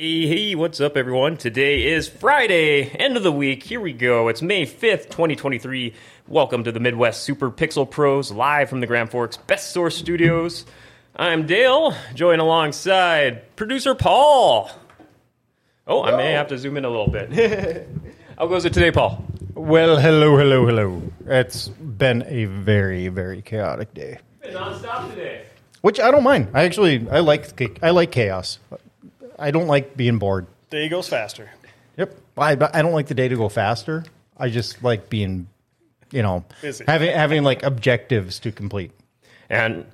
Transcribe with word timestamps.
Hey, 0.00 0.28
hey, 0.28 0.54
what's 0.54 0.80
up, 0.80 0.96
everyone? 0.96 1.36
Today 1.38 1.84
is 1.88 2.08
Friday, 2.08 2.84
end 2.88 3.16
of 3.16 3.24
the 3.24 3.32
week. 3.32 3.64
Here 3.64 3.80
we 3.80 3.92
go. 3.92 4.28
It's 4.28 4.40
May 4.40 4.64
5th, 4.64 5.06
2023. 5.06 5.92
Welcome 6.28 6.62
to 6.62 6.70
the 6.70 6.78
Midwest 6.78 7.24
Super 7.24 7.50
Pixel 7.50 7.90
Pros, 7.90 8.30
live 8.30 8.70
from 8.70 8.78
the 8.78 8.86
Grand 8.86 9.10
Forks 9.10 9.38
Best 9.38 9.72
Source 9.72 9.96
Studios. 9.96 10.66
I'm 11.16 11.46
Dale, 11.46 11.96
joined 12.14 12.40
alongside 12.40 13.56
producer 13.56 13.96
Paul. 13.96 14.70
Oh, 15.84 16.04
I 16.04 16.16
may 16.16 16.30
have 16.30 16.46
to 16.46 16.58
zoom 16.58 16.76
in 16.76 16.84
a 16.84 16.90
little 16.90 17.10
bit. 17.10 17.88
How 18.38 18.46
goes 18.46 18.64
it 18.66 18.72
today, 18.72 18.92
Paul? 18.92 19.24
Well, 19.54 19.98
hello, 19.98 20.36
hello, 20.36 20.64
hello. 20.64 21.02
It's 21.26 21.66
been 21.70 22.22
a 22.28 22.44
very, 22.44 23.08
very 23.08 23.42
chaotic 23.42 23.94
day, 23.94 24.20
Been 24.42 24.54
nonstop 24.54 25.10
today. 25.10 25.46
which 25.80 25.98
I 25.98 26.12
don't 26.12 26.22
mind. 26.22 26.50
I 26.54 26.62
actually 26.62 27.04
I 27.10 27.18
like 27.18 27.82
I 27.82 27.90
like 27.90 28.12
chaos. 28.12 28.60
I 29.38 29.50
don't 29.50 29.66
like 29.66 29.96
being 29.96 30.18
bored. 30.18 30.46
Day 30.70 30.88
goes 30.88 31.08
faster. 31.08 31.50
Yep. 31.96 32.14
I 32.36 32.52
I 32.52 32.82
don't 32.82 32.92
like 32.92 33.06
the 33.06 33.14
day 33.14 33.28
to 33.28 33.36
go 33.36 33.48
faster. 33.48 34.04
I 34.36 34.50
just 34.50 34.82
like 34.82 35.08
being, 35.08 35.48
you 36.10 36.22
know, 36.22 36.44
Busy. 36.62 36.84
having 36.86 37.10
having 37.10 37.42
like 37.42 37.62
objectives 37.62 38.38
to 38.40 38.52
complete. 38.52 38.92
And 39.50 39.86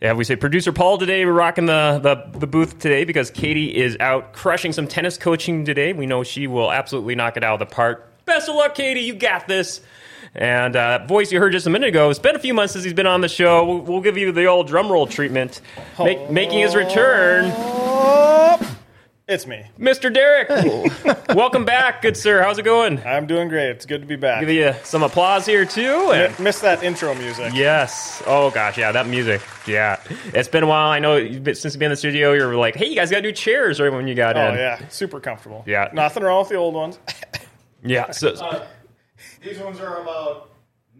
yeah, 0.00 0.14
we 0.14 0.24
say 0.24 0.34
producer 0.34 0.72
Paul 0.72 0.98
today. 0.98 1.24
We're 1.24 1.32
rocking 1.32 1.66
the, 1.66 2.00
the, 2.02 2.38
the 2.40 2.46
booth 2.48 2.80
today 2.80 3.04
because 3.04 3.30
Katie 3.30 3.76
is 3.76 3.96
out 4.00 4.32
crushing 4.32 4.72
some 4.72 4.88
tennis 4.88 5.16
coaching 5.16 5.64
today. 5.64 5.92
We 5.92 6.06
know 6.06 6.24
she 6.24 6.48
will 6.48 6.72
absolutely 6.72 7.14
knock 7.14 7.36
it 7.36 7.44
out 7.44 7.54
of 7.54 7.68
the 7.68 7.72
park. 7.72 8.08
Best 8.24 8.48
of 8.48 8.56
luck, 8.56 8.74
Katie. 8.74 9.02
You 9.02 9.14
got 9.14 9.46
this. 9.46 9.80
And 10.34 10.74
uh, 10.74 11.06
voice 11.06 11.30
you 11.30 11.38
heard 11.38 11.52
just 11.52 11.68
a 11.68 11.70
minute 11.70 11.90
ago. 11.90 12.10
It's 12.10 12.18
been 12.18 12.34
a 12.34 12.40
few 12.40 12.54
months 12.54 12.72
since 12.72 12.84
he's 12.84 12.94
been 12.94 13.06
on 13.06 13.20
the 13.20 13.28
show. 13.28 13.64
We'll, 13.64 13.78
we'll 13.80 14.00
give 14.00 14.16
you 14.16 14.32
the 14.32 14.46
old 14.46 14.66
drum 14.66 14.90
roll 14.90 15.06
treatment. 15.06 15.60
Make, 15.98 16.30
making 16.30 16.58
his 16.58 16.74
return, 16.74 17.52
It's 19.32 19.46
me. 19.46 19.64
Mr. 19.80 20.12
Derek. 20.12 20.50
Welcome 21.34 21.64
back, 21.64 22.02
good 22.02 22.18
sir. 22.18 22.42
How's 22.42 22.58
it 22.58 22.64
going? 22.64 23.02
I'm 23.06 23.26
doing 23.26 23.48
great. 23.48 23.70
It's 23.70 23.86
good 23.86 24.02
to 24.02 24.06
be 24.06 24.14
back. 24.16 24.40
Give 24.40 24.50
you 24.50 24.74
some 24.84 25.02
applause 25.02 25.46
here 25.46 25.64
too. 25.64 26.10
And 26.12 26.38
Mi- 26.38 26.44
Missed 26.44 26.60
that 26.60 26.82
intro 26.82 27.14
music. 27.14 27.54
Yes. 27.54 28.22
Oh 28.26 28.50
gosh, 28.50 28.76
yeah, 28.76 28.92
that 28.92 29.06
music. 29.06 29.40
Yeah, 29.66 29.98
it's 30.34 30.48
been 30.50 30.64
a 30.64 30.66
while. 30.66 30.90
I 30.90 30.98
know 30.98 31.16
you've 31.16 31.42
been, 31.44 31.54
since 31.54 31.72
you've 31.72 31.78
been 31.78 31.86
in 31.86 31.92
the 31.92 31.96
studio. 31.96 32.32
You're 32.34 32.54
like, 32.56 32.74
hey, 32.76 32.84
you 32.88 32.94
guys 32.94 33.10
got 33.10 33.22
new 33.22 33.32
chairs 33.32 33.80
right 33.80 33.90
when 33.90 34.06
you 34.06 34.14
got 34.14 34.36
in. 34.36 34.42
Oh 34.42 34.48
in. 34.50 34.56
yeah, 34.56 34.86
super 34.88 35.18
comfortable. 35.18 35.64
Yeah. 35.66 35.88
Nothing 35.94 36.24
wrong 36.24 36.40
with 36.40 36.50
the 36.50 36.56
old 36.56 36.74
ones. 36.74 36.98
yeah. 37.82 38.10
So 38.10 38.32
Uh, 38.34 38.66
These 39.42 39.58
ones 39.60 39.80
are 39.80 40.02
about 40.02 40.50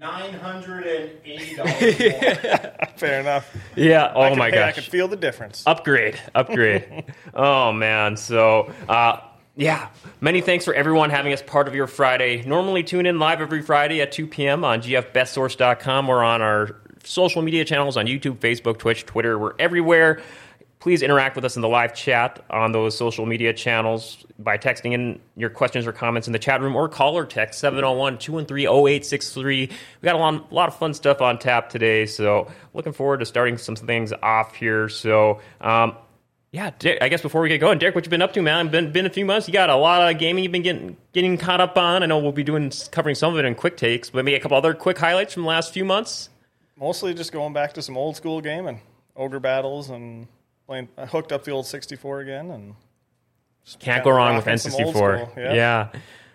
nine 0.02 0.34
hundred 0.34 0.86
and 0.86 1.10
eighty 1.24 1.54
dollars. 1.56 1.72
Fair 2.96 3.20
enough. 3.20 3.56
yeah. 3.76 4.12
Oh 4.14 4.20
I 4.22 4.28
can- 4.30 4.38
my 4.38 4.50
hey, 4.50 4.62
I 4.64 4.72
can 4.72 4.82
feel 4.82 5.08
the 5.08 5.16
difference. 5.16 5.62
upgrade, 5.66 6.18
upgrade. 6.34 7.04
oh 7.34 7.72
man. 7.72 8.16
So. 8.16 8.72
uh 8.88 9.20
yeah, 9.54 9.90
many 10.22 10.40
thanks 10.40 10.64
for 10.64 10.72
everyone 10.72 11.10
having 11.10 11.34
us 11.34 11.42
part 11.42 11.68
of 11.68 11.74
your 11.74 11.86
Friday. 11.86 12.42
Normally 12.46 12.82
tune 12.82 13.04
in 13.04 13.18
live 13.18 13.42
every 13.42 13.60
Friday 13.60 14.00
at 14.00 14.10
2 14.10 14.26
p.m. 14.26 14.64
on 14.64 14.80
gfbestsource.com 14.80 16.08
or 16.08 16.24
on 16.24 16.40
our 16.40 16.76
social 17.04 17.42
media 17.42 17.62
channels 17.66 17.98
on 17.98 18.06
YouTube, 18.06 18.38
Facebook, 18.38 18.78
Twitch, 18.78 19.04
Twitter. 19.04 19.38
We're 19.38 19.52
everywhere. 19.58 20.22
Please 20.82 21.00
interact 21.00 21.36
with 21.36 21.44
us 21.44 21.54
in 21.54 21.62
the 21.62 21.68
live 21.68 21.94
chat 21.94 22.44
on 22.50 22.72
those 22.72 22.98
social 22.98 23.24
media 23.24 23.52
channels 23.52 24.26
by 24.40 24.58
texting 24.58 24.92
in 24.92 25.20
your 25.36 25.48
questions 25.48 25.86
or 25.86 25.92
comments 25.92 26.26
in 26.26 26.32
the 26.32 26.40
chat 26.40 26.60
room 26.60 26.74
or 26.74 26.88
call 26.88 27.16
or 27.16 27.24
text 27.24 27.60
701 27.60 28.18
213 28.18 28.66
0863. 28.66 29.68
We 29.68 30.04
got 30.04 30.16
a 30.16 30.18
lot, 30.18 30.50
a 30.50 30.52
lot 30.52 30.68
of 30.68 30.76
fun 30.76 30.92
stuff 30.92 31.20
on 31.20 31.38
tap 31.38 31.70
today, 31.70 32.04
so 32.04 32.50
looking 32.74 32.92
forward 32.92 33.20
to 33.20 33.26
starting 33.26 33.58
some 33.58 33.76
things 33.76 34.12
off 34.24 34.56
here. 34.56 34.88
So, 34.88 35.40
um, 35.60 35.94
yeah, 36.50 36.72
Derek, 36.80 37.00
I 37.00 37.08
guess 37.08 37.22
before 37.22 37.42
we 37.42 37.48
get 37.48 37.58
going, 37.58 37.78
Derek, 37.78 37.94
what 37.94 38.04
you 38.04 38.10
been 38.10 38.20
up 38.20 38.32
to, 38.32 38.42
man? 38.42 38.66
Been 38.66 38.90
been 38.90 39.06
a 39.06 39.10
few 39.10 39.24
months. 39.24 39.46
You 39.46 39.52
got 39.52 39.70
a 39.70 39.76
lot 39.76 40.10
of 40.10 40.18
gaming 40.18 40.42
you've 40.42 40.52
been 40.52 40.62
getting 40.62 40.96
getting 41.12 41.38
caught 41.38 41.60
up 41.60 41.78
on. 41.78 42.02
I 42.02 42.06
know 42.06 42.18
we'll 42.18 42.32
be 42.32 42.42
doing 42.42 42.72
covering 42.90 43.14
some 43.14 43.34
of 43.34 43.38
it 43.38 43.44
in 43.44 43.54
quick 43.54 43.76
takes, 43.76 44.10
but 44.10 44.24
maybe 44.24 44.34
a 44.34 44.40
couple 44.40 44.56
other 44.56 44.74
quick 44.74 44.98
highlights 44.98 45.32
from 45.32 45.44
the 45.44 45.48
last 45.48 45.72
few 45.72 45.84
months. 45.84 46.28
Mostly 46.76 47.14
just 47.14 47.30
going 47.30 47.52
back 47.52 47.72
to 47.74 47.82
some 47.82 47.96
old 47.96 48.16
school 48.16 48.40
gaming, 48.40 48.80
ogre 49.14 49.38
battles, 49.38 49.88
and 49.88 50.26
playing. 50.66 50.88
I 50.98 51.06
hooked 51.06 51.32
up 51.32 51.44
the 51.44 51.50
old 51.52 51.66
64 51.66 52.20
again, 52.20 52.50
and 52.50 52.74
Can't 53.80 54.04
go 54.04 54.10
wrong 54.10 54.36
with 54.36 54.46
rocking 54.46 54.70
N64. 54.70 55.36
yeah. 55.36 55.52
yeah, 55.54 55.88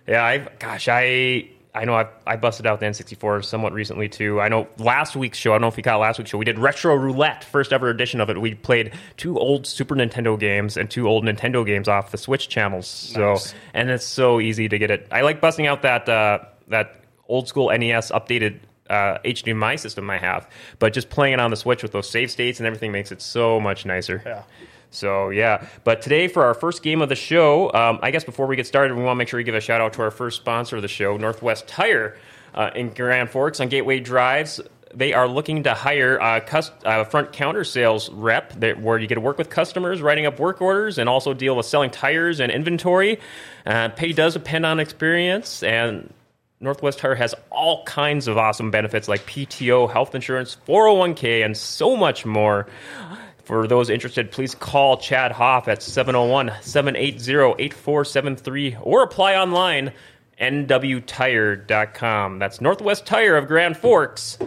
yeah. 0.08 0.24
I 0.24 0.38
gosh, 0.60 0.88
I 0.88 1.50
I 1.76 1.86
know 1.86 1.94
I 1.96 2.08
I 2.26 2.38
busted 2.38 2.66
out 2.66 2.80
the 2.80 2.86
N64 2.88 3.44
somewhat 3.46 3.74
recently 3.74 4.10
too. 4.10 4.40
I 4.42 4.48
know 4.50 4.68
last 4.78 5.16
week's 5.16 5.38
show. 5.38 5.52
I 5.52 5.56
don't 5.56 5.62
know 5.62 5.68
if 5.68 5.78
you 5.78 5.84
caught 5.84 6.00
last 6.00 6.18
week's 6.18 6.32
show. 6.32 6.38
We 6.38 6.46
did 6.46 6.58
retro 6.58 6.96
roulette, 6.96 7.44
first 7.44 7.72
ever 7.74 7.90
edition 7.90 8.20
of 8.22 8.30
it. 8.30 8.40
We 8.40 8.56
played 8.56 8.94
two 9.18 9.38
old 9.38 9.68
Super 9.68 9.96
Nintendo 9.96 10.40
games 10.40 10.78
and 10.78 10.90
two 10.90 11.08
old 11.08 11.24
Nintendo 11.26 11.66
games 11.66 11.88
off 11.88 12.12
the 12.12 12.18
Switch 12.18 12.50
channels. 12.50 12.88
So 12.88 13.34
Nice. 13.34 13.54
and 13.74 13.90
it's 13.90 14.06
so 14.06 14.40
easy 14.40 14.68
to 14.70 14.78
get 14.80 14.90
it. 14.90 15.08
I 15.12 15.22
like 15.22 15.40
busting 15.42 15.68
out 15.68 15.82
that 15.84 16.08
uh, 16.10 16.40
that 16.70 17.02
old 17.28 17.48
school 17.48 17.70
NES 17.70 18.12
updated. 18.12 18.60
Uh, 18.90 19.18
HDMI 19.26 19.80
system 19.80 20.10
I 20.10 20.18
have, 20.18 20.50
but 20.80 20.94
just 20.94 21.10
playing 21.10 21.34
it 21.34 21.40
on 21.40 21.52
the 21.52 21.58
Switch 21.58 21.84
with 21.84 21.92
those 21.92 22.10
save 22.10 22.32
states 22.32 22.60
and 22.60 22.68
everything 22.68 22.92
makes 22.92 23.12
it 23.12 23.22
so 23.22 23.60
much 23.60 23.86
nicer. 23.86 24.22
yeah. 24.26 24.44
So 24.90 25.30
yeah, 25.30 25.68
but 25.84 26.02
today 26.02 26.28
for 26.28 26.46
our 26.46 26.54
first 26.54 26.82
game 26.82 27.02
of 27.02 27.10
the 27.10 27.16
show, 27.16 27.72
um, 27.74 28.00
I 28.02 28.12
guess 28.12 28.24
before 28.24 28.48
we 28.48 28.56
get 28.56 28.68
started, 28.68 28.96
we 28.96 29.04
want 29.04 29.16
to 29.16 29.20
make 29.20 29.28
sure 29.28 29.38
we 29.38 29.44
give 29.44 29.56
a 29.56 29.60
shout 29.62 29.82
out 29.82 29.94
to 29.94 30.02
our 30.02 30.12
first 30.12 30.38
sponsor 30.38 30.78
of 30.78 30.82
the 30.82 30.88
show, 30.88 31.18
Northwest 31.18 31.68
Tire, 31.68 32.18
uh, 32.54 32.72
in 32.74 32.90
Grand 32.90 33.30
Forks 33.30 33.60
on 33.60 33.68
Gateway 33.68 34.00
Drives. 34.00 34.62
They 34.94 35.12
are 35.14 35.28
looking 35.28 35.64
to 35.64 35.74
hire 35.74 36.18
a 36.18 36.40
cus- 36.40 36.72
uh, 36.86 37.04
front 37.04 37.34
counter 37.34 37.66
sales 37.66 38.10
rep 38.10 38.54
that, 38.54 38.82
where 38.82 38.98
you 38.98 39.08
get 39.08 39.16
to 39.16 39.22
work 39.22 39.38
with 39.38 39.50
customers, 39.50 40.02
writing 40.02 40.26
up 40.26 40.40
work 40.40 40.62
orders, 40.62 40.98
and 40.98 41.10
also 41.10 41.34
deal 41.34 41.58
with 41.58 41.66
selling 41.66 41.92
tires 41.92 42.40
and 42.40 42.50
inventory. 42.50 43.20
Uh, 43.66 43.90
pay 43.90 44.14
does 44.14 44.34
depend 44.34 44.66
on 44.66 44.80
experience, 44.80 45.62
and 45.62 46.14
Northwest 46.60 47.00
Tire 47.00 47.16
has 47.16 47.36
all 47.52 47.84
kinds 47.84 48.28
of 48.28 48.38
awesome 48.38 48.72
benefits 48.72 49.08
like 49.08 49.26
PTO, 49.28 49.92
health 49.92 50.16
insurance, 50.16 50.58
401k, 50.68 51.46
and 51.46 51.56
so 51.56 51.96
much 51.96 52.26
more. 52.26 52.68
For 53.44 53.68
those 53.68 53.90
interested, 53.90 54.32
please 54.32 54.56
call 54.56 54.98
Chad 54.98 55.32
Hoff 55.32 55.68
at 55.68 55.84
701 55.84 56.52
780 56.62 57.64
8473 57.64 58.78
or 58.82 59.04
apply 59.04 59.36
online 59.36 59.94
nwtire.com. 60.40 62.40
That's 62.40 62.60
Northwest 62.60 63.06
Tire 63.06 63.38
of 63.38 63.48
Grand 63.48 63.78
Forks. 63.78 64.40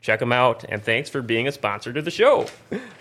Check 0.00 0.20
them 0.20 0.32
out, 0.32 0.64
and 0.68 0.82
thanks 0.82 1.08
for 1.08 1.22
being 1.22 1.48
a 1.48 1.52
sponsor 1.52 1.92
to 1.92 2.02
the 2.02 2.10
show. 2.10 2.46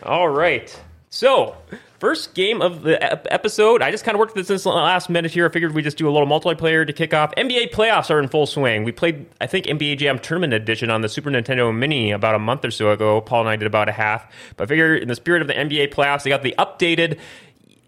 All 0.03 0.29
right. 0.29 0.79
So, 1.15 1.55
first 1.99 2.33
game 2.33 2.59
of 2.59 2.81
the 2.81 2.99
ep- 2.99 3.27
episode. 3.29 3.83
I 3.83 3.91
just 3.91 4.03
kind 4.03 4.15
of 4.15 4.19
worked 4.19 4.33
this 4.33 4.49
in 4.49 4.57
the 4.57 4.69
last 4.69 5.11
minute 5.11 5.29
here. 5.29 5.45
I 5.45 5.49
figured 5.49 5.71
we'd 5.75 5.83
just 5.83 5.95
do 5.95 6.09
a 6.09 6.11
little 6.11 6.27
multiplayer 6.27 6.87
to 6.87 6.91
kick 6.91 7.13
off. 7.13 7.31
NBA 7.35 7.69
playoffs 7.71 8.09
are 8.09 8.19
in 8.19 8.27
full 8.29 8.47
swing. 8.47 8.83
We 8.83 8.91
played, 8.91 9.27
I 9.39 9.45
think, 9.45 9.67
NBA 9.67 9.99
Jam 9.99 10.17
Tournament 10.17 10.53
Edition 10.53 10.89
on 10.89 11.01
the 11.01 11.07
Super 11.07 11.29
Nintendo 11.29 11.71
Mini 11.71 12.09
about 12.09 12.33
a 12.33 12.39
month 12.39 12.65
or 12.65 12.71
so 12.71 12.89
ago. 12.89 13.21
Paul 13.21 13.41
and 13.41 13.49
I 13.49 13.57
did 13.57 13.67
about 13.67 13.89
a 13.89 13.91
half. 13.91 14.25
But 14.57 14.63
I 14.63 14.65
figured 14.65 15.03
in 15.03 15.07
the 15.07 15.13
spirit 15.13 15.43
of 15.43 15.47
the 15.47 15.53
NBA 15.53 15.93
playoffs, 15.93 16.23
they 16.23 16.31
got 16.31 16.41
the 16.41 16.55
updated 16.57 17.19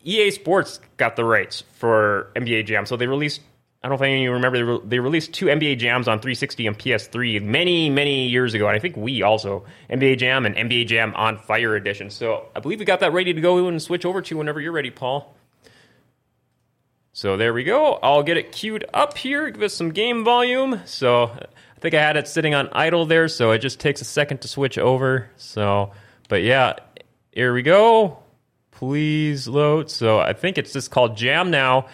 EA 0.03 0.29
Sports 0.29 0.79
got 0.97 1.15
the 1.15 1.25
rights 1.25 1.63
for 1.73 2.29
NBA 2.35 2.67
Jam. 2.67 2.85
So 2.85 2.95
they 2.95 3.07
released, 3.07 3.41
I 3.85 3.87
don't 3.87 3.99
know 3.99 4.03
if 4.03 4.09
any 4.09 4.15
of 4.15 4.23
you 4.23 4.31
remember, 4.31 4.57
they, 4.57 4.63
re- 4.63 4.79
they 4.83 4.97
released 4.99 5.31
two 5.31 5.45
NBA 5.45 5.77
Jams 5.77 6.07
on 6.07 6.17
360 6.17 6.65
and 6.65 6.75
PS3 6.75 7.39
many, 7.43 7.91
many 7.91 8.27
years 8.27 8.55
ago. 8.55 8.65
And 8.65 8.75
I 8.75 8.79
think 8.79 8.97
we 8.97 9.21
also, 9.21 9.63
NBA 9.91 10.17
Jam 10.17 10.47
and 10.47 10.55
NBA 10.55 10.87
Jam 10.87 11.13
on 11.13 11.37
Fire 11.37 11.75
Edition. 11.75 12.09
So 12.09 12.47
I 12.55 12.61
believe 12.61 12.79
we 12.79 12.85
got 12.85 13.01
that 13.01 13.13
ready 13.13 13.31
to 13.31 13.39
go 13.39 13.67
and 13.67 13.79
switch 13.79 14.03
over 14.03 14.23
to 14.23 14.37
whenever 14.37 14.59
you're 14.59 14.71
ready, 14.71 14.89
Paul. 14.89 15.35
So 17.13 17.37
there 17.37 17.53
we 17.53 17.63
go. 17.63 17.99
I'll 18.01 18.23
get 18.23 18.37
it 18.37 18.51
queued 18.51 18.85
up 18.91 19.19
here, 19.19 19.51
give 19.51 19.61
us 19.61 19.75
some 19.75 19.91
game 19.91 20.23
volume. 20.23 20.81
So 20.85 21.25
I 21.25 21.79
think 21.79 21.93
I 21.93 22.01
had 22.01 22.17
it 22.17 22.27
sitting 22.27 22.55
on 22.55 22.69
idle 22.71 23.05
there, 23.05 23.27
so 23.27 23.51
it 23.51 23.59
just 23.59 23.79
takes 23.79 24.01
a 24.01 24.05
second 24.05 24.39
to 24.39 24.47
switch 24.47 24.79
over. 24.79 25.29
So, 25.37 25.91
but 26.27 26.41
yeah, 26.41 26.73
here 27.31 27.53
we 27.53 27.61
go. 27.61 28.17
Please 28.71 29.47
load. 29.47 29.91
So 29.91 30.17
I 30.17 30.33
think 30.33 30.57
it's 30.57 30.73
just 30.73 30.89
called 30.89 31.15
Jam 31.17 31.51
now. 31.51 31.85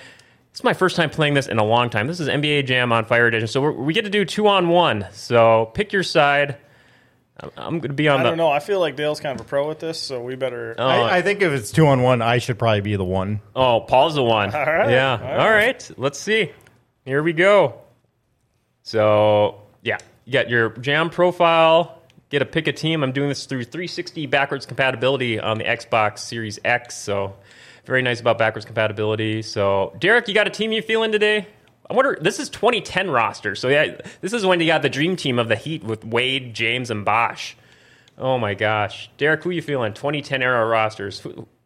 It's 0.52 0.64
my 0.64 0.74
first 0.74 0.98
time 0.98 1.10
playing 1.10 1.34
this 1.34 1.48
in 1.48 1.60
a 1.60 1.64
long 1.64 1.90
time. 1.90 2.08
This 2.08 2.20
is 2.20 2.28
NBA 2.28 2.66
Jam 2.66 2.92
on 2.92 3.06
Fire 3.06 3.26
Edition. 3.28 3.48
So 3.48 3.62
we're, 3.62 3.72
we 3.72 3.94
get 3.94 4.04
to 4.04 4.12
do 4.12 4.26
two 4.26 4.48
on 4.48 4.68
one. 4.68 5.08
So 5.14 5.72
pick 5.74 5.94
your 5.94 6.04
side. 6.04 6.58
I'm, 7.40 7.52
I'm 7.56 7.80
going 7.80 7.90
to 7.90 7.96
be 7.96 8.10
on 8.10 8.20
I 8.20 8.24
the. 8.24 8.30
don't 8.30 8.38
know. 8.38 8.50
I 8.50 8.60
feel 8.60 8.82
like 8.82 8.98
Dale's 8.98 9.22
kind 9.22 9.40
of 9.40 9.46
a 9.46 9.48
pro 9.48 9.72
at 9.72 9.80
this, 9.80 9.98
so 9.98 10.22
we 10.22 10.36
better. 10.36 10.76
Oh, 10.78 10.86
I, 10.86 11.18
I 11.18 11.22
think 11.22 11.42
if 11.42 11.54
it's 11.54 11.72
two 11.72 11.88
on 11.88 12.02
one, 12.02 12.22
I 12.22 12.40
should 12.40 12.60
probably 12.60 12.82
be 12.82 12.98
the 12.98 13.06
one. 13.06 13.40
Oh, 13.56 13.80
Paul's 13.80 14.16
the 14.16 14.24
one. 14.24 14.54
All 14.56 14.66
right. 14.66 14.92
Yeah. 14.92 15.12
All 15.14 15.20
right. 15.26 15.40
All 15.40 15.50
right. 15.50 15.92
Let's 15.98 16.20
see. 16.20 16.52
Here 17.06 17.24
we 17.24 17.32
go. 17.32 17.80
So, 18.84 19.62
yeah, 19.84 19.98
you 20.26 20.34
got 20.34 20.50
your 20.50 20.72
jam 20.72 21.10
profile. 21.10 22.02
Get 22.30 22.42
a 22.42 22.46
pick 22.46 22.68
a 22.68 22.74
team. 22.74 23.04
I'm 23.04 23.14
doing 23.14 23.30
this 23.30 23.46
through 23.46 23.64
360 23.66 24.26
backwards 24.26 24.66
compatibility 24.66 25.40
on 25.40 25.58
the 25.58 25.64
Xbox 25.64 26.20
Series 26.20 26.60
X. 26.64 26.98
So, 26.98 27.36
very 27.86 28.02
nice 28.02 28.20
about 28.22 28.38
backwards 28.38 28.66
compatibility. 28.66 29.42
So, 29.42 29.96
Derek, 30.00 30.28
you 30.28 30.34
got 30.34 30.48
a 30.48 30.52
team 30.52 30.72
you 30.72 30.82
feeling 30.82 31.12
today? 31.12 31.48
I 31.90 31.94
wonder. 31.94 32.18
This 32.22 32.40
is 32.40 32.50
2010 32.50 33.10
roster. 33.12 33.54
So 33.56 33.68
yeah, 33.68 33.98
this 34.22 34.32
is 34.32 34.46
when 34.46 34.62
you 34.62 34.68
got 34.68 34.82
the 34.82 34.90
dream 34.90 35.16
team 35.18 35.38
of 35.40 35.50
the 35.50 35.58
Heat 35.58 35.84
with 35.84 36.06
Wade, 36.06 36.54
James, 36.54 36.90
and 36.90 37.04
Bosh. 37.04 37.58
Oh 38.18 38.38
my 38.38 38.54
gosh, 38.54 39.10
Derek, 39.18 39.44
who 39.44 39.50
you 39.50 39.62
feeling? 39.62 39.94
2010 39.94 40.42
era 40.42 40.66
rosters. 40.66 41.26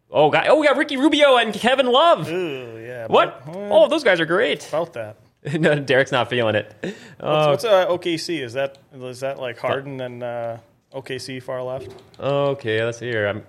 Oh, 0.09 0.31
god. 0.31 0.45
oh, 0.47 0.59
we 0.59 0.65
got 0.67 0.77
Ricky 0.77 0.97
Rubio 0.97 1.35
and 1.37 1.53
Kevin 1.53 1.87
Love. 1.87 2.31
Ooh, 2.31 2.81
yeah. 2.81 3.07
What? 3.07 3.43
Oh, 3.47 3.87
those 3.87 4.03
guys 4.03 4.19
are 4.19 4.25
great. 4.25 4.67
about 4.69 4.93
that. 4.93 5.17
no, 5.59 5.77
Derek's 5.77 6.11
not 6.11 6.29
feeling 6.29 6.55
it. 6.55 6.73
What's, 6.81 6.95
Oh, 7.19 7.49
what's 7.51 7.65
uh, 7.65 7.87
OKC? 7.87 8.41
Is 8.41 8.53
that 8.53 8.77
is 8.93 9.19
that 9.19 9.37
like 9.37 9.59
Harden 9.59 10.01
and 10.01 10.23
uh, 10.23 10.57
OKC 10.93 11.43
far 11.43 11.61
left? 11.61 11.89
okay, 12.19 12.83
let's 12.83 12.97
see 12.97 13.09
here. 13.09 13.27
I'm, 13.27 13.43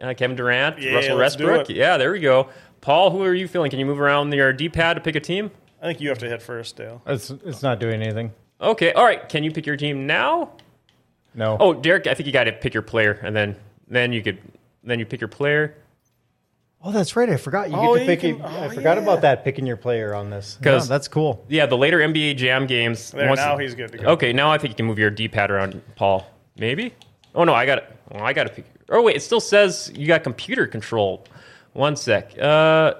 uh, 0.00 0.14
Kevin 0.14 0.36
Durant, 0.36 0.78
Yeah, 0.78 0.94
Russell 0.94 1.16
let's 1.16 1.36
Westbrook. 1.36 1.68
Yeah, 1.70 1.96
there 1.96 2.12
we 2.12 2.20
go. 2.20 2.48
Paul, 2.80 3.10
who 3.10 3.22
are 3.24 3.34
you 3.34 3.48
feeling? 3.48 3.70
Can 3.70 3.78
you 3.80 3.86
move 3.86 4.00
around 4.00 4.32
your 4.32 4.52
D-pad 4.52 4.96
to 4.96 5.02
pick 5.02 5.16
a 5.16 5.20
team? 5.20 5.50
I 5.82 5.86
think 5.86 6.00
you 6.00 6.08
have 6.08 6.18
to 6.18 6.28
hit 6.28 6.42
first, 6.42 6.76
Dale. 6.76 7.02
It's 7.06 7.30
it's 7.30 7.62
not 7.62 7.78
doing 7.80 8.02
anything. 8.02 8.32
Okay, 8.60 8.92
all 8.92 9.04
right. 9.04 9.28
Can 9.28 9.44
you 9.44 9.50
pick 9.52 9.66
your 9.66 9.76
team 9.76 10.06
now? 10.06 10.50
No. 11.34 11.56
Oh, 11.60 11.72
Derek, 11.74 12.06
I 12.06 12.14
think 12.14 12.26
you 12.26 12.32
got 12.32 12.44
to 12.44 12.52
pick 12.52 12.74
your 12.74 12.82
player, 12.82 13.18
and 13.22 13.34
then 13.36 13.56
then 13.86 14.12
you 14.12 14.22
could 14.22 14.38
then 14.82 14.98
you 14.98 15.06
pick 15.06 15.20
your 15.20 15.28
player. 15.28 15.76
Oh, 16.82 16.92
that's 16.92 17.16
right. 17.16 17.28
I 17.28 17.36
forgot. 17.36 17.70
You 17.70 17.76
Oh, 17.76 17.94
get 17.96 17.98
to 17.98 18.00
you 18.00 18.06
pick. 18.06 18.20
can- 18.20 18.40
a- 18.40 18.46
I 18.60 18.66
oh, 18.66 18.70
forgot 18.70 18.96
yeah. 18.96 19.02
about 19.02 19.20
that. 19.22 19.44
Picking 19.44 19.66
your 19.66 19.76
player 19.76 20.14
on 20.14 20.30
this. 20.30 20.58
'Cause- 20.62 20.88
No, 20.88 20.94
that's 20.94 21.08
cool. 21.08 21.44
Yeah, 21.48 21.66
the 21.66 21.76
later 21.76 21.98
NBA 22.00 22.34
Jam 22.34 22.66
games. 22.66 23.10
There, 23.10 23.28
once- 23.28 23.38
now 23.40 23.56
he's 23.58 23.74
good 23.74 23.90
to 23.92 23.98
go. 23.98 24.08
Okay, 24.10 24.32
now 24.32 24.50
I 24.52 24.58
think 24.58 24.70
you 24.70 24.76
can 24.76 24.86
move 24.86 24.98
your 24.98 25.10
D-pad 25.10 25.50
around, 25.50 25.80
Paul. 25.96 26.24
Maybe. 26.56 26.94
Oh 27.34 27.42
no, 27.44 27.52
I 27.54 27.66
got 27.66 27.78
it. 27.78 27.84
Oh, 28.12 28.20
I 28.22 28.32
got 28.32 28.44
to 28.46 28.52
pick. 28.52 28.64
Oh 28.88 29.02
wait, 29.02 29.16
it 29.16 29.20
still 29.20 29.40
says 29.40 29.92
you 29.94 30.06
got 30.06 30.22
computer 30.22 30.66
control. 30.66 31.24
One 31.74 31.94
sec. 31.96 32.38
Uh, 32.38 32.94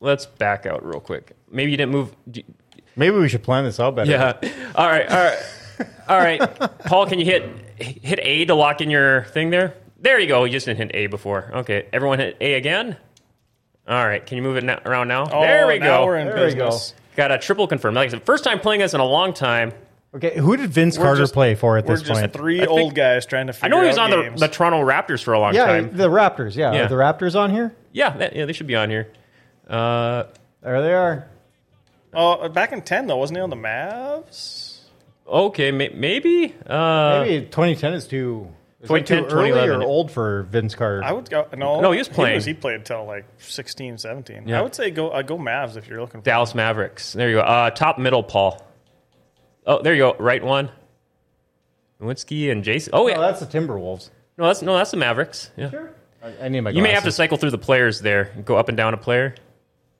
let's 0.00 0.26
back 0.26 0.66
out 0.66 0.84
real 0.84 1.00
quick. 1.00 1.32
Maybe 1.50 1.70
you 1.70 1.76
didn't 1.76 1.92
move. 1.92 2.14
d- 2.30 2.44
Maybe 2.96 3.16
we 3.16 3.28
should 3.28 3.42
plan 3.42 3.64
this 3.64 3.80
out 3.80 3.96
better. 3.96 4.10
Yeah. 4.10 4.34
All 4.74 4.86
right. 4.86 5.08
All 5.10 5.16
right. 5.24 5.38
All 6.08 6.18
right. 6.18 6.40
Paul, 6.86 7.06
can 7.06 7.18
you 7.18 7.24
hit 7.24 7.42
hit 7.76 8.20
A 8.22 8.44
to 8.46 8.54
lock 8.54 8.80
in 8.80 8.90
your 8.90 9.24
thing 9.26 9.50
there? 9.50 9.74
There 10.00 10.18
you 10.20 10.28
go. 10.28 10.44
You 10.44 10.52
just 10.52 10.66
didn't 10.66 10.78
hit 10.78 10.90
A 10.94 11.06
before. 11.08 11.50
Okay. 11.54 11.88
Everyone 11.92 12.18
hit 12.18 12.36
A 12.40 12.54
again. 12.54 12.96
All 13.88 14.06
right. 14.06 14.24
Can 14.24 14.36
you 14.36 14.42
move 14.42 14.56
it 14.56 14.64
now, 14.64 14.80
around 14.84 15.08
now? 15.08 15.28
Oh, 15.32 15.40
there 15.40 15.66
we 15.66 15.78
now 15.78 15.98
go. 15.98 16.06
We're 16.06 16.18
in 16.18 16.26
There 16.28 16.46
we 16.46 16.54
go. 16.54 16.76
Got 17.16 17.32
a 17.32 17.38
triple 17.38 17.66
confirm. 17.66 17.94
Like 17.94 18.08
I 18.08 18.10
said, 18.10 18.22
first 18.24 18.44
time 18.44 18.60
playing 18.60 18.80
this 18.80 18.94
in 18.94 19.00
a 19.00 19.04
long 19.04 19.32
time. 19.32 19.72
Okay. 20.14 20.38
Who 20.38 20.56
did 20.56 20.70
Vince 20.70 20.96
We're 20.96 21.06
Carter 21.06 21.20
just- 21.22 21.34
play 21.34 21.54
for 21.56 21.76
at 21.76 21.86
We're 21.86 21.94
this 21.96 22.02
just 22.02 22.20
point? 22.20 22.32
three 22.32 22.60
I 22.62 22.66
think- 22.66 22.70
old 22.80 22.94
guys 22.94 23.26
trying 23.26 23.48
to 23.48 23.52
I 23.52 23.56
figure 23.56 23.68
know 23.70 23.80
he 23.82 23.88
was 23.88 23.98
on 23.98 24.10
the, 24.10 24.22
games. 24.22 24.40
the 24.40 24.48
Toronto 24.48 24.78
Raptors 24.84 25.22
for 25.24 25.34
a 25.34 25.40
long 25.40 25.52
time. 25.54 25.60
yeah, 25.60 25.66
time. 25.66 25.96
the 25.96 26.08
Raptors. 26.08 26.54
Yeah, 26.54 26.72
Yeah. 26.72 26.84
Are 26.84 26.88
the 26.88 26.94
Raptors 26.94 27.34
on 27.38 27.50
here. 27.50 27.74
Yeah, 27.92 28.10
that, 28.10 28.36
yeah, 28.36 28.44
they 28.44 28.52
should 28.52 28.66
be 28.68 28.76
on 28.76 28.90
here. 28.90 29.08
Uh, 29.68 30.24
There 30.62 30.82
they 30.82 30.94
are. 30.94 31.26
Oh, 32.14 32.48
back 32.48 32.72
in 32.72 32.82
ten 32.82 33.06
though, 33.08 33.16
wasn't 33.16 33.38
he 33.38 33.42
on 33.42 33.50
the 33.50 33.56
Mavs? 33.56 34.78
okay, 35.26 35.70
may, 35.72 35.88
maybe. 35.88 36.54
Uh, 36.66 37.24
Maybe 37.26 37.46
2010 37.46 37.94
is 37.94 38.06
too. 38.06 38.48
Is 38.82 38.88
that 38.88 38.98
2010, 39.06 39.30
too 39.30 39.34
early 39.34 39.48
2011. 39.48 39.82
or 39.82 39.84
old 39.84 40.10
for 40.12 40.42
Vince 40.44 40.74
Carter? 40.74 41.02
I 41.02 41.12
would 41.12 41.28
go. 41.30 41.46
No, 41.56 41.80
No, 41.80 41.90
he 41.92 41.98
was 41.98 42.08
playing. 42.08 42.40
He, 42.42 42.52
played 42.54 42.76
until 42.76 43.04
like 43.06 43.24
16, 43.38 43.96
17. 43.98 44.46
Yeah. 44.46 44.58
I 44.60 44.62
would 44.62 44.74
say 44.74 44.90
go 44.90 45.08
uh, 45.08 45.22
go 45.22 45.38
Mavs 45.38 45.76
if 45.78 45.88
you're 45.88 46.00
looking 46.00 46.20
for. 46.20 46.24
Dallas 46.24 46.54
Mavericks. 46.54 47.14
There 47.14 47.30
you 47.30 47.36
go. 47.36 47.40
Uh, 47.40 47.70
top 47.70 47.98
middle, 47.98 48.22
Paul. 48.22 48.62
Oh, 49.66 49.82
there 49.82 49.94
you 49.94 50.00
go. 50.00 50.16
Right 50.18 50.42
one. 50.42 50.70
Nowitzki 52.00 52.50
and 52.50 52.62
Jason. 52.64 52.90
Oh 52.92 53.08
yeah. 53.08 53.18
Oh, 53.18 53.20
that's 53.20 53.40
the 53.40 53.46
Timberwolves. 53.46 54.10
no, 54.36 54.46
that's 54.46 54.62
no, 54.62 54.76
that's 54.76 54.90
the 54.90 54.96
Mavericks. 54.96 55.50
Yeah. 55.56 55.70
I, 56.22 56.44
I 56.44 56.48
need 56.48 56.60
my. 56.60 56.70
Glasses. 56.70 56.76
You 56.76 56.82
may 56.82 56.92
have 56.92 57.04
to 57.04 57.12
cycle 57.12 57.36
through 57.36 57.50
the 57.50 57.58
players 57.58 58.00
there. 58.00 58.32
Go 58.44 58.56
up 58.56 58.68
and 58.68 58.76
down 58.76 58.94
a 58.94 58.96
player. 58.96 59.34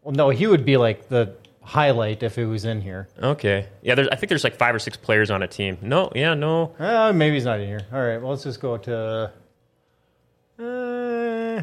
Well, 0.03 0.15
no, 0.15 0.31
he 0.31 0.47
would 0.47 0.65
be 0.65 0.77
like 0.77 1.09
the 1.09 1.35
highlight 1.63 2.23
if 2.23 2.37
it 2.37 2.47
was 2.47 2.65
in 2.65 2.81
here. 2.81 3.09
Okay. 3.23 3.67
Yeah, 3.83 3.95
there's, 3.95 4.09
I 4.09 4.17
think 4.17 4.29
there's 4.29 4.45
like 4.45 4.57
five 4.57 4.75
or 4.75 4.79
six 4.79 4.97
players 4.97 5.31
on 5.31 5.43
a 5.43 5.49
team. 5.49 5.79
No, 5.81 6.13
yeah, 6.15 6.35
no. 6.35 6.75
Uh, 6.79 7.13
maybe 7.15 7.35
he's 7.35 7.45
not 7.47 7.59
in 7.61 7.67
here. 7.67 7.87
All 7.93 8.03
right, 8.03 8.19
well, 8.21 8.31
let's 8.31 8.43
just 8.43 8.61
go 8.61 8.77
to. 8.77 9.33
Uh, 10.59 11.63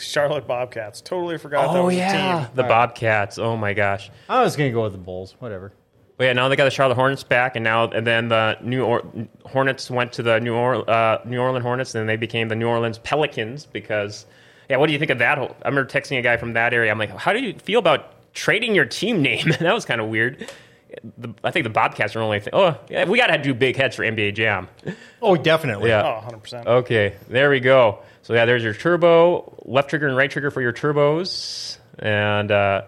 Charlotte 0.00 0.46
Bobcats. 0.46 1.00
Totally 1.00 1.38
forgot 1.38 1.72
that 1.72 1.78
Oh 1.78 1.86
was 1.86 1.94
yeah, 1.96 2.42
a 2.42 2.46
team. 2.46 2.50
the 2.56 2.62
Bobcats. 2.64 3.38
Oh 3.38 3.56
my 3.56 3.72
gosh. 3.74 4.10
I 4.28 4.42
was 4.42 4.56
gonna 4.56 4.70
go 4.72 4.82
with 4.84 4.92
the 4.92 4.98
Bulls. 4.98 5.36
Whatever. 5.38 5.72
But 6.16 6.24
yeah, 6.24 6.32
now 6.34 6.48
they 6.48 6.56
got 6.56 6.64
the 6.64 6.70
Charlotte 6.70 6.96
Hornets 6.96 7.22
back, 7.24 7.56
and 7.56 7.64
now 7.64 7.84
and 7.90 8.06
then 8.06 8.28
the 8.28 8.58
New 8.62 8.84
or- 8.84 9.02
Hornets 9.46 9.90
went 9.90 10.12
to 10.14 10.22
the 10.22 10.38
New 10.40 10.54
or- 10.54 10.88
uh, 10.88 11.18
New 11.24 11.40
Orleans 11.40 11.62
Hornets, 11.64 11.94
and 11.94 12.00
then 12.00 12.06
they 12.06 12.16
became 12.16 12.48
the 12.48 12.56
New 12.56 12.68
Orleans 12.68 12.98
Pelicans 12.98 13.64
because 13.66 14.26
yeah. 14.68 14.76
What 14.76 14.86
do 14.88 14.92
you 14.92 14.98
think 14.98 15.10
of 15.10 15.18
that? 15.18 15.38
Whole- 15.38 15.56
I 15.64 15.68
remember 15.68 15.90
texting 15.90 16.18
a 16.18 16.22
guy 16.22 16.36
from 16.36 16.52
that 16.52 16.74
area. 16.74 16.90
I'm 16.90 16.98
like, 16.98 17.10
how 17.16 17.32
do 17.32 17.40
you 17.40 17.54
feel 17.54 17.78
about 17.78 18.12
trading 18.34 18.74
your 18.74 18.84
team 18.84 19.22
name? 19.22 19.48
that 19.60 19.74
was 19.74 19.84
kind 19.84 20.00
of 20.00 20.08
weird. 20.08 20.50
The, 21.18 21.32
I 21.44 21.52
think 21.52 21.62
the 21.64 21.70
Bobcats 21.70 22.14
are 22.16 22.20
only. 22.20 22.40
Th- 22.40 22.50
oh, 22.52 22.76
yeah, 22.90 23.04
we 23.08 23.16
got 23.16 23.28
to 23.28 23.38
do 23.38 23.54
big 23.54 23.76
heads 23.76 23.94
for 23.96 24.02
NBA 24.02 24.34
Jam. 24.34 24.68
Oh, 25.22 25.36
definitely. 25.36 25.88
Yeah. 25.88 26.02
Oh, 26.04 26.14
100 26.16 26.38
percent. 26.42 26.66
Okay, 26.66 27.14
there 27.28 27.48
we 27.48 27.60
go. 27.60 28.00
So 28.22 28.34
yeah, 28.34 28.44
there's 28.44 28.62
your 28.62 28.74
turbo, 28.74 29.54
left 29.64 29.90
trigger 29.90 30.06
and 30.08 30.16
right 30.16 30.30
trigger 30.30 30.50
for 30.50 30.60
your 30.60 30.72
turbos, 30.72 31.78
and 31.98 32.50
uh, 32.50 32.82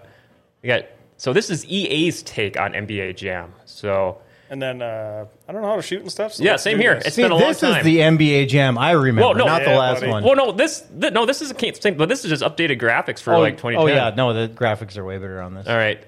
you 0.63 0.69
got. 0.69 0.85
So 1.17 1.33
this 1.33 1.51
is 1.51 1.65
EA's 1.67 2.23
take 2.23 2.59
on 2.59 2.73
NBA 2.73 3.17
Jam. 3.17 3.53
So 3.65 4.19
And 4.51 4.61
then 4.61 4.83
uh, 4.83 5.27
I 5.49 5.53
don't 5.53 5.63
know 5.63 5.69
how 5.69 5.77
to 5.77 5.83
shoot 5.83 6.01
and 6.03 6.11
stuff. 6.11 6.35
So 6.35 6.43
yeah, 6.45 6.57
same 6.57 6.79
here. 6.79 6.97
this. 6.97 7.07
It's 7.07 7.17
See, 7.17 7.23
been 7.23 7.31
a 7.31 7.35
long 7.37 7.55
time. 7.55 7.71
this 7.71 7.79
is 7.79 7.85
the 7.85 7.99
NBA 7.99 8.49
Jam 8.49 8.77
I 8.77 8.91
remember, 8.91 9.23
Well, 9.29 9.35
no, 9.35 9.45
not 9.47 9.63
the 9.65 9.71
last 9.71 10.01
buddy. 10.01 10.11
one. 10.13 10.25
well, 10.25 10.35
no, 10.37 10.53
this 10.53 10.85
th- 11.01 11.13
no, 11.13 11.25
this 11.25 11.41
is 11.41 11.51
a 11.51 11.55
can't 11.55 11.97
but 11.97 12.09
this 12.09 12.25
is 12.25 12.31
just 12.31 12.43
updated 12.43 12.81
graphics 12.81 13.21
for 13.21 13.35
oh, 13.35 13.41
like 13.41 13.57
2010. 13.57 13.79
oh 13.79 13.87
yeah, 13.87 14.15
no, 14.15 14.33
the 14.35 14.53
graphics 14.53 14.97
are 14.97 15.05
way 15.05 15.17
better 15.19 15.41
on 15.41 15.55
this. 15.55 15.67
All 15.69 15.77
right, 15.77 16.05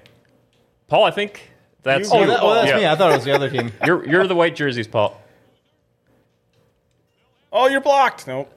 Paul, 0.87 1.05
I 1.05 1.11
think 1.11 1.49
that's 1.81 2.11
You- 2.11 2.19
Oh, 2.19 2.25
that, 2.27 2.39
oh, 2.41 2.53
that's 2.53 2.67
Yeah. 2.69 2.77
me. 2.77 2.85
I 2.87 2.95
thought 2.95 3.11
it 3.11 3.15
was 3.15 3.23
the 3.25 3.33
other 3.33 3.49
team. 3.49 3.71
You're 3.85 4.05
you're 4.07 4.27
the 4.27 4.35
white 4.35 4.55
jerseys, 4.55 4.87
Paul. 4.87 5.19
Oh, 7.51 7.67
you're 7.67 7.81
blocked. 7.81 8.27
Nope. 8.27 8.51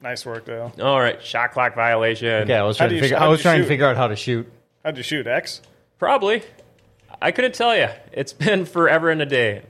Nice 0.00 0.24
work, 0.24 0.44
Dale. 0.46 0.72
All 0.80 1.00
right, 1.00 1.20
shot 1.22 1.52
clock 1.52 1.74
violation. 1.74 2.46
Yeah, 2.48 2.60
I 2.60 2.62
was 2.64 2.76
trying 2.76 2.90
to 2.90 2.94
you- 2.96 3.00
figure. 3.00 3.18
how 3.18 3.26
I 3.26 3.28
was 3.28 3.40
you 3.40 3.42
trying 3.42 3.62
to 3.62 3.66
figure 3.68 3.86
out 3.86 3.96
how 3.96 4.08
to 4.08 4.16
shoot. 4.16 4.50
How'd 4.84 4.96
you 4.96 5.02
shoot 5.02 5.26
X? 5.26 5.60
Probably. 5.98 6.42
I 7.20 7.32
couldn't 7.32 7.54
tell 7.54 7.76
you. 7.76 7.88
It's 8.12 8.32
been 8.44 8.64
forever 8.64 9.10
and 9.10 9.20
a 9.20 9.26
day. 9.26 9.62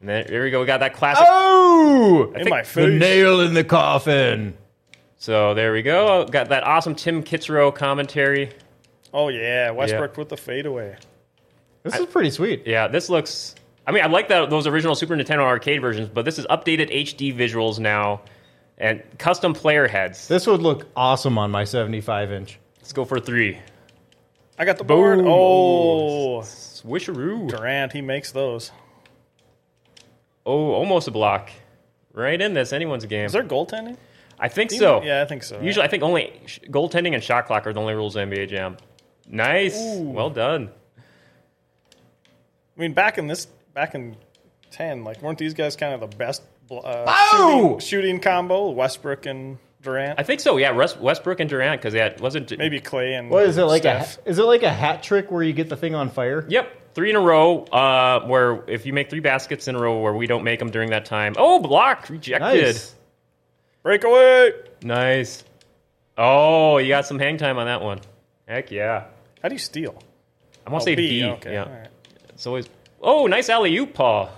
And 0.00 0.08
then, 0.08 0.26
there 0.28 0.42
we 0.42 0.50
go. 0.50 0.60
We 0.60 0.66
got 0.66 0.80
that 0.80 0.94
classic. 0.94 1.24
Oh, 1.28 2.32
In 2.34 2.44
think 2.44 2.50
my 2.50 2.62
the 2.62 2.88
nail 2.88 3.40
in 3.40 3.54
the 3.54 3.64
coffin. 3.64 4.54
So 5.16 5.54
there 5.54 5.72
we 5.72 5.82
go. 5.82 6.26
Got 6.26 6.48
that 6.48 6.64
awesome 6.64 6.94
Tim 6.96 7.22
Kitzrow 7.22 7.72
commentary. 7.74 8.50
Oh 9.14 9.28
yeah, 9.28 9.70
Westbrook 9.70 10.16
with 10.16 10.28
the 10.28 10.36
fadeaway. 10.36 10.96
This 11.84 11.96
is 11.96 12.06
pretty 12.06 12.30
sweet. 12.30 12.66
Yeah, 12.66 12.88
this 12.88 13.08
looks. 13.08 13.54
I 13.86 13.92
mean, 13.92 14.04
I 14.04 14.06
like 14.06 14.28
that 14.28 14.48
those 14.50 14.66
original 14.66 14.94
Super 14.94 15.16
Nintendo 15.16 15.40
arcade 15.40 15.80
versions, 15.80 16.08
but 16.08 16.24
this 16.24 16.38
is 16.38 16.46
updated 16.46 16.90
HD 16.92 17.36
visuals 17.36 17.78
now 17.78 18.22
and 18.78 19.02
custom 19.18 19.54
player 19.54 19.88
heads. 19.88 20.28
This 20.28 20.46
would 20.46 20.62
look 20.62 20.86
awesome 20.96 21.38
on 21.38 21.50
my 21.50 21.64
75 21.64 22.32
inch. 22.32 22.58
Let's 22.78 22.92
go 22.92 23.04
for 23.04 23.18
three. 23.20 23.58
I 24.58 24.64
got 24.64 24.78
the 24.78 24.84
board. 24.84 25.18
Boom. 25.20 25.28
Oh, 25.28 26.40
Swisheroo. 26.42 27.48
Durant, 27.48 27.92
he 27.92 28.00
makes 28.00 28.32
those. 28.32 28.70
Oh, 30.44 30.72
almost 30.72 31.08
a 31.08 31.10
block. 31.10 31.50
Right 32.12 32.40
in 32.40 32.54
this, 32.54 32.72
anyone's 32.72 33.06
game. 33.06 33.24
Is 33.24 33.32
there 33.32 33.42
goaltending? 33.44 33.96
I 34.38 34.48
think 34.48 34.70
so. 34.70 35.02
Yeah, 35.02 35.22
I 35.22 35.24
think 35.24 35.44
so. 35.44 35.60
Usually, 35.60 35.84
I 35.84 35.88
think 35.88 36.02
only 36.02 36.32
sh- 36.46 36.58
goaltending 36.68 37.14
and 37.14 37.22
shot 37.22 37.46
clock 37.46 37.66
are 37.66 37.72
the 37.72 37.80
only 37.80 37.94
rules 37.94 38.16
of 38.16 38.28
NBA 38.28 38.48
Jam. 38.48 38.76
Nice. 39.28 39.78
Well 39.98 40.30
done. 40.30 40.70
I 42.76 42.80
mean, 42.80 42.92
back 42.92 43.18
in 43.18 43.28
this, 43.28 43.46
back 43.74 43.94
in 43.94 44.16
ten, 44.70 45.04
like 45.04 45.22
weren't 45.22 45.38
these 45.38 45.54
guys 45.54 45.76
kind 45.76 45.94
of 45.94 46.00
the 46.08 46.16
best 46.16 46.42
uh, 46.70 47.12
shooting, 47.30 47.78
shooting 47.80 48.20
combo? 48.20 48.70
Westbrook 48.70 49.26
and 49.26 49.58
Durant, 49.82 50.18
I 50.20 50.22
think 50.22 50.40
so. 50.40 50.56
Yeah, 50.58 50.68
Russ, 50.70 50.96
Westbrook 50.96 51.40
and 51.40 51.50
Durant 51.50 51.80
because 51.80 51.92
yeah, 51.94 52.14
wasn't 52.20 52.56
maybe 52.56 52.80
Klay 52.80 53.18
and 53.18 53.30
What 53.30 53.44
is 53.46 53.58
it 53.58 53.64
like? 53.64 53.82
Steph. 53.82 54.18
A, 54.24 54.28
is 54.28 54.38
it 54.38 54.44
like 54.44 54.62
a 54.62 54.70
hat 54.72 55.02
trick 55.02 55.30
where 55.30 55.42
you 55.42 55.52
get 55.52 55.68
the 55.68 55.76
thing 55.76 55.94
on 55.96 56.08
fire? 56.08 56.46
Yep, 56.48 56.94
three 56.94 57.10
in 57.10 57.16
a 57.16 57.20
row. 57.20 57.64
Uh, 57.64 58.24
where 58.26 58.62
if 58.68 58.86
you 58.86 58.92
make 58.92 59.10
three 59.10 59.18
baskets 59.20 59.66
in 59.68 59.74
a 59.74 59.80
row, 59.80 59.98
where 60.00 60.12
we 60.14 60.26
don't 60.28 60.44
make 60.44 60.60
them 60.60 60.70
during 60.70 60.90
that 60.90 61.04
time. 61.04 61.34
Oh, 61.36 61.58
block 61.58 62.08
rejected. 62.10 62.40
Nice. 62.62 62.94
breakaway? 63.82 64.52
Nice. 64.82 65.42
Oh, 66.16 66.78
you 66.78 66.88
got 66.88 67.06
some 67.06 67.18
hang 67.18 67.36
time 67.38 67.58
on 67.58 67.66
that 67.66 67.82
one. 67.82 68.00
Heck 68.46 68.70
yeah. 68.70 69.06
How 69.42 69.48
do 69.48 69.54
you 69.54 69.58
steal? 69.58 70.00
I 70.66 70.70
want 70.70 70.82
Oh, 70.82 70.84
to 70.86 70.90
say 70.92 70.94
B. 70.94 71.24
Okay, 71.24 71.54
Yeah. 71.54 71.64
all 71.64 71.70
right. 71.70 71.88
It's 72.28 72.46
always. 72.46 72.68
Oh, 73.02 73.26
nice 73.26 73.48
alley 73.48 73.76
oop, 73.76 73.94
Paul. 73.94 74.30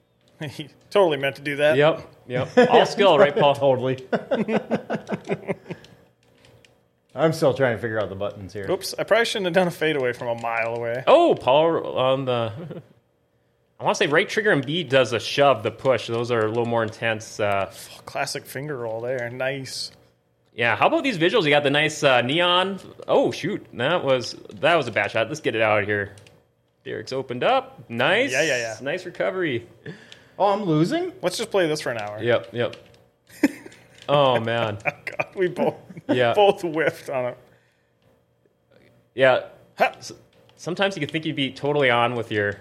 he 0.50 0.68
totally 0.90 1.18
meant 1.18 1.36
to 1.36 1.42
do 1.42 1.56
that. 1.56 1.76
yep. 1.76 2.08
Yep. 2.26 2.56
All 2.70 2.86
skill, 2.86 3.18
right, 3.18 3.34
Paul? 3.36 3.54
Totally. 3.56 4.04
I'm 7.14 7.32
still 7.32 7.54
trying 7.54 7.76
to 7.76 7.80
figure 7.80 8.00
out 8.00 8.08
the 8.10 8.14
buttons 8.16 8.52
here. 8.52 8.70
Oops, 8.70 8.94
I 8.98 9.04
probably 9.04 9.24
shouldn't 9.24 9.46
have 9.46 9.54
done 9.54 9.68
a 9.68 9.70
fadeaway 9.70 10.12
from 10.12 10.28
a 10.28 10.40
mile 10.40 10.74
away. 10.76 11.02
Oh, 11.06 11.34
Paul 11.34 11.96
on 11.96 12.24
the. 12.26 12.52
I 13.78 13.84
want 13.84 13.96
to 13.96 14.04
say 14.04 14.06
right 14.10 14.28
trigger 14.28 14.50
and 14.50 14.64
B 14.64 14.82
does 14.84 15.12
a 15.12 15.20
shove, 15.20 15.62
the 15.62 15.70
push. 15.70 16.08
Those 16.08 16.30
are 16.30 16.40
a 16.40 16.48
little 16.48 16.66
more 16.66 16.82
intense. 16.82 17.38
Uh, 17.40 17.72
Classic 18.06 18.44
finger 18.44 18.76
roll 18.76 19.00
there. 19.00 19.30
Nice. 19.30 19.92
yeah. 20.54 20.76
How 20.76 20.88
about 20.88 21.04
these 21.04 21.16
visuals? 21.18 21.44
You 21.44 21.50
got 21.50 21.62
the 21.62 21.70
nice 21.70 22.02
uh, 22.02 22.20
neon. 22.22 22.80
Oh 23.08 23.30
shoot, 23.30 23.64
that 23.74 24.02
was 24.04 24.34
that 24.54 24.74
was 24.74 24.86
a 24.88 24.92
bad 24.92 25.10
shot. 25.10 25.28
Let's 25.28 25.40
get 25.40 25.54
it 25.54 25.62
out 25.62 25.80
of 25.82 25.86
here. 25.88 26.14
Derek's 26.86 27.12
opened 27.12 27.42
up. 27.42 27.80
Nice. 27.90 28.30
Yeah, 28.30 28.42
yeah, 28.42 28.58
yeah. 28.58 28.76
Nice 28.80 29.04
recovery. 29.04 29.66
Oh, 30.38 30.52
I'm 30.52 30.62
losing. 30.62 31.12
Let's 31.20 31.36
just 31.36 31.50
play 31.50 31.66
this 31.66 31.80
for 31.80 31.90
an 31.90 31.98
hour. 31.98 32.22
Yep, 32.22 32.50
yep. 32.52 32.76
oh 34.08 34.38
man, 34.38 34.78
oh, 34.86 34.90
God, 35.04 35.26
we 35.34 35.48
both 35.48 35.74
Yeah. 36.08 36.32
both 36.34 36.62
whiffed 36.62 37.10
on 37.10 37.24
it. 37.26 37.38
yeah. 39.16 39.46
Ha! 39.78 39.94
Sometimes 40.54 40.94
you 40.96 41.00
could 41.00 41.10
think 41.10 41.24
you'd 41.26 41.34
be 41.34 41.50
totally 41.50 41.90
on 41.90 42.14
with 42.14 42.30
your. 42.30 42.56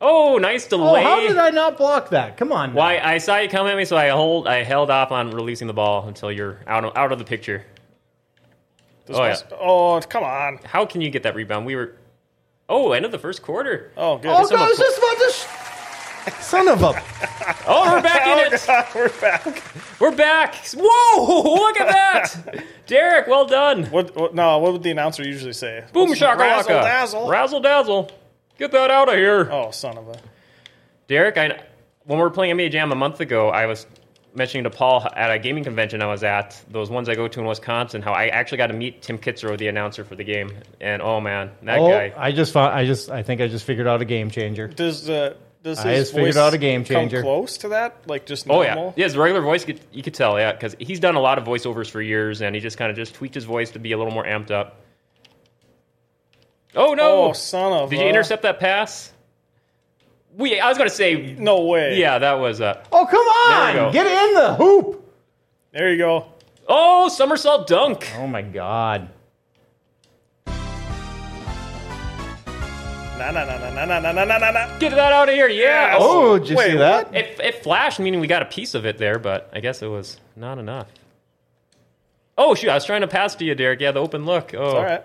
Oh, 0.00 0.38
nice 0.38 0.64
Oh, 0.72 0.78
delay. 0.78 1.02
how 1.02 1.20
did 1.20 1.36
I 1.36 1.50
not 1.50 1.76
block 1.76 2.08
that? 2.10 2.38
Come 2.38 2.52
on. 2.52 2.70
now. 2.70 2.76
Why 2.76 2.98
I 2.98 3.18
saw 3.18 3.36
you 3.38 3.48
come 3.50 3.66
at 3.66 3.76
me, 3.76 3.84
so 3.84 3.96
I 3.98 4.08
hold. 4.08 4.48
I 4.48 4.62
held 4.64 4.90
off 4.90 5.12
on 5.12 5.32
releasing 5.32 5.66
the 5.66 5.74
ball 5.74 6.08
until 6.08 6.32
you're 6.32 6.60
out 6.66 6.84
of, 6.86 6.96
out 6.96 7.12
of 7.12 7.18
the 7.18 7.24
picture. 7.26 7.62
This 9.04 9.16
Oh, 9.18 9.24
yeah. 9.24 9.36
oh, 9.60 10.00
come 10.00 10.24
on. 10.24 10.60
How 10.64 10.86
can 10.86 11.02
you 11.02 11.10
get 11.10 11.24
that 11.24 11.34
rebound? 11.34 11.66
We 11.66 11.76
were. 11.76 11.94
Oh, 12.68 12.92
end 12.92 13.04
of 13.04 13.12
the 13.12 13.18
first 13.18 13.42
quarter. 13.42 13.92
Oh, 13.96 14.16
good. 14.18 14.28
Oh, 14.30 14.48
God, 14.48 14.52
I 14.52 14.62
of- 14.64 14.68
was 14.70 14.78
just 14.78 14.98
about 14.98 15.16
to. 15.18 15.32
Sh- 15.32 16.42
Son 16.42 16.68
of 16.68 16.82
a. 16.82 17.02
Oh, 17.68 17.92
we're 17.92 18.02
back 18.02 18.26
in 18.26 18.38
Oh, 18.52 18.54
it. 18.54 18.64
God, 18.66 18.86
we're 18.94 19.20
back. 19.20 19.62
We're 20.00 20.14
back. 20.16 20.54
Whoa! 20.76 21.54
Look 21.54 21.80
at 21.80 21.88
that, 21.88 22.64
Derek. 22.86 23.26
Well 23.28 23.46
done. 23.46 23.84
What, 23.86 24.14
what? 24.16 24.34
No, 24.34 24.58
what 24.58 24.72
would 24.72 24.82
the 24.82 24.90
announcer 24.90 25.22
usually 25.24 25.52
say? 25.52 25.84
Boom 25.92 26.08
What's- 26.08 26.20
shakalaka. 26.20 26.38
Razzle 26.38 26.80
dazzle. 26.82 27.28
Razzle 27.28 27.60
dazzle. 27.60 28.10
Get 28.58 28.72
that 28.72 28.90
out 28.90 29.08
of 29.08 29.14
here. 29.14 29.48
oh, 29.52 29.70
son 29.70 29.96
of 29.98 30.08
a. 30.08 30.16
Derek, 31.08 31.36
I, 31.38 31.60
when 32.04 32.18
we 32.18 32.22
were 32.24 32.30
playing 32.30 32.56
NBA 32.56 32.72
Jam 32.72 32.90
a 32.90 32.96
month 32.96 33.20
ago, 33.20 33.48
I 33.50 33.66
was 33.66 33.86
mentioning 34.36 34.64
to 34.64 34.70
Paul 34.70 35.06
at 35.16 35.30
a 35.30 35.38
gaming 35.38 35.64
convention 35.64 36.02
I 36.02 36.06
was 36.06 36.22
at, 36.22 36.62
those 36.70 36.90
ones 36.90 37.08
I 37.08 37.14
go 37.14 37.26
to 37.26 37.40
in 37.40 37.46
Wisconsin, 37.46 38.02
how 38.02 38.12
I 38.12 38.26
actually 38.28 38.58
got 38.58 38.68
to 38.68 38.74
meet 38.74 39.02
Tim 39.02 39.18
Kitzrow, 39.18 39.56
the 39.58 39.68
announcer 39.68 40.04
for 40.04 40.14
the 40.14 40.24
game. 40.24 40.52
And 40.80 41.02
oh 41.02 41.20
man, 41.20 41.50
that 41.62 41.78
Oh, 41.78 41.88
guy. 41.90 42.12
I 42.16 42.32
just 42.32 42.52
found. 42.52 42.74
I 42.74 42.84
just. 42.84 43.10
I 43.10 43.22
think 43.22 43.40
I 43.40 43.48
just 43.48 43.64
figured 43.64 43.86
out 43.86 44.00
a 44.02 44.04
game 44.04 44.30
changer. 44.30 44.68
Does 44.68 45.08
uh, 45.10 45.34
does 45.62 45.78
I 45.80 45.90
his 45.92 46.00
just 46.02 46.14
figured 46.14 46.34
voice 46.34 46.40
out 46.40 46.54
a 46.54 46.58
game 46.58 46.84
come 46.84 46.94
changer. 47.08 47.22
close 47.22 47.58
to 47.58 47.68
that? 47.70 47.96
Like 48.06 48.24
just 48.26 48.46
Oh 48.48 48.62
yeah, 48.62 48.92
yeah. 48.96 49.04
His 49.04 49.16
regular 49.16 49.40
voice, 49.42 49.66
you 49.66 49.74
could, 49.74 49.84
you 49.90 50.02
could 50.02 50.14
tell, 50.14 50.38
yeah, 50.38 50.52
because 50.52 50.76
he's 50.78 51.00
done 51.00 51.16
a 51.16 51.20
lot 51.20 51.38
of 51.38 51.44
voiceovers 51.44 51.90
for 51.90 52.00
years, 52.00 52.40
and 52.42 52.54
he 52.54 52.60
just 52.60 52.78
kind 52.78 52.90
of 52.90 52.96
just 52.96 53.14
tweaked 53.14 53.34
his 53.34 53.44
voice 53.44 53.72
to 53.72 53.78
be 53.80 53.92
a 53.92 53.98
little 53.98 54.12
more 54.12 54.24
amped 54.24 54.52
up. 54.52 54.80
Oh 56.74 56.94
no! 56.94 57.30
Oh, 57.30 57.32
son 57.32 57.72
of 57.72 57.90
Did 57.90 58.00
a. 58.00 58.02
you 58.02 58.08
intercept 58.08 58.42
that 58.42 58.60
pass? 58.60 59.10
We, 60.36 60.60
I 60.60 60.68
was 60.68 60.76
going 60.76 60.90
to 60.90 60.94
say, 60.94 61.34
No 61.38 61.64
way. 61.64 61.96
yeah, 61.98 62.18
that 62.18 62.34
was. 62.34 62.60
Uh, 62.60 62.82
Oh, 62.92 63.06
come 63.06 63.24
There 63.48 63.66
we 63.68 63.72
go. 63.80 63.86
on! 63.86 63.92
Get 63.92 64.06
in 64.06 64.34
the 64.34 64.54
hoop. 64.54 65.14
There 65.72 65.90
you 65.90 65.98
go. 65.98 66.26
oh, 66.68 67.08
somersault 67.08 67.66
dunk. 67.66 68.06
Oh 68.18 68.26
my 68.26 68.42
God. 68.42 69.08
Na 73.18 73.30
na 73.30 73.44
na 73.46 73.56
na 73.58 73.70
na 73.70 73.84
na 73.86 73.98
na 74.00 74.12
na 74.12 74.24
na 74.24 74.38
na 74.38 74.50
na. 74.50 74.78
Get 74.78 74.90
that 74.90 75.10
out 75.12 75.28
of 75.30 75.34
here! 75.34 75.48
Yeah. 75.48 75.92
Yes. 75.92 75.96
Oh, 75.98 76.38
did 76.38 76.50
you 76.50 76.56
Wait, 76.56 76.72
see 76.72 76.76
that? 76.76 77.14
It, 77.14 77.40
it 77.40 77.62
flashed, 77.62 77.98
meaning 77.98 78.20
we 78.20 78.26
got 78.26 78.42
a 78.42 78.46
piece 78.46 78.74
of 78.74 78.84
it 78.84 78.98
there, 78.98 79.18
but 79.18 79.48
I 79.54 79.60
guess 79.60 79.80
it 79.80 79.86
was 79.86 80.20
not 80.36 80.58
enough. 80.58 80.88
Oh 82.36 82.54
shoot! 82.54 82.68
I 82.68 82.74
was 82.74 82.84
trying 82.84 83.00
to 83.00 83.08
pass 83.08 83.34
to 83.36 83.44
you, 83.46 83.54
Derek. 83.54 83.80
Yeah, 83.80 83.92
the 83.92 84.00
open 84.00 84.26
look. 84.26 84.52
Oh, 84.54 84.76
All 84.76 84.82
right. 84.84 85.02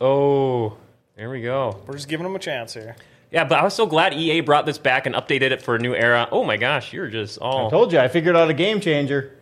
oh, 0.00 0.76
there 1.16 1.30
we 1.30 1.40
go. 1.42 1.82
We're 1.86 1.94
just 1.94 2.08
giving 2.08 2.24
them 2.24 2.36
a 2.36 2.38
chance 2.38 2.74
here. 2.74 2.96
Yeah, 3.30 3.44
but 3.44 3.58
I 3.58 3.64
was 3.64 3.74
so 3.74 3.86
glad 3.86 4.14
EA 4.14 4.40
brought 4.40 4.66
this 4.66 4.78
back 4.78 5.06
and 5.06 5.14
updated 5.14 5.50
it 5.50 5.60
for 5.62 5.74
a 5.74 5.78
new 5.78 5.94
era. 5.94 6.28
Oh 6.30 6.44
my 6.44 6.56
gosh, 6.56 6.92
you're 6.92 7.08
just 7.08 7.38
all. 7.38 7.66
I 7.66 7.70
told 7.70 7.92
you. 7.92 7.98
I 7.98 8.08
figured 8.08 8.36
out 8.36 8.48
a 8.48 8.54
game 8.54 8.80
changer. 8.80 9.36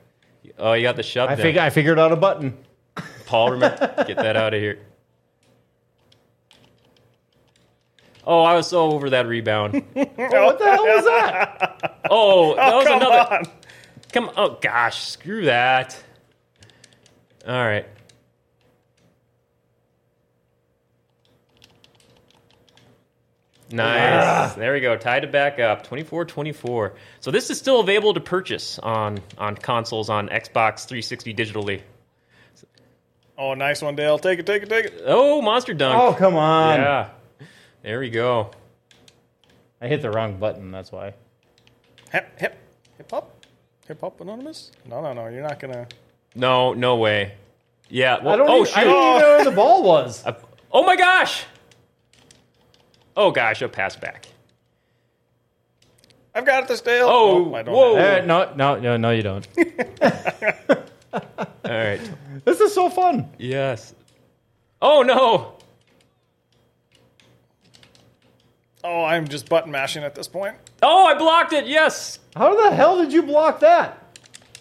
Oh, 0.59 0.73
you 0.73 0.83
got 0.83 0.97
the 0.97 1.03
shove. 1.03 1.29
I 1.29 1.35
down. 1.35 1.43
fig- 1.43 1.57
I 1.59 1.71
figured 1.71 1.99
out 1.99 2.13
a 2.13 2.17
button. 2.17 2.57
Paul, 3.27 3.53
remember, 3.53 4.05
get 4.07 4.17
that 4.17 4.37
out 4.37 4.55
of 4.55 4.61
here. 4.61 4.79
Oh, 8.27 8.41
I 8.43 8.55
was 8.55 8.69
so 8.69 8.91
over 8.93 9.11
that 9.11 9.27
rebound. 9.27 9.75
Oh, 9.75 10.01
what 10.15 10.59
the 10.59 10.65
hell 10.71 10.85
was 10.85 11.05
that? 11.05 12.01
Oh, 12.11 12.55
that 12.57 12.75
was 12.75 12.87
oh, 12.87 12.89
Come 12.89 13.03
another. 13.03 13.35
on. 13.37 13.45
Come 14.13 14.31
oh 14.37 14.59
gosh, 14.61 15.09
screw 15.09 15.45
that. 15.47 16.03
All 17.47 17.53
right. 17.65 17.87
Nice. 23.75 24.53
Ah. 24.55 24.55
There 24.57 24.73
we 24.73 24.81
go. 24.81 24.97
Tied 24.97 25.25
it 25.25 25.33
back 25.33 25.59
up. 25.59 25.85
24-24. 25.87 26.93
So 27.21 27.31
this 27.33 27.51
is 27.51 27.59
still 27.59 27.81
available 27.81 28.15
to 28.15 28.21
purchase 28.21 28.79
on 28.79 29.19
on 29.37 29.57
consoles 29.57 30.09
on 30.09 30.29
Xbox 30.29 30.87
360 30.87 31.35
digitally. 31.35 31.83
Oh, 33.37 33.55
nice 33.55 33.83
one, 33.83 33.97
Dale. 33.97 34.17
Take 34.19 34.39
it, 34.39 34.47
take 34.47 34.63
it, 34.63 34.69
take 34.69 34.85
it. 34.87 35.03
Oh, 35.05 35.43
monster 35.43 35.75
dunk. 35.75 36.01
Oh, 36.01 36.15
come 36.15 36.37
on. 36.37 36.79
yeah. 36.79 37.09
There 37.83 37.99
we 37.99 38.09
go. 38.11 38.53
I 39.81 39.89
hit 39.89 40.03
the 40.03 40.11
wrong 40.11 40.39
button. 40.39 40.71
That's 40.71 40.93
why. 40.93 41.15
Hip, 42.13 42.29
hip, 42.39 42.57
hip 42.97 43.11
hop, 43.11 43.45
hip 43.89 44.01
hop 44.01 44.21
anonymous. 44.21 44.71
No, 44.89 45.01
no, 45.03 45.13
no. 45.13 45.27
You're 45.27 45.43
not 45.43 45.59
gonna. 45.59 45.89
No, 46.37 46.75
no 46.75 46.95
way. 46.97 47.35
Yeah. 47.91 48.23
Well, 48.23 48.35
I 48.35 48.37
don't. 48.37 48.49
oh 48.49 48.61
even, 48.61 48.67
shoot. 48.67 48.77
I 48.77 48.85
didn't 48.85 48.97
even 48.97 49.19
know 49.21 49.29
where 49.37 49.45
the 49.45 49.51
ball 49.57 49.83
was. 49.83 50.25
Oh 50.71 50.85
my 50.85 50.95
gosh. 50.95 51.45
Oh 53.17 53.31
gosh, 53.31 53.63
a 53.63 53.69
pass 53.69 53.97
back. 53.97 54.27
I've 56.35 56.45
got 56.45 56.67
this, 56.67 56.81
Dale. 56.81 57.07
Oh, 57.09 57.55
I 57.55 57.63
don't 57.63 57.75
whoa. 57.75 57.97
have 57.97 58.25
Eh, 58.25 58.27
no, 58.27 58.53
no, 58.57 58.79
no, 58.81 58.97
no, 58.97 59.11
you 59.11 59.23
don't. 59.23 59.47
All 61.13 61.21
right. 61.65 62.01
this 62.45 62.61
is 62.61 62.75
so 62.75 62.91
fun. 62.91 63.29
Yes. 63.39 63.95
Oh 64.83 65.03
no. 65.03 65.53
Oh, 68.83 69.05
I'm 69.05 69.29
just 69.29 69.49
button 69.49 69.71
mashing 69.71 70.03
at 70.03 70.15
this 70.15 70.29
point. 70.29 70.57
Oh, 70.83 71.07
I 71.07 71.15
blocked 71.15 71.53
it. 71.53 71.67
Yes. 71.67 72.19
How 72.37 72.55
the 72.69 72.75
hell 72.75 72.99
did 73.01 73.13
you 73.13 73.23
block 73.23 73.61
that? 73.61 74.01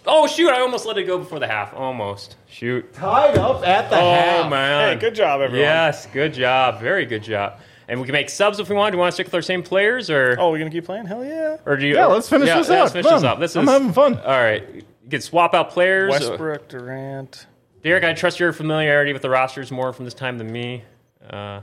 Oh 0.05 0.27
shoot! 0.27 0.49
I 0.51 0.59
almost 0.61 0.85
let 0.85 0.97
it 0.97 1.03
go 1.03 1.17
before 1.17 1.39
the 1.39 1.47
half. 1.47 1.73
Almost. 1.73 2.35
Shoot. 2.47 2.93
Tied 2.93 3.37
up 3.37 3.65
at 3.65 3.89
the 3.89 3.95
half. 3.95 4.39
Oh 4.39 4.41
half. 4.43 4.49
man. 4.49 4.93
Hey, 4.93 4.99
good 4.99 5.15
job, 5.15 5.41
everyone. 5.41 5.65
Yes. 5.65 6.05
Good 6.07 6.33
job. 6.33 6.81
Very 6.81 7.05
good 7.05 7.23
job. 7.23 7.59
And 7.87 7.99
we 7.99 8.05
can 8.05 8.13
make 8.13 8.29
subs 8.29 8.59
if 8.59 8.69
we 8.69 8.75
want. 8.75 8.93
Do 8.93 8.97
you 8.97 8.99
want 9.01 9.11
to 9.11 9.13
stick 9.15 9.27
with 9.27 9.33
our 9.33 9.41
same 9.41 9.61
players, 9.63 10.09
or 10.09 10.37
Oh, 10.39 10.51
we're 10.51 10.59
gonna 10.59 10.69
keep 10.71 10.85
playing? 10.85 11.05
Hell 11.05 11.23
yeah. 11.25 11.57
or 11.65 11.75
do 11.77 11.85
you? 11.85 11.95
Yeah, 11.95 12.05
let's 12.05 12.29
finish 12.29 12.47
yeah, 12.47 12.57
this 12.59 12.69
Let's 12.69 12.91
finish 12.93 13.05
Come 13.07 13.15
this 13.15 13.23
on. 13.23 13.29
up. 13.29 13.39
This 13.39 13.55
I'm 13.55 13.63
is 13.65 13.69
having 13.69 13.93
fun. 13.93 14.15
All 14.19 14.23
right. 14.31 14.63
You 15.03 15.09
can 15.09 15.21
swap 15.21 15.53
out 15.53 15.71
players. 15.71 16.09
Westbrook, 16.11 16.69
Durant. 16.69 17.45
Derek, 17.83 18.03
I 18.05 18.13
trust 18.13 18.39
your 18.39 18.53
familiarity 18.53 19.11
with 19.11 19.21
the 19.21 19.29
rosters 19.29 19.69
more 19.71 19.91
from 19.91 20.05
this 20.05 20.13
time 20.13 20.37
than 20.37 20.49
me. 20.51 20.83
Uh, 21.29 21.61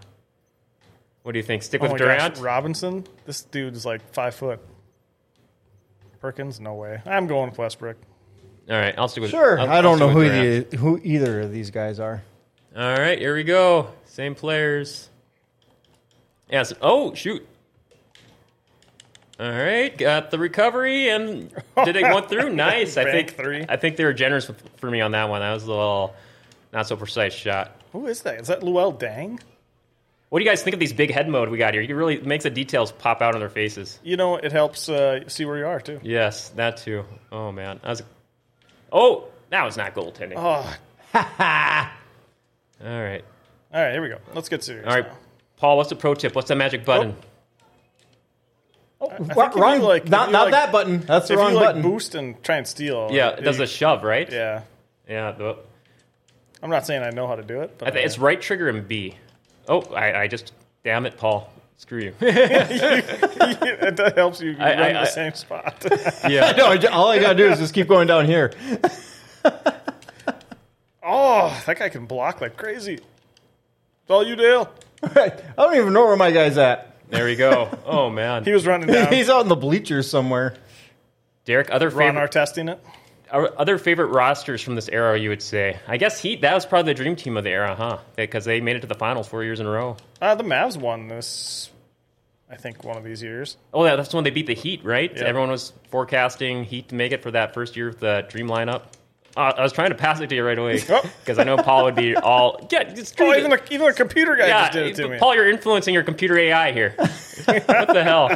what 1.23 1.33
do 1.33 1.39
you 1.39 1.43
think? 1.43 1.63
Stick 1.63 1.81
Oh 1.81 1.85
with 1.85 1.93
my 1.93 1.99
Durant? 1.99 2.35
gosh, 2.35 2.43
Robinson. 2.43 3.07
This 3.25 3.43
dude 3.43 3.75
is 3.75 3.87
like 3.87 4.03
five 4.13 4.35
foot. 4.35 4.61
Perkins, 6.21 6.61
no 6.61 6.75
way. 6.75 7.01
I'm 7.07 7.27
going 7.27 7.49
with 7.51 7.59
Westbrook. 7.59 7.97
All 8.69 8.77
right, 8.77 8.95
I'll 8.99 9.09
stick 9.09 9.23
with. 9.23 9.31
Sure. 9.31 9.59
I'll- 9.59 9.71
I 9.71 9.77
I'll 9.77 9.83
don't 9.83 9.97
stick 9.97 10.09
know 10.09 10.15
with 10.15 10.27
who 10.33 10.33
Durant. 10.43 10.71
the, 10.71 10.77
who 10.77 11.01
either 11.03 11.41
of 11.41 11.53
these 11.53 11.71
guys 11.71 11.99
are. 11.99 12.23
All 12.77 12.95
right, 12.97 13.19
here 13.19 13.35
we 13.35 13.43
go. 13.45 13.89
Same 14.05 14.35
players. 14.35 15.09
Yes. 16.51 16.73
Oh 16.83 17.15
shoot. 17.15 17.47
All 19.39 19.49
right, 19.51 19.97
got 19.97 20.31
the 20.31 20.39
recovery 20.39 21.09
and 21.09 21.51
did 21.85 21.97
it 21.97 22.03
go 22.03 22.21
through? 22.21 22.51
Nice. 22.53 22.97
I 22.99 23.05
think 23.11 23.37
three. 23.37 23.65
I 23.69 23.77
think 23.77 23.97
they 23.97 24.05
were 24.05 24.13
generous 24.13 24.47
with- 24.49 24.63
for 24.77 24.91
me 24.91 25.01
on 25.01 25.13
that 25.13 25.29
one. 25.31 25.41
That 25.41 25.53
was 25.55 25.65
a 25.65 25.69
little 25.69 26.15
not 26.73 26.87
so 26.87 26.97
precise 26.97 27.33
shot. 27.33 27.75
Who 27.93 28.07
is 28.07 28.23
that? 28.23 28.41
Is 28.41 28.49
that 28.49 28.61
Luol 28.61 28.99
Deng? 29.01 29.41
What 30.29 30.39
do 30.39 30.45
you 30.45 30.51
guys 30.51 30.63
think 30.63 30.75
of 30.75 30.81
these 30.81 30.93
big 30.93 31.11
head 31.11 31.29
mode 31.29 31.49
we 31.49 31.59
got 31.59 31.75
here? 31.75 31.83
It 31.83 31.93
really 31.93 32.21
makes 32.21 32.45
the 32.45 32.51
details 32.51 32.93
pop 32.93 33.21
out 33.23 33.35
on 33.35 33.41
their 33.41 33.49
faces. 33.49 33.99
You 34.05 34.17
know, 34.17 34.37
it 34.37 34.53
helps 34.53 34.89
uh, 34.89 35.27
see 35.29 35.45
where 35.45 35.59
you 35.59 35.67
are 35.67 35.81
too. 35.81 35.99
Yes, 36.03 36.51
that 36.51 36.77
too. 36.77 37.05
Oh 37.33 37.51
man, 37.51 37.81
that 37.83 37.89
was. 37.89 38.03
Oh, 38.93 39.25
that 39.49 39.65
was 39.65 39.77
not 39.77 39.95
goaltending. 39.95 40.35
Oh, 40.37 40.77
All 41.15 43.03
right, 43.03 43.25
all 43.75 43.83
right. 43.83 43.93
Here 43.93 44.03
we 44.03 44.09
go. 44.09 44.19
Let's 44.35 44.49
get 44.49 44.63
serious. 44.65 44.87
all 44.87 44.95
right, 44.95 45.07
now. 45.09 45.17
Paul. 45.61 45.77
What's 45.77 45.91
the 45.91 45.97
pro 45.97 46.15
tip? 46.15 46.35
What's 46.35 46.49
the 46.49 46.57
magic 46.57 46.85
button? 46.85 47.15
Oh, 49.01 49.09
oh 49.11 49.17
think 49.25 49.37
wrong, 49.37 49.49
if 49.51 49.55
you 49.57 49.63
wrong- 49.63 49.81
like- 49.83 50.03
if 50.05 50.09
not 50.11 50.27
you 50.29 50.33
not 50.33 50.43
like- 50.45 50.53
that 50.53 50.73
button. 50.73 51.01
That's 51.01 51.29
the 51.29 51.35
If 51.35 51.39
wrong 51.39 51.51
you 51.51 51.57
like 51.57 51.67
button. 51.67 51.83
boost 51.83 52.15
and 52.15 52.43
try 52.43 52.57
and 52.57 52.67
steal, 52.67 53.09
Yeah, 53.13 53.31
it 53.31 53.43
does 53.43 53.59
you- 53.59 53.65
a 53.65 53.67
shove, 53.67 54.03
right? 54.03 54.31
Yeah, 54.31 54.63
Yeah. 55.09 55.33
the- 55.33 55.57
I'm 56.63 56.71
not 56.71 56.85
saying 56.87 57.03
I 57.03 57.11
know 57.11 57.27
how 57.27 57.37
to 57.37 57.43
do 57.43 57.61
it, 57.63 57.77
but 57.79 57.89
I 57.89 57.91
think 57.93 58.05
it's 58.07 58.19
right 58.19 58.41
trigger 58.41 58.69
and 58.69 58.87
B. 58.87 59.15
Oh, 59.69 59.81
I, 59.95 60.23
I 60.23 60.27
just 60.29 60.53
damn 60.85 61.07
it, 61.07 61.17
Paul. 61.17 61.51
Screw 61.79 62.01
you. 62.01 62.15
it 62.21 64.15
helps 64.17 64.41
you 64.43 64.55
I- 64.59 64.75
run 64.75 64.83
I- 64.83 64.89
to 64.89 64.93
the 64.95 65.01
I- 65.01 65.05
same 65.05 65.33
spot. 65.35 65.87
yeah. 66.29 66.53
no, 66.57 66.67
I 66.67 66.77
ju- 66.77 66.89
all 66.89 67.09
I 67.09 67.19
gotta 67.19 67.35
do 67.37 67.47
is 67.49 67.59
just 67.59 67.73
keep 67.73 67.89
going 67.89 68.07
down 68.07 68.27
here. 68.27 68.53
oh, 71.03 71.63
that 71.67 71.79
guy 71.79 71.89
can 71.89 72.05
block 72.07 72.41
like 72.43 72.57
crazy. 72.57 72.95
It's 72.95 74.11
all 74.11 74.27
you, 74.27 74.37
Dale. 74.37 74.71
I 75.03 75.33
don't 75.57 75.77
even 75.77 75.93
know 75.93 76.07
where 76.07 76.17
my 76.17 76.31
guy's 76.31 76.59
at. 76.59 76.95
There 77.11 77.25
we 77.25 77.37
go. 77.37 77.69
Oh 77.87 78.09
man, 78.09 78.45
He 78.45 78.53
was 78.53 78.67
running 78.67 78.87
down. 78.89 79.13
He's 79.13 79.29
out 79.29 79.43
in 79.43 79.49
the 79.49 79.57
bleachers 79.57 80.09
somewhere. 80.09 80.55
Derek. 81.45 81.71
Other 81.71 81.89
Ron 81.89 82.11
favorite, 82.11 82.21
are 82.23 82.29
testing 82.29 82.69
it. 82.69 82.79
our 83.33 83.51
other 83.59 83.79
favorite 83.79 84.09
rosters 84.09 84.63
from 84.63 84.75
this 84.77 84.89
era, 84.89 85.19
you 85.19 85.31
would 85.31 85.43
say? 85.43 85.79
I 85.89 85.97
guess 85.97 86.21
Heat. 86.21 86.43
That 86.43 86.55
was 86.55 86.67
probably 86.67 86.93
the 86.93 86.97
dream 87.03 87.17
team 87.17 87.37
of 87.37 87.43
the 87.45 87.51
era, 87.51 87.75
huh? 87.75 87.99
Because 88.15 88.45
they 88.45 88.61
made 88.61 88.77
it 88.77 88.81
to 88.81 88.87
the 88.87 88.95
finals 88.95 89.27
four 89.27 89.43
years 89.43 89.59
in 89.59 89.67
a 89.67 89.71
row. 89.71 89.97
Uh, 90.21 90.35
the 90.37 90.45
Mavs 90.45 90.77
won 90.77 91.09
this. 91.09 91.71
I 92.49 92.57
think 92.57 92.85
one 92.85 92.97
of 92.97 93.05
these 93.05 93.23
years. 93.23 93.57
Oh, 93.73 93.85
yeah, 93.85 93.97
that's 93.97 94.13
when 94.13 94.25
they 94.25 94.31
beat 94.31 94.47
the 94.47 94.55
Heat, 94.55 94.85
right? 94.85 95.11
Yeah. 95.15 95.23
Everyone 95.25 95.51
was 95.51 95.73
forecasting 95.91 96.65
Heat 96.65 96.89
to 96.91 96.95
make 96.95 97.13
it 97.13 97.23
for 97.23 97.31
that 97.33 97.55
first 97.55 97.77
year 97.77 97.89
of 97.89 97.99
the 98.01 98.27
Dream 98.29 98.49
lineup. 98.49 98.83
Uh, 99.37 99.53
I 99.57 99.63
was 99.63 99.73
trying 99.73 99.91
to 99.91 99.95
pass 99.95 100.19
it 100.21 100.29
to 100.29 100.35
you 100.35 100.45
right 100.45 100.59
away 100.59 100.83
Oh. 100.89 101.03
because 101.21 101.39
I 101.39 101.45
know 101.45 101.57
Paul 101.57 101.85
would 101.85 101.95
be 101.95 102.17
all. 102.17 102.67
Yeah, 102.71 102.83
just 102.95 103.21
Oh, 103.21 103.33
even 103.35 103.51
the 103.51 103.63
even 103.73 103.87
the 103.87 103.93
computer 103.93 104.35
guy 104.37 104.49
yeah, 104.49 104.63
just 104.63 104.73
did 104.73 104.87
it 104.89 104.95
to 104.97 105.09
me. 105.09 105.19
Paul, 105.19 105.35
you're 105.37 105.49
influencing 105.49 105.95
your 105.95 106.03
computer 106.03 106.37
AI 106.37 106.73
here. 106.73 106.95
what 107.45 107.67
the 107.93 108.03
hell? 108.03 108.31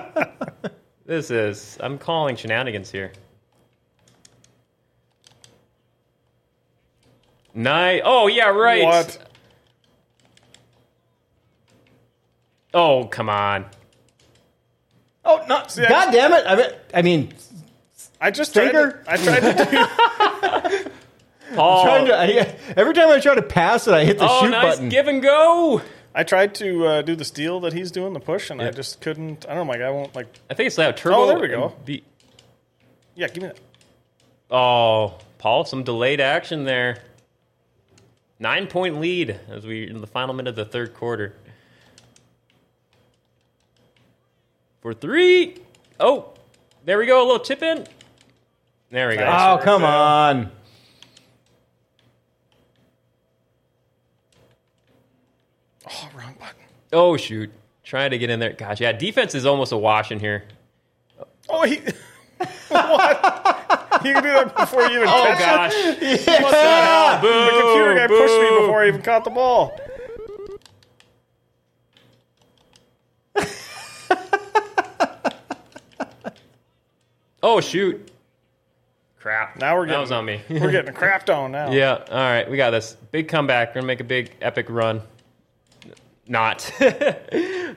This 1.05 1.31
is. 1.33 1.77
I'm 1.81 1.99
calling 1.99 2.37
shenanigans 2.37 2.91
here. 2.91 3.13
Nice. 7.55 8.03
Oh 8.05 8.27
yeah, 8.27 8.49
right. 8.49 8.83
What? 8.85 9.19
Oh 12.73 13.05
come 13.07 13.29
on. 13.29 13.67
Oh 15.25 15.45
no! 15.49 15.63
See, 15.69 15.85
I- 15.85 15.89
God 15.89 16.11
damn 16.13 16.33
it! 16.33 16.45
I 16.47 16.55
mean, 16.57 16.71
I 16.95 17.03
mean, 17.03 17.33
I 18.25 18.31
just 18.31 18.55
tried 18.55 18.73
to, 18.73 18.99
I 19.07 19.17
tried 19.19 19.41
to 19.41 20.81
do 20.81 20.91
Paul. 21.57 21.85
trying 21.85 22.07
to, 22.07 22.17
I, 22.19 22.57
every 22.75 22.95
time 22.95 23.11
I 23.11 23.21
try 23.21 23.35
to 23.35 23.43
pass 23.43 23.87
it, 23.87 23.93
I 23.93 24.03
hit 24.07 24.17
the 24.19 24.27
oh, 24.27 24.41
shoot 24.43 24.49
nice 24.51 24.77
button. 24.77 24.89
give 24.89 25.09
and 25.09 25.23
go. 25.23 25.83
I 26.15 26.23
tried 26.25 26.55
to 26.55 26.87
uh, 26.87 27.03
do 27.03 27.17
the 27.17 27.25
steal 27.27 27.61
that 27.61 27.75
he's 27.75 27.91
doing 27.91 28.15
the 28.15 28.21
push, 28.21 28.49
and 28.49 28.63
I 28.63 28.71
just 28.71 29.03
couldn't. 29.03 29.45
I 29.45 29.51
don't 29.55 29.59
know. 29.59 29.65
My 29.67 29.77
guy 29.77 29.91
won't 29.91 30.15
like. 30.15 30.27
I 30.49 30.55
think 30.55 30.69
it's 30.69 30.77
that 30.77 30.97
turbo. 30.97 31.17
Oh, 31.17 31.27
there 31.27 31.39
we 31.39 31.49
go. 31.49 31.75
and 31.77 31.85
be- 31.85 32.03
Yeah, 33.15 33.29
give 33.29 33.43
me 33.43 33.49
that. 33.51 33.59
Oh, 34.51 35.19
Paul, 35.37 35.67
some 35.67 35.83
delayed 35.83 36.21
action 36.21 36.65
there. 36.65 37.03
Nine 38.39 38.67
point 38.69 39.01
lead 39.01 39.39
as 39.51 39.67
we 39.67 39.87
in 39.87 40.01
the 40.01 40.07
final 40.07 40.35
minute 40.35 40.51
of 40.51 40.57
the 40.57 40.65
third 40.65 40.95
quarter. 40.95 41.35
For 44.81 44.95
three. 44.95 45.59
Oh, 46.01 46.33
there 46.85 46.97
we 46.99 47.07
go. 47.07 47.23
A 47.23 47.27
little 47.27 47.39
tip 47.39 47.63
in. 47.63 47.87
There 48.95 49.09
we 49.09 49.17
go. 49.17 49.25
Oh 49.27 49.55
work 49.57 49.65
come 49.65 49.83
there. 49.83 49.91
on! 49.91 50.53
Oh, 55.91 56.11
wrong 56.17 56.37
button. 56.39 56.55
Oh 56.93 57.17
shoot. 57.17 57.51
Trying 57.83 58.13
to 58.13 58.19
get 58.19 58.31
in 58.31 58.39
there. 58.39 58.53
Gosh, 58.53 58.81
yeah. 58.81 58.93
Defense 58.93 59.35
is 59.35 59.47
almost 59.47 59.73
a 59.73 59.77
wash 59.77 60.13
in 60.13 60.21
here. 60.21 60.45
Oh, 61.49 61.65
he. 61.65 61.79
what? 62.69 64.01
You 64.05 64.13
can 64.15 64.23
do 64.23 64.31
that 64.31 64.55
before 64.57 64.83
you 64.83 64.99
even 64.99 65.09
Oh 65.09 65.25
catch 65.37 65.73
it. 65.75 66.27
gosh. 66.27 66.41
What 66.43 66.51
the 66.53 66.57
hell? 66.57 67.21
Boo, 67.21 67.29
The 67.29 67.63
computer 67.63 67.95
guy 67.97 68.07
pushed 68.07 68.41
me 68.41 68.49
boo. 68.49 68.61
before 68.61 68.83
I 68.85 68.87
even 68.89 69.03
caught 69.03 69.25
the 69.25 69.31
ball. 69.31 69.77
Oh 77.43 77.61
shoot. 77.61 78.11
Crap. 79.25 79.57
Now 79.57 79.75
we're 79.75 79.87
getting, 79.87 80.07
that 80.07 80.11
getting 80.19 80.37
was 80.51 80.51
on 80.51 80.61
me. 80.61 80.61
we're 80.67 80.71
getting 80.71 80.91
a 80.91 80.93
crap 80.93 81.31
on 81.31 81.53
now. 81.53 81.71
Yeah. 81.73 81.95
All 82.11 82.15
right. 82.15 82.51
We 82.51 82.59
got 82.59 82.73
this. 82.73 82.93
Big 83.11 83.27
comeback. 83.27 83.71
We're 83.71 83.77
gonna 83.77 83.87
make 83.87 84.01
a 84.01 84.05
big 84.05 84.33
epic 84.43 84.67
run. 84.69 85.01
Not. 86.29 86.71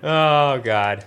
oh 0.03 0.60
God. 0.62 1.05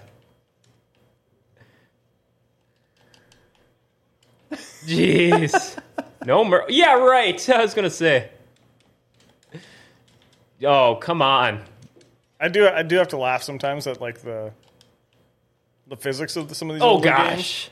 Jeez. 4.87 5.79
No 6.24 6.42
mer- 6.42 6.64
Yeah. 6.70 6.94
Right. 6.94 7.48
I 7.50 7.61
was 7.61 7.74
gonna 7.74 7.90
say. 7.90 8.31
Oh 10.64 10.94
come 10.96 11.20
on. 11.20 11.61
I 12.40 12.48
do. 12.48 12.66
I 12.66 12.83
do 12.83 12.96
have 12.96 13.09
to 13.09 13.18
laugh 13.18 13.42
sometimes 13.42 13.87
at 13.87 14.00
like 14.00 14.22
the 14.22 14.53
the 15.87 15.96
physics 15.98 16.37
of 16.37 16.48
the, 16.48 16.55
some 16.55 16.70
of 16.70 16.76
these. 16.76 16.83
Oh 16.83 16.98
gosh. 16.98 17.29
games. 17.35 17.70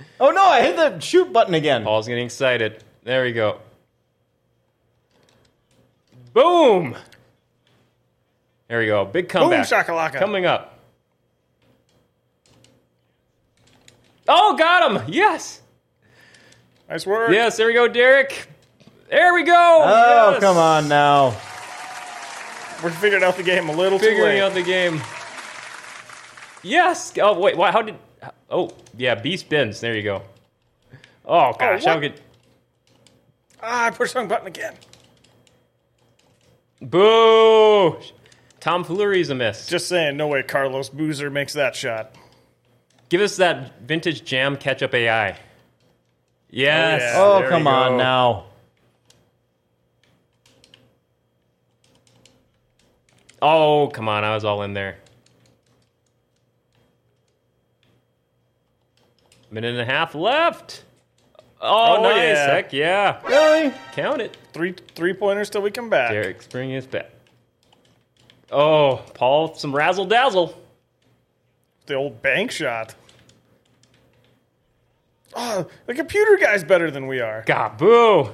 Gosh. 0.00 0.08
Oh 0.20 0.30
no! 0.30 0.42
I 0.44 0.62
hit 0.62 0.76
the 0.76 0.98
shoot 1.00 1.32
button 1.32 1.54
again. 1.54 1.84
Paul's 1.84 2.08
getting 2.08 2.24
excited. 2.24 2.82
There 3.04 3.22
we 3.22 3.32
go. 3.32 3.58
Boom. 6.32 6.96
There 8.68 8.78
we 8.78 8.86
go. 8.86 9.04
Big 9.04 9.28
comeback. 9.28 9.68
Boom 9.68 9.86
comeback. 9.86 10.12
shakalaka. 10.12 10.18
Coming 10.18 10.46
up. 10.46 10.78
Oh, 14.28 14.54
got 14.56 14.92
him! 14.92 15.12
Yes, 15.12 15.60
Nice 16.88 17.04
work. 17.04 17.32
yes. 17.32 17.56
There 17.56 17.66
we 17.66 17.72
go, 17.72 17.88
Derek. 17.88 18.46
There 19.08 19.34
we 19.34 19.42
go. 19.42 19.82
oh 19.84 20.30
yes. 20.32 20.40
come 20.40 20.56
on 20.56 20.86
now! 20.86 21.36
We're 22.82 22.90
figuring 22.90 23.24
out 23.24 23.36
the 23.36 23.42
game 23.42 23.68
a 23.68 23.72
little 23.72 23.98
too 23.98 24.06
Figuring 24.06 24.38
out 24.38 24.54
the 24.54 24.62
game. 24.62 25.00
Yes. 26.62 27.12
Oh 27.20 27.38
wait. 27.40 27.56
Why? 27.56 27.72
How 27.72 27.82
did? 27.82 27.96
Oh 28.50 28.70
yeah. 28.96 29.14
Beast 29.14 29.46
spins. 29.46 29.80
There 29.80 29.94
you 29.94 30.02
go. 30.02 30.22
Oh 31.24 31.52
gosh. 31.52 31.84
what? 31.84 31.94
how 31.94 32.00
could? 32.00 32.20
ah, 33.62 33.86
I 33.86 33.90
pushed 33.90 34.14
the 34.14 34.20
wrong 34.20 34.28
button 34.28 34.46
again. 34.46 34.74
Boo! 36.82 37.98
Tom 38.58 38.84
Foolery's 38.84 39.28
a 39.30 39.34
miss. 39.34 39.66
Just 39.66 39.86
saying, 39.86 40.16
no 40.16 40.28
way 40.28 40.42
Carlos 40.42 40.88
Boozer 40.88 41.30
makes 41.30 41.52
that 41.52 41.76
shot. 41.76 42.14
Give 43.10 43.20
us 43.20 43.36
that 43.36 43.80
vintage 43.80 44.24
jam 44.24 44.56
ketchup 44.56 44.94
AI. 44.94 45.36
Yes. 46.48 47.00
yeah. 47.02 47.14
Oh 47.16 47.46
come 47.48 47.66
on 47.66 47.96
now! 47.96 48.46
Oh, 53.42 53.88
come 53.92 54.08
on. 54.08 54.24
I 54.24 54.34
was 54.34 54.44
all 54.44 54.62
in 54.62 54.74
there. 54.74 54.98
Minute 59.50 59.72
and 59.72 59.80
a 59.80 59.84
half 59.84 60.14
left. 60.14 60.84
Oh, 61.60 61.96
Oh, 61.98 62.02
nice. 62.02 62.16
yeah. 62.36 62.46
Heck 62.46 62.72
yeah. 62.72 63.20
Really? 63.26 63.74
Count 63.92 64.20
it. 64.22 64.36
Three 64.52 64.74
three 64.94 65.12
pointers 65.12 65.50
till 65.50 65.62
we 65.62 65.70
come 65.70 65.90
back. 65.90 66.10
Derek's 66.10 66.46
bringing 66.46 66.76
us 66.76 66.86
back. 66.86 67.10
Oh, 68.50 69.02
Paul, 69.14 69.54
some 69.54 69.74
razzle 69.74 70.06
dazzle. 70.06 70.56
The 71.86 71.94
old 71.94 72.22
bank 72.22 72.50
shot. 72.50 72.94
Oh, 75.34 75.68
the 75.86 75.94
computer 75.94 76.36
guy's 76.36 76.64
better 76.64 76.90
than 76.90 77.06
we 77.06 77.20
are. 77.20 77.44
God, 77.46 77.76
boo. 77.78 78.30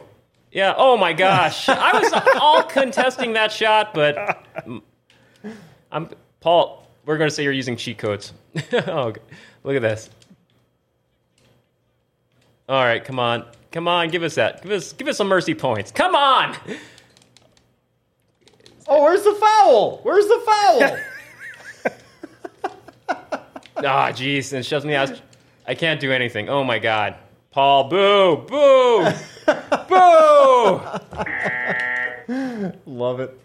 Yeah. 0.51 0.75
Oh 0.77 0.97
my 0.97 1.13
gosh. 1.13 1.69
I 1.69 1.99
was 2.01 2.13
all 2.41 2.63
contesting 2.69 3.35
that 3.35 3.53
shot, 3.53 3.93
but 3.93 4.47
I'm 5.93 6.11
Paul. 6.41 6.87
We're 7.05 7.19
going 7.19 7.29
to 7.31 7.35
say 7.35 7.43
you're 7.45 7.53
using 7.53 7.77
cheat 7.77 7.99
codes. 7.99 8.33
oh, 8.73 9.13
look 9.63 9.77
at 9.77 9.83
this. 9.83 10.11
All 12.69 12.83
right, 12.83 13.05
come 13.05 13.19
on, 13.19 13.45
come 13.71 13.87
on, 13.87 14.09
give 14.09 14.23
us 14.23 14.35
that. 14.37 14.63
Give 14.63 14.73
us, 14.73 14.93
give 14.93 15.07
us 15.09 15.17
some 15.17 15.29
mercy 15.29 15.55
points. 15.55 15.93
Come 15.93 16.15
on. 16.15 16.57
Oh, 18.89 19.03
where's 19.03 19.23
the 19.23 19.35
foul? 19.35 19.99
Where's 20.03 20.27
the 20.27 20.43
foul? 20.47 20.99
Ah, 23.79 24.11
jeez, 24.11 24.53
and 24.53 24.61
it 24.61 24.63
shoves 24.65 24.87
me 24.87 24.95
out. 24.95 25.21
I 25.67 25.75
can't 25.75 26.01
do 26.01 26.11
anything. 26.11 26.49
Oh 26.49 26.65
my 26.65 26.79
god, 26.79 27.15
Paul, 27.51 27.85
boo, 27.91 28.37
boo, 28.49 29.05
boo. 29.89 30.81
Love 32.87 33.21
it. 33.21 33.39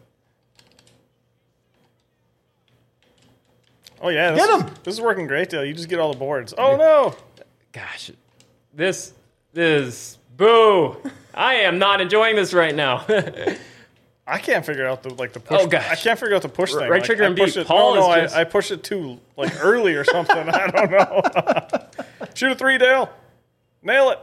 Oh 4.00 4.08
yeah, 4.08 4.32
this 4.32 4.46
Get 4.46 4.56
is, 4.56 4.62
him! 4.62 4.70
this 4.84 4.94
is 4.94 5.02
working 5.02 5.28
great, 5.28 5.50
Dale. 5.50 5.66
You 5.66 5.74
just 5.74 5.90
get 5.90 6.00
all 6.00 6.14
the 6.14 6.18
boards. 6.20 6.54
Oh 6.58 6.78
no! 6.78 7.14
Gosh, 7.74 8.10
this 8.74 9.14
this 9.54 10.18
boo. 10.38 10.98
I 11.34 11.56
am 11.56 11.80
not 11.80 12.02
enjoying 12.02 12.36
this 12.36 12.54
right 12.54 12.74
now. 12.76 13.06
I 14.28 14.38
can't 14.38 14.66
figure 14.66 14.86
out 14.86 15.04
the 15.04 15.14
like 15.14 15.34
the 15.34 15.40
push. 15.40 15.60
Oh, 15.62 15.68
gosh. 15.68 15.90
I 15.90 15.96
can't 15.96 16.20
figure 16.20 16.36
out 16.36 16.42
the 16.42 16.50
push 16.50 16.72
thing. 16.72 16.80
right 16.82 16.92
Like, 16.92 17.04
trigger 17.04 17.24
I 17.24 17.28
and 17.28 17.36
B. 17.36 17.42
push 17.44 17.58
It, 17.58 17.68
Paul 17.68 17.96
no, 17.96 18.02
no, 18.02 18.14
is 18.14 18.24
just- 18.24 18.36
I, 18.36 18.42
I 18.42 18.44
push 18.46 18.72
it 18.72 18.84
too 18.84 19.20
like 19.36 19.54
early 19.64 19.96
or 19.96 20.04
something. 20.04 20.38
I 20.50 20.68
don't 20.68 20.92
know. 20.92 21.88
Shoot 22.34 22.52
a 22.52 22.56
three, 22.56 22.78
Dale. 22.78 23.10
Nail 23.84 24.12
it. 24.12 24.20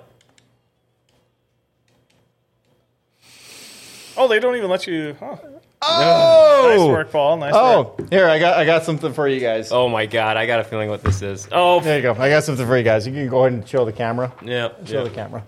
Oh, 4.17 4.29
they 4.29 4.41
don't 4.41 4.57
even 4.57 4.71
let 4.71 4.87
you. 4.87 5.17
Huh. 5.21 5.37
Oh! 5.81 6.75
Nice 6.77 6.89
work, 6.89 7.13
Paul. 7.13 7.37
Nice 7.37 7.53
work. 7.55 7.63
Oh, 7.63 7.97
here 8.11 8.29
I 8.29 8.39
got 8.39 8.57
I 8.59 8.65
got 8.65 8.85
something 8.85 9.13
for 9.13 9.29
you 9.29 9.41
guys. 9.41 9.71
oh 9.73 9.89
my 9.89 10.07
god, 10.07 10.37
I 10.37 10.47
got 10.47 10.61
a 10.61 10.65
feeling 10.65 10.89
what 10.91 11.03
this 11.03 11.23
is. 11.23 11.49
Oh, 11.53 11.81
There 11.81 11.97
you 11.97 12.03
go. 12.03 12.13
I 12.15 12.29
got 12.29 12.45
something 12.45 12.67
for 12.67 12.77
you 12.77 12.83
guys. 12.83 13.07
You 13.07 13.13
can 13.13 13.29
go 13.29 13.41
ahead 13.45 13.53
and 13.53 13.69
show 13.69 13.85
the 13.85 13.93
camera. 13.93 14.33
yeah, 14.45 14.69
Show 14.85 14.99
yeah. 14.99 15.05
the 15.05 15.11
camera. 15.11 15.45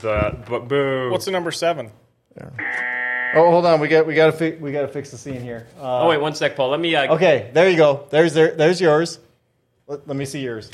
The, 0.00 0.36
but 0.48 0.68
boo. 0.68 1.10
What's 1.10 1.24
the 1.24 1.30
number 1.30 1.50
seven? 1.50 1.90
Oh, 2.38 3.50
hold 3.50 3.66
on. 3.66 3.80
We 3.80 3.88
got 3.88 4.06
we 4.06 4.14
got 4.14 4.26
to 4.26 4.32
fi- 4.32 4.56
we 4.60 4.72
got 4.72 4.82
to 4.82 4.88
fix 4.88 5.10
the 5.10 5.18
scene 5.18 5.40
here. 5.40 5.66
Uh, 5.80 6.02
oh 6.02 6.08
wait, 6.08 6.20
one 6.20 6.34
sec, 6.34 6.54
Paul. 6.56 6.70
Let 6.70 6.80
me. 6.80 6.94
Uh, 6.94 7.14
okay, 7.14 7.50
there 7.54 7.68
you 7.68 7.76
go. 7.76 8.06
There's 8.10 8.34
there, 8.34 8.52
there's 8.54 8.80
yours. 8.80 9.18
Let, 9.86 10.06
let 10.06 10.16
me 10.16 10.24
see 10.26 10.40
yours. 10.40 10.70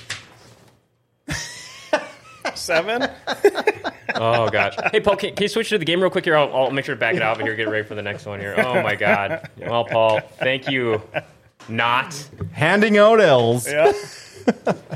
Seven. 2.62 3.08
Oh 4.14 4.50
gosh. 4.50 4.74
Hey 4.92 5.00
Paul, 5.00 5.16
can, 5.16 5.34
can 5.34 5.42
you 5.44 5.48
switch 5.48 5.70
to 5.70 5.78
the 5.78 5.86
game 5.86 6.00
real 6.00 6.10
quick 6.10 6.24
here? 6.26 6.36
I'll, 6.36 6.54
I'll 6.54 6.70
make 6.70 6.84
sure 6.84 6.94
to 6.94 6.98
back 6.98 7.14
it 7.14 7.22
out 7.22 7.40
of 7.40 7.46
here. 7.46 7.56
Get 7.56 7.68
ready 7.68 7.86
for 7.86 7.94
the 7.94 8.02
next 8.02 8.26
one 8.26 8.40
here. 8.40 8.54
Oh 8.58 8.82
my 8.82 8.94
god. 8.94 9.48
Well, 9.56 9.84
Paul, 9.84 10.20
thank 10.38 10.68
you. 10.70 11.00
not. 11.68 12.12
Handing 12.52 12.98
out 12.98 13.20
L's. 13.20 13.66
Yeah. 13.66 13.92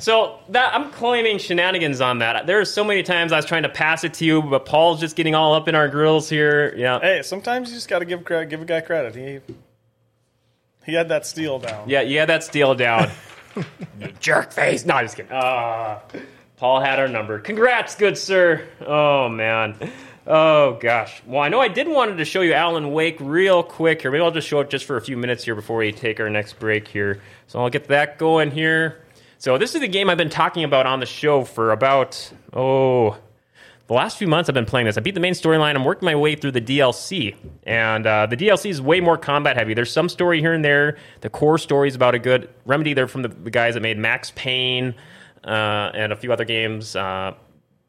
So 0.01 0.39
that 0.51 0.75
I'm 0.75 0.91
claiming 0.93 1.39
shenanigans 1.39 2.01
on 2.03 2.19
that. 2.19 2.47
There 2.47 2.61
are 2.61 2.65
so 2.67 2.85
many 2.85 3.03
times 3.03 3.33
I 3.33 3.37
was 3.37 3.47
trying 3.47 3.63
to 3.63 3.69
pass 3.71 4.05
it 4.05 4.13
to 4.15 4.25
you, 4.27 4.43
but 4.43 4.67
Paul's 4.67 5.01
just 5.01 5.17
getting 5.17 5.35
all 5.35 5.55
up 5.55 5.67
in 5.67 5.75
our 5.75 5.89
grills 5.89 6.29
here. 6.29 6.75
Yeah, 6.77 7.01
hey, 7.01 7.23
sometimes 7.23 7.71
you 7.71 7.75
just 7.77 7.89
got 7.89 8.01
to 8.01 8.05
give 8.05 8.23
credit, 8.25 8.51
give 8.51 8.61
a 8.61 8.67
guy 8.67 8.83
credit. 8.83 9.15
He 9.15 9.41
he 10.85 10.93
had 10.93 11.09
that 11.09 11.25
steal 11.27 11.59
down. 11.59 11.89
yeah, 11.89 12.03
yeah. 12.03 12.27
That 12.27 12.45
steal 12.45 12.75
down. 12.75 13.11
jerk 14.21 14.53
face. 14.53 14.85
No, 14.85 14.95
I'm 14.95 15.05
just 15.07 15.17
kidding. 15.17 15.33
Uh, 15.33 16.01
Paul 16.57 16.81
had 16.81 16.99
our 16.99 17.09
number. 17.09 17.39
Congrats, 17.39 17.97
good 17.97 18.17
sir. 18.17 18.67
Oh 18.85 19.29
man. 19.29 19.77
Oh 20.27 20.79
gosh. 20.81 21.23
Well, 21.27 21.43
I 21.43 21.49
know 21.51 21.61
I 21.61 21.69
did 21.69 21.87
wanted 21.87 22.17
to 22.17 22.25
show 22.25 22.41
you 22.41 22.55
Alan 22.55 22.93
Wake 22.93 23.19
real 23.21 23.63
quick 23.63 24.03
here. 24.03 24.11
Maybe 24.11 24.25
I'll 24.25 24.31
just 24.31 24.49
show 24.49 24.61
it 24.61 24.71
just 24.71 24.87
for 24.87 24.97
a 24.97 25.03
few 25.03 25.17
minutes 25.17 25.45
here 25.45 25.55
before 25.55 25.77
we 25.77 25.93
take 25.93 26.19
our 26.19 26.31
next 26.31 26.59
break 26.59 26.89
here. 26.89 27.21
So 27.47 27.61
I'll 27.61 27.71
get 27.71 27.89
that 27.89 28.19
going 28.19 28.51
here. 28.51 29.05
So 29.39 29.59
this 29.59 29.75
is 29.75 29.83
the 29.83 29.89
game 29.89 30.09
I've 30.09 30.17
been 30.17 30.31
talking 30.31 30.65
about 30.65 30.87
on 30.87 30.99
the 30.99 31.07
show 31.07 31.45
for 31.45 31.73
about 31.73 32.33
oh 32.55 33.19
the 33.87 33.95
last 33.95 34.17
few 34.17 34.27
months 34.27 34.49
I've 34.49 34.55
been 34.55 34.65
playing 34.65 34.87
this. 34.87 34.97
I 34.97 35.01
beat 35.01 35.15
the 35.15 35.21
main 35.21 35.35
storyline. 35.35 35.77
I'm 35.77 35.85
working 35.85 36.07
my 36.07 36.17
way 36.17 36.35
through 36.35 36.53
the 36.53 36.61
DLC, 36.61 37.37
and 37.65 38.05
uh, 38.05 38.27
the 38.27 38.37
DLC 38.37 38.71
is 38.71 38.81
way 38.81 39.01
more 39.01 39.17
combat 39.17 39.57
heavy. 39.57 39.75
There's 39.75 39.93
some 39.93 40.09
story 40.09 40.41
here 40.41 40.55
and 40.55 40.65
there. 40.65 40.97
The 41.21 41.31
core 41.31 41.59
story 41.59 41.89
is 41.89 41.95
about 41.95 42.15
a 42.15 42.19
good 42.19 42.49
remedy. 42.65 42.95
They're 42.95 43.07
from 43.07 43.23
the, 43.23 43.29
the 43.29 43.51
guys 43.51 43.75
that 43.75 43.81
made 43.81 43.99
Max 43.99 44.33
Payne 44.35 44.95
and 45.51 46.13
a 46.13 46.17
few 46.17 46.33
other 46.33 46.45
games. 46.45 46.97
Uh, 46.97 47.35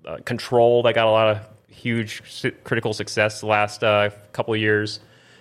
uh, 0.05 0.17
Control 0.25 0.83
that 0.83 0.95
got 0.95 1.07
a 1.07 1.11
lot 1.11 1.35
of 1.35 1.49
huge 1.69 2.21
critical 2.63 2.93
success 2.93 3.41
the 3.41 3.45
last 3.47 3.83
uh, 3.83 4.09
couple 4.31 4.53
of 4.53 4.59
years. 4.59 4.99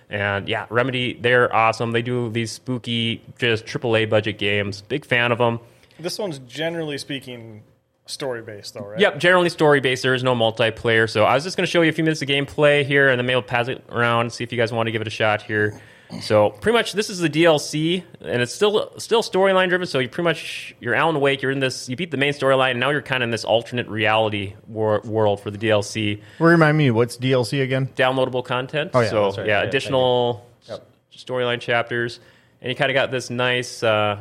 And 0.08 0.48
yeah, 0.48 0.66
Remedy, 0.70 1.14
they're 1.14 1.54
awesome. 1.54 1.92
They 1.92 2.02
do 2.02 2.30
these 2.30 2.52
spooky, 2.52 3.22
just 3.38 3.66
AAA 3.66 4.08
budget 4.08 4.38
games. 4.38 4.82
Big 4.82 5.04
fan 5.04 5.32
of 5.32 5.38
them. 5.38 5.60
This 5.98 6.18
one's 6.18 6.38
generally 6.40 6.98
speaking 6.98 7.62
story 8.06 8.42
based, 8.42 8.74
though, 8.74 8.86
right? 8.86 9.00
Yep, 9.00 9.18
generally 9.18 9.48
story 9.48 9.80
based. 9.80 10.02
There 10.02 10.14
is 10.14 10.22
no 10.22 10.34
multiplayer. 10.34 11.10
So 11.10 11.24
I 11.24 11.34
was 11.34 11.44
just 11.44 11.56
going 11.56 11.66
to 11.66 11.70
show 11.70 11.82
you 11.82 11.90
a 11.90 11.92
few 11.92 12.04
minutes 12.04 12.22
of 12.22 12.28
gameplay 12.28 12.84
here, 12.84 13.08
and 13.08 13.18
then 13.18 13.26
maybe 13.26 13.34
I'll 13.34 13.42
pass 13.42 13.68
it 13.68 13.84
around, 13.90 14.32
see 14.32 14.44
if 14.44 14.52
you 14.52 14.58
guys 14.58 14.72
want 14.72 14.86
to 14.86 14.92
give 14.92 15.00
it 15.00 15.08
a 15.08 15.10
shot 15.10 15.42
here. 15.42 15.80
So 16.20 16.50
pretty 16.50 16.76
much 16.78 16.92
this 16.92 17.10
is 17.10 17.18
the 17.18 17.28
DLC, 17.28 18.04
and 18.20 18.40
it's 18.40 18.54
still 18.54 18.92
still 18.98 19.22
storyline 19.22 19.68
driven. 19.68 19.86
So 19.86 19.98
you 19.98 20.08
pretty 20.08 20.24
much 20.24 20.74
you're 20.78 20.94
Alan 20.94 21.20
Wake. 21.20 21.42
You're 21.42 21.50
in 21.50 21.58
this. 21.60 21.88
You 21.88 21.96
beat 21.96 22.10
the 22.12 22.16
main 22.16 22.32
storyline, 22.32 22.72
and 22.72 22.80
now 22.80 22.90
you're 22.90 23.02
kind 23.02 23.22
of 23.22 23.26
in 23.26 23.30
this 23.32 23.44
alternate 23.44 23.88
reality 23.88 24.54
wor- 24.68 25.00
world 25.00 25.40
for 25.40 25.50
the 25.50 25.58
DLC. 25.58 26.20
Remind 26.38 26.78
me, 26.78 26.90
what's 26.92 27.16
DLC 27.16 27.60
again? 27.62 27.88
Downloadable 27.96 28.44
content. 28.44 28.92
Oh, 28.94 29.00
yeah, 29.00 29.08
so 29.10 29.24
right. 29.30 29.38
yeah, 29.38 29.62
Yeah, 29.62 29.68
additional 29.68 30.46
Yep. 30.68 30.86
storyline 31.16 31.60
chapters, 31.60 32.20
and 32.62 32.70
you 32.70 32.76
kind 32.76 32.90
of 32.90 32.94
got 32.94 33.10
this 33.10 33.28
nice 33.28 33.82
uh, 33.82 34.18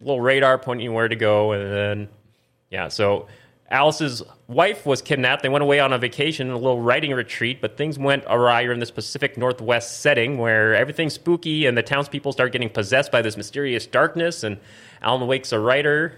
little 0.00 0.20
radar 0.20 0.58
pointing 0.58 0.84
you 0.84 0.92
where 0.92 1.08
to 1.08 1.16
go, 1.16 1.52
and 1.52 1.72
then 1.72 2.08
yeah, 2.70 2.88
so 2.88 3.26
Alice's 3.70 4.22
wife 4.46 4.86
was 4.86 5.02
kidnapped. 5.02 5.42
They 5.42 5.48
went 5.50 5.62
away 5.62 5.78
on 5.78 5.92
a 5.92 5.98
vacation, 5.98 6.50
a 6.50 6.54
little 6.56 6.80
writing 6.80 7.12
retreat, 7.12 7.60
but 7.60 7.76
things 7.76 7.98
went 7.98 8.24
awry. 8.26 8.62
You're 8.62 8.72
in 8.72 8.80
this 8.80 8.90
Pacific 8.90 9.36
Northwest 9.36 10.00
setting 10.00 10.38
where 10.38 10.74
everything's 10.74 11.12
spooky 11.14 11.66
and 11.66 11.76
the 11.76 11.82
townspeople 11.82 12.32
start 12.32 12.52
getting 12.52 12.70
possessed 12.70 13.12
by 13.12 13.20
this 13.20 13.36
mysterious 13.36 13.86
darkness. 13.86 14.42
And 14.42 14.58
Alan 15.02 15.26
Wake's 15.26 15.52
a 15.52 15.58
writer. 15.60 16.14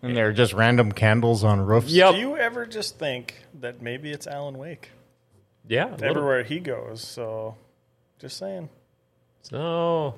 And 0.00 0.16
they're 0.16 0.32
just 0.32 0.52
random 0.52 0.92
candles 0.92 1.42
on 1.44 1.60
roofs. 1.60 1.90
Yep. 1.92 2.14
Do 2.14 2.20
you 2.20 2.36
ever 2.36 2.66
just 2.66 2.98
think 2.98 3.34
that 3.60 3.82
maybe 3.82 4.10
it's 4.10 4.26
Alan 4.28 4.58
Wake 4.58 4.90
Yeah. 5.68 5.96
everywhere 6.02 6.42
he 6.44 6.58
goes? 6.60 7.00
So, 7.02 7.56
just 8.20 8.36
saying, 8.36 8.68
So, 9.42 10.14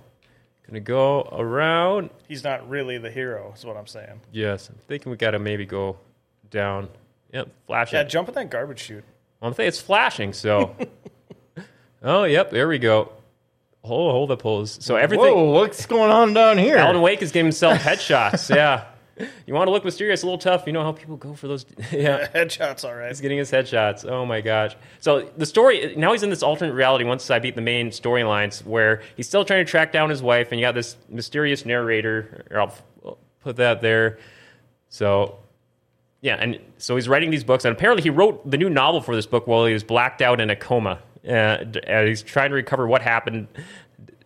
gonna 0.66 0.80
go 0.80 1.22
around. 1.32 2.10
he's 2.28 2.44
not 2.44 2.66
really 2.68 2.96
the 2.98 3.10
hero. 3.10 3.52
Is 3.56 3.64
what 3.64 3.76
I'm 3.76 3.86
saying. 3.86 4.20
Yes, 4.32 4.68
I'm 4.70 4.76
thinking 4.88 5.10
we 5.10 5.16
gotta 5.16 5.38
maybe 5.38 5.66
go 5.66 5.98
down. 6.54 6.88
Yep, 7.34 7.48
flashing. 7.66 7.96
Yeah, 7.98 8.04
jump 8.04 8.28
in 8.28 8.34
that 8.34 8.48
garbage 8.48 8.80
chute. 8.80 9.04
Well, 9.40 9.50
I'm 9.50 9.54
saying 9.54 9.68
it's 9.68 9.80
flashing, 9.80 10.32
so. 10.32 10.74
oh, 12.02 12.24
yep, 12.24 12.50
there 12.50 12.66
we 12.66 12.78
go. 12.78 13.12
Hold, 13.82 14.12
hold 14.12 14.30
the 14.30 14.38
pose. 14.38 14.78
So 14.82 14.96
everything. 14.96 15.34
Whoa, 15.34 15.50
what's 15.50 15.84
going 15.84 16.10
on 16.10 16.32
down 16.32 16.56
here? 16.56 16.78
Alan 16.78 17.02
Wake 17.02 17.20
is 17.20 17.32
giving 17.32 17.48
himself 17.48 17.78
headshots. 17.80 18.48
yeah. 18.54 18.86
You 19.46 19.54
want 19.54 19.68
to 19.68 19.72
look 19.72 19.84
mysterious, 19.84 20.22
a 20.22 20.26
little 20.26 20.38
tough. 20.38 20.66
You 20.66 20.72
know 20.72 20.82
how 20.82 20.92
people 20.92 21.16
go 21.16 21.34
for 21.34 21.48
those. 21.48 21.66
yeah. 21.92 22.26
Headshots, 22.28 22.84
all 22.84 22.94
right. 22.94 23.08
He's 23.08 23.20
getting 23.20 23.36
his 23.36 23.50
headshots. 23.50 24.08
Oh 24.08 24.24
my 24.24 24.40
gosh. 24.40 24.74
So 25.00 25.30
the 25.36 25.44
story 25.44 25.94
now 25.96 26.12
he's 26.12 26.22
in 26.22 26.30
this 26.30 26.42
alternate 26.42 26.72
reality 26.72 27.04
once 27.04 27.30
I 27.30 27.40
beat 27.40 27.56
the 27.56 27.60
main 27.60 27.90
storylines 27.90 28.64
where 28.64 29.02
he's 29.16 29.28
still 29.28 29.44
trying 29.44 29.64
to 29.64 29.70
track 29.70 29.92
down 29.92 30.08
his 30.08 30.22
wife 30.22 30.50
and 30.50 30.58
you 30.58 30.66
got 30.66 30.74
this 30.74 30.96
mysterious 31.10 31.66
narrator. 31.66 32.46
Or 32.50 32.60
I'll 32.60 32.74
I'll 33.04 33.18
put 33.40 33.56
that 33.56 33.82
there. 33.82 34.18
So 34.88 35.38
yeah, 36.24 36.36
and 36.36 36.58
so 36.78 36.96
he's 36.96 37.06
writing 37.06 37.30
these 37.30 37.44
books 37.44 37.66
and 37.66 37.76
apparently 37.76 38.02
he 38.02 38.08
wrote 38.08 38.50
the 38.50 38.56
new 38.56 38.70
novel 38.70 39.02
for 39.02 39.14
this 39.14 39.26
book 39.26 39.46
while 39.46 39.66
he 39.66 39.74
was 39.74 39.84
blacked 39.84 40.22
out 40.22 40.40
in 40.40 40.48
a 40.48 40.56
coma. 40.56 40.98
Uh, 41.22 41.66
and 41.86 42.08
he's 42.08 42.22
trying 42.22 42.48
to 42.48 42.54
recover 42.54 42.86
what 42.86 43.02
happened 43.02 43.46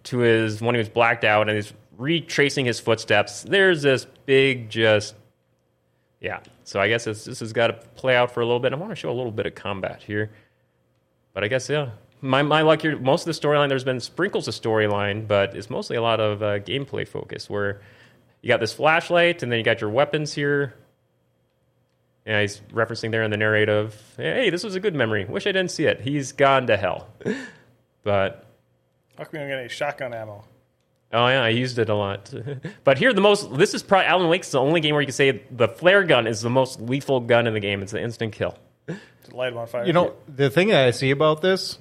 to 0.04 0.18
his 0.18 0.62
when 0.62 0.76
he 0.76 0.78
was 0.78 0.88
blacked 0.88 1.24
out 1.24 1.48
and 1.48 1.56
he's 1.56 1.72
retracing 1.96 2.66
his 2.66 2.78
footsteps. 2.78 3.42
There's 3.42 3.82
this 3.82 4.06
big 4.26 4.70
just 4.70 5.16
yeah. 6.20 6.38
So 6.62 6.80
I 6.80 6.86
guess 6.86 7.02
this, 7.02 7.24
this 7.24 7.40
has 7.40 7.52
got 7.52 7.66
to 7.66 7.72
play 7.72 8.14
out 8.14 8.30
for 8.30 8.42
a 8.42 8.46
little 8.46 8.60
bit. 8.60 8.72
I 8.72 8.76
want 8.76 8.92
to 8.92 8.96
show 8.96 9.10
a 9.10 9.18
little 9.18 9.32
bit 9.32 9.46
of 9.46 9.56
combat 9.56 10.00
here. 10.00 10.30
But 11.32 11.42
I 11.42 11.48
guess, 11.48 11.68
yeah. 11.68 11.90
My, 12.20 12.42
my 12.42 12.62
luck 12.62 12.80
here, 12.80 12.96
most 12.96 13.26
of 13.26 13.34
the 13.34 13.48
storyline, 13.48 13.68
there's 13.68 13.82
been 13.82 13.98
sprinkles 13.98 14.46
of 14.46 14.54
storyline, 14.54 15.26
but 15.26 15.56
it's 15.56 15.68
mostly 15.68 15.96
a 15.96 16.02
lot 16.02 16.20
of 16.20 16.44
uh, 16.44 16.60
gameplay 16.60 17.08
focus 17.08 17.50
where 17.50 17.80
you 18.40 18.46
got 18.46 18.60
this 18.60 18.72
flashlight 18.72 19.42
and 19.42 19.50
then 19.50 19.58
you 19.58 19.64
got 19.64 19.80
your 19.80 19.90
weapons 19.90 20.32
here. 20.32 20.74
Yeah, 22.28 22.42
he's 22.42 22.60
referencing 22.74 23.10
there 23.10 23.22
in 23.22 23.30
the 23.30 23.38
narrative. 23.38 23.98
Hey, 24.18 24.50
this 24.50 24.62
was 24.62 24.74
a 24.74 24.80
good 24.80 24.94
memory. 24.94 25.24
Wish 25.24 25.46
I 25.46 25.52
didn't 25.52 25.70
see 25.70 25.86
it. 25.86 26.02
He's 26.02 26.32
gone 26.32 26.66
to 26.66 26.76
hell. 26.76 27.08
but 28.04 28.44
How 29.16 29.24
come 29.24 29.30
we 29.32 29.38
don't 29.38 29.48
get 29.48 29.58
any 29.60 29.70
shotgun 29.70 30.12
ammo? 30.12 30.44
Oh 31.10 31.26
yeah, 31.26 31.42
I 31.42 31.48
used 31.48 31.78
it 31.78 31.88
a 31.88 31.94
lot. 31.94 32.30
but 32.84 32.98
here, 32.98 33.14
the 33.14 33.22
most 33.22 33.56
this 33.56 33.72
is 33.72 33.82
probably 33.82 34.08
Alan 34.08 34.28
Wake's 34.28 34.50
the 34.50 34.60
only 34.60 34.82
game 34.82 34.92
where 34.94 35.00
you 35.00 35.06
can 35.06 35.14
say 35.14 35.42
the 35.50 35.68
flare 35.68 36.04
gun 36.04 36.26
is 36.26 36.42
the 36.42 36.50
most 36.50 36.82
lethal 36.82 37.20
gun 37.20 37.46
in 37.46 37.54
the 37.54 37.60
game. 37.60 37.80
It's 37.80 37.94
an 37.94 38.00
instant 38.00 38.34
kill. 38.34 38.58
To 38.86 38.96
light 39.34 39.48
them 39.48 39.58
on 39.60 39.66
fire. 39.66 39.86
You 39.86 39.94
know, 39.94 40.12
the 40.28 40.50
thing 40.50 40.68
that 40.68 40.86
I 40.86 40.90
see 40.90 41.10
about 41.10 41.40
this 41.40 41.78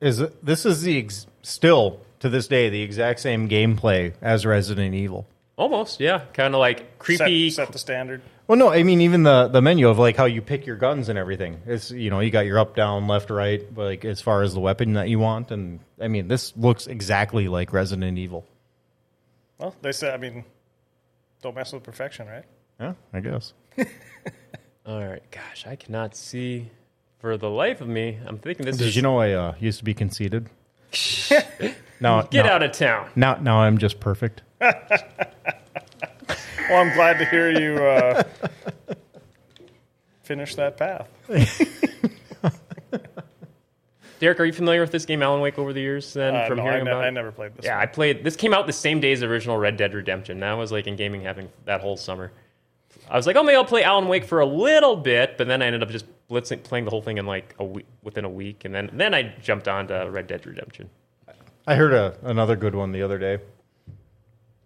is 0.00 0.16
that 0.16 0.42
this 0.42 0.64
is 0.64 0.80
the 0.80 0.98
ex- 0.98 1.26
still 1.42 2.00
to 2.20 2.30
this 2.30 2.48
day 2.48 2.70
the 2.70 2.80
exact 2.80 3.20
same 3.20 3.50
gameplay 3.50 4.14
as 4.22 4.46
Resident 4.46 4.94
Evil. 4.94 5.26
Almost, 5.56 6.00
yeah, 6.00 6.22
kind 6.32 6.54
of 6.54 6.60
like 6.60 6.78
set, 6.78 6.98
creepy. 6.98 7.50
set 7.50 7.70
the 7.70 7.78
standard. 7.78 8.22
Well, 8.46 8.58
no, 8.58 8.70
I 8.70 8.82
mean 8.82 9.00
even 9.00 9.22
the 9.22 9.48
the 9.48 9.62
menu 9.62 9.88
of 9.88 9.98
like 9.98 10.16
how 10.16 10.26
you 10.26 10.42
pick 10.42 10.66
your 10.66 10.76
guns 10.76 11.08
and 11.08 11.18
everything. 11.18 11.62
It's 11.66 11.90
you 11.90 12.10
know 12.10 12.20
you 12.20 12.30
got 12.30 12.44
your 12.44 12.58
up, 12.58 12.76
down, 12.76 13.06
left, 13.06 13.30
right, 13.30 13.62
like 13.76 14.04
as 14.04 14.20
far 14.20 14.42
as 14.42 14.52
the 14.52 14.60
weapon 14.60 14.94
that 14.94 15.08
you 15.08 15.18
want, 15.18 15.50
and 15.50 15.80
I 16.00 16.08
mean 16.08 16.28
this 16.28 16.54
looks 16.56 16.86
exactly 16.86 17.48
like 17.48 17.72
Resident 17.72 18.18
Evil. 18.18 18.44
Well, 19.58 19.74
they 19.80 19.92
said, 19.92 20.12
I 20.12 20.16
mean, 20.18 20.44
don't 21.40 21.54
mess 21.54 21.72
with 21.72 21.84
perfection, 21.84 22.26
right? 22.26 22.44
Yeah, 22.78 22.94
I 23.12 23.20
guess. 23.20 23.54
All 24.86 25.02
right, 25.02 25.22
gosh, 25.30 25.66
I 25.66 25.76
cannot 25.76 26.14
see 26.14 26.70
for 27.20 27.38
the 27.38 27.48
life 27.48 27.80
of 27.80 27.88
me. 27.88 28.18
I'm 28.26 28.36
thinking 28.36 28.66
this 28.66 28.76
Did 28.76 28.88
is 28.88 28.96
you 28.96 29.02
know 29.02 29.18
I 29.18 29.32
uh, 29.32 29.54
used 29.58 29.78
to 29.78 29.84
be 29.84 29.94
conceited? 29.94 30.50
now, 32.00 32.22
get 32.22 32.44
now, 32.44 32.52
out 32.52 32.62
of 32.62 32.72
town. 32.72 33.08
Now, 33.16 33.36
now 33.36 33.60
I'm 33.60 33.78
just 33.78 34.00
perfect. 34.00 34.42
Well, 36.68 36.80
I'm 36.80 36.92
glad 36.94 37.18
to 37.18 37.24
hear 37.26 37.50
you 37.50 37.76
uh, 37.84 38.22
finish 40.22 40.54
that 40.54 40.76
path. 40.76 41.08
Derek, 44.20 44.40
are 44.40 44.44
you 44.44 44.52
familiar 44.52 44.80
with 44.80 44.90
this 44.92 45.04
game, 45.04 45.22
Alan 45.22 45.40
Wake, 45.40 45.58
over 45.58 45.72
the 45.72 45.80
years? 45.80 46.14
Then 46.14 46.34
Uh, 46.34 46.46
from 46.46 46.56
no, 46.58 46.62
I, 46.62 46.66
hearing 46.70 46.84
ne- 46.84 46.90
about 46.92 47.04
I 47.04 47.08
it? 47.08 47.12
never 47.12 47.32
played 47.32 47.54
this. 47.56 47.64
Yeah, 47.66 47.78
I 47.78 47.84
played. 47.86 48.24
This 48.24 48.36
came 48.36 48.54
out 48.54 48.66
the 48.66 48.72
same 48.72 49.00
day 49.00 49.12
as 49.12 49.20
the 49.20 49.26
original 49.26 49.58
Red 49.58 49.76
Dead 49.76 49.92
Redemption. 49.92 50.40
That 50.40 50.54
was 50.54 50.72
like 50.72 50.86
in 50.86 50.96
gaming 50.96 51.22
having 51.22 51.48
that 51.66 51.80
whole 51.82 51.96
summer. 51.96 52.32
I 53.10 53.16
was 53.16 53.26
like, 53.26 53.36
oh, 53.36 53.42
maybe 53.42 53.56
I'll 53.56 53.64
play 53.66 53.82
Alan 53.82 54.08
Wake 54.08 54.24
for 54.24 54.40
a 54.40 54.46
little 54.46 54.96
bit, 54.96 55.36
but 55.36 55.46
then 55.46 55.60
I 55.60 55.66
ended 55.66 55.82
up 55.82 55.90
just 55.90 56.06
blitzing, 56.30 56.62
playing 56.62 56.86
the 56.86 56.90
whole 56.90 57.02
thing 57.02 57.18
in 57.18 57.26
like 57.26 57.54
a 57.58 57.64
week, 57.64 57.84
within 58.02 58.24
a 58.24 58.30
week, 58.30 58.64
and 58.64 58.74
then 58.74 58.88
then 58.94 59.12
I 59.12 59.34
jumped 59.42 59.68
on 59.68 59.88
to 59.88 60.08
Red 60.10 60.26
Dead 60.26 60.46
Redemption. 60.46 60.88
I 61.66 61.74
heard 61.74 61.92
a, 61.92 62.16
another 62.22 62.56
good 62.56 62.74
one 62.74 62.92
the 62.92 63.02
other 63.02 63.18
day. 63.18 63.38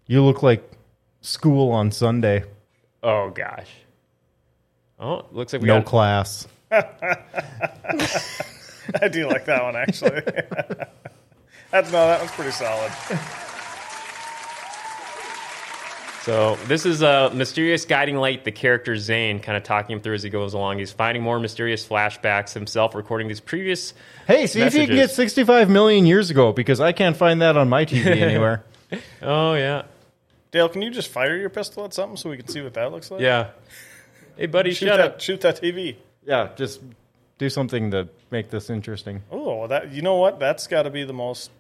You 0.07 0.23
look 0.25 0.43
like 0.45 0.71
school 1.21 1.71
on 1.73 1.91
Sunday. 1.91 2.45
Oh 3.03 3.31
gosh. 3.31 3.71
Oh, 4.99 5.27
looks 5.33 5.53
like 5.53 5.63
we 5.63 5.69
No 5.69 5.79
got 5.79 5.87
class. 5.87 6.49
I 6.71 6.87
do 9.11 9.27
like 9.29 9.45
that 9.47 9.63
one 9.63 9.77
actually. 9.77 10.21
That's 11.71 11.93
no, 11.93 12.07
that 12.07 12.21
one's 12.21 12.33
pretty 12.33 12.51
solid. 12.51 12.91
So 16.29 16.57
this 16.67 16.85
is 16.85 17.01
a 17.01 17.31
mysterious 17.33 17.87
guiding 17.87 18.17
light. 18.17 18.45
The 18.45 18.53
character 18.53 18.97
Zane 18.99 19.41
kind 19.41 19.57
of 19.57 19.63
talking 19.63 19.97
him 19.97 20.03
through 20.03 20.13
as 20.13 20.23
he 20.23 20.29
goes 20.29 20.53
along. 20.53 20.79
He's 20.79 20.93
finding 20.93 21.23
more 21.23 21.41
mysterious 21.41 21.87
flashbacks 21.87 22.53
himself, 22.53 22.95
recording 22.95 23.29
these 23.29 23.41
previous. 23.41 23.95
Hey, 24.27 24.47
see 24.47 24.61
if 24.61 24.75
you 24.75 24.87
can 24.87 24.95
get 24.95 25.11
65 25.11 25.71
million 25.71 26.05
years 26.05 26.31
ago 26.31 26.53
because 26.53 26.81
I 26.81 26.93
can't 26.93 27.17
find 27.17 27.41
that 27.41 27.57
on 27.57 27.71
my 27.71 27.87
TV 27.87 28.07
anywhere. 28.21 28.63
Oh 29.23 29.55
yeah, 29.55 29.85
Dale, 30.51 30.69
can 30.69 30.83
you 30.83 30.91
just 30.91 31.09
fire 31.09 31.37
your 31.37 31.51
pistol 31.51 31.85
at 31.85 31.93
something 31.93 32.17
so 32.17 32.31
we 32.31 32.37
can 32.37 32.49
see 32.49 32.61
what 32.63 32.75
that 32.75 32.91
looks 32.91 33.11
like? 33.11 33.21
yeah. 33.21 33.51
Hey 34.37 34.47
buddy, 34.47 34.71
Shoot 34.71 34.87
shut 34.87 34.97
that. 34.99 35.07
up. 35.15 35.21
Shoot 35.21 35.41
that 35.43 35.61
TV. 35.61 35.97
Yeah, 36.25 36.51
just 36.57 36.81
do 37.39 37.49
something 37.51 37.91
to 37.91 38.09
make 38.31 38.51
this 38.51 38.71
interesting. 38.71 39.23
Oh, 39.33 39.59
well, 39.59 39.69
that 39.69 39.93
you 39.93 40.01
know 40.03 40.17
what? 40.17 40.39
That's 40.39 40.67
got 40.67 40.83
to 40.85 40.91
be 40.91 41.05
the 41.05 41.13
most. 41.13 41.51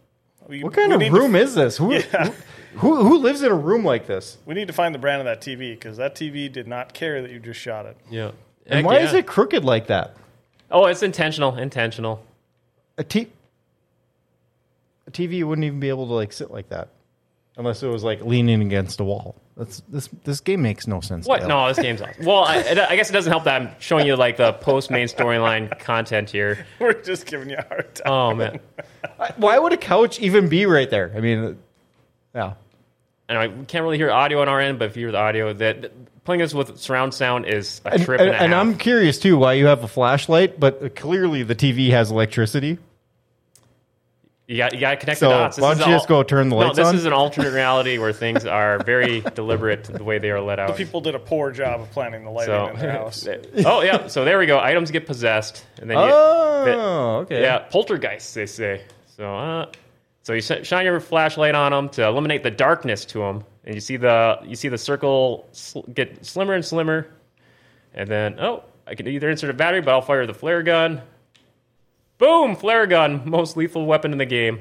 We, 0.46 0.62
What 0.62 0.72
kind 0.74 0.92
of 0.92 1.00
room 1.12 1.32
To, 1.32 1.38
is 1.40 1.54
this? 1.54 1.76
Who, 1.76 1.92
Yeah. 1.94 2.32
who 2.76 2.96
who 3.04 3.18
lives 3.18 3.42
in 3.42 3.50
a 3.50 3.54
room 3.54 3.84
like 3.84 4.06
this? 4.06 4.38
we 4.46 4.54
need 4.54 4.68
to 4.68 4.72
find 4.72 4.94
the 4.94 4.98
brand 4.98 5.20
of 5.20 5.24
that 5.26 5.40
TV 5.40 5.72
because 5.74 5.96
that 5.96 6.14
TV 6.14 6.50
did 6.50 6.68
not 6.68 6.94
care 6.94 7.20
that 7.20 7.30
you 7.30 7.40
just 7.40 7.58
shot 7.60 7.84
it. 7.86 7.96
Yeah. 8.08 8.30
And 8.66 8.76
Heck 8.76 8.84
why 8.86 8.98
yeah. 8.98 9.06
is 9.06 9.14
it 9.14 9.26
crooked 9.26 9.64
like 9.64 9.88
that? 9.88 10.14
Oh, 10.70 10.86
it's 10.86 11.02
intentional. 11.02 11.56
Intentional. 11.56 12.22
A 12.96 13.02
t- 13.04 13.28
a 15.06 15.10
TV 15.10 15.42
wouldn't 15.44 15.64
even 15.64 15.80
be 15.80 15.88
able 15.88 16.06
to 16.06 16.12
like 16.12 16.32
sit 16.32 16.50
like 16.50 16.68
that 16.68 16.88
unless 17.58 17.82
it 17.82 17.88
was 17.88 18.04
like 18.04 18.22
leaning 18.22 18.62
against 18.62 19.00
a 19.00 19.04
wall. 19.04 19.36
That's 19.56 19.82
this 19.88 20.08
this 20.24 20.40
game 20.40 20.62
makes 20.62 20.86
no 20.86 21.00
sense. 21.00 21.26
What? 21.26 21.40
Dale. 21.40 21.48
No, 21.48 21.68
this 21.68 21.78
game's 21.78 22.00
awesome. 22.00 22.24
Well, 22.24 22.44
I, 22.44 22.58
I 22.88 22.96
guess 22.96 23.10
it 23.10 23.12
doesn't 23.12 23.30
help 23.30 23.44
that 23.44 23.60
I'm 23.60 23.70
showing 23.80 24.06
you 24.06 24.16
like 24.16 24.36
the 24.36 24.52
post 24.54 24.90
main 24.90 25.08
storyline 25.08 25.76
content 25.80 26.30
here. 26.30 26.64
We're 26.78 26.94
just 26.94 27.26
giving 27.26 27.50
you 27.50 27.56
a 27.58 27.66
hard 27.66 27.94
time. 27.96 28.12
Oh 28.12 28.34
man, 28.34 28.60
Why 29.36 29.58
would 29.58 29.72
a 29.72 29.76
couch 29.76 30.20
even 30.20 30.48
be 30.48 30.64
right 30.64 30.88
there? 30.88 31.12
I 31.14 31.20
mean, 31.20 31.58
yeah. 32.34 32.54
and 33.28 33.58
we 33.58 33.64
can't 33.66 33.82
really 33.82 33.98
hear 33.98 34.10
audio 34.10 34.40
on 34.40 34.48
our 34.48 34.60
end, 34.60 34.78
but 34.78 34.86
if 34.86 34.96
you 34.96 35.06
hear 35.06 35.12
the 35.12 35.18
audio, 35.18 35.52
that 35.52 35.82
that- 35.82 36.24
playing 36.24 36.40
this 36.40 36.52
with 36.52 36.78
surround 36.78 37.14
sound 37.14 37.46
is 37.46 37.80
a 37.86 37.98
trip 37.98 38.20
and, 38.20 38.28
and, 38.28 38.38
a 38.38 38.42
and. 38.42 38.54
I'm 38.54 38.76
curious 38.76 39.18
too 39.18 39.38
why 39.38 39.54
you 39.54 39.66
have 39.66 39.82
a 39.82 39.88
flashlight, 39.88 40.60
but 40.60 40.94
clearly 40.94 41.42
the 41.42 41.54
TV 41.54 41.88
has 41.90 42.10
electricity. 42.10 42.78
You 44.48 44.56
got 44.56 44.72
you 44.72 44.80
got 44.80 44.92
to 44.92 44.96
connect 44.96 45.20
So, 45.20 45.28
the 45.28 45.34
dots. 45.34 45.56
This 45.56 45.62
why 45.62 45.72
is 45.72 45.78
don't 45.78 45.88
you 45.88 45.92
all- 45.92 45.98
just 45.98 46.08
go 46.08 46.22
turn 46.22 46.48
the 46.48 46.56
no, 46.56 46.62
lights 46.62 46.76
this 46.76 46.86
on? 46.86 46.94
This 46.94 47.00
is 47.02 47.06
an 47.06 47.12
alternate 47.12 47.52
reality 47.52 47.98
where 47.98 48.14
things 48.14 48.46
are 48.46 48.82
very 48.82 49.20
deliberate 49.34 49.84
the 49.84 50.02
way 50.02 50.18
they 50.18 50.30
are 50.30 50.40
let 50.40 50.58
out. 50.58 50.68
The 50.68 50.72
People 50.84 51.02
did 51.02 51.14
a 51.14 51.18
poor 51.18 51.50
job 51.50 51.82
of 51.82 51.90
planning 51.90 52.24
the 52.24 52.30
lighting 52.30 52.54
so, 52.54 52.68
in 52.68 52.78
their 52.78 52.92
house. 52.92 53.28
oh 53.66 53.82
yeah, 53.82 54.06
so 54.06 54.24
there 54.24 54.38
we 54.38 54.46
go. 54.46 54.58
Items 54.58 54.90
get 54.90 55.04
possessed, 55.06 55.66
and 55.78 55.90
then 55.90 55.98
you, 55.98 56.04
Oh, 56.10 57.18
okay. 57.24 57.42
Yeah, 57.42 57.58
poltergeists, 57.58 58.32
they 58.32 58.46
say. 58.46 58.82
So, 59.18 59.36
uh, 59.36 59.66
so 60.22 60.32
you 60.32 60.40
shine 60.40 60.86
your 60.86 60.98
flashlight 60.98 61.54
on 61.54 61.72
them 61.72 61.90
to 61.90 62.06
eliminate 62.06 62.42
the 62.42 62.50
darkness 62.50 63.04
to 63.06 63.18
them, 63.18 63.44
and 63.64 63.74
you 63.74 63.82
see 63.82 63.98
the 63.98 64.38
you 64.44 64.56
see 64.56 64.68
the 64.68 64.78
circle 64.78 65.46
sl- 65.52 65.80
get 65.92 66.24
slimmer 66.24 66.54
and 66.54 66.64
slimmer, 66.64 67.06
and 67.92 68.08
then 68.08 68.40
oh, 68.40 68.62
I 68.86 68.94
can 68.94 69.08
either 69.08 69.28
insert 69.28 69.50
a 69.50 69.52
battery, 69.52 69.82
but 69.82 69.90
I'll 69.92 70.00
fire 70.00 70.26
the 70.26 70.32
flare 70.32 70.62
gun. 70.62 71.02
Boom! 72.18 72.56
Flare 72.56 72.86
gun, 72.86 73.22
most 73.24 73.56
lethal 73.56 73.86
weapon 73.86 74.12
in 74.12 74.18
the 74.18 74.26
game. 74.26 74.60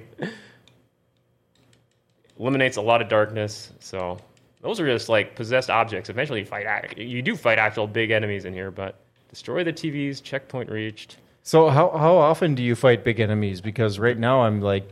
Eliminates 2.40 2.78
a 2.78 2.82
lot 2.82 3.02
of 3.02 3.10
darkness. 3.10 3.72
So 3.80 4.20
those 4.62 4.80
are 4.80 4.86
just 4.86 5.10
like 5.10 5.36
possessed 5.36 5.70
objects. 5.70 6.10
Eventually, 6.10 6.42
you 6.42 6.46
fight. 6.46 6.98
You 6.98 7.22
do 7.22 7.36
fight 7.36 7.58
actual 7.58 7.88
big 7.88 8.12
enemies 8.12 8.46
in 8.46 8.54
here, 8.54 8.70
but 8.70 9.00
destroy 9.30 9.64
the 9.64 9.74
TVs. 9.74 10.22
Checkpoint 10.22 10.70
reached. 10.70 11.18
So 11.42 11.70
how 11.70 11.90
how 11.90 12.18
often 12.18 12.54
do 12.54 12.62
you 12.62 12.76
fight 12.76 13.04
big 13.04 13.20
enemies? 13.20 13.60
Because 13.60 13.98
right 13.98 14.18
now 14.18 14.42
I'm 14.42 14.62
like, 14.62 14.88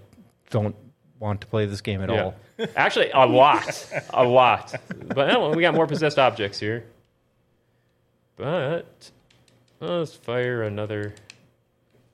don't 0.49 0.75
want 1.19 1.41
to 1.41 1.47
play 1.47 1.65
this 1.65 1.82
game 1.82 2.01
at 2.01 2.10
all. 2.10 2.34
Actually, 2.75 3.12
a 3.12 3.25
lot, 3.25 3.88
a 4.12 4.23
lot. 4.23 4.73
But 5.08 5.36
oh, 5.36 5.54
we 5.54 5.62
got 5.62 5.75
more 5.75 5.86
possessed 5.88 6.17
objects 6.17 6.60
here. 6.60 6.86
But 8.38 9.12
let's 9.80 10.15
fire 10.15 10.63
another 10.63 11.13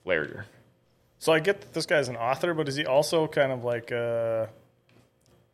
flare. 0.03 0.45
So 1.19 1.31
I 1.33 1.39
get 1.39 1.61
that 1.61 1.73
this 1.73 1.85
guy's 1.85 2.07
an 2.09 2.15
author, 2.17 2.53
but 2.53 2.67
is 2.67 2.75
he 2.75 2.85
also 2.85 3.27
kind 3.27 3.51
of 3.51 3.63
like 3.63 3.91
uh, 3.91 4.47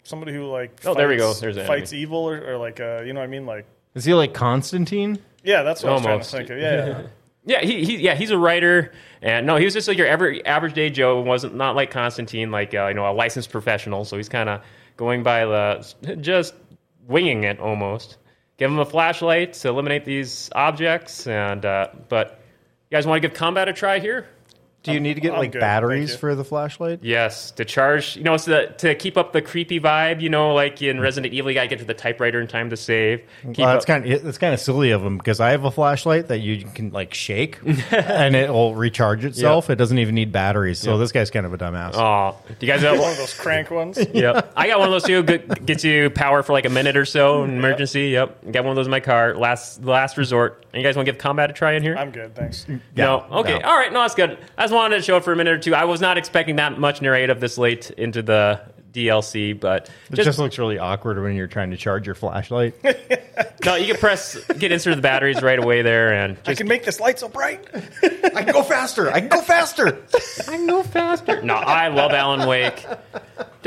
somebody 0.03 0.33
who 0.33 0.45
like 0.45 0.79
Oh, 0.85 0.93
there 0.93 1.07
we 1.07 1.17
go. 1.17 1.27
fights- 1.27 1.39
There's 1.41 1.57
an 1.57 1.67
fights 1.67 1.93
evil 1.93 2.19
or, 2.29 2.53
or 2.53 2.57
like 2.57 2.79
uh, 2.79 3.01
you 3.05 3.13
know 3.13 3.19
what 3.19 3.25
I 3.25 3.27
mean? 3.27 3.45
Like 3.45 3.65
Is 3.95 4.05
he 4.05 4.13
like 4.13 4.33
Constantine? 4.33 5.19
yeah, 5.43 5.63
that's 5.63 5.83
what 5.83 5.91
Almost. 5.93 6.07
I 6.07 6.15
was 6.15 6.29
trying 6.29 6.45
to 6.45 6.47
think 6.47 6.57
of. 6.57 6.59
Yeah, 6.61 6.85
yeah. 7.01 7.07
Yeah, 7.47 7.61
he, 7.61 7.85
he 7.85 7.95
yeah 7.99 8.13
he's 8.15 8.31
a 8.31 8.37
writer, 8.37 8.91
and 9.21 9.47
no, 9.47 9.55
he 9.55 9.63
was 9.63 9.73
just 9.73 9.87
like 9.87 9.97
your 9.97 10.07
average 10.09 10.41
average 10.45 10.73
day 10.73 10.89
Joe. 10.89 11.21
wasn't 11.21 11.55
not 11.55 11.77
like 11.77 11.91
Constantine, 11.91 12.51
like 12.51 12.73
uh, 12.73 12.87
you 12.87 12.93
know 12.93 13.09
a 13.09 13.13
licensed 13.15 13.51
professional. 13.51 14.03
So 14.03 14.17
he's 14.17 14.27
kind 14.27 14.49
of 14.49 14.61
going 14.97 15.23
by 15.23 15.45
the 15.45 16.17
just 16.19 16.53
winging 17.07 17.45
it 17.45 17.61
almost. 17.61 18.17
Give 18.57 18.69
him 18.69 18.79
a 18.79 18.85
flashlight 18.85 19.53
to 19.53 19.69
eliminate 19.69 20.03
these 20.03 20.49
objects, 20.55 21.25
and 21.25 21.63
uh, 21.65 21.87
but 22.09 22.41
you 22.91 22.97
guys 22.97 23.07
want 23.07 23.21
to 23.21 23.25
give 23.29 23.33
combat 23.37 23.69
a 23.69 23.73
try 23.73 23.99
here? 23.99 24.27
Do 24.87 24.93
you 24.93 24.99
need 24.99 25.15
to 25.15 25.21
get 25.21 25.33
I'm 25.33 25.39
like 25.39 25.51
good, 25.51 25.59
batteries 25.59 26.15
for 26.15 26.33
the 26.35 26.43
flashlight? 26.43 26.99
Yes, 27.03 27.51
to 27.51 27.65
charge, 27.65 28.15
you 28.15 28.23
know, 28.23 28.37
so 28.37 28.51
that, 28.51 28.79
to 28.79 28.95
keep 28.95 29.17
up 29.17 29.33
the 29.33 29.41
creepy 29.41 29.79
vibe, 29.79 30.21
you 30.21 30.29
know, 30.29 30.53
like 30.53 30.81
in 30.81 30.99
Resident 30.99 31.33
Evil, 31.33 31.51
you 31.51 31.55
gotta 31.55 31.67
get 31.67 31.79
to 31.79 31.85
the 31.85 31.93
typewriter 31.93 32.39
in 32.39 32.47
time 32.47 32.69
to 32.69 32.77
save. 32.77 33.21
Keep 33.43 33.57
Well, 33.59 33.73
that's 33.73 33.85
kind 33.85 34.11
of 34.11 34.23
that's 34.23 34.37
kind 34.37 34.53
of 34.53 34.59
silly 34.59 34.91
of 34.91 35.01
them 35.01 35.17
because 35.17 35.39
I 35.39 35.51
have 35.51 35.65
a 35.65 35.71
flashlight 35.71 36.29
that 36.29 36.39
you 36.39 36.65
can 36.65 36.91
like 36.91 37.13
shake 37.13 37.59
and 37.91 38.35
it 38.35 38.51
will 38.51 38.75
recharge 38.75 39.25
itself. 39.25 39.69
It 39.69 39.75
doesn't 39.75 39.97
even 39.99 40.15
need 40.15 40.31
batteries. 40.31 40.79
So 40.79 40.97
this 40.97 41.11
guy's 41.11 41.29
kind 41.29 41.45
of 41.45 41.53
a 41.53 41.57
dumbass. 41.57 41.95
Aw. 41.95 42.31
do 42.31 42.65
you 42.65 42.71
guys 42.71 42.81
have 42.81 42.99
one 42.99 43.11
of 43.11 43.17
those 43.17 43.33
crank 43.33 43.71
ones. 43.71 43.97
Yep. 44.17 44.53
I 44.55 44.67
got 44.67 44.79
one 44.79 44.87
of 44.87 44.91
those 44.93 45.03
too. 45.03 45.21
Good, 45.21 45.65
gets 45.65 45.83
you 45.83 46.09
power 46.09 46.41
for 46.41 46.53
like 46.53 46.65
a 46.65 46.69
minute 46.69 46.97
or 46.97 47.05
so 47.05 47.43
in 47.43 47.57
emergency. 47.57 48.07
Yep. 48.09 48.51
Got 48.51 48.63
one 48.63 48.71
of 48.71 48.75
those 48.75 48.87
in 48.87 48.91
my 48.91 48.99
car. 48.99 49.35
Last 49.35 49.83
last 49.83 50.17
resort. 50.17 50.65
And 50.73 50.81
you 50.81 50.87
guys 50.87 50.95
want 50.95 51.05
to 51.05 51.11
give 51.11 51.19
combat 51.19 51.49
a 51.49 51.53
try 51.53 51.73
in 51.73 51.83
here? 51.83 51.95
I'm 51.95 52.09
good, 52.11 52.35
thanks. 52.35 52.65
no. 52.95 53.25
Okay. 53.31 53.59
no. 53.59 53.67
All 53.67 53.77
right. 53.77 53.91
No, 53.93 54.01
that's 54.01 54.15
good. 54.15 54.37
I 54.57 54.63
just 54.63 54.73
wanted 54.77 54.97
to 54.97 55.01
show 55.01 55.17
it 55.17 55.23
for 55.23 55.33
a 55.33 55.35
minute 55.35 55.53
or 55.53 55.59
two. 55.59 55.75
I 55.75 55.85
was 55.85 56.01
not 56.01 56.17
expecting 56.17 56.57
that 56.57 56.79
much 56.79 57.01
narrative 57.01 57.39
this 57.39 57.57
late 57.57 57.91
into 57.91 58.21
the 58.21 58.61
DLC, 58.93 59.59
but 59.59 59.89
it 60.09 60.15
just, 60.15 60.25
just 60.25 60.39
looks 60.39 60.57
really 60.57 60.79
awkward 60.79 61.21
when 61.21 61.35
you're 61.35 61.47
trying 61.47 61.71
to 61.71 61.77
charge 61.77 62.05
your 62.05 62.15
flashlight. 62.15 62.75
no, 63.65 63.75
you 63.75 63.87
can 63.87 63.97
press 63.97 64.37
get 64.53 64.71
insert 64.71 64.95
the 64.95 65.01
batteries 65.01 65.41
right 65.41 65.59
away 65.59 65.81
there 65.81 66.13
and 66.13 66.37
I 66.45 66.55
can 66.55 66.67
make 66.67 66.83
this 66.83 66.99
light 66.99 67.19
so 67.19 67.29
bright. 67.29 67.67
I 68.03 68.43
can 68.43 68.53
go 68.53 68.63
faster. 68.63 69.11
I 69.11 69.19
can 69.19 69.29
go 69.29 69.41
faster. 69.41 70.03
I 70.47 70.51
can 70.51 70.67
go 70.67 70.83
faster. 70.83 71.41
No, 71.41 71.55
I 71.55 71.89
love 71.89 72.11
Alan 72.11 72.47
Wake. 72.47 72.85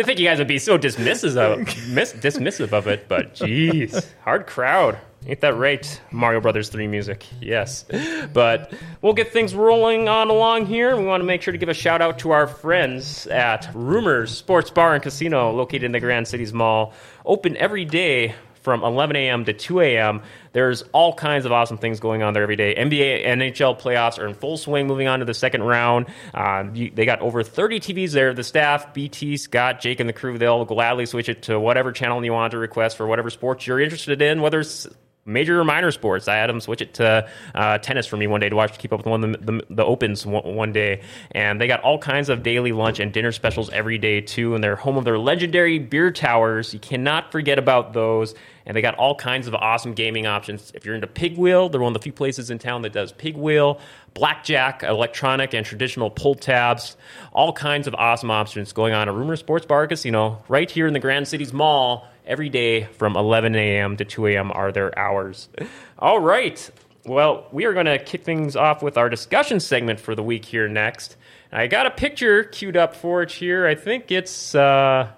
To 0.01 0.07
think 0.07 0.19
you 0.19 0.27
guys 0.27 0.39
would 0.39 0.49
be 0.49 0.59
so 0.59 0.79
dismissive 0.79 1.37
of 1.37 1.59
miss, 1.91 2.15
dismissive 2.15 2.73
of 2.73 2.87
it, 2.87 3.07
but 3.07 3.35
jeez, 3.35 4.07
hard 4.25 4.47
crowd. 4.47 4.97
Ain't 5.27 5.43
that 5.43 5.55
right? 5.59 6.01
Mario 6.11 6.41
Brothers 6.41 6.71
3 6.71 6.87
music. 6.87 7.27
Yes. 7.39 7.85
But 8.33 8.73
we'll 9.03 9.13
get 9.13 9.31
things 9.31 9.55
rolling 9.55 10.09
on 10.09 10.31
along 10.31 10.65
here. 10.65 10.97
We 10.97 11.05
want 11.05 11.21
to 11.21 11.27
make 11.27 11.43
sure 11.43 11.53
to 11.53 11.59
give 11.59 11.69
a 11.69 11.75
shout 11.75 12.01
out 12.01 12.19
to 12.21 12.31
our 12.31 12.47
friends 12.47 13.27
at 13.27 13.69
Rumors 13.75 14.31
Sports 14.35 14.71
Bar 14.71 14.95
and 14.95 15.03
Casino 15.03 15.53
located 15.53 15.85
in 15.85 15.93
the 15.93 16.01
Grand 16.01 16.27
Cities 16.27 16.55
Mall. 16.55 16.95
Open 17.27 17.55
every 17.59 17.85
day 17.85 18.35
from 18.63 18.83
11 18.83 19.17
a.m. 19.17 19.45
to 19.45 19.53
2 19.53 19.81
a.m. 19.81 20.23
There's 20.53 20.83
all 20.93 21.15
kinds 21.15 21.47
of 21.47 21.53
awesome 21.53 21.79
things 21.79 22.01
going 22.01 22.23
on 22.23 22.35
there 22.35 22.43
every 22.43 22.57
day. 22.57 22.75
NBA, 22.75 23.27
NHL 23.27 23.81
playoffs 23.81 24.19
are 24.19 24.27
in 24.27 24.35
full 24.35 24.57
swing, 24.57 24.87
moving 24.87 25.07
on 25.07 25.21
to 25.21 25.25
the 25.25 25.35
second 25.35 25.63
round. 25.63 26.07
Um, 26.35 26.75
you, 26.75 26.91
they 26.91 27.05
got 27.05 27.21
over 27.21 27.43
30 27.43 27.81
TVs 27.81 28.13
there. 28.13 28.35
The 28.35 28.45
staff, 28.45 28.93
BT, 28.93 29.37
Scott, 29.37 29.81
Jake, 29.81 30.01
and 30.01 30.09
the 30.09 30.13
crew, 30.13 30.39
they'll 30.39 30.65
gladly 30.65 31.07
switch 31.07 31.29
it 31.29 31.43
to 31.43 31.59
whatever 31.61 31.93
channel 31.93 32.25
you 32.25 32.33
want 32.33 32.53
to 32.53 32.59
request 32.59 32.97
for 32.97 33.07
whatever 33.07 33.31
sports 33.31 33.67
you're 33.67 33.81
interested 33.81 34.21
in, 34.23 34.43
whether 34.43 34.61
it's 34.61 34.89
major 35.31 35.61
or 35.61 35.65
minor 35.65 35.91
sports. 35.91 36.29
I 36.29 36.37
had 36.37 36.49
them 36.49 36.61
switch 36.61 36.83
it 36.83 36.95
to 36.95 37.29
uh, 37.55 37.79
tennis 37.79 38.07
for 38.07 38.17
me 38.17 38.27
one 38.27 38.41
day 38.41 38.49
to 38.49 38.57
watch, 38.57 38.73
to 38.73 38.79
keep 38.79 38.93
up 38.93 39.01
with 39.01 39.07
one 39.07 39.25
of 39.25 39.33
the, 39.33 39.53
the, 39.53 39.67
the 39.71 39.85
opens 39.85 40.27
one, 40.27 40.55
one 40.55 40.73
day. 40.73 41.03
And 41.31 41.61
they 41.61 41.67
got 41.67 41.81
all 41.81 41.99
kinds 41.99 42.29
of 42.29 42.43
daily 42.43 42.73
lunch 42.73 43.01
and 43.01 43.13
dinner 43.13 43.33
specials 43.33 43.71
every 43.71 43.99
day 43.99 44.21
too. 44.21 44.55
And 44.55 44.63
they're 44.63 44.77
home 44.77 44.97
of 44.97 45.05
their 45.05 45.19
legendary 45.19 45.79
beer 45.79 46.11
towers. 46.11 46.75
You 46.75 46.81
cannot 46.81 47.33
forget 47.33 47.59
about 47.59 47.93
those. 47.93 48.35
And 48.67 48.77
they 48.77 48.83
got 48.83 48.95
all 48.97 49.15
kinds 49.15 49.49
of 49.49 49.55
awesome 49.55 49.95
gaming 49.95 50.27
options. 50.27 50.71
If 50.75 50.85
you're 50.85 50.95
into 50.95 51.07
pig 51.07 51.37
wheel, 51.37 51.69
they're 51.69 51.81
one 51.81 51.91
of 51.91 52.01
the 52.01 52.03
few 52.03 52.13
places 52.13 52.51
in 52.51 52.59
town 52.59 52.83
that 52.83 52.93
does 52.93 53.11
pig 53.11 53.37
wheel, 53.37 53.81
blackjack, 54.15 54.83
electronic, 54.83 55.55
and 55.55 55.65
traditional 55.65 56.11
pull 56.11 56.35
tabs. 56.35 56.97
All 57.33 57.53
kinds 57.53 57.87
of 57.87 57.95
awesome 57.95 58.31
options 58.31 58.73
going 58.73 58.93
on 58.93 59.09
at 59.09 59.15
Rumor 59.15 59.37
Sports 59.37 59.67
Bar 59.67 59.87
Casino 59.87 60.43
right 60.49 60.71
here 60.71 60.87
in 60.87 60.93
the 60.93 61.01
Grand 61.01 61.27
Cities 61.27 61.53
Mall 61.53 62.07
every 62.31 62.49
day 62.49 62.85
from 62.85 63.17
11 63.17 63.57
a.m. 63.57 63.97
to 63.97 64.05
2 64.05 64.29
a.m. 64.29 64.53
are 64.53 64.71
their 64.71 64.97
hours. 64.97 65.49
All 65.99 66.21
right. 66.21 66.71
Well, 67.05 67.47
we 67.51 67.65
are 67.65 67.75
going 67.75 67.87
to 67.87 67.99
kick 67.99 68.23
things 68.25 68.55
off 68.55 68.83
with 68.83 68.97
our 68.97 69.09
discussion 69.09 69.59
segment 69.59 69.99
for 69.99 70.15
the 70.15 70.23
week 70.23 70.45
here 70.45 70.69
next. 70.69 71.17
I 71.51 71.67
got 71.67 71.87
a 71.87 71.91
picture 71.91 72.45
queued 72.45 72.77
up 72.77 72.95
for 72.95 73.23
it 73.23 73.33
here. 73.33 73.67
I 73.67 73.75
think 73.75 74.13
it's. 74.13 74.55
Uh, 74.55 75.11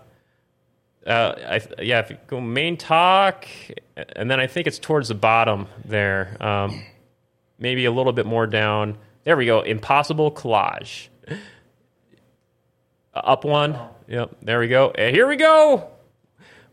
uh, 1.07 1.35
I, 1.47 1.83
yeah, 1.83 1.99
if 1.99 2.11
you 2.11 2.17
go 2.29 2.41
main 2.41 2.77
talk, 2.77 3.47
and 4.17 4.31
then 4.31 4.41
I 4.41 4.47
think 4.47 4.67
it's 4.67 4.79
towards 4.79 5.09
the 5.09 5.15
bottom 5.15 5.67
there, 5.85 6.37
um, 6.41 6.83
maybe 7.59 7.85
a 7.85 7.93
little 7.93 8.13
bit 8.13 8.25
more 8.25 8.47
down. 8.47 8.97
There 9.25 9.37
we 9.37 9.45
go. 9.45 9.61
Impossible 9.61 10.31
collage. 10.33 11.09
Up 13.13 13.45
one. 13.45 13.79
Yep. 14.09 14.37
There 14.43 14.61
we 14.61 14.69
go. 14.69 14.91
Uh, 14.91 15.11
here 15.11 15.29
we 15.29 15.37
go. 15.37 15.92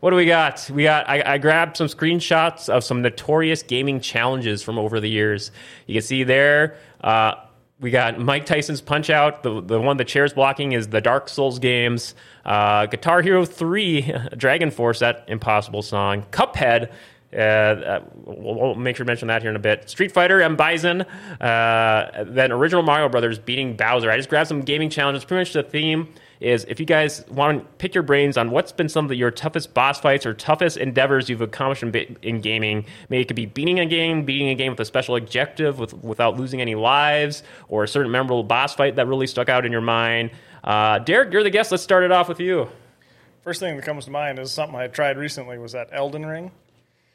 What 0.00 0.10
do 0.10 0.16
we 0.16 0.24
got? 0.24 0.70
We 0.72 0.84
got. 0.84 1.08
I, 1.08 1.34
I 1.34 1.38
grabbed 1.38 1.76
some 1.76 1.86
screenshots 1.86 2.70
of 2.70 2.82
some 2.82 3.02
notorious 3.02 3.62
gaming 3.62 4.00
challenges 4.00 4.62
from 4.62 4.78
over 4.78 4.98
the 4.98 5.10
years. 5.10 5.50
You 5.86 5.94
can 5.94 6.02
see 6.02 6.24
there. 6.24 6.76
Uh, 7.02 7.34
we 7.80 7.90
got 7.90 8.18
Mike 8.18 8.46
Tyson's 8.46 8.80
Punch 8.80 9.10
Out. 9.10 9.42
The 9.42 9.60
the 9.60 9.78
one 9.78 9.98
the 9.98 10.04
chair's 10.04 10.32
blocking 10.32 10.72
is 10.72 10.88
the 10.88 11.02
Dark 11.02 11.28
Souls 11.28 11.58
games. 11.58 12.14
Uh, 12.46 12.86
Guitar 12.86 13.20
Hero 13.20 13.44
Three, 13.44 14.10
Dragon 14.36 14.70
Force, 14.70 15.00
that 15.00 15.24
impossible 15.28 15.82
song. 15.82 16.24
Cuphead. 16.30 16.90
Uh, 17.32 17.36
uh, 17.36 18.04
we'll, 18.24 18.54
we'll 18.54 18.74
make 18.74 18.96
sure 18.96 19.04
to 19.04 19.08
mention 19.08 19.28
that 19.28 19.42
here 19.42 19.50
in 19.50 19.56
a 19.56 19.60
bit. 19.60 19.88
Street 19.88 20.10
Fighter, 20.12 20.40
M 20.40 20.56
Bison, 20.56 21.02
uh, 21.02 22.24
then 22.26 22.50
original 22.50 22.82
Mario 22.82 23.08
Brothers 23.08 23.38
beating 23.38 23.76
Bowser. 23.76 24.10
I 24.10 24.16
just 24.16 24.28
grabbed 24.30 24.48
some 24.48 24.62
gaming 24.62 24.90
challenges. 24.90 25.24
Pretty 25.24 25.42
much 25.42 25.52
the 25.52 25.62
theme 25.62 26.08
is 26.40 26.64
if 26.68 26.80
you 26.80 26.86
guys 26.86 27.24
want 27.28 27.60
to 27.60 27.68
pick 27.76 27.94
your 27.94 28.02
brains 28.02 28.36
on 28.36 28.50
what's 28.50 28.72
been 28.72 28.88
some 28.88 29.04
of 29.04 29.12
your 29.12 29.30
toughest 29.30 29.74
boss 29.74 30.00
fights 30.00 30.24
or 30.24 30.32
toughest 30.32 30.78
endeavors 30.78 31.28
you've 31.28 31.42
accomplished 31.42 31.82
in, 31.82 32.16
in 32.22 32.40
gaming. 32.40 32.86
Maybe 33.10 33.22
it 33.22 33.26
could 33.26 33.36
be 33.36 33.46
beating 33.46 33.78
a 33.78 33.86
game, 33.86 34.24
beating 34.24 34.48
a 34.48 34.54
game 34.54 34.72
with 34.72 34.80
a 34.80 34.84
special 34.84 35.16
objective 35.16 35.78
with, 35.78 35.92
without 36.02 36.38
losing 36.38 36.60
any 36.60 36.74
lives, 36.74 37.42
or 37.68 37.84
a 37.84 37.88
certain 37.88 38.10
memorable 38.10 38.42
boss 38.42 38.74
fight 38.74 38.96
that 38.96 39.06
really 39.06 39.26
stuck 39.26 39.48
out 39.48 39.66
in 39.66 39.72
your 39.72 39.82
mind. 39.82 40.30
Uh, 40.64 40.98
Derek, 40.98 41.32
you're 41.32 41.42
the 41.42 41.50
guest. 41.50 41.70
Let's 41.70 41.82
start 41.82 42.04
it 42.04 42.12
off 42.12 42.28
with 42.28 42.40
you. 42.40 42.68
First 43.42 43.60
thing 43.60 43.76
that 43.76 43.84
comes 43.84 44.06
to 44.06 44.10
mind 44.10 44.38
is 44.38 44.52
something 44.52 44.76
I 44.76 44.86
tried 44.86 45.16
recently 45.18 45.58
was 45.58 45.72
that 45.72 45.88
Elden 45.92 46.26
Ring. 46.26 46.50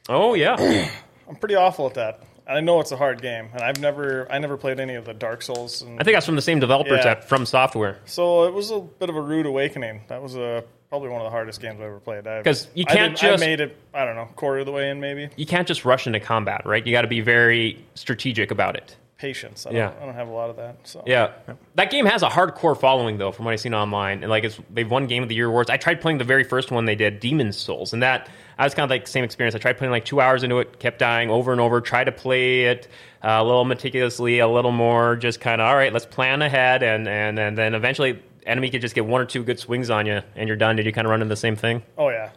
Oh 0.07 0.33
yeah, 0.33 0.89
I'm 1.27 1.35
pretty 1.35 1.55
awful 1.55 1.87
at 1.87 1.95
that. 1.95 2.19
I 2.47 2.59
know 2.61 2.79
it's 2.79 2.91
a 2.91 2.97
hard 2.97 3.21
game, 3.21 3.49
and 3.53 3.61
I've 3.61 3.79
never 3.79 4.27
I 4.31 4.37
never 4.39 4.57
played 4.57 4.79
any 4.79 4.95
of 4.95 5.05
the 5.05 5.13
Dark 5.13 5.41
Souls. 5.41 5.81
And 5.81 5.99
I 5.99 6.03
think 6.03 6.15
that's 6.15 6.25
from 6.25 6.35
the 6.35 6.41
same 6.41 6.59
developers 6.59 7.03
Yeah. 7.03 7.19
From 7.21 7.45
Software. 7.45 7.97
so 8.05 8.43
it 8.45 8.53
was 8.53 8.71
a 8.71 8.79
bit 8.79 9.09
of 9.09 9.15
a 9.15 9.21
rude 9.21 9.45
awakening. 9.45 10.01
That 10.07 10.21
was 10.21 10.35
a 10.35 10.63
probably 10.89 11.09
one 11.09 11.19
of 11.21 11.25
the 11.25 11.31
hardest 11.31 11.59
games 11.61 11.75
I've 11.79 11.87
ever 11.87 11.99
played. 11.99 12.23
'Cause 12.43 12.67
you 12.75 12.85
can't 12.85 13.15
did- 13.15 13.21
just- 13.21 13.43
I 13.43 13.45
made 13.47 13.59
it. 13.59 13.75
I 13.93 14.05
don't 14.05 14.15
know, 14.15 14.29
quarter 14.35 14.59
of 14.59 14.65
the 14.67 14.71
way 14.71 14.89
in 14.91 14.99
maybe. 14.99 15.29
You 15.35 15.45
can't 15.45 15.67
just 15.67 15.83
rush 15.83 16.05
into 16.07 16.19
combat, 16.19 16.61
right? 16.65 16.85
You 16.85 16.91
got 16.93 17.01
to 17.01 17.07
be 17.07 17.21
very 17.21 17.83
strategic 17.95 18.51
about 18.51 18.75
it. 18.75 18.95
Patience. 19.17 19.65
I 19.65 19.71
Yeah. 19.71 19.87
don't, 19.91 20.01
I 20.01 20.05
don't 20.07 20.15
have 20.15 20.27
a 20.27 20.31
lot 20.31 20.49
of 20.49 20.57
that. 20.57 20.75
So 20.83 21.01
Yeah, 21.05 21.31
that 21.75 21.89
game 21.89 22.05
has 22.05 22.21
a 22.21 22.27
hardcore 22.27 22.77
following 22.77 23.17
though, 23.17 23.31
from 23.31 23.45
what 23.45 23.53
I've 23.53 23.61
seen 23.61 23.73
online, 23.73 24.23
and 24.23 24.29
like 24.29 24.43
it's 24.43 24.59
they've 24.69 24.89
won 24.89 25.07
Game 25.07 25.23
of 25.23 25.29
the 25.29 25.35
Year 25.35 25.47
awards. 25.47 25.69
I 25.69 25.77
tried 25.77 26.01
playing 26.01 26.17
the 26.17 26.25
very 26.25 26.43
first 26.43 26.69
one 26.69 26.83
they 26.85 26.95
did, 26.95 27.21
Demon's 27.21 27.57
Souls, 27.57 27.93
and 27.93 28.03
that 28.03 28.29
I 28.57 28.65
was 28.65 28.73
kind 28.73 28.83
of 28.83 28.89
like 28.89 29.07
same 29.07 29.23
experience. 29.23 29.55
I 29.55 29.59
tried 29.59 29.77
playing 29.77 29.91
like 29.91 30.03
two 30.05 30.19
hours 30.19 30.43
into 30.43 30.59
it, 30.59 30.79
kept 30.79 30.99
dying 30.99 31.29
over 31.29 31.51
and 31.53 31.61
over. 31.61 31.79
Tried 31.79 32.05
to 32.05 32.11
play 32.11 32.63
it 32.65 32.89
uh, 33.23 33.37
a 33.39 33.43
little 33.43 33.63
meticulously, 33.65 34.39
a 34.39 34.47
little 34.47 34.71
more, 34.73 35.15
just 35.15 35.39
kind 35.39 35.61
of 35.61 35.67
all 35.67 35.75
right. 35.75 35.93
Let's 35.93 36.05
plan 36.05 36.41
ahead, 36.41 36.83
and 36.83 37.07
and 37.07 37.39
and 37.39 37.57
then 37.57 37.73
eventually 37.73 38.21
enemy 38.45 38.69
could 38.69 38.81
just 38.81 38.95
get 38.95 39.05
one 39.05 39.21
or 39.21 39.25
two 39.25 39.43
good 39.43 39.59
swings 39.59 39.89
on 39.89 40.05
you, 40.05 40.21
and 40.35 40.47
you're 40.49 40.57
done. 40.57 40.75
Did 40.75 40.85
you 40.85 40.91
kind 40.91 41.07
of 41.07 41.11
run 41.11 41.21
into 41.21 41.29
the 41.29 41.37
same 41.37 41.55
thing? 41.55 41.83
Oh 41.97 42.09
yeah, 42.09 42.31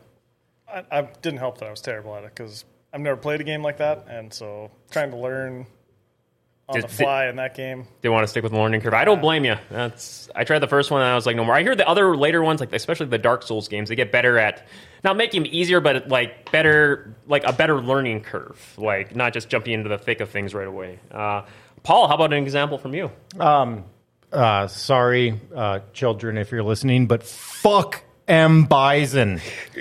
I, 0.72 0.84
I 0.92 1.02
didn't 1.22 1.38
help 1.40 1.58
that 1.58 1.66
I 1.66 1.70
was 1.72 1.80
terrible 1.80 2.14
at 2.14 2.22
it 2.22 2.32
because 2.36 2.64
I've 2.92 3.00
never 3.00 3.16
played 3.16 3.40
a 3.40 3.44
game 3.44 3.62
like 3.62 3.78
that, 3.78 4.06
and 4.08 4.32
so 4.32 4.70
trying 4.92 5.10
to 5.10 5.16
learn 5.16 5.66
on 6.68 6.74
Did- 6.74 6.84
the 6.84 6.88
fly 6.88 7.26
in 7.28 7.36
that 7.36 7.54
game. 7.54 7.86
They 8.02 8.08
want 8.08 8.24
to 8.24 8.28
stick 8.28 8.42
with 8.42 8.52
the 8.52 8.58
learning 8.58 8.80
curve. 8.82 8.92
I 8.94 9.04
don't 9.04 9.20
blame 9.20 9.44
you. 9.44 9.56
That's 9.70 10.28
I 10.36 10.44
tried 10.44 10.58
the 10.58 10.66
first 10.68 10.90
one 10.90 11.00
and 11.00 11.08
I 11.10 11.14
was 11.14 11.24
like, 11.24 11.34
no 11.36 11.44
more. 11.44 11.54
I 11.54 11.62
hear 11.62 11.74
the 11.74 11.88
other 11.88 12.16
later 12.16 12.42
ones, 12.42 12.60
like 12.60 12.72
especially 12.74 13.06
the 13.06 13.18
Dark 13.18 13.42
Souls 13.42 13.68
games, 13.68 13.88
they 13.88 13.94
get 13.96 14.12
better 14.12 14.38
at 14.38 14.66
not 15.02 15.16
making 15.16 15.44
them 15.44 15.52
easier, 15.52 15.80
but 15.80 16.08
like 16.08 16.50
better, 16.52 17.14
like 17.26 17.44
a 17.44 17.52
better 17.52 17.80
learning 17.80 18.20
curve, 18.22 18.74
like 18.76 19.16
not 19.16 19.32
just 19.32 19.48
jumping 19.48 19.72
into 19.72 19.88
the 19.88 19.98
thick 19.98 20.20
of 20.20 20.28
things 20.30 20.52
right 20.54 20.66
away. 20.68 20.98
Uh, 21.10 21.42
Paul, 21.84 22.06
how 22.08 22.14
about 22.16 22.32
an 22.32 22.42
example 22.42 22.76
from 22.76 22.92
you? 22.94 23.10
Uh, 24.30 24.66
sorry, 24.66 25.40
uh, 25.54 25.80
children, 25.94 26.36
if 26.36 26.50
you're 26.52 26.62
listening, 26.62 27.06
but 27.06 27.22
fuck 27.22 28.02
M 28.26 28.64
Bison. 28.64 29.40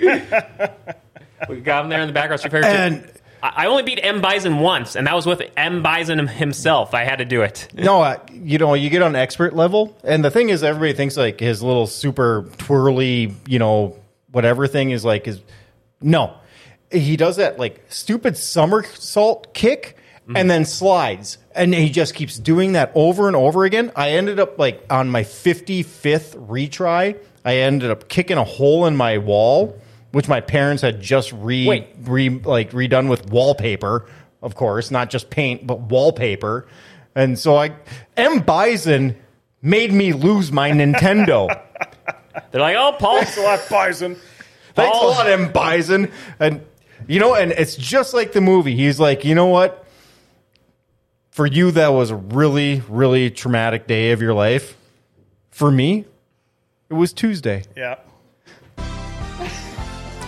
We 1.48 1.60
got 1.60 1.84
him 1.84 1.90
there 1.90 2.00
in 2.00 2.08
the 2.08 2.12
background. 2.12 2.40
Street 2.40 2.50
Fighter. 2.50 2.66
And 2.66 3.12
I 3.42 3.66
only 3.66 3.82
beat 3.82 4.00
M 4.02 4.20
Bison 4.20 4.58
once, 4.58 4.96
and 4.96 5.06
that 5.06 5.14
was 5.14 5.26
with 5.26 5.42
M 5.56 5.82
Bison 5.82 6.26
himself. 6.26 6.94
I 6.94 7.04
had 7.04 7.16
to 7.16 7.24
do 7.24 7.42
it. 7.42 7.68
no, 7.74 8.02
uh, 8.02 8.18
you 8.32 8.58
know, 8.58 8.74
you 8.74 8.90
get 8.90 9.02
on 9.02 9.14
expert 9.16 9.54
level, 9.54 9.96
and 10.04 10.24
the 10.24 10.30
thing 10.30 10.48
is, 10.48 10.62
everybody 10.62 10.92
thinks 10.92 11.16
like 11.16 11.40
his 11.40 11.62
little 11.62 11.86
super 11.86 12.48
twirly, 12.58 13.34
you 13.46 13.58
know, 13.58 13.96
whatever 14.30 14.66
thing 14.66 14.90
is 14.90 15.04
like 15.04 15.26
his. 15.26 15.40
No, 16.00 16.34
he 16.90 17.16
does 17.16 17.36
that 17.36 17.58
like 17.58 17.84
stupid 17.88 18.36
somersault 18.36 19.54
kick 19.54 19.96
and 20.34 20.50
then 20.50 20.66
slides, 20.66 21.38
and 21.54 21.74
he 21.74 21.88
just 21.88 22.14
keeps 22.14 22.38
doing 22.38 22.72
that 22.72 22.92
over 22.94 23.28
and 23.28 23.36
over 23.36 23.64
again. 23.64 23.90
I 23.96 24.10
ended 24.10 24.38
up 24.38 24.58
like 24.58 24.84
on 24.90 25.08
my 25.08 25.22
fifty 25.22 25.82
fifth 25.82 26.36
retry, 26.36 27.18
I 27.44 27.56
ended 27.56 27.90
up 27.90 28.08
kicking 28.08 28.36
a 28.36 28.44
hole 28.44 28.86
in 28.86 28.96
my 28.96 29.18
wall. 29.18 29.80
Which 30.12 30.26
my 30.28 30.40
parents 30.40 30.82
had 30.82 31.00
just 31.02 31.32
re, 31.32 31.66
Wait. 31.66 31.88
re 32.02 32.30
like 32.30 32.70
redone 32.72 33.08
with 33.10 33.30
wallpaper, 33.30 34.06
of 34.42 34.54
course, 34.54 34.90
not 34.90 35.10
just 35.10 35.28
paint, 35.30 35.66
but 35.66 35.80
wallpaper. 35.80 36.66
And 37.14 37.38
so 37.38 37.56
I 37.56 37.72
M 38.16 38.40
Bison 38.40 39.16
made 39.60 39.92
me 39.92 40.12
lose 40.14 40.50
my 40.50 40.70
Nintendo. 40.70 41.48
They're 42.50 42.60
like, 42.60 42.76
oh, 42.78 42.96
Paul, 42.98 43.16
Thanks 43.22 43.36
a 43.36 43.42
lot, 43.42 43.60
Bison. 43.68 44.16
Thanks 44.74 44.96
Oh. 44.98 45.08
a 45.08 45.10
lot, 45.10 45.26
M 45.28 45.52
Bison. 45.52 46.10
And 46.40 46.64
you 47.06 47.20
know, 47.20 47.34
and 47.34 47.52
it's 47.52 47.76
just 47.76 48.14
like 48.14 48.32
the 48.32 48.40
movie. 48.40 48.74
He's 48.76 48.98
like, 48.98 49.24
you 49.24 49.34
know 49.34 49.46
what? 49.46 49.84
For 51.30 51.46
you, 51.46 51.70
that 51.72 51.88
was 51.88 52.10
a 52.10 52.16
really, 52.16 52.82
really 52.88 53.30
traumatic 53.30 53.86
day 53.86 54.10
of 54.12 54.20
your 54.22 54.34
life. 54.34 54.76
For 55.50 55.70
me, 55.70 56.04
it 56.90 56.94
was 56.94 57.12
Tuesday. 57.12 57.64
Yeah. 57.76 57.96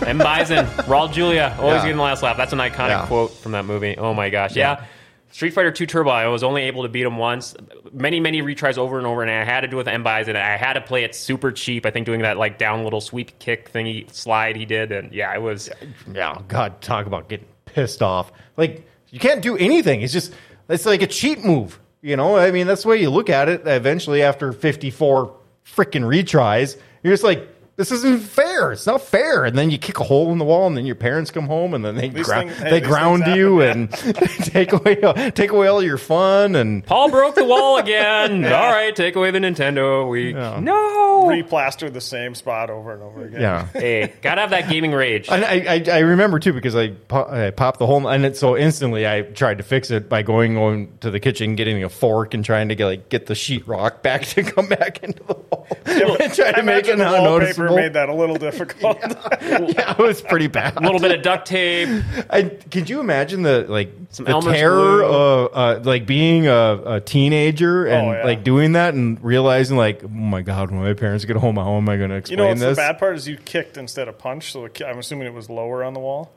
M 0.05 0.17
Bison, 0.17 0.65
Raul 0.87 1.11
Julia, 1.11 1.55
always 1.59 1.75
Yeah. 1.77 1.81
getting 1.83 1.97
the 1.97 2.03
last 2.03 2.23
laugh. 2.23 2.37
That's 2.37 2.53
an 2.53 2.59
iconic 2.59 2.89
Yeah. 2.89 3.05
quote 3.07 3.31
from 3.33 3.51
that 3.53 3.65
movie. 3.65 3.95
Oh 3.97 4.13
my 4.13 4.29
gosh, 4.29 4.55
yeah. 4.55 4.83
Street 5.31 5.51
Fighter 5.53 5.71
2 5.71 5.85
Turbo, 5.85 6.09
I 6.09 6.27
was 6.27 6.43
only 6.43 6.63
able 6.63 6.83
to 6.83 6.89
beat 6.89 7.03
him 7.05 7.17
once. 7.17 7.55
Many, 7.93 8.19
many 8.19 8.41
retries 8.41 8.77
over 8.77 8.97
and 8.97 9.07
over, 9.07 9.21
and 9.21 9.31
I 9.31 9.45
had 9.45 9.61
to 9.61 9.67
do 9.67 9.77
it 9.77 9.77
with 9.77 9.87
M 9.87 10.03
Bison. 10.03 10.35
I 10.35 10.57
had 10.57 10.73
to 10.73 10.81
play 10.81 11.05
it 11.05 11.15
super 11.15 11.51
cheap. 11.53 11.85
I 11.85 11.91
think 11.91 12.05
doing 12.05 12.21
that 12.23 12.37
like 12.37 12.57
down 12.57 12.83
little 12.83 12.99
sweep 12.99 13.39
kick 13.39 13.71
thingy 13.71 14.11
slide 14.13 14.57
he 14.57 14.65
did, 14.65 14.91
and 14.91 15.11
yeah, 15.13 15.33
it 15.33 15.41
was. 15.41 15.69
Yeah, 16.13 16.35
oh, 16.37 16.43
God, 16.49 16.81
talk 16.81 17.05
about 17.05 17.29
getting 17.29 17.45
pissed 17.65 18.01
off. 18.01 18.31
Like 18.57 18.85
you 19.09 19.19
can't 19.19 19.41
do 19.41 19.55
anything. 19.55 20.01
It's 20.01 20.11
just 20.11 20.33
it's 20.67 20.85
like 20.85 21.01
a 21.01 21.07
cheat 21.07 21.45
move. 21.45 21.79
You 22.01 22.17
know, 22.17 22.35
I 22.35 22.51
mean, 22.51 22.67
that's 22.67 22.81
the 22.81 22.89
way 22.89 22.97
you 22.97 23.09
look 23.09 23.29
at 23.29 23.47
it. 23.47 23.61
Eventually, 23.65 24.23
after 24.23 24.51
fifty-four 24.51 25.33
freaking 25.65 26.03
retries, 26.03 26.75
you're 27.03 27.13
just 27.13 27.23
like, 27.23 27.47
this 27.77 27.91
isn't 27.91 28.19
fair. 28.21 28.71
It's 28.73 28.85
not 28.85 29.01
fair. 29.01 29.45
And 29.45 29.57
then 29.57 29.71
you 29.71 29.77
kick 29.77 29.99
a 29.99 30.03
hole 30.03 30.31
in 30.31 30.37
the 30.37 30.45
wall, 30.45 30.67
and 30.67 30.77
then 30.77 30.85
your 30.85 30.95
parents 30.95 31.31
come 31.31 31.47
home, 31.47 31.73
and 31.73 31.83
then 31.83 31.95
they 31.95 32.09
These 32.09 32.25
ground, 32.27 32.49
things- 32.51 32.61
hey, 32.61 32.69
they 32.69 32.81
ground 32.81 33.23
you 33.35 33.59
happen, 33.59 33.89
and 34.05 34.15
take 34.45 34.71
away 34.73 35.31
take 35.31 35.51
away 35.51 35.67
all 35.67 35.81
your 35.81 35.97
fun. 35.97 36.55
And 36.55 36.85
Paul 36.85 37.09
broke 37.09 37.35
the 37.35 37.45
wall 37.45 37.77
again. 37.77 38.43
All 38.51 38.51
right, 38.71 38.95
take 38.95 39.15
away 39.15 39.31
the 39.31 39.39
Nintendo. 39.39 40.07
We 40.09 40.33
no. 40.33 41.23
Replaster 41.27 41.91
the 41.91 42.01
same 42.01 42.33
spot 42.35 42.69
over 42.69 42.93
and 42.93 43.03
over 43.03 43.25
again. 43.25 43.41
yeah. 43.41 43.65
Hey, 43.67 44.13
gotta 44.21 44.41
have 44.41 44.49
that 44.51 44.69
gaming 44.69 44.91
rage. 44.91 45.29
And 45.29 45.45
I, 45.45 45.75
I, 45.75 45.97
I 45.97 45.99
remember 45.99 46.39
too 46.39 46.51
because 46.53 46.75
I, 46.75 46.89
po- 46.89 47.27
I 47.29 47.51
popped 47.51 47.79
the 47.79 47.85
hole, 47.85 48.07
and 48.07 48.25
it, 48.25 48.37
so 48.37 48.57
instantly 48.57 49.07
I 49.07 49.21
tried 49.21 49.57
to 49.59 49.63
fix 49.63 49.91
it 49.91 50.09
by 50.09 50.23
going 50.23 50.57
on 50.57 50.89
to 51.01 51.11
the 51.11 51.19
kitchen, 51.19 51.55
getting 51.55 51.83
a 51.83 51.89
fork, 51.89 52.33
and 52.33 52.43
trying 52.43 52.69
to 52.69 52.75
get 52.75 52.85
like 52.85 53.09
get 53.09 53.27
the 53.27 53.33
sheetrock 53.35 54.01
back 54.01 54.21
to 54.25 54.43
come 54.43 54.67
back 54.67 55.03
into 55.03 55.23
the 55.23 55.33
wall, 55.35 55.67
and 55.85 56.33
try 56.33 56.51
to 56.51 56.59
I 56.59 56.61
make 56.63 56.87
it 56.87 56.93
imagine 56.95 56.99
the 56.99 57.70
wallpaper 57.71 57.75
unnoticeable. 57.75 57.75
made 57.75 57.93
that 57.93 58.09
a 58.09 58.13
little 58.13 58.35
difficult. 58.35 58.97
yeah, 59.77 59.91
it 59.91 59.97
was 59.97 60.21
pretty 60.21 60.47
bad. 60.47 60.77
A 60.77 60.81
little 60.81 60.99
bit 60.99 61.11
of 61.11 61.21
duct 61.23 61.45
tape. 61.47 61.89
And 62.29 62.71
could 62.71 62.89
you 62.89 62.99
imagine 62.99 63.41
the 63.43 63.65
like 63.67 63.91
Some 64.09 64.25
the 64.25 64.31
Elmer's 64.31 64.53
terror 64.55 64.97
glue. 64.99 65.05
of 65.05 65.49
uh, 65.53 65.79
like 65.83 66.05
being 66.05 66.47
a, 66.47 66.81
a 66.85 67.01
teenager 67.01 67.85
and 67.85 68.07
Oh, 68.07 68.11
yeah. 68.13 68.23
like 68.25 68.43
doing 68.43 68.73
that 68.73 68.93
and 68.93 69.21
realizing 69.23 69.77
like, 69.77 70.03
oh 70.03 70.07
my 70.07 70.41
god, 70.41 70.71
when 70.71 70.81
my 70.81 70.93
parents 70.93 71.25
get 71.25 71.35
home, 71.37 71.55
how 71.57 71.75
am 71.77 71.87
I 71.89 71.97
going 71.97 72.09
to 72.09 72.15
you 72.15 72.19
explain 72.19 72.37
know 72.39 72.47
what's 72.47 72.59
this? 72.61 72.77
the 72.77 72.81
bad 72.81 72.97
part 72.99 73.15
is 73.15 73.27
you 73.27 73.37
kicked 73.37 73.77
instead 73.77 74.07
of 74.07 74.17
punched, 74.17 74.53
so 74.53 74.67
I'm 74.85 74.99
assuming 74.99 75.27
it 75.27 75.33
was 75.33 75.49
lower 75.49 75.83
on 75.83 75.93
the 75.93 75.99
wall. 75.99 76.31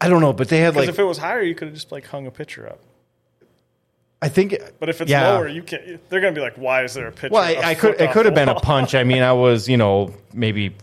I 0.00 0.08
don't 0.08 0.20
know, 0.20 0.32
but 0.32 0.48
they 0.48 0.58
had 0.58 0.76
like 0.76 0.88
if 0.88 0.98
it 0.98 1.04
was 1.04 1.18
higher, 1.18 1.40
you 1.42 1.54
could 1.54 1.68
have 1.68 1.74
just 1.74 1.90
like 1.92 2.06
hung 2.06 2.26
a 2.26 2.30
picture 2.30 2.68
up. 2.68 2.80
I 4.22 4.28
think, 4.28 4.56
But 4.80 4.88
if 4.88 5.00
it's 5.02 5.10
yeah. 5.10 5.28
lower, 5.32 5.46
you 5.48 5.62
can't. 5.62 5.82
They're 6.08 6.20
going 6.20 6.34
to 6.34 6.38
be 6.38 6.42
like, 6.42 6.56
"Why 6.56 6.82
is 6.84 6.94
there 6.94 7.08
a 7.08 7.12
pitch?" 7.12 7.30
Well, 7.30 7.42
a 7.42 7.56
I, 7.58 7.70
I 7.70 7.74
foot 7.74 7.98
could. 7.98 8.00
It 8.00 8.12
could 8.12 8.24
have 8.26 8.34
been 8.34 8.48
a 8.48 8.54
punch. 8.58 8.94
I 8.94 9.04
mean, 9.04 9.22
I 9.22 9.32
was, 9.32 9.68
you 9.68 9.76
know, 9.76 10.14
maybe 10.32 10.74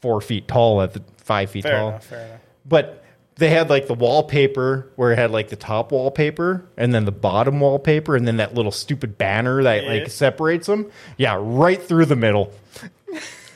four 0.00 0.20
feet 0.20 0.46
tall 0.46 0.82
at 0.82 0.92
the 0.92 1.02
five 1.18 1.50
feet 1.50 1.62
Fair 1.62 1.78
tall. 1.78 1.88
enough. 1.90 2.04
Fair 2.06 2.26
enough. 2.26 2.40
But 2.66 3.04
they 3.36 3.48
had 3.48 3.70
like 3.70 3.86
the 3.86 3.94
wallpaper 3.94 4.90
where 4.96 5.12
it 5.12 5.16
had 5.18 5.30
like 5.30 5.48
the 5.48 5.56
top 5.56 5.92
wallpaper 5.92 6.66
and 6.76 6.92
then 6.92 7.06
the 7.06 7.12
bottom 7.12 7.58
wallpaper 7.60 8.14
and 8.14 8.28
then 8.28 8.36
that 8.36 8.52
little 8.54 8.72
stupid 8.72 9.16
banner 9.16 9.62
that 9.62 9.84
Yeah. 9.84 9.90
like 9.92 10.10
separates 10.10 10.66
them. 10.66 10.90
Yeah, 11.16 11.38
right 11.40 11.80
through 11.82 12.06
the 12.06 12.16
middle. 12.16 12.52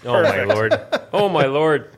Oh 0.07 0.23
my 0.23 0.45
lord. 0.45 0.75
Oh 1.15 1.31
my 1.31 1.47
lord. 1.47 1.89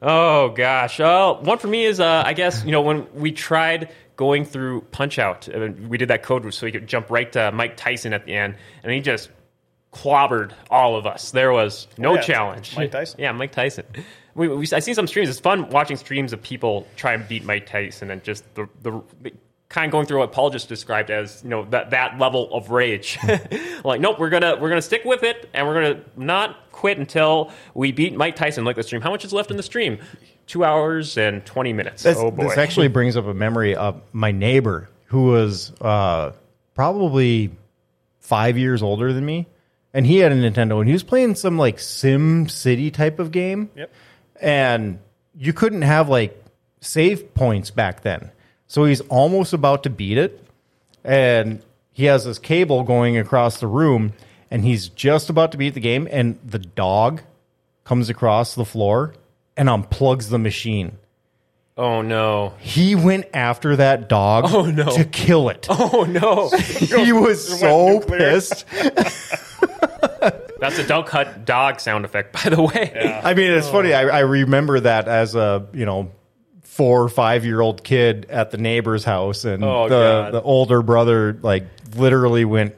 Oh 0.00 0.50
gosh. 0.50 1.00
Oh, 1.00 1.40
one 1.42 1.58
for 1.58 1.66
me 1.66 1.84
is 1.86 1.98
uh, 1.98 2.22
I 2.24 2.32
guess 2.32 2.64
you 2.64 2.70
know 2.70 2.82
when 2.82 3.12
we 3.14 3.32
tried 3.32 3.90
going 4.18 4.44
through 4.44 4.82
Punch 4.90 5.18
Out, 5.18 5.48
we 5.88 5.96
did 5.96 6.08
that 6.08 6.22
code 6.22 6.52
so 6.52 6.66
we 6.66 6.72
could 6.72 6.86
jump 6.86 7.08
right 7.08 7.30
to 7.32 7.50
Mike 7.52 7.76
Tyson 7.78 8.12
at 8.12 8.26
the 8.26 8.34
end, 8.34 8.56
and 8.82 8.92
he 8.92 9.00
just 9.00 9.30
clobbered 9.92 10.52
all 10.70 10.96
of 10.96 11.06
us. 11.06 11.30
There 11.30 11.52
was 11.52 11.86
no 11.96 12.10
Oh, 12.10 12.14
yeah, 12.16 12.20
challenge. 12.20 12.76
Mike 12.76 12.90
Tyson. 12.90 13.18
Yeah, 13.22 13.32
Mike 13.32 13.52
Tyson. 13.52 13.86
We, 14.34 14.48
we, 14.48 14.66
I 14.72 14.80
seen 14.80 14.94
some 14.94 15.06
streams. 15.06 15.28
It's 15.30 15.38
fun 15.40 15.70
watching 15.70 15.96
streams 15.96 16.32
of 16.32 16.42
people 16.42 16.86
try 16.96 17.14
and 17.14 17.26
beat 17.26 17.44
Mike 17.44 17.66
Tyson 17.66 18.10
and 18.10 18.22
just 18.22 18.44
the, 18.54 18.68
the 18.82 19.00
kind 19.68 19.86
of 19.86 19.92
going 19.92 20.06
through 20.06 20.18
what 20.18 20.32
Paul 20.32 20.50
just 20.50 20.68
described 20.68 21.10
as 21.10 21.42
you 21.44 21.50
know 21.50 21.64
that 21.66 21.90
that 21.90 22.18
level 22.18 22.52
of 22.52 22.70
rage. 22.70 23.18
like, 23.84 24.00
nope, 24.00 24.18
we're 24.18 24.30
gonna 24.30 24.56
we're 24.60 24.68
gonna 24.68 24.82
stick 24.82 25.04
with 25.04 25.22
it, 25.22 25.48
and 25.54 25.66
we're 25.66 25.74
gonna 25.74 26.02
not 26.16 26.70
quit 26.72 26.98
until 26.98 27.50
we 27.74 27.92
beat 27.92 28.14
Mike 28.16 28.36
Tyson. 28.36 28.64
Like 28.64 28.76
the 28.76 28.82
stream, 28.82 29.00
how 29.02 29.10
much 29.10 29.24
is 29.24 29.32
left 29.32 29.50
in 29.50 29.56
the 29.56 29.62
stream? 29.62 29.98
Two 30.48 30.64
hours 30.64 31.16
and 31.16 31.44
twenty 31.46 31.72
minutes. 31.72 32.02
This, 32.02 32.16
oh 32.18 32.30
boy! 32.30 32.44
this 32.48 32.58
actually 32.58 32.88
brings 32.88 33.16
up 33.16 33.26
a 33.26 33.34
memory 33.34 33.76
of 33.76 34.02
my 34.12 34.32
neighbor 34.32 34.88
who 35.06 35.26
was 35.26 35.72
uh, 35.80 36.32
probably 36.74 37.50
five 38.18 38.58
years 38.58 38.82
older 38.82 39.12
than 39.12 39.24
me, 39.24 39.46
and 39.94 40.06
he 40.06 40.16
had 40.18 40.32
a 40.32 40.34
Nintendo, 40.34 40.80
and 40.80 40.88
he 40.88 40.92
was 40.92 41.02
playing 41.02 41.34
some 41.34 41.58
like 41.58 41.78
Sim 41.78 42.48
City 42.48 42.90
type 42.90 43.18
of 43.18 43.30
game. 43.30 43.70
Yep. 43.76 43.92
and 44.40 44.98
you 45.36 45.52
couldn't 45.52 45.82
have 45.82 46.08
like 46.08 46.42
save 46.80 47.34
points 47.34 47.70
back 47.70 48.00
then. 48.02 48.30
So 48.66 48.84
he's 48.84 49.00
almost 49.02 49.52
about 49.52 49.84
to 49.84 49.90
beat 49.90 50.18
it, 50.18 50.44
and 51.04 51.62
he 51.92 52.04
has 52.04 52.24
this 52.24 52.38
cable 52.38 52.84
going 52.84 53.16
across 53.16 53.60
the 53.60 53.66
room, 53.66 54.12
and 54.50 54.64
he's 54.64 54.88
just 54.88 55.30
about 55.30 55.52
to 55.52 55.58
beat 55.58 55.74
the 55.74 55.80
game, 55.80 56.08
and 56.10 56.38
the 56.44 56.58
dog 56.58 57.22
comes 57.84 58.08
across 58.10 58.54
the 58.54 58.64
floor 58.64 59.14
and 59.58 59.68
unplugs 59.68 60.30
the 60.30 60.38
machine. 60.38 60.96
oh 61.76 62.00
no! 62.02 62.54
He 62.60 62.94
went 62.94 63.26
after 63.34 63.76
that 63.76 64.08
dog 64.08 64.44
Oh, 64.48 64.64
no. 64.70 64.86
to 64.96 65.04
kill 65.04 65.48
it. 65.50 65.66
Oh 65.70 66.06
no! 66.08 66.48
he 67.04 67.12
was 67.12 67.58
so 67.60 67.98
nuclear. 67.98 68.18
pissed. 68.18 68.64
That's 70.60 70.78
a 70.78 70.86
dog 70.86 71.06
cut 71.06 71.44
dog 71.44 71.80
sound 71.80 72.04
effect, 72.04 72.32
by 72.32 72.50
the 72.50 72.60
way. 72.62 73.20
I 73.22 73.34
mean, 73.34 73.52
it's 73.52 73.68
oh. 73.68 73.72
funny. 73.72 73.92
I, 73.94 74.02
I 74.08 74.18
remember 74.20 74.80
that 74.80 75.06
as 75.08 75.34
a 75.34 75.66
you 75.72 75.86
know 75.86 76.10
four 76.62 77.02
or 77.02 77.08
five 77.08 77.44
year 77.44 77.60
old 77.60 77.82
kid 77.84 78.26
at 78.30 78.50
the 78.50 78.58
neighbor's 78.58 79.04
house, 79.04 79.44
and 79.44 79.64
Oh, 79.64 79.84
the 79.84 79.94
God. 79.94 80.34
the 80.34 80.42
older 80.42 80.82
brother 80.82 81.38
like 81.42 81.64
literally 81.96 82.44
went 82.44 82.74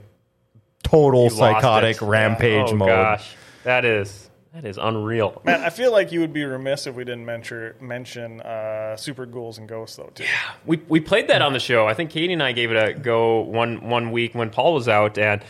total 0.82 1.24
lost 1.24 1.36
psychotic 1.38 1.96
it. 2.02 2.04
rampage 2.04 2.68
oh 2.70 2.76
mode. 2.76 2.88
gosh, 2.88 3.34
that 3.64 3.84
is 3.84 4.29
that 4.54 4.64
is 4.64 4.78
unreal. 4.80 5.40
Man, 5.44 5.60
I 5.62 5.70
feel 5.70 5.92
like 5.92 6.10
you 6.12 6.20
would 6.20 6.32
be 6.32 6.44
remiss 6.44 6.86
if 6.86 6.94
we 6.96 7.04
didn't 7.04 7.24
mention 7.24 7.74
mention 7.80 8.40
uh, 8.40 8.96
Super 8.96 9.26
Ghouls 9.26 9.58
and 9.58 9.68
Ghosts 9.68 9.96
though 9.96 10.10
too. 10.14 10.24
We 10.66 10.78
we 10.88 11.00
played 11.00 11.28
that 11.28 11.42
on 11.42 11.52
the 11.52 11.60
show. 11.60 11.86
I 11.86 11.94
think 11.94 12.10
Katie 12.10 12.32
and 12.32 12.42
I 12.42 12.52
gave 12.52 12.70
it 12.70 12.76
a 12.76 12.92
go 12.94 13.40
one 13.40 13.88
one 13.88 14.10
week 14.12 14.34
when 14.34 14.50
Paul 14.50 14.74
was 14.74 14.88
out, 14.88 15.18
and 15.18 15.42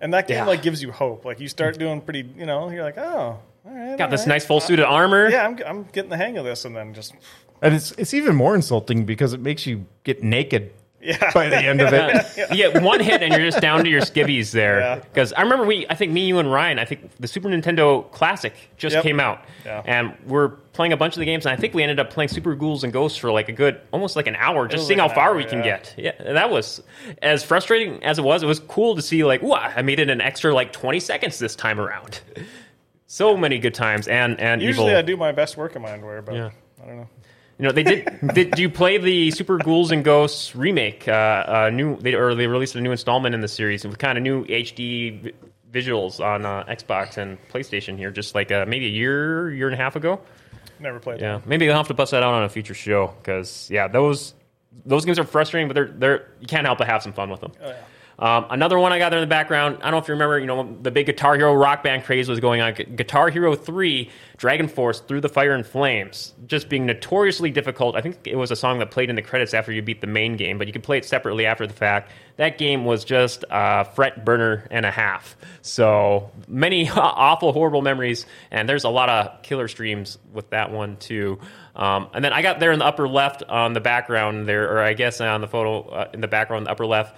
And 0.00 0.14
that 0.14 0.26
game 0.28 0.38
Yeah. 0.38 0.44
like 0.46 0.62
gives 0.62 0.82
you 0.82 0.90
hope. 0.92 1.24
Like 1.24 1.40
you 1.40 1.48
start 1.48 1.78
doing 1.78 2.00
pretty, 2.00 2.28
you 2.36 2.46
know, 2.46 2.70
you're 2.70 2.82
like, 2.82 2.98
oh, 2.98 3.38
all 3.64 3.72
right, 3.72 3.96
got 3.98 4.10
this 4.10 4.22
right. 4.22 4.28
nice 4.28 4.44
full 4.46 4.60
suit 4.60 4.78
of 4.80 4.86
armor. 4.86 5.28
Yeah, 5.30 5.46
I'm, 5.46 5.58
I'm 5.64 5.82
getting 5.84 6.10
the 6.10 6.16
hang 6.16 6.36
of 6.38 6.44
this, 6.44 6.64
and 6.64 6.74
then 6.74 6.94
just 6.94 7.14
And 7.60 7.74
it's 7.74 7.92
it's 7.92 8.14
even 8.14 8.34
more 8.34 8.54
insulting 8.54 9.04
because 9.04 9.32
it 9.34 9.40
makes 9.40 9.66
you 9.66 9.84
get 10.04 10.22
naked 10.22 10.72
yeah. 11.02 11.30
by 11.32 11.48
the 11.48 11.56
end 11.58 11.80
of 11.80 11.92
it. 11.92 12.26
You 12.52 12.56
get 12.70 12.82
one 12.82 13.00
hit 13.00 13.22
and 13.22 13.32
you're 13.32 13.42
just 13.50 13.60
down 13.60 13.84
to 13.84 13.90
your 13.90 14.00
skivvies 14.02 14.50
there. 14.52 14.80
Yeah. 14.80 14.94
Because 14.96 15.32
I 15.32 15.42
remember 15.42 15.64
we, 15.66 15.86
I 15.88 15.94
think 15.94 16.12
me, 16.12 16.26
you, 16.26 16.38
and 16.38 16.50
Ryan, 16.50 16.78
I 16.78 16.84
think 16.84 17.10
the 17.18 17.28
Super 17.28 17.48
Nintendo 17.48 18.10
Classic 18.12 18.54
just 18.76 18.94
Yep. 18.94 19.02
came 19.02 19.20
out, 19.20 19.44
Yeah. 19.64 19.82
and 19.84 20.14
we're 20.26 20.48
playing 20.72 20.92
a 20.92 20.96
bunch 20.96 21.14
of 21.14 21.20
the 21.20 21.24
games, 21.26 21.44
and 21.46 21.52
I 21.52 21.56
think 21.56 21.74
we 21.74 21.82
ended 21.82 21.98
up 22.00 22.10
playing 22.10 22.28
Super 22.28 22.54
Ghouls 22.54 22.84
and 22.84 22.92
Ghosts 22.92 23.18
for 23.18 23.30
like 23.32 23.48
a 23.48 23.52
good, 23.52 23.80
almost 23.92 24.16
like 24.16 24.26
an 24.26 24.36
hour, 24.36 24.66
just 24.68 24.80
was 24.80 24.86
seeing 24.86 24.98
like 24.98 25.08
how 25.08 25.12
an 25.12 25.14
far 25.16 25.30
hour, 25.30 25.36
we 25.36 25.44
can 25.44 25.58
yeah. 25.58 25.64
get. 25.64 25.94
Yeah, 25.96 26.12
and 26.18 26.36
that 26.36 26.50
was 26.50 26.82
as 27.22 27.42
frustrating 27.42 28.02
as 28.04 28.18
it 28.18 28.22
was. 28.22 28.42
It 28.42 28.46
was 28.46 28.60
cool 28.60 28.94
to 28.96 29.02
see 29.02 29.24
like, 29.24 29.42
wow, 29.42 29.72
I 29.74 29.82
made 29.82 30.00
it 30.00 30.08
an 30.10 30.20
extra 30.20 30.54
like 30.54 30.72
20 30.72 31.00
seconds 31.00 31.38
this 31.38 31.54
time 31.56 31.80
around. 31.80 32.20
So 33.06 33.36
many 33.36 33.58
good 33.58 33.74
times, 33.74 34.08
and 34.08 34.40
and 34.40 34.62
Usually 34.62 34.86
evil. 34.86 34.98
I 34.98 35.02
do 35.02 35.18
my 35.18 35.32
best 35.32 35.58
work 35.58 35.76
in 35.76 35.82
my 35.82 35.92
underwear, 35.92 36.22
but 36.22 36.34
Yeah. 36.34 36.50
I 36.82 36.86
don't 36.86 36.96
know. 36.96 37.08
You 37.58 37.66
know, 37.66 37.72
they 37.72 37.82
did. 37.82 38.08
did 38.34 38.58
you 38.58 38.68
play 38.70 38.98
the 38.98 39.30
Super 39.30 39.58
Ghouls 39.58 39.90
and 39.92 40.02
Ghosts 40.04 40.56
remake? 40.56 41.06
Uh, 41.06 41.12
uh, 41.12 41.70
new, 41.72 41.96
they, 41.98 42.14
or 42.14 42.34
they 42.34 42.46
released 42.46 42.74
a 42.74 42.80
new 42.80 42.90
installment 42.90 43.34
in 43.34 43.40
the 43.40 43.48
series 43.48 43.86
with 43.86 43.98
kind 43.98 44.18
of 44.18 44.24
new 44.24 44.44
HD 44.46 45.20
vi- 45.22 45.32
visuals 45.70 46.18
on 46.24 46.44
uh, 46.44 46.64
Xbox 46.64 47.16
and 47.18 47.38
PlayStation 47.50 47.96
here, 47.96 48.10
just 48.10 48.34
like 48.34 48.50
uh, 48.50 48.64
maybe 48.66 48.86
a 48.86 48.90
year, 48.90 49.50
year 49.52 49.68
and 49.68 49.74
a 49.74 49.76
half 49.82 49.96
ago. 49.96 50.20
Never 50.80 50.98
played 50.98 51.20
Yeah, 51.20 51.38
that. 51.38 51.46
maybe 51.46 51.70
I'll 51.70 51.76
have 51.76 51.88
to 51.88 51.94
bust 51.94 52.10
that 52.10 52.22
out 52.24 52.34
on 52.34 52.42
a 52.42 52.48
future 52.48 52.74
show 52.74 53.14
because 53.18 53.70
yeah, 53.70 53.86
those 53.86 54.34
those 54.84 55.04
games 55.04 55.18
are 55.18 55.24
frustrating, 55.24 55.68
but 55.68 55.74
they're 55.74 55.86
they're 55.86 56.28
you 56.40 56.46
can't 56.48 56.66
help 56.66 56.78
but 56.78 56.88
have 56.88 57.02
some 57.02 57.12
fun 57.12 57.30
with 57.30 57.40
them. 57.40 57.52
Oh, 57.62 57.68
yeah. 57.68 57.76
Um, 58.22 58.46
another 58.50 58.78
one 58.78 58.92
I 58.92 59.00
got 59.00 59.08
there 59.08 59.18
in 59.18 59.24
the 59.24 59.34
background. 59.34 59.78
I 59.80 59.86
don't 59.86 59.90
know 59.90 59.98
if 59.98 60.06
you 60.06 60.14
remember. 60.14 60.38
You 60.38 60.46
know, 60.46 60.76
the 60.80 60.92
big 60.92 61.06
Guitar 61.06 61.34
Hero 61.34 61.52
rock 61.54 61.82
band 61.82 62.04
craze 62.04 62.28
was 62.28 62.38
going 62.38 62.60
on. 62.60 62.72
Guitar 62.72 63.30
Hero 63.30 63.56
Three, 63.56 64.10
Dragon 64.36 64.68
Force, 64.68 65.00
Through 65.00 65.22
the 65.22 65.28
Fire 65.28 65.54
and 65.54 65.66
Flames, 65.66 66.32
just 66.46 66.68
being 66.68 66.86
notoriously 66.86 67.50
difficult. 67.50 67.96
I 67.96 68.00
think 68.00 68.18
it 68.24 68.36
was 68.36 68.52
a 68.52 68.56
song 68.56 68.78
that 68.78 68.92
played 68.92 69.10
in 69.10 69.16
the 69.16 69.22
credits 69.22 69.54
after 69.54 69.72
you 69.72 69.82
beat 69.82 70.00
the 70.00 70.06
main 70.06 70.36
game, 70.36 70.56
but 70.56 70.68
you 70.68 70.72
could 70.72 70.84
play 70.84 70.98
it 70.98 71.04
separately 71.04 71.46
after 71.46 71.66
the 71.66 71.74
fact. 71.74 72.12
That 72.36 72.58
game 72.58 72.84
was 72.84 73.04
just 73.04 73.44
a 73.50 73.86
fret 73.86 74.24
burner 74.24 74.68
and 74.70 74.86
a 74.86 74.92
half. 74.92 75.36
So 75.62 76.30
many 76.46 76.88
awful, 76.94 77.52
horrible 77.52 77.82
memories, 77.82 78.24
and 78.52 78.68
there's 78.68 78.84
a 78.84 78.88
lot 78.88 79.08
of 79.08 79.42
killer 79.42 79.66
streams 79.66 80.16
with 80.32 80.48
that 80.50 80.70
one 80.70 80.96
too. 80.98 81.40
Um, 81.74 82.08
and 82.14 82.24
then 82.24 82.32
I 82.32 82.42
got 82.42 82.60
there 82.60 82.70
in 82.70 82.78
the 82.78 82.84
upper 82.84 83.08
left 83.08 83.42
on 83.42 83.72
the 83.72 83.80
background 83.80 84.46
there, 84.46 84.72
or 84.72 84.78
I 84.78 84.92
guess 84.92 85.20
on 85.20 85.40
the 85.40 85.48
photo 85.48 85.88
uh, 85.88 86.10
in 86.14 86.20
the 86.20 86.28
background, 86.28 86.60
in 86.60 86.64
the 86.66 86.70
upper 86.70 86.86
left 86.86 87.16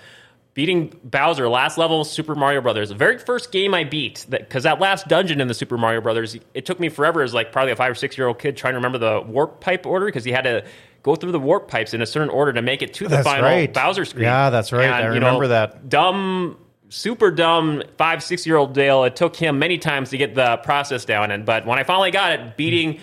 beating 0.54 0.98
Bowser, 1.02 1.48
last 1.48 1.76
level 1.76 2.04
Super 2.04 2.34
Mario 2.34 2.60
Brothers. 2.60 2.88
The 2.88 2.94
very 2.94 3.18
first 3.18 3.52
game 3.52 3.74
I 3.74 3.84
beat, 3.84 4.24
because 4.30 4.62
that, 4.62 4.80
last 4.80 5.08
dungeon 5.08 5.40
in 5.40 5.48
the 5.48 5.54
Super 5.54 5.76
Mario 5.76 6.00
Brothers, 6.00 6.38
it 6.54 6.64
took 6.64 6.80
me 6.80 6.88
forever 6.88 7.22
as 7.22 7.34
like 7.34 7.52
probably 7.52 7.72
a 7.72 7.76
five 7.76 7.90
or 7.90 7.96
six 7.96 8.16
year 8.16 8.28
old 8.28 8.38
kid 8.38 8.56
trying 8.56 8.72
to 8.72 8.78
remember 8.78 8.98
the 8.98 9.20
warp 9.20 9.60
pipe 9.60 9.84
order 9.84 10.06
because 10.06 10.24
he 10.24 10.30
had 10.30 10.44
to 10.44 10.64
go 11.02 11.16
through 11.16 11.32
the 11.32 11.40
warp 11.40 11.68
pipes 11.68 11.92
in 11.92 12.00
a 12.00 12.06
certain 12.06 12.30
order 12.30 12.52
to 12.52 12.62
make 12.62 12.80
it 12.82 12.94
to 12.94 13.04
the 13.04 13.10
That's 13.10 13.26
final 13.28 13.44
right. 13.44 13.72
Bowser 13.72 14.04
screen. 14.04 14.24
Yeah, 14.24 14.50
that's 14.50 14.72
right. 14.72 14.88
I 14.88 15.00
you 15.00 15.20
know, 15.20 15.26
remember 15.26 15.48
that. 15.48 15.88
Dumb. 15.88 16.58
Super 16.90 17.32
dumb 17.32 17.82
five 17.98 18.22
six 18.22 18.46
year 18.46 18.56
old 18.56 18.72
Dale. 18.72 19.02
It 19.02 19.16
took 19.16 19.34
him 19.34 19.58
many 19.58 19.78
times 19.78 20.10
to 20.10 20.18
get 20.18 20.36
the 20.36 20.58
process 20.58 21.04
down, 21.04 21.32
and 21.32 21.44
but 21.44 21.66
when 21.66 21.76
I 21.76 21.82
finally 21.82 22.12
got 22.12 22.38
it, 22.38 22.56
beating 22.56 23.00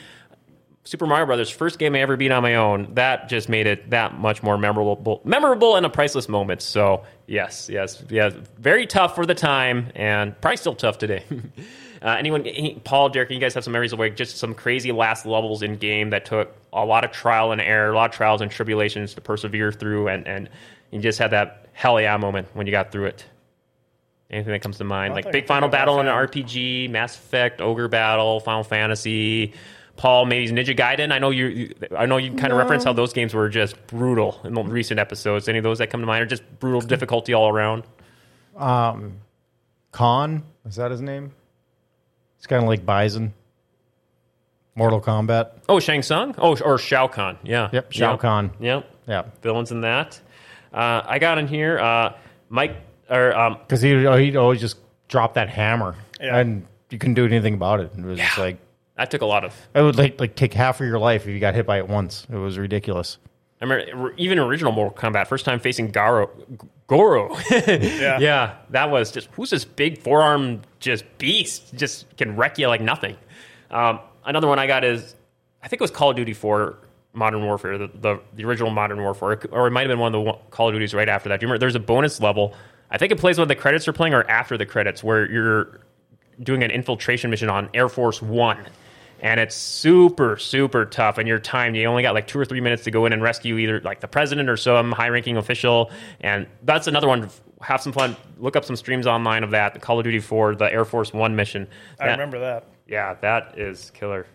Super 0.91 1.07
Mario 1.07 1.25
Brothers, 1.25 1.49
first 1.49 1.79
game 1.79 1.95
I 1.95 1.99
ever 1.99 2.17
beat 2.17 2.33
on 2.33 2.43
my 2.43 2.55
own, 2.55 2.95
that 2.95 3.29
just 3.29 3.47
made 3.47 3.65
it 3.65 3.91
that 3.91 4.19
much 4.19 4.43
more 4.43 4.57
memorable, 4.57 5.21
memorable 5.23 5.77
and 5.77 5.85
a 5.85 5.89
priceless 5.89 6.27
moment. 6.27 6.61
So 6.61 7.05
yes, 7.27 7.69
yes, 7.71 8.03
yeah, 8.09 8.31
very 8.59 8.85
tough 8.85 9.15
for 9.15 9.25
the 9.25 9.33
time, 9.33 9.89
and 9.95 10.39
probably 10.41 10.57
still 10.57 10.75
tough 10.75 10.97
today. 10.97 11.23
uh, 12.01 12.09
anyone, 12.19 12.45
Paul, 12.83 13.07
Derek, 13.07 13.31
you 13.31 13.39
guys 13.39 13.53
have 13.53 13.63
some 13.63 13.71
memories 13.71 13.93
of 13.93 13.99
like 13.99 14.17
just 14.17 14.35
some 14.35 14.53
crazy 14.53 14.91
last 14.91 15.25
levels 15.25 15.63
in 15.63 15.77
game 15.77 16.09
that 16.09 16.25
took 16.25 16.53
a 16.73 16.83
lot 16.83 17.05
of 17.05 17.13
trial 17.13 17.53
and 17.53 17.61
error, 17.61 17.93
a 17.93 17.95
lot 17.95 18.09
of 18.09 18.15
trials 18.17 18.41
and 18.41 18.51
tribulations 18.51 19.13
to 19.13 19.21
persevere 19.21 19.71
through, 19.71 20.09
and 20.09 20.27
and 20.27 20.49
you 20.91 20.99
just 20.99 21.19
had 21.19 21.31
that 21.31 21.69
hell 21.71 22.01
yeah 22.01 22.17
moment 22.17 22.49
when 22.53 22.67
you 22.67 22.71
got 22.71 22.91
through 22.91 23.05
it. 23.05 23.23
Anything 24.29 24.51
that 24.51 24.61
comes 24.61 24.77
to 24.79 24.83
mind, 24.83 25.13
like 25.13 25.31
big 25.31 25.47
final 25.47 25.69
battle 25.69 26.01
in 26.01 26.09
an. 26.09 26.27
RPG, 26.27 26.89
Mass 26.89 27.15
Effect, 27.15 27.61
Ogre 27.61 27.87
Battle, 27.87 28.41
Final 28.41 28.65
Fantasy. 28.65 29.53
Paul, 29.97 30.25
maybe 30.25 30.51
Ninja 30.51 30.75
Gaiden. 30.77 31.11
I 31.11 31.19
know 31.19 31.29
you. 31.29 31.45
you- 31.47 31.73
I 31.95 32.05
know 32.05 32.17
you 32.17 32.31
kind 32.33 32.51
of 32.51 32.57
reference 32.57 32.83
how 32.83 32.93
those 32.93 33.13
games 33.13 33.33
were 33.33 33.49
just 33.49 33.75
brutal 33.87 34.39
in 34.43 34.53
the 34.53 34.63
recent 34.63 34.99
episodes. 34.99 35.47
Any 35.49 35.57
of 35.59 35.63
those 35.63 35.77
that 35.79 35.89
come 35.89 36.01
to 36.01 36.07
mind 36.07 36.23
are 36.23 36.27
just 36.27 36.43
brutal 36.59 36.81
difficulty 36.81 37.33
all 37.33 37.49
around. 37.49 37.83
Kahn 39.91 40.43
is 40.65 40.75
that 40.75 40.91
his 40.91 41.01
name? 41.01 41.31
It's 42.37 42.47
kind 42.47 42.63
of 42.63 42.69
like 42.69 42.85
Bison. 42.85 43.33
Mortal 44.75 45.01
Kombat. 45.01 45.51
Oh, 45.67 45.79
Shang 45.79 46.01
Tsung. 46.01 46.33
Oh, 46.37 46.57
or 46.63 46.77
Shao 46.77 47.07
Kahn. 47.07 47.37
Yeah. 47.43 47.69
Yep, 47.73 47.91
Shao 47.91 48.11
Yep. 48.11 48.19
Kahn. 48.21 48.51
Yep. 48.59 48.89
Yeah, 49.07 49.23
Villains 49.41 49.71
in 49.71 49.81
that. 49.81 50.19
Uh, 50.73 51.01
I 51.05 51.19
got 51.19 51.37
in 51.37 51.47
here. 51.47 51.77
Uh, 51.77 52.13
Mike 52.49 52.77
or 53.09 53.37
um, 53.37 53.57
because 53.59 53.81
he 53.81 53.89
he'd 54.23 54.37
always 54.37 54.61
just 54.61 54.77
drop 55.09 55.33
that 55.33 55.49
hammer, 55.49 55.95
Yeah. 56.21 56.37
and 56.37 56.65
you 56.89 56.97
couldn't 56.97 57.15
do 57.15 57.25
anything 57.25 57.53
about 57.55 57.81
it. 57.81 57.91
It 57.97 58.03
was 58.05 58.17
just 58.17 58.37
like 58.37 58.57
that 59.01 59.09
took 59.09 59.21
a 59.21 59.25
lot 59.25 59.43
of. 59.43 59.55
it 59.73 59.81
would 59.81 59.97
like 59.97 60.19
like 60.19 60.35
take 60.35 60.53
half 60.53 60.79
of 60.79 60.85
your 60.85 60.99
life 60.99 61.23
if 61.23 61.29
you 61.29 61.39
got 61.39 61.55
hit 61.55 61.65
by 61.65 61.79
it 61.79 61.87
once. 61.87 62.27
It 62.31 62.35
was 62.37 62.59
ridiculous. 62.59 63.17
I 63.59 63.65
remember 63.65 64.13
even 64.17 64.37
original 64.37 64.71
Mortal 64.71 64.95
Kombat, 64.95 65.25
first 65.27 65.43
time 65.43 65.59
facing 65.59 65.91
Garo, 65.91 66.29
Goro. 66.85 67.35
Yeah. 67.49 68.19
yeah, 68.19 68.55
that 68.69 68.91
was 68.91 69.11
just 69.11 69.27
who's 69.31 69.49
this 69.49 69.65
big 69.65 69.97
forearm 69.99 70.61
just 70.79 71.03
beast, 71.17 71.73
just 71.75 72.15
can 72.17 72.35
wreck 72.35 72.59
you 72.59 72.67
like 72.67 72.81
nothing. 72.81 73.17
Um, 73.71 73.99
another 74.23 74.47
one 74.47 74.59
I 74.59 74.67
got 74.67 74.83
is 74.83 75.15
I 75.63 75.67
think 75.67 75.81
it 75.81 75.83
was 75.83 75.91
Call 75.91 76.11
of 76.11 76.15
Duty 76.15 76.33
4 76.33 76.77
Modern 77.13 77.43
Warfare, 77.43 77.77
the, 77.79 77.87
the, 77.87 78.19
the 78.35 78.45
original 78.45 78.69
Modern 78.69 79.01
Warfare, 79.01 79.39
or 79.51 79.67
it 79.67 79.71
might 79.71 79.81
have 79.81 79.89
been 79.89 79.99
one 79.99 80.13
of 80.13 80.23
the 80.23 80.33
Call 80.51 80.69
of 80.69 80.75
Duties 80.75 80.93
right 80.93 81.09
after 81.09 81.29
that. 81.29 81.39
Do 81.39 81.43
you 81.43 81.47
remember? 81.47 81.59
There's 81.59 81.75
a 81.75 81.79
bonus 81.79 82.21
level. 82.21 82.53
I 82.91 82.97
think 82.99 83.11
it 83.11 83.17
plays 83.17 83.39
when 83.39 83.47
the 83.47 83.55
credits 83.55 83.87
are 83.87 83.93
playing 83.93 84.13
or 84.13 84.29
after 84.29 84.57
the 84.57 84.65
credits, 84.65 85.03
where 85.03 85.29
you're 85.29 85.81
doing 86.41 86.63
an 86.63 86.71
infiltration 86.71 87.29
mission 87.29 87.49
on 87.49 87.69
Air 87.73 87.89
Force 87.89 88.21
One, 88.21 88.57
and 89.21 89.39
it's 89.39 89.55
super 89.55 90.35
super 90.37 90.85
tough. 90.85 91.17
And 91.17 91.27
you're 91.27 91.39
timed. 91.39 91.75
You 91.77 91.85
only 91.85 92.03
got 92.03 92.13
like 92.13 92.27
two 92.27 92.39
or 92.39 92.45
three 92.45 92.59
minutes 92.61 92.83
to 92.83 92.91
go 92.91 93.05
in 93.05 93.13
and 93.13 93.21
rescue 93.21 93.57
either 93.57 93.79
like 93.81 93.99
the 94.01 94.07
president 94.07 94.49
or 94.49 94.57
some 94.57 94.91
high 94.91 95.07
ranking 95.09 95.37
official. 95.37 95.91
And 96.19 96.47
that's 96.63 96.87
another 96.87 97.07
one. 97.07 97.29
Have 97.61 97.81
some 97.81 97.93
fun. 97.93 98.15
Look 98.39 98.55
up 98.55 98.65
some 98.65 98.75
streams 98.75 99.05
online 99.07 99.43
of 99.43 99.51
that. 99.51 99.73
The 99.73 99.79
Call 99.79 99.99
of 99.99 100.03
Duty 100.03 100.19
4, 100.19 100.55
the 100.55 100.65
Air 100.73 100.83
Force 100.83 101.13
One 101.13 101.35
mission. 101.35 101.67
I 101.99 102.07
remember 102.07 102.39
that. 102.39 102.65
yeah, 102.87 103.13
that 103.21 103.57
is 103.57 103.91
killer. 103.91 104.25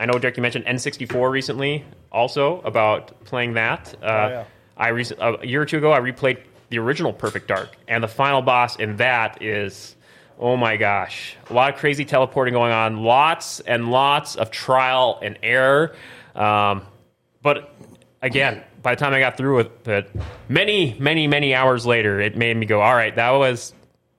I 0.00 0.06
know, 0.06 0.14
Derek, 0.18 0.36
you 0.38 0.42
mentioned 0.42 0.64
N64 0.64 1.30
recently, 1.30 1.84
also 2.10 2.60
about 2.62 3.22
playing 3.24 3.54
that. 3.54 3.94
Uh, 4.02 4.06
Oh, 4.06 4.28
yeah. 4.28 4.44
I 4.76 4.88
re- 4.88 5.04
a 5.20 5.46
year 5.46 5.60
or 5.60 5.66
two 5.66 5.76
ago 5.76 5.92
I 5.92 6.00
replayed 6.00 6.38
the 6.70 6.78
original 6.78 7.12
Perfect 7.12 7.46
Dark, 7.48 7.76
and 7.86 8.02
the 8.02 8.08
final 8.08 8.40
boss 8.40 8.76
in 8.76 8.96
that 8.96 9.42
is 9.42 9.94
oh 10.40 10.56
my 10.56 10.76
gosh, 10.76 11.36
a 11.50 11.52
lot 11.52 11.72
of 11.72 11.78
crazy 11.78 12.04
teleporting 12.04 12.54
going 12.54 12.72
on, 12.72 13.04
lots 13.04 13.60
and 13.60 13.90
lots 13.90 14.34
of 14.36 14.50
trial 14.50 15.20
and 15.22 15.38
error. 15.42 15.94
Um, 16.34 16.82
but 17.42 17.74
again, 18.22 18.64
by 18.82 18.94
the 18.94 18.98
time 18.98 19.12
I 19.12 19.20
got 19.20 19.36
through 19.36 19.56
with 19.56 19.86
it, 19.86 20.10
many, 20.48 20.96
many, 20.98 21.28
many 21.28 21.54
hours 21.54 21.84
later, 21.84 22.18
it 22.20 22.36
made 22.36 22.56
me 22.56 22.66
go, 22.66 22.80
all 22.80 22.94
right, 22.94 23.14
that 23.14 23.30
was. 23.30 23.74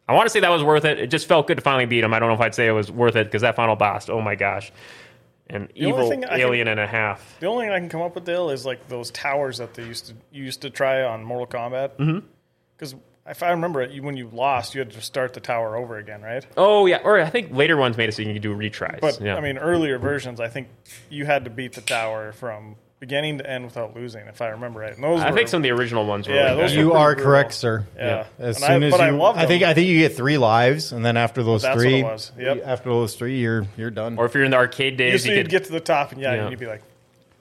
I 0.07 0.13
want 0.13 0.25
to 0.25 0.29
say 0.29 0.41
that 0.41 0.49
was 0.49 0.63
worth 0.63 0.83
it. 0.83 0.99
It 0.99 1.07
just 1.07 1.25
felt 1.25 1.47
good 1.47 1.55
to 1.55 1.61
finally 1.61 1.85
beat 1.85 2.03
him. 2.03 2.13
I 2.13 2.19
don't 2.19 2.27
know 2.27 2.35
if 2.35 2.41
I'd 2.41 2.53
say 2.53 2.67
it 2.67 2.71
was 2.71 2.91
worth 2.91 3.15
it 3.15 3.27
because 3.27 3.43
that 3.43 3.55
final 3.55 3.77
boss, 3.77 4.09
oh 4.09 4.19
my 4.19 4.35
gosh, 4.35 4.69
an 5.49 5.69
only 5.79 5.89
evil 5.89 6.25
alien 6.29 6.67
and 6.67 6.81
a 6.81 6.87
half. 6.87 7.37
The 7.39 7.45
only 7.45 7.65
thing 7.65 7.73
I 7.73 7.79
can 7.79 7.87
come 7.87 8.01
up 8.01 8.15
with, 8.15 8.25
Dale, 8.25 8.49
is 8.49 8.65
like 8.65 8.89
those 8.89 9.09
towers 9.11 9.59
that 9.59 9.73
they 9.73 9.85
used 9.85 10.07
to 10.07 10.13
used 10.31 10.61
to 10.63 10.69
try 10.69 11.03
on 11.03 11.23
Mortal 11.23 11.47
Kombat. 11.47 12.23
Because 12.75 12.95
if 13.29 13.43
I 13.43 13.51
remember 13.51 13.81
it, 13.81 13.91
you, 13.91 14.01
when 14.03 14.17
you 14.17 14.29
lost, 14.31 14.73
you 14.75 14.79
had 14.79 14.91
to 14.91 15.01
start 15.01 15.33
the 15.33 15.39
tower 15.39 15.75
over 15.75 15.97
again, 15.97 16.21
right? 16.21 16.45
Oh 16.57 16.85
yeah, 16.85 16.99
or 17.03 17.19
I 17.21 17.29
think 17.29 17.53
later 17.55 17.77
ones 17.77 17.97
made 17.97 18.09
it 18.09 18.13
so 18.13 18.21
you 18.23 18.33
can 18.33 18.41
do 18.41 18.55
retries. 18.55 18.99
But 19.01 19.21
yeah. 19.21 19.35
I 19.35 19.41
mean, 19.41 19.57
earlier 19.57 19.97
versions, 19.99 20.39
I 20.39 20.47
think 20.47 20.67
you 21.09 21.25
had 21.25 21.43
to 21.45 21.49
beat 21.51 21.73
the 21.73 21.81
tower 21.81 22.31
from 22.31 22.75
beginning 22.99 23.39
to 23.39 23.49
end 23.49 23.65
without 23.65 23.95
losing, 23.95 24.27
if 24.27 24.41
I 24.43 24.49
remember 24.49 24.79
right. 24.81 24.93
And 24.93 25.03
those 25.03 25.21
I 25.21 25.31
were, 25.31 25.35
think 25.35 25.47
some 25.49 25.57
of 25.59 25.63
the 25.63 25.71
original 25.71 26.05
ones 26.05 26.27
were. 26.27 26.35
Yeah, 26.35 26.49
like 26.53 26.57
those 26.61 26.71
that. 26.75 26.79
You 26.79 26.93
are 26.93 27.15
brutal. 27.15 27.25
correct, 27.31 27.53
sir. 27.53 27.87
Yeah. 27.97 28.25
As 28.37 28.57
And 28.57 28.65
soon 28.65 28.83
I- 28.83 28.85
as 28.87 28.91
but 28.91 29.01
I 29.01 29.09
you, 29.09 29.17
loved 29.17 29.39
I 29.39 29.45
think. 29.47 29.63
I 29.63 29.73
think 29.73 29.87
you 29.87 29.97
get 29.99 30.15
three 30.15 30.37
lives, 30.37 30.91
and 30.91 31.03
then 31.03 31.17
after 31.17 31.41
those 31.41 31.63
That's 31.63 31.75
what 31.75 31.81
three, 31.81 31.99
it 32.01 32.03
was. 32.03 32.31
Yep. 32.37 32.61
after 32.65 32.89
those 32.89 33.15
three, 33.15 33.39
you're 33.39 33.65
you're 33.75 33.89
done. 33.91 34.17
Or 34.19 34.25
if 34.25 34.35
you're 34.35 34.43
in 34.43 34.51
the 34.51 34.57
arcade 34.57 34.93
You 34.93 34.97
days, 34.97 35.13
used 35.13 35.25
you 35.27 35.35
to 35.35 35.41
could 35.41 35.49
get 35.49 35.63
to 35.65 35.71
the 35.71 35.79
top, 35.79 36.11
and 36.11 36.21
yeah, 36.21 36.35
Yeah. 36.35 36.49
you'd 36.49 36.59
be 36.59 36.67
like, 36.67 36.83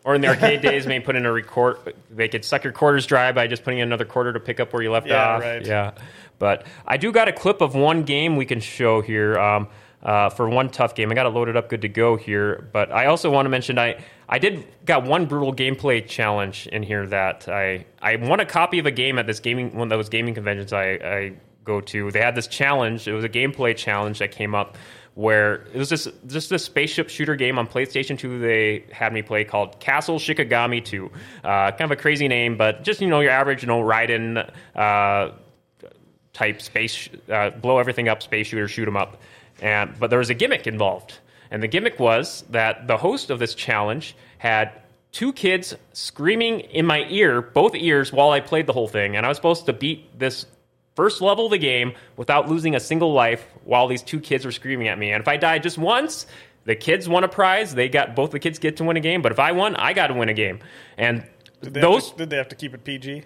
Or 0.05 0.14
in 0.14 0.20
the 0.20 0.28
arcade 0.28 0.61
days, 0.62 0.86
maybe 0.86 1.05
put 1.05 1.16
in 1.16 1.26
a 1.26 1.32
record. 1.32 1.94
They 2.11 2.28
could 2.28 2.44
suck 2.44 2.64
your 2.64 2.72
quarters 2.72 3.07
dry 3.07 3.32
by 3.32 3.46
just 3.46 3.64
putting 3.64 3.80
in 3.80 3.88
another 3.88 4.05
quarter 4.07 4.32
to 4.32 4.40
pick 4.40 4.59
up 4.61 4.72
where 4.72 4.82
you 4.82 4.90
left 4.90 5.07
Yeah, 5.07 5.34
off. 5.34 5.40
right. 5.42 5.64
Yeah, 5.66 5.92
but 6.38 6.66
I 6.86 6.96
do 6.96 7.12
got 7.12 7.28
a 7.28 7.32
clip 7.32 7.61
of 7.61 7.74
one 7.74 8.05
game 8.05 8.36
we 8.36 8.46
can 8.46 8.61
show 8.61 9.03
here 9.03 9.38
um, 9.38 9.68
uh, 10.03 10.30
for 10.30 10.48
one 10.48 10.70
tough 10.70 10.94
game. 10.94 11.11
I 11.11 11.14
got 11.14 11.26
it 11.26 11.30
loaded 11.30 11.55
up, 11.57 11.68
good 11.68 11.82
to 11.82 11.88
go 11.88 12.16
here. 12.16 12.66
But 12.72 12.90
I 12.90 13.07
also 13.07 13.30
want 13.30 13.44
to 13.44 13.51
mention 13.51 13.78
I 13.78 14.03
I 14.26 14.38
did 14.38 14.66
got 14.86 15.05
one 15.05 15.26
brutal 15.26 15.53
gameplay 15.55 16.07
challenge 16.07 16.66
in 16.68 16.82
here 16.82 17.07
that 17.09 17.46
I 17.48 17.84
I 18.01 18.16
won 18.16 18.40
a 18.40 18.46
copy 18.46 18.78
of 18.78 18.86
a 18.86 18.90
game 18.90 19.18
at 19.18 19.26
this 19.26 19.40
gaming 19.40 19.74
one 19.76 19.92
of 19.92 19.98
those 19.98 20.09
gaming 20.09 20.32
conventions 20.34 20.72
I, 20.72 20.84
I 20.92 21.32
go 21.64 21.82
to. 21.82 22.11
They 22.11 22.22
had 22.22 22.34
this 22.34 22.46
challenge. 22.46 23.07
It 23.07 23.12
was 23.12 23.24
a 23.24 23.28
gameplay 23.28 23.76
challenge 23.76 24.20
that 24.20 24.30
came 24.32 24.55
up 24.55 24.78
where 25.20 25.66
it 25.74 25.76
was 25.76 25.90
just 25.90 26.08
just 26.28 26.48
this 26.48 26.64
spaceship 26.64 27.10
shooter 27.10 27.36
game 27.36 27.58
on 27.58 27.66
PlayStation 27.66 28.18
2 28.18 28.38
they 28.38 28.84
had 28.90 29.12
me 29.12 29.20
play 29.20 29.44
called 29.44 29.78
Castle 29.78 30.18
Shikigami 30.18 30.82
2. 30.82 31.10
Uh, 31.44 31.70
kind 31.72 31.82
of 31.82 31.90
a 31.90 31.96
crazy 31.96 32.26
name, 32.26 32.56
but 32.56 32.82
just 32.84 33.02
you 33.02 33.08
know 33.08 33.20
your 33.20 33.30
average 33.30 33.62
you 33.62 33.66
know 33.66 33.82
Raiden 33.82 34.50
uh, 34.74 35.32
type 36.32 36.62
space 36.62 37.10
uh, 37.30 37.50
blow 37.50 37.78
everything 37.78 38.08
up 38.08 38.22
space 38.22 38.46
shooter 38.46 38.66
shoot 38.66 38.88
'em 38.88 38.96
up. 38.96 39.20
And 39.60 39.94
but 40.00 40.08
there 40.08 40.18
was 40.18 40.30
a 40.30 40.34
gimmick 40.34 40.66
involved, 40.66 41.18
and 41.50 41.62
the 41.62 41.68
gimmick 41.68 42.00
was 42.00 42.44
that 42.48 42.86
the 42.86 42.96
host 42.96 43.28
of 43.28 43.38
this 43.38 43.54
challenge 43.54 44.16
had 44.38 44.72
two 45.12 45.34
kids 45.34 45.74
screaming 45.92 46.60
in 46.60 46.86
my 46.86 47.04
ear, 47.10 47.42
both 47.42 47.74
ears, 47.74 48.10
while 48.10 48.30
I 48.30 48.40
played 48.40 48.66
the 48.66 48.72
whole 48.72 48.88
thing, 48.88 49.16
and 49.16 49.26
I 49.26 49.28
was 49.28 49.36
supposed 49.36 49.66
to 49.66 49.74
beat 49.74 50.18
this 50.18 50.46
first 50.95 51.20
level 51.20 51.47
of 51.47 51.51
the 51.51 51.59
game 51.59 51.95
without 52.16 52.49
losing 52.49 52.74
a 52.74 52.80
single 52.80 53.12
life 53.12 53.47
while 53.64 53.86
these 53.86 54.03
two 54.03 54.20
kids 54.20 54.45
were 54.45 54.53
screaming 54.53 54.88
at 54.88 54.99
me. 54.99 55.12
And 55.12 55.20
if 55.20 55.28
I 55.28 55.36
died 55.36 55.62
just 55.62 55.78
once, 55.78 56.26
the 56.64 56.74
kids 56.76 57.09
won 57.09 57.24
a 57.24 57.28
prize. 57.28 57.74
They 57.74 57.88
got 57.88 58.14
both 58.14 58.30
the 58.30 58.38
kids 58.38 58.59
get 58.59 58.76
to 58.78 58.84
win 58.84 58.97
a 58.97 59.01
game, 59.01 59.22
but 59.22 59.32
if 59.32 59.38
I 59.38 59.53
won, 59.53 59.76
I 59.76 59.93
got 59.93 60.09
to 60.09 60.14
win 60.14 60.28
a 60.28 60.34
game. 60.34 60.61
And 60.99 61.24
did 61.62 61.74
those 61.74 62.11
to, 62.12 62.18
did 62.18 62.30
they 62.30 62.36
have 62.36 62.49
to 62.49 62.57
keep 62.57 62.74
it 62.74 62.84
PG? 62.84 63.24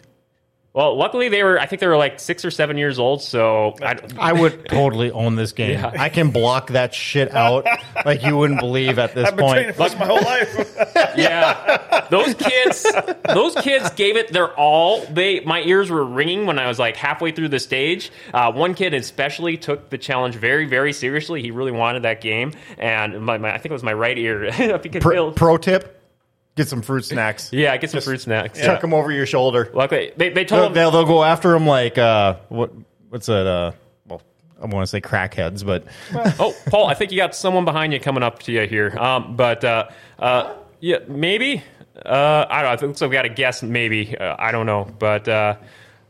Well, 0.75 0.97
luckily 0.97 1.29
they 1.29 1.45
were 1.45 1.59
I 1.59 1.67
think 1.67 1.79
they 1.79 1.87
were 1.87 1.97
like 1.97 2.19
6 2.19 2.45
or 2.45 2.51
7 2.51 2.77
years 2.77 2.99
old, 2.99 3.23
so 3.23 3.75
I, 3.81 3.97
I 4.19 4.33
would 4.33 4.67
totally 4.69 5.13
own 5.13 5.37
this 5.37 5.53
game. 5.53 5.79
Yeah. 5.79 5.93
I 5.97 6.09
can 6.09 6.31
block 6.31 6.71
that 6.71 6.93
shit 6.93 7.33
out 7.33 7.65
like 8.05 8.25
you 8.25 8.37
wouldn't 8.37 8.59
believe 8.59 8.99
at 8.99 9.15
this 9.15 9.29
I've 9.29 9.37
been 9.37 9.49
training 9.49 9.75
point. 9.75 9.93
for 9.93 9.97
this 9.97 9.99
my 9.99 10.07
whole 10.07 10.23
life. 10.23 11.15
yeah, 11.17 12.07
those 12.11 12.35
kids, 12.35 12.85
those 13.25 13.55
kids 13.57 13.91
gave 13.91 14.17
it 14.17 14.33
their 14.33 14.49
all. 14.55 15.05
They, 15.07 15.41
my 15.41 15.63
ears 15.63 15.91
were 15.91 16.05
ringing 16.05 16.47
when 16.47 16.59
I 16.59 16.67
was 16.67 16.79
like 16.79 16.97
halfway 16.97 17.31
through 17.31 17.49
the 17.49 17.61
stage. 17.61 18.11
Uh, 18.33 18.53
one 18.53 18.75
kid 18.75 18.95
especially 18.95 19.57
took 19.57 19.91
the 19.91 19.99
challenge 19.99 20.35
very, 20.35 20.67
very 20.67 20.93
seriously. 20.93 21.41
He 21.41 21.53
really 21.53 21.73
wanted 21.73 22.03
that 22.03 22.21
game, 22.21 22.53
and 22.79 23.21
my, 23.25 23.39
my 23.39 23.51
I 23.55 23.59
think 23.59 23.67
it 23.67 23.75
was 23.75 23.85
my 23.85 23.95
right 23.95 24.19
ear. 24.19 24.45
if 24.53 24.85
you 24.85 24.91
could 24.91 25.03
Pro, 25.03 25.31
pro 25.31 25.57
tip: 25.57 26.04
get 26.57 26.69
some 26.69 26.83
fruit 26.83 27.05
snacks. 27.05 27.53
yeah, 27.53 27.77
get 27.77 27.91
some 27.91 28.01
fruit 28.01 28.21
snacks. 28.21 28.61
Chuck 28.61 28.81
them 28.81 28.95
over 28.95 29.11
your 29.11 29.27
shoulder. 29.27 29.71
Luckily, 29.75 30.13
they, 30.17 30.29
they 30.31 30.45
They'll, 30.45 30.59
told 30.59 30.67
him, 30.69 30.73
they'll, 30.75 30.91
they'll 30.91 31.05
go 31.05 31.23
after 31.25 31.53
them 31.53 31.67
like 31.67 31.99
uh, 31.99 32.37
what? 32.49 32.73
What's 33.09 33.27
that? 33.27 33.47
Uh, 33.47 33.73
well, 34.07 34.23
I 34.61 34.67
want 34.67 34.83
to 34.85 34.87
say 34.87 35.01
crackheads, 35.01 35.65
but 35.65 35.85
oh, 36.41 36.55
Paul, 36.67 36.87
I 36.87 36.95
think 36.95 37.13
you 37.13 37.19
got 37.19 37.35
someone 37.35 37.65
behind 37.65 37.93
you 37.93 38.01
coming 38.01 38.23
up 38.23 38.41
to 38.45 38.53
you 38.53 38.67
here. 38.67 38.97
Um, 38.99 39.37
but 39.37 39.65
uh, 39.65 39.89
uh, 40.19 40.55
yeah, 40.81 40.99
maybe. 41.09 41.63
Uh, 42.05 42.45
I 42.51 42.63
don't 42.63 42.65
know. 42.65 42.73
I 42.73 42.77
think 42.77 42.99
so. 42.99 43.09
We 43.09 43.13
got 43.15 43.25
a 43.25 43.29
guess. 43.29 43.63
Maybe. 43.63 44.17
Uh, 44.19 44.35
I 44.37 44.51
don't 44.51 44.67
know. 44.67 44.85
But 44.99 45.29
uh, 45.29 45.57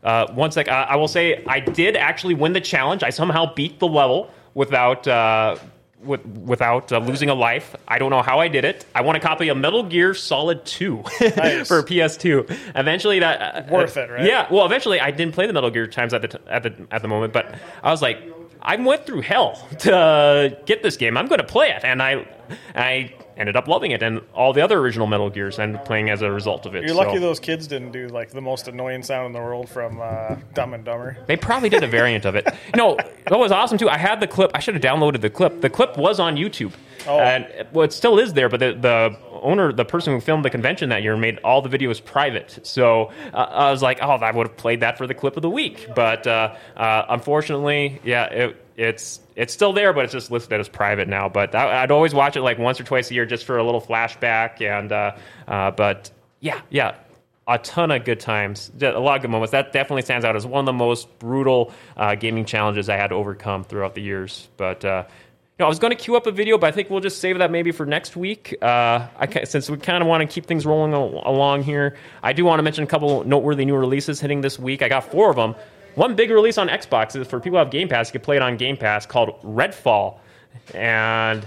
uh, 0.03 0.33
one 0.33 0.51
sec. 0.51 0.69
I, 0.69 0.85
I 0.85 0.97
will 0.97 1.09
say 1.09 1.45
I 1.47 1.61
did 1.61 1.97
actually 1.97 2.35
win 2.35 2.55
the 2.55 2.61
challenge. 2.61 3.03
I 3.03 3.11
somehow 3.11 3.55
beat 3.55 3.79
the 3.81 3.87
level 3.89 4.31
without. 4.55 5.07
Uh, 5.07 5.57
with, 6.05 6.25
without 6.27 6.93
uh, 6.93 6.99
losing 6.99 7.29
a 7.31 7.35
life, 7.35 7.75
I 7.89 7.99
don't 7.99 8.11
know 8.11 8.23
how 8.23 8.39
I 8.41 8.49
did 8.49 8.65
it. 8.65 8.85
I 8.95 9.01
want 9.03 9.17
a 9.17 9.21
copy 9.21 9.49
of 9.49 9.57
Metal 9.57 9.83
Gear 9.83 10.15
Solid 10.15 10.65
Two 10.65 11.03
Nice. 11.21 11.69
for 11.69 11.83
PS2. 11.83 12.57
Eventually, 12.77 13.19
that 13.21 13.41
uh, 13.69 13.73
Worth 13.73 13.97
it, 13.97 14.11
right? 14.11 14.25
Yeah, 14.27 14.47
well, 14.51 14.67
eventually, 14.67 15.01
I 15.01 15.11
didn't 15.11 15.35
play 15.35 15.47
the 15.47 15.53
Metal 15.53 15.71
Gear 15.71 15.87
times 15.87 16.15
at 16.15 16.23
the 16.23 16.29
t- 16.29 16.39
at 16.49 16.63
the 16.63 16.75
at 16.91 17.03
the 17.03 17.09
moment, 17.09 17.33
but 17.33 17.55
I 17.83 17.91
was 17.91 18.03
like, 18.03 18.19
I 18.63 18.77
went 18.77 19.07
through 19.07 19.23
hell 19.23 19.67
to 19.81 19.97
uh, 19.97 20.49
get 20.67 20.83
this 20.83 20.97
game. 20.97 21.17
I'm 21.17 21.27
going 21.27 21.41
to 21.41 21.47
play 21.47 21.71
it, 21.71 21.85
and 21.85 22.03
I 22.03 22.27
I 22.75 23.15
ended 23.37 23.57
up 23.57 23.69
loving 23.69 23.91
it, 23.91 24.03
and 24.03 24.21
all 24.35 24.53
the 24.53 24.61
other 24.63 24.79
original 24.79 25.07
Metal 25.07 25.31
Gears 25.31 25.59
ended 25.59 25.81
up 25.81 25.85
playing 25.85 26.11
as 26.11 26.23
a 26.23 26.31
result 26.31 26.67
of 26.67 26.75
it. 26.75 26.83
You're 26.85 26.95
so- 26.95 27.03
lucky 27.03 27.19
those 27.19 27.41
kids 27.41 27.67
didn't 27.67 27.93
do 27.93 28.09
like 28.09 28.31
the 28.31 28.41
most 28.41 28.69
annoying 28.69 29.03
sound 29.03 29.27
in 29.27 29.33
the 29.33 29.41
world 29.41 29.69
from 29.69 30.01
uh, 30.01 30.37
Dumb 30.55 30.75
and 30.75 30.85
Dumber. 30.85 31.17
They 31.27 31.37
probably 31.37 31.69
did 31.69 31.83
a 31.83 31.87
variant 31.89 32.25
of 32.25 32.35
it. 32.35 32.47
No, 32.77 32.97
that 32.97 33.39
was 33.39 33.53
awesome 33.53 33.79
too. 33.79 33.89
I 33.89 33.99
had 33.99 34.21
the 34.21 34.27
clip. 34.27 34.51
I 34.55 34.61
should 34.61 34.75
have 34.75 34.83
downloaded 34.83 35.21
the 35.21 35.31
clip. 35.31 35.61
The 35.61 35.71
clip 35.71 35.97
was 35.97 36.21
on 36.21 36.37
YouTube, 36.37 36.73
Oh. 37.07 37.19
and 37.19 37.47
well, 37.73 37.85
it 37.85 37.93
still 37.93 38.19
is 38.19 38.33
there. 38.35 38.49
But 38.49 38.61
the, 38.61 38.73
the 38.73 39.17
owner, 39.43 39.73
the 39.73 39.85
person 39.85 40.15
who 40.15 40.21
filmed 40.21 40.45
the 40.45 40.51
convention 40.51 40.89
that 40.91 41.03
year, 41.03 41.17
made 41.17 41.39
all 41.45 41.61
the 41.63 41.69
videos 41.69 42.03
private. 42.05 42.61
So 42.63 43.11
uh, 43.33 43.37
I 43.37 43.71
was 43.71 43.83
like, 43.83 43.99
oh, 44.03 44.11
I 44.11 44.31
would 44.31 44.47
have 44.47 44.57
played 44.57 44.81
that 44.81 44.97
for 44.99 45.07
the 45.07 45.15
clip 45.15 45.37
of 45.37 45.43
the 45.43 45.51
week. 45.51 45.89
But 45.95 46.27
uh, 46.27 46.55
uh, 46.77 47.05
unfortunately, 47.09 48.01
yeah, 48.05 48.25
it, 48.27 48.57
it's 48.77 49.21
it's 49.37 49.53
still 49.53 49.73
there, 49.73 49.93
but 49.93 50.05
it's 50.05 50.13
just 50.13 50.31
listed 50.31 50.61
as 50.61 50.69
private 50.69 51.09
now. 51.09 51.29
But 51.29 51.55
I, 51.55 51.83
I'd 51.83 51.91
always 51.91 52.15
watch 52.15 52.37
it 52.37 52.43
like 52.43 52.59
once 52.59 52.81
or 52.81 52.85
twice 52.85 53.11
a 53.11 53.15
year 53.15 53.27
just 53.27 53.45
for 53.45 53.59
a 53.59 53.65
little 53.65 53.81
flashback. 53.81 54.61
And 54.61 54.93
uh, 54.93 55.17
uh, 55.49 55.71
but 55.73 56.11
yeah, 56.41 56.61
yeah 56.71 56.97
a 57.47 57.59
ton 57.59 57.91
of 57.91 58.05
good 58.05 58.21
times, 58.21 58.71
a 58.81 58.93
lot 58.93 59.17
of 59.17 59.23
good 59.23 59.31
moments. 59.31 59.53
That 59.53 59.73
definitely 59.73 60.03
stands 60.03 60.25
out 60.25 60.35
as 60.35 60.47
one 60.47 60.61
of 60.61 60.67
the 60.67 60.73
most 60.73 61.19
brutal 61.19 61.73
uh, 61.97 62.15
gaming 62.15 62.45
challenges 62.45 62.89
I 62.89 62.97
had 62.97 63.09
to 63.09 63.15
overcome 63.15 63.65
throughout 63.65 63.95
the 63.95 64.03
years. 64.03 64.49
But 64.57 64.85
uh, 64.85 65.05
you 65.07 65.63
know, 65.63 65.67
I 65.67 65.69
was 65.69 65.79
going 65.79 65.91
to 65.91 66.03
queue 66.03 66.17
up 66.17 66.27
a 66.27 66.33
video, 66.33 66.57
but 66.59 66.69
I 66.69 66.71
think 66.73 66.91
we'll 66.91 67.01
just 67.01 67.21
save 67.21 67.39
that 67.39 67.51
maybe 67.51 67.71
for 67.71 67.87
next 67.87 68.17
week. 68.17 68.57
Uh, 68.63 69.09
I, 69.17 69.45
since 69.45 69.69
we 69.69 69.77
kind 69.77 70.03
of 70.03 70.09
want 70.09 70.29
to 70.29 70.33
keep 70.33 70.47
things 70.47 70.65
rolling 70.65 70.95
along 70.95 71.65
here, 71.65 71.97
I 72.23 72.33
do 72.33 72.45
want 72.45 72.59
to 72.59 72.63
mention 72.63 72.83
a 72.83 72.87
couple 72.87 73.25
noteworthy 73.25 73.65
new 73.65 73.77
releases 73.77 74.21
hitting 74.21 74.41
this 74.41 74.59
week. 74.59 74.83
I 74.83 74.89
got 74.89 75.11
four 75.11 75.31
of 75.31 75.37
them. 75.37 75.55
One 75.95 76.15
big 76.15 76.31
release 76.31 76.59
on 76.59 76.69
Xbox 76.69 77.15
is 77.17 77.27
for 77.27 77.41
people 77.41 77.59
who 77.59 77.65
have 77.65 77.71
Game 77.71 77.89
Pass. 77.89 78.09
You 78.09 78.13
can 78.13 78.21
play 78.23 78.37
it 78.37 78.43
on 78.43 78.57
Game 78.57 78.77
Pass 78.77 79.07
called 79.07 79.41
Redfall, 79.43 80.19
and 80.75 81.47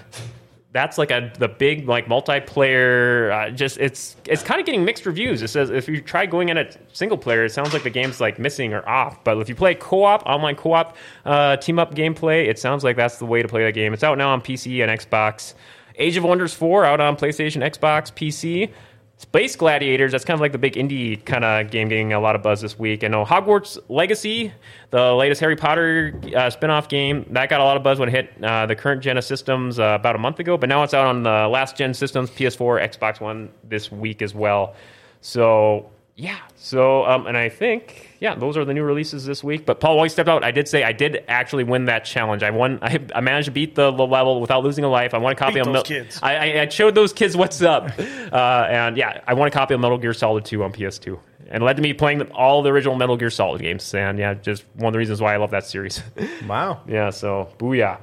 that's 0.74 0.98
like 0.98 1.12
a 1.12 1.32
the 1.40 1.48
big 1.48 1.88
like 1.88 2.06
multiplayer. 2.06 3.32
Uh, 3.32 3.50
just 3.52 3.78
it's 3.78 4.16
it's 4.26 4.44
kind 4.44 4.60
of 4.60 4.66
getting 4.66 4.86
mixed 4.86 5.06
reviews. 5.06 5.42
It 5.42 5.48
says 5.50 5.70
if 5.70 5.88
you 5.88 6.02
try 6.02 6.26
going 6.26 6.50
in 6.50 6.58
it 6.58 6.78
single 6.94 7.18
player, 7.18 7.46
it 7.46 7.52
sounds 7.52 7.74
like 7.74 7.84
the 7.84 7.90
game's 7.90 8.22
like 8.22 8.38
missing 8.38 8.74
or 8.74 8.88
off. 8.88 9.24
But 9.24 9.38
if 9.40 9.50
you 9.50 9.56
play 9.56 9.76
co-op, 9.76 10.26
online 10.26 10.56
co-op, 10.56 10.96
uh, 11.26 11.58
team 11.58 11.80
up 11.80 11.96
gameplay, 11.96 12.48
it 12.48 12.60
sounds 12.60 12.84
like 12.84 12.96
that's 12.96 13.18
the 13.18 13.26
way 13.26 13.42
to 13.42 13.48
play 13.48 13.66
the 13.66 13.72
game. 13.72 13.94
It's 13.94 14.04
out 14.04 14.18
now 14.18 14.30
on 14.30 14.42
PC 14.42 14.88
and 14.88 15.00
Xbox. 15.00 15.54
Age 16.00 16.16
of 16.16 16.24
Wonders 16.24 16.54
4 16.54 16.86
out 16.86 17.02
on 17.02 17.16
PlayStation, 17.18 17.64
Xbox, 17.64 18.14
PC. 18.14 18.72
Space 19.20 19.56
Gladiators, 19.56 20.12
that's 20.12 20.24
kind 20.24 20.36
of 20.36 20.42
like 20.42 20.52
the 20.52 20.60
big 20.60 20.74
indie 20.74 21.24
kind 21.26 21.44
of 21.44 21.72
game 21.72 21.88
getting 21.88 22.14
a 22.14 22.20
lot 22.20 22.36
of 22.36 22.44
buzz 22.44 22.62
this 22.62 22.78
week. 22.78 23.02
And 23.02 23.16
oh, 23.16 23.26
Hogwarts 23.26 23.80
Legacy, 23.90 24.54
the 24.92 25.12
latest 25.14 25.42
Harry 25.42 25.56
Potter 25.56 26.14
uh, 26.36 26.52
spin 26.52 26.70
off 26.70 26.88
game, 26.88 27.26
that 27.32 27.50
got 27.50 27.60
a 27.60 27.64
lot 27.64 27.78
of 27.78 27.84
buzz 27.84 27.98
when 27.98 28.10
it 28.10 28.12
hit 28.12 28.44
uh, 28.44 28.68
the 28.68 28.76
current 28.76 29.02
gen 29.02 29.18
of 29.18 29.24
systems 29.24 29.80
uh, 29.80 29.98
about 30.00 30.16
a 30.16 30.20
month 30.20 30.40
ago. 30.40 30.56
But 30.56 30.70
now 30.70 30.84
it's 30.84 30.94
out 30.94 31.08
on 31.08 31.24
the 31.24 31.48
last 31.48 31.76
gen 31.76 31.96
systems, 31.96 32.30
PS4, 32.30 32.96
Xbox 32.96 33.20
One 33.20 33.50
this 33.64 33.92
week 33.92 34.22
as 34.22 34.36
well. 34.36 34.76
So, 35.22 35.90
yeah. 36.16 36.38
So, 36.56 37.04
um, 37.06 37.26
and 37.26 37.36
I 37.36 37.50
think, 37.50 38.07
yeah, 38.20 38.36
those 38.36 38.58
are 38.58 38.66
the 38.66 38.74
new 38.74 38.84
releases 38.84 39.26
this 39.26 39.44
week. 39.44 39.66
But 39.66 39.80
Paul, 39.80 39.98
while 39.98 40.06
you 40.06 40.10
stepped 40.10 40.30
out, 40.30 40.44
I 40.44 40.52
did 40.52 40.68
say 40.68 40.84
I 40.84 40.92
did 40.92 41.24
actually 41.28 41.64
win 41.64 41.86
that 41.86 42.06
challenge. 42.06 42.44
I 42.44 42.50
won. 42.52 42.80
I, 42.82 43.00
I 43.14 43.22
managed 43.22 43.46
to 43.46 43.52
beat 43.52 43.76
the, 43.76 43.92
the 43.92 44.06
level 44.06 44.42
without 44.42 44.64
losing 44.64 44.84
a 44.84 44.90
life. 44.90 45.14
I 45.14 45.18
won 45.18 45.34
a 45.34 45.36
copy 45.36 45.56
Beat 45.56 45.60
of 45.62 45.66
those 45.68 45.74
Mel- 45.74 45.84
kids. 45.84 46.20
I, 46.24 46.36
I, 46.36 46.62
I 46.62 46.68
showed 46.70 46.96
those 46.96 47.14
kids 47.14 47.38
what's 47.38 47.62
up, 47.62 47.86
uh, 48.00 48.68
and 48.70 48.98
yeah, 48.98 49.22
I 49.28 49.34
won 49.34 49.48
a 49.48 49.52
copy 49.52 49.74
of 49.74 49.80
Metal 49.80 49.98
Gear 49.98 50.14
Solid 50.14 50.46
2 50.46 50.64
on 50.64 50.74
PS2, 50.74 51.20
and 51.50 51.64
led 51.64 51.76
to 51.78 51.82
me 51.82 51.94
playing 51.94 52.22
all 52.32 52.62
the 52.64 52.72
original 52.72 52.96
Metal 52.96 53.18
Gear 53.18 53.30
Solid 53.30 53.62
games. 53.62 53.94
And 53.94 54.18
yeah, 54.20 54.34
just 54.34 54.66
one 54.76 54.88
of 54.88 54.94
the 54.94 55.00
reasons 55.00 55.22
why 55.22 55.34
I 55.34 55.38
love 55.38 55.52
that 55.52 55.66
series. 55.66 56.02
Wow. 56.48 56.82
yeah, 56.88 57.10
so 57.10 57.50
booyah. 57.58 58.00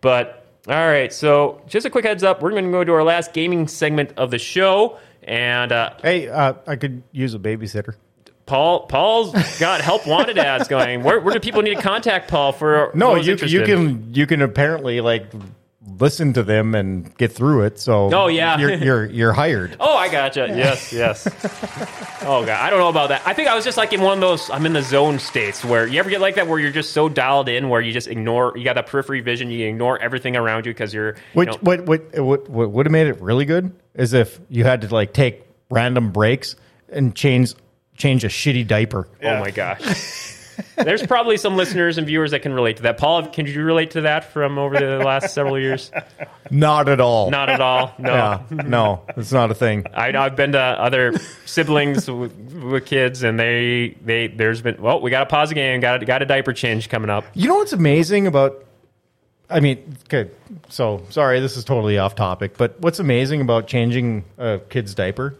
But 0.00 0.46
all 0.68 0.74
right, 0.74 1.12
so 1.12 1.62
just 1.66 1.86
a 1.86 1.90
quick 1.90 2.04
heads 2.04 2.22
up, 2.22 2.42
we're 2.42 2.50
going 2.50 2.64
to 2.66 2.70
go 2.70 2.84
to 2.84 2.92
our 2.92 3.02
last 3.04 3.32
gaming 3.32 3.66
segment 3.66 4.12
of 4.16 4.30
the 4.30 4.38
show, 4.38 4.98
and 5.22 5.72
uh, 5.72 5.94
Hey, 6.02 6.28
uh, 6.28 6.54
I 6.66 6.76
could 6.76 7.02
use 7.12 7.34
a 7.34 7.38
babysitter. 7.38 7.94
Paul 8.48 8.86
Paul's 8.86 9.32
got 9.60 9.80
help 9.80 10.06
wanted 10.06 10.38
ads 10.38 10.66
going. 10.66 11.04
Where, 11.04 11.20
where 11.20 11.32
do 11.34 11.38
people 11.40 11.62
need 11.62 11.76
to 11.76 11.82
contact 11.82 12.28
Paul 12.28 12.52
for? 12.52 12.90
No, 12.94 13.14
you 13.14 13.32
interested? 13.32 13.52
you 13.52 13.64
can 13.64 14.12
you 14.14 14.26
can 14.26 14.42
apparently 14.42 15.00
like 15.00 15.26
listen 16.00 16.32
to 16.32 16.42
them 16.42 16.74
and 16.74 17.16
get 17.16 17.32
through 17.32 17.62
it. 17.64 17.78
So 17.78 18.12
Oh, 18.12 18.28
yeah. 18.28 18.58
you're 18.58 18.74
you're, 18.74 19.04
you're 19.06 19.32
hired. 19.32 19.76
Oh, 19.80 19.96
I 19.96 20.08
gotcha. 20.08 20.46
Yes, 20.48 20.92
yes. 20.92 21.26
oh 22.22 22.44
god, 22.44 22.60
I 22.60 22.70
don't 22.70 22.78
know 22.78 22.88
about 22.88 23.08
that. 23.10 23.22
I 23.26 23.32
think 23.34 23.48
I 23.48 23.54
was 23.54 23.64
just 23.64 23.76
like 23.76 23.92
in 23.92 24.00
one 24.00 24.14
of 24.14 24.20
those. 24.20 24.48
I'm 24.50 24.64
in 24.66 24.72
the 24.72 24.82
zone 24.82 25.18
states 25.18 25.64
where 25.64 25.86
you 25.86 25.98
ever 26.00 26.08
get 26.10 26.20
like 26.20 26.34
that, 26.36 26.46
where 26.48 26.58
you're 26.58 26.72
just 26.72 26.92
so 26.92 27.08
dialed 27.08 27.48
in, 27.48 27.68
where 27.68 27.80
you 27.80 27.92
just 27.92 28.08
ignore. 28.08 28.56
You 28.56 28.64
got 28.64 28.74
that 28.74 28.86
periphery 28.86 29.20
vision. 29.20 29.50
You 29.50 29.66
ignore 29.68 29.98
everything 29.98 30.36
around 30.36 30.66
you 30.66 30.72
because 30.72 30.92
you're. 30.94 31.16
you 31.34 31.44
know- 31.46 31.52
what 31.60 31.84
what 31.86 32.18
what 32.18 32.48
what 32.48 32.70
would 32.70 32.86
have 32.86 32.92
made 32.92 33.06
it 33.08 33.20
really 33.20 33.44
good 33.44 33.72
is 33.94 34.12
if 34.14 34.40
you 34.48 34.64
had 34.64 34.82
to 34.82 34.94
like 34.94 35.12
take 35.12 35.44
random 35.70 36.12
breaks 36.12 36.56
and 36.90 37.14
change 37.14 37.54
change 37.98 38.24
a 38.24 38.28
shitty 38.28 38.66
diaper. 38.66 39.06
Oh 39.22 39.40
my 39.40 39.50
gosh. 39.50 40.36
There's 40.76 41.06
probably 41.06 41.36
some 41.36 41.56
listeners 41.56 41.98
and 41.98 42.06
viewers 42.06 42.32
that 42.32 42.42
can 42.42 42.52
relate 42.52 42.78
to 42.78 42.82
that. 42.84 42.98
Paul, 42.98 43.28
can 43.28 43.46
you 43.46 43.62
relate 43.62 43.92
to 43.92 44.00
that 44.02 44.32
from 44.32 44.58
over 44.58 44.78
the 44.78 45.04
last 45.04 45.32
several 45.32 45.58
years? 45.58 45.92
Not 46.50 46.88
at 46.88 47.00
all. 47.00 47.30
Not 47.30 47.48
at 47.48 47.60
all. 47.60 47.94
No. 47.98 48.12
Yeah, 48.12 48.42
no, 48.50 49.02
it's 49.16 49.32
not 49.32 49.50
a 49.50 49.54
thing. 49.54 49.86
I, 49.94 50.16
I've 50.16 50.34
been 50.34 50.52
to 50.52 50.60
other 50.60 51.16
siblings 51.44 52.10
with, 52.10 52.32
with 52.54 52.86
kids, 52.86 53.22
and 53.22 53.38
they 53.38 53.96
they 54.04 54.28
there's 54.28 54.62
been 54.62 54.80
well, 54.80 55.00
we 55.00 55.10
got 55.10 55.20
to 55.20 55.26
pause 55.26 55.50
the 55.50 55.54
game, 55.54 55.80
got 55.80 56.02
a, 56.02 56.06
got 56.06 56.22
a 56.22 56.26
diaper 56.26 56.52
change 56.52 56.88
coming 56.88 57.10
up. 57.10 57.24
You 57.34 57.48
know 57.48 57.56
what's 57.56 57.72
amazing 57.72 58.26
about? 58.26 58.64
I 59.50 59.60
mean, 59.60 59.96
okay, 60.12 60.30
so 60.68 61.04
sorry, 61.10 61.40
this 61.40 61.56
is 61.56 61.64
totally 61.64 61.98
off 61.98 62.14
topic, 62.14 62.56
but 62.58 62.80
what's 62.80 62.98
amazing 62.98 63.40
about 63.40 63.66
changing 63.66 64.24
a 64.38 64.58
kid's 64.58 64.94
diaper 64.94 65.36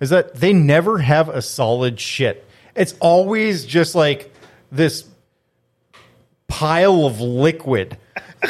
is 0.00 0.10
that 0.10 0.34
they 0.34 0.52
never 0.52 0.98
have 0.98 1.28
a 1.28 1.42
solid 1.42 1.98
shit. 1.98 2.44
It's 2.74 2.94
always 3.00 3.64
just 3.64 3.94
like 3.94 4.32
this 4.70 5.04
pile 6.46 7.06
of 7.06 7.20
liquid 7.20 7.98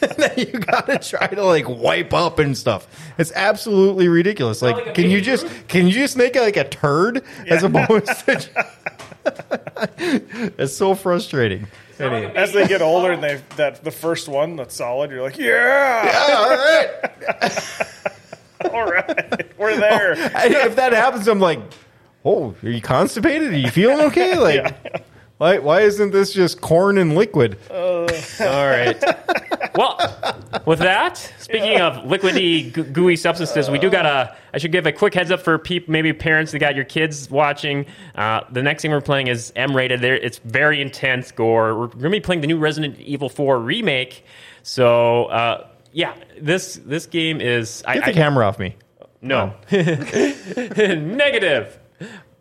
that 0.00 0.34
you 0.36 0.58
gotta 0.58 0.98
try 0.98 1.26
to 1.26 1.44
like 1.44 1.68
wipe 1.68 2.12
up 2.12 2.38
and 2.38 2.56
stuff. 2.56 2.86
It's 3.18 3.32
absolutely 3.32 4.08
ridiculous. 4.08 4.62
Like, 4.62 4.76
like 4.76 4.94
can 4.94 5.04
you 5.04 5.18
baby 5.18 5.26
just 5.26 5.68
can 5.68 5.86
you 5.86 5.92
just 5.92 6.16
make 6.16 6.36
it 6.36 6.40
like 6.40 6.56
a 6.56 6.68
turd 6.68 7.24
as 7.46 7.62
opposed 7.62 8.06
to? 8.06 8.66
it's 10.58 10.76
so 10.76 10.94
frustrating. 10.94 11.66
Anyway. 11.98 12.32
As 12.34 12.52
they 12.52 12.66
get 12.66 12.80
older 12.80 13.12
and 13.12 13.22
they 13.22 13.40
that 13.56 13.84
the 13.84 13.90
first 13.90 14.28
one 14.28 14.56
that's 14.56 14.74
solid, 14.74 15.10
you're 15.10 15.22
like, 15.22 15.36
yeah, 15.38 16.38
all 16.38 16.48
right. 16.50 17.86
all 18.72 18.90
right, 18.90 19.58
we're 19.58 19.76
there. 19.78 20.12
And 20.12 20.54
if 20.54 20.76
that 20.76 20.92
happens, 20.92 21.28
I'm 21.28 21.40
like, 21.40 21.60
oh, 22.24 22.54
are 22.62 22.68
you 22.68 22.80
constipated? 22.82 23.52
Are 23.52 23.58
you 23.58 23.70
feeling 23.70 24.00
okay? 24.06 24.38
Like, 24.38 25.02
why, 25.38 25.58
why 25.58 25.80
isn't 25.82 26.10
this 26.10 26.32
just 26.32 26.60
corn 26.60 26.98
and 26.98 27.14
liquid? 27.14 27.58
All 27.70 28.06
right. 28.06 29.02
Well, 29.76 29.98
with 30.66 30.80
that, 30.80 31.16
speaking 31.38 31.80
of 31.80 32.04
liquidy, 32.04 32.72
goo- 32.72 32.82
gooey 32.82 33.14
substances, 33.14 33.70
we 33.70 33.78
do 33.78 33.88
got 33.88 34.02
to. 34.02 34.36
I 34.52 34.58
should 34.58 34.72
give 34.72 34.84
a 34.84 34.90
quick 34.92 35.14
heads 35.14 35.30
up 35.30 35.40
for 35.42 35.56
peop, 35.58 35.88
maybe 35.88 36.12
parents 36.12 36.50
that 36.52 36.58
got 36.58 36.74
your 36.74 36.84
kids 36.84 37.30
watching. 37.30 37.86
Uh, 38.16 38.40
the 38.50 38.62
next 38.64 38.82
thing 38.82 38.90
we're 38.90 39.00
playing 39.00 39.28
is 39.28 39.52
M 39.54 39.76
rated. 39.76 40.00
There, 40.00 40.16
it's 40.16 40.38
very 40.38 40.82
intense 40.82 41.30
gore. 41.30 41.78
We're 41.78 41.86
going 41.86 42.00
to 42.02 42.10
be 42.10 42.20
playing 42.20 42.40
the 42.40 42.48
new 42.48 42.58
Resident 42.58 42.98
Evil 42.98 43.28
4 43.28 43.60
remake. 43.60 44.24
So, 44.64 45.26
uh, 45.26 45.68
yeah, 45.92 46.14
this 46.40 46.80
this 46.84 47.06
game 47.06 47.40
is. 47.40 47.82
I, 47.86 47.94
Get 47.94 48.04
the 48.04 48.10
I- 48.10 48.14
camera 48.14 48.46
off 48.46 48.58
me. 48.58 48.76
no. 49.20 49.54
Negative. 49.70 51.78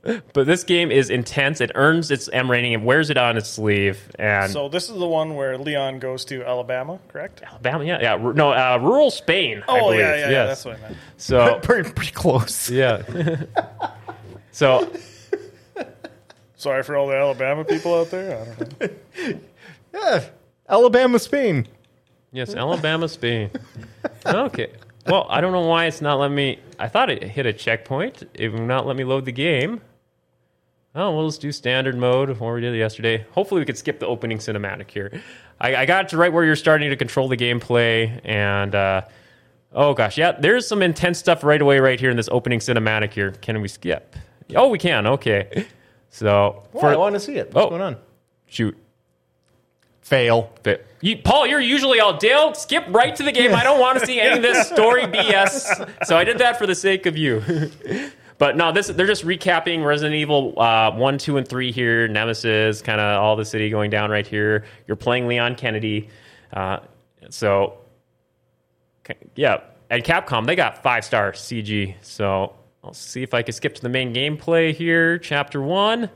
But 0.01 0.47
this 0.47 0.63
game 0.63 0.91
is 0.91 1.09
intense. 1.09 1.59
It 1.59 1.71
earns 1.75 2.09
its 2.09 2.29
M 2.29 2.49
rating 2.49 2.73
and 2.73 2.85
wears 2.85 3.09
it 3.09 3.17
on 3.17 3.35
its 3.35 3.49
sleeve. 3.49 3.99
And 4.17 4.49
So 4.49 4.69
this 4.69 4.89
is 4.89 4.97
the 4.97 5.07
one 5.07 5.35
where 5.35 5.57
Leon 5.57 5.99
goes 5.99 6.23
to 6.25 6.41
Alabama, 6.45 6.99
correct? 7.09 7.41
Alabama, 7.43 7.83
yeah, 7.83 7.99
yeah, 8.01 8.15
ru- 8.15 8.33
no, 8.33 8.53
uh, 8.53 8.79
rural 8.81 9.11
Spain. 9.11 9.61
I 9.67 9.77
Oh 9.77 9.85
believe. 9.87 9.99
yeah, 9.99 10.15
yeah, 10.15 10.29
yeah, 10.29 10.45
that's 10.45 10.63
what 10.63 10.77
I 10.77 10.81
meant. 10.81 10.97
So 11.17 11.59
Pretty, 11.63 11.91
pretty 11.91 12.13
close. 12.13 12.69
yeah. 12.69 13.03
so 14.53 14.89
Sorry 16.55 16.81
for 16.83 16.95
all 16.95 17.07
the 17.07 17.17
Alabama 17.17 17.65
people 17.65 17.93
out 17.99 18.09
there. 18.09 18.41
I 18.41 18.45
don't 18.45 18.81
know. 18.81 18.89
Yeah. 19.93 20.23
Alabama, 20.69 21.19
Spain. 21.19 21.67
Yes, 22.31 22.53
Alabama, 22.55 23.07
Spain. 23.07 23.49
Okay. 24.25 24.71
Well, 25.07 25.25
I 25.29 25.41
don't 25.41 25.51
know 25.53 25.65
why 25.65 25.85
it's 25.85 26.01
not 26.01 26.19
letting 26.19 26.35
me. 26.35 26.59
I 26.77 26.87
thought 26.87 27.09
it 27.09 27.23
hit 27.23 27.45
a 27.45 27.53
checkpoint. 27.53 28.23
It 28.33 28.49
would 28.49 28.61
not 28.61 28.85
let 28.85 28.95
me 28.95 29.03
load 29.03 29.25
the 29.25 29.31
game. 29.31 29.81
Oh, 30.95 31.15
we'll 31.15 31.27
just 31.27 31.41
do 31.41 31.51
standard 31.51 31.95
mode, 31.95 32.29
what 32.39 32.53
we 32.53 32.61
did 32.61 32.75
yesterday. 32.75 33.25
Hopefully, 33.31 33.59
we 33.61 33.65
could 33.65 33.77
skip 33.77 33.99
the 33.99 34.07
opening 34.07 34.37
cinematic 34.39 34.89
here. 34.91 35.21
I, 35.61 35.75
I 35.77 35.85
got 35.85 36.09
to 36.09 36.17
right 36.17 36.31
where 36.31 36.43
you're 36.43 36.55
starting 36.55 36.89
to 36.89 36.95
control 36.95 37.27
the 37.27 37.37
gameplay, 37.37 38.19
and 38.23 38.73
uh, 38.75 39.01
oh 39.71 39.93
gosh, 39.93 40.17
yeah, 40.17 40.31
there's 40.33 40.67
some 40.67 40.81
intense 40.81 41.19
stuff 41.19 41.43
right 41.43 41.61
away, 41.61 41.79
right 41.79 41.99
here 41.99 42.09
in 42.09 42.17
this 42.17 42.29
opening 42.31 42.59
cinematic. 42.59 43.13
Here, 43.13 43.31
can 43.31 43.61
we 43.61 43.67
skip? 43.67 44.15
Oh, 44.55 44.67
we 44.69 44.79
can. 44.79 45.05
Okay. 45.07 45.65
So, 46.09 46.63
Well, 46.73 46.81
for- 46.81 46.89
I 46.89 46.95
want 46.97 47.13
to 47.13 47.19
see 47.19 47.35
it. 47.35 47.53
What's 47.53 47.67
Oh. 47.67 47.69
going 47.69 47.81
on? 47.81 47.97
shoot. 48.47 48.75
Fail. 50.01 50.51
But 50.63 50.85
you, 51.01 51.17
Paul, 51.17 51.47
you're 51.47 51.59
usually 51.59 51.99
all 51.99 52.17
Dale. 52.17 52.53
Skip 52.53 52.85
right 52.89 53.15
to 53.15 53.23
the 53.23 53.31
game. 53.31 53.53
I 53.53 53.63
don't 53.63 53.79
want 53.79 53.99
to 53.99 54.05
see 54.05 54.19
any 54.19 54.37
of 54.37 54.41
this 54.41 54.67
story 54.73 55.03
BS. 55.03 56.05
So 56.05 56.17
I 56.17 56.23
did 56.23 56.39
that 56.39 56.57
for 56.57 56.65
the 56.65 56.75
sake 56.75 57.05
of 57.05 57.15
you. 57.15 57.41
but 58.37 58.57
no, 58.57 58.71
this 58.71 58.87
they're 58.87 59.07
just 59.07 59.25
recapping 59.25 59.85
Resident 59.85 60.15
Evil 60.15 60.59
uh, 60.59 60.91
one, 60.91 61.17
two, 61.17 61.37
and 61.37 61.47
three 61.47 61.71
here. 61.71 62.07
Nemesis, 62.07 62.81
kind 62.81 62.99
of 62.99 63.21
all 63.21 63.35
the 63.35 63.45
city 63.45 63.69
going 63.69 63.89
down 63.89 64.09
right 64.09 64.27
here. 64.27 64.65
You're 64.87 64.97
playing 64.97 65.27
Leon 65.27 65.55
Kennedy. 65.55 66.09
Uh, 66.51 66.79
so 67.29 67.77
yeah, 69.35 69.61
at 69.89 70.03
Capcom 70.05 70.45
they 70.45 70.55
got 70.55 70.83
five 70.83 71.05
star 71.05 71.31
CG. 71.31 71.95
So 72.01 72.55
I'll 72.83 72.93
see 72.93 73.23
if 73.23 73.33
I 73.33 73.41
can 73.41 73.53
skip 73.53 73.75
to 73.75 73.81
the 73.81 73.89
main 73.89 74.13
gameplay 74.13 74.73
here. 74.73 75.17
Chapter 75.17 75.61
one. 75.61 76.09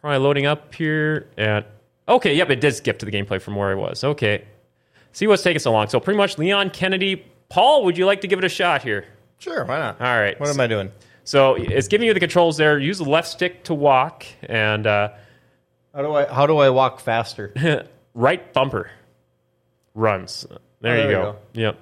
Probably 0.00 0.18
loading 0.18 0.46
up 0.46 0.74
here. 0.74 1.28
And 1.36 1.64
okay, 2.08 2.34
yep, 2.34 2.50
it 2.50 2.60
did 2.60 2.74
skip 2.74 2.98
to 3.00 3.06
the 3.06 3.12
gameplay 3.12 3.40
from 3.40 3.56
where 3.56 3.70
I 3.70 3.74
was. 3.74 4.02
Okay, 4.02 4.44
see 5.12 5.26
what's 5.26 5.42
taking 5.42 5.58
so 5.60 5.72
long. 5.72 5.88
So 5.88 6.00
pretty 6.00 6.16
much 6.18 6.38
Leon 6.38 6.70
Kennedy. 6.70 7.24
Paul, 7.48 7.84
would 7.84 7.98
you 7.98 8.06
like 8.06 8.20
to 8.22 8.28
give 8.28 8.38
it 8.38 8.44
a 8.44 8.48
shot 8.48 8.82
here? 8.82 9.04
Sure, 9.38 9.64
why 9.64 9.78
not? 9.78 10.00
All 10.00 10.18
right. 10.18 10.38
What 10.38 10.48
am 10.50 10.60
I 10.60 10.66
doing? 10.66 10.90
So 11.24 11.54
it's 11.54 11.88
giving 11.88 12.06
you 12.06 12.14
the 12.14 12.20
controls 12.20 12.56
there. 12.56 12.78
Use 12.78 12.98
the 12.98 13.04
left 13.04 13.28
stick 13.28 13.64
to 13.64 13.74
walk 13.74 14.24
and 14.42 14.86
uh, 14.86 15.10
How 15.94 16.02
do 16.02 16.12
I 16.14 16.26
how 16.26 16.46
do 16.46 16.58
I 16.58 16.70
walk 16.70 17.00
faster? 17.00 17.52
right 18.14 18.52
bumper 18.52 18.90
runs. 19.94 20.46
There, 20.80 20.92
Oh, 20.92 20.96
you 20.96 21.02
there 21.02 21.08
we 21.08 21.12
go. 21.14 21.32
go. 21.32 21.38
Yep. 21.60 21.78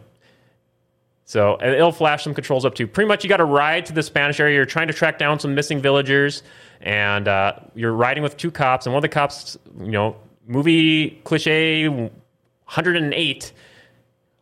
So 1.25 1.57
and 1.57 1.75
it'll 1.75 1.93
flash 1.93 2.25
some 2.25 2.35
controls 2.35 2.65
up 2.65 2.75
too. 2.75 2.87
Pretty 2.87 3.07
much, 3.09 3.23
you 3.23 3.29
got 3.29 3.37
to 3.39 3.45
ride 3.45 3.87
to 3.87 3.93
the 3.93 4.03
Spanish 4.03 4.41
area. 4.41 4.55
You're 4.57 4.65
trying 4.67 4.89
to 4.89 4.95
track 4.95 5.19
down 5.19 5.39
some 5.39 5.55
missing 5.55 5.81
villagers, 5.81 6.43
and 6.81 7.29
uh, 7.29 7.55
you're 7.75 7.93
riding 7.93 8.23
with 8.23 8.37
two 8.37 8.51
cops. 8.51 8.87
And 8.87 8.93
one 8.93 8.99
of 8.99 9.03
the 9.03 9.09
cops, 9.15 9.59
you 9.81 9.91
know, 9.91 10.17
movie 10.47 11.21
cliche, 11.25 11.89
108, 11.89 13.53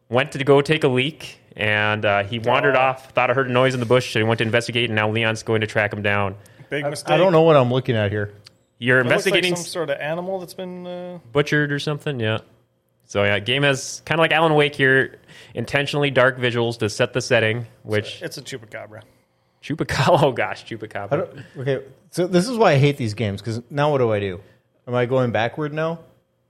went 0.08 0.32
to 0.32 0.44
go 0.44 0.60
take 0.60 0.84
a 0.84 0.88
leak, 0.88 1.40
and 1.56 2.04
uh, 2.04 2.24
he 2.24 2.38
wandered 2.38 2.76
off. 2.76 3.12
Thought 3.12 3.30
I 3.30 3.34
heard 3.34 3.48
a 3.48 3.52
noise 3.52 3.74
in 3.74 3.80
the 3.80 3.86
bush, 3.86 4.12
so 4.12 4.18
he 4.18 4.24
went 4.24 4.38
to 4.38 4.44
investigate. 4.44 4.90
And 4.90 4.96
now 4.96 5.10
Leon's 5.10 5.42
going 5.42 5.62
to 5.62 5.66
track 5.66 5.92
him 5.92 6.02
down. 6.02 6.36
Big 6.68 6.84
mistake. 6.84 7.12
I 7.12 7.16
don't 7.16 7.32
know 7.32 7.42
what 7.42 7.56
I'm 7.56 7.72
looking 7.72 7.96
at 7.96 8.10
here. 8.10 8.32
You're 8.78 9.00
It 9.00 9.04
looks 9.04 9.24
like 9.24 9.36
investigating 9.36 9.56
some 9.56 9.64
sort 9.64 9.90
of 9.90 9.98
animal 9.98 10.38
that's 10.38 10.54
been. 10.54 10.86
Uh, 10.86 11.18
butchered 11.32 11.72
or 11.72 11.78
something. 11.78 12.20
Yeah. 12.20 12.38
So 13.06 13.22
yeah, 13.22 13.38
game 13.38 13.62
has 13.62 14.02
kind 14.04 14.18
of 14.18 14.22
like 14.22 14.32
Alan 14.32 14.54
Wake 14.54 14.74
here, 14.74 15.18
intentionally 15.54 16.10
dark 16.10 16.38
visuals 16.38 16.78
to 16.78 16.90
set 16.90 17.12
the 17.12 17.20
setting. 17.20 17.66
Which 17.84 18.20
it's 18.20 18.36
a 18.36 18.42
chupacabra. 18.42 19.02
Chupacabra. 19.62 20.22
Oh 20.22 20.32
gosh, 20.32 20.64
chupacabra. 20.64 21.42
okay, 21.58 21.82
so 22.10 22.26
this 22.26 22.48
is 22.48 22.56
why 22.56 22.72
I 22.72 22.76
hate 22.76 22.96
these 22.96 23.14
games 23.14 23.40
because 23.40 23.60
now 23.70 23.90
what 23.90 23.98
do 23.98 24.12
I 24.12 24.20
do? 24.20 24.40
Am 24.86 24.94
I 24.94 25.06
going 25.06 25.32
backward 25.32 25.72
now? 25.72 26.00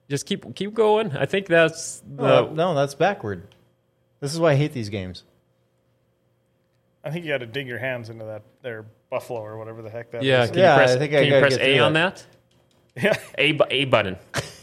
Just 0.08 0.26
keep 0.26 0.54
keep 0.54 0.74
going. 0.74 1.16
I 1.16 1.26
think 1.26 1.46
that's 1.46 2.00
the. 2.06 2.22
Uh, 2.46 2.50
no, 2.52 2.74
that's 2.74 2.94
backward. 2.94 3.42
This 4.20 4.32
is 4.34 4.40
why 4.40 4.52
I 4.52 4.54
hate 4.54 4.72
these 4.72 4.88
games. 4.88 5.24
I 7.04 7.10
think 7.10 7.24
you 7.24 7.32
got 7.32 7.38
to 7.38 7.46
dig 7.46 7.66
your 7.66 7.78
hands 7.78 8.08
into 8.10 8.24
that 8.24 8.42
there 8.62 8.84
buffalo 9.10 9.40
or 9.40 9.56
whatever 9.58 9.80
the 9.82 9.90
heck 9.90 10.10
that 10.10 10.22
is. 10.22 10.26
yeah, 10.26 10.46
can 10.46 10.58
Yeah, 10.58 10.72
you 10.72 10.78
press, 10.78 10.90
I 10.90 10.98
think 10.98 11.12
I 11.12 11.16
can 11.16 11.24
you 11.24 11.30
gotta 11.30 11.40
press 11.42 11.56
get 11.56 11.66
A 11.66 11.74
through 11.74 11.82
on 11.84 11.92
that. 11.94 12.16
that? 12.16 13.02
Yeah. 13.02 13.16
A 13.38 13.52
bu- 13.52 13.64
A 13.70 13.84
button. 13.84 14.16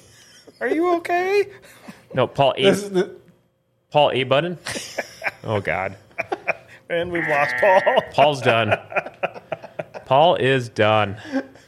Are 0.59 0.67
you 0.67 0.95
okay? 0.95 1.43
No, 2.13 2.25
Paul 2.27 2.53
A. 2.57 2.63
This 2.63 2.83
is 2.83 2.89
the, 2.89 3.15
Paul 3.91 4.11
A 4.11 4.23
button. 4.23 4.57
Oh 5.43 5.61
God. 5.61 5.95
And 6.93 7.11
we've 7.11 7.27
lost 7.27 7.55
Paul. 7.59 7.81
Paul's 8.13 8.41
done. 8.41 8.77
Paul 10.05 10.35
is 10.35 10.69
done. 10.69 11.17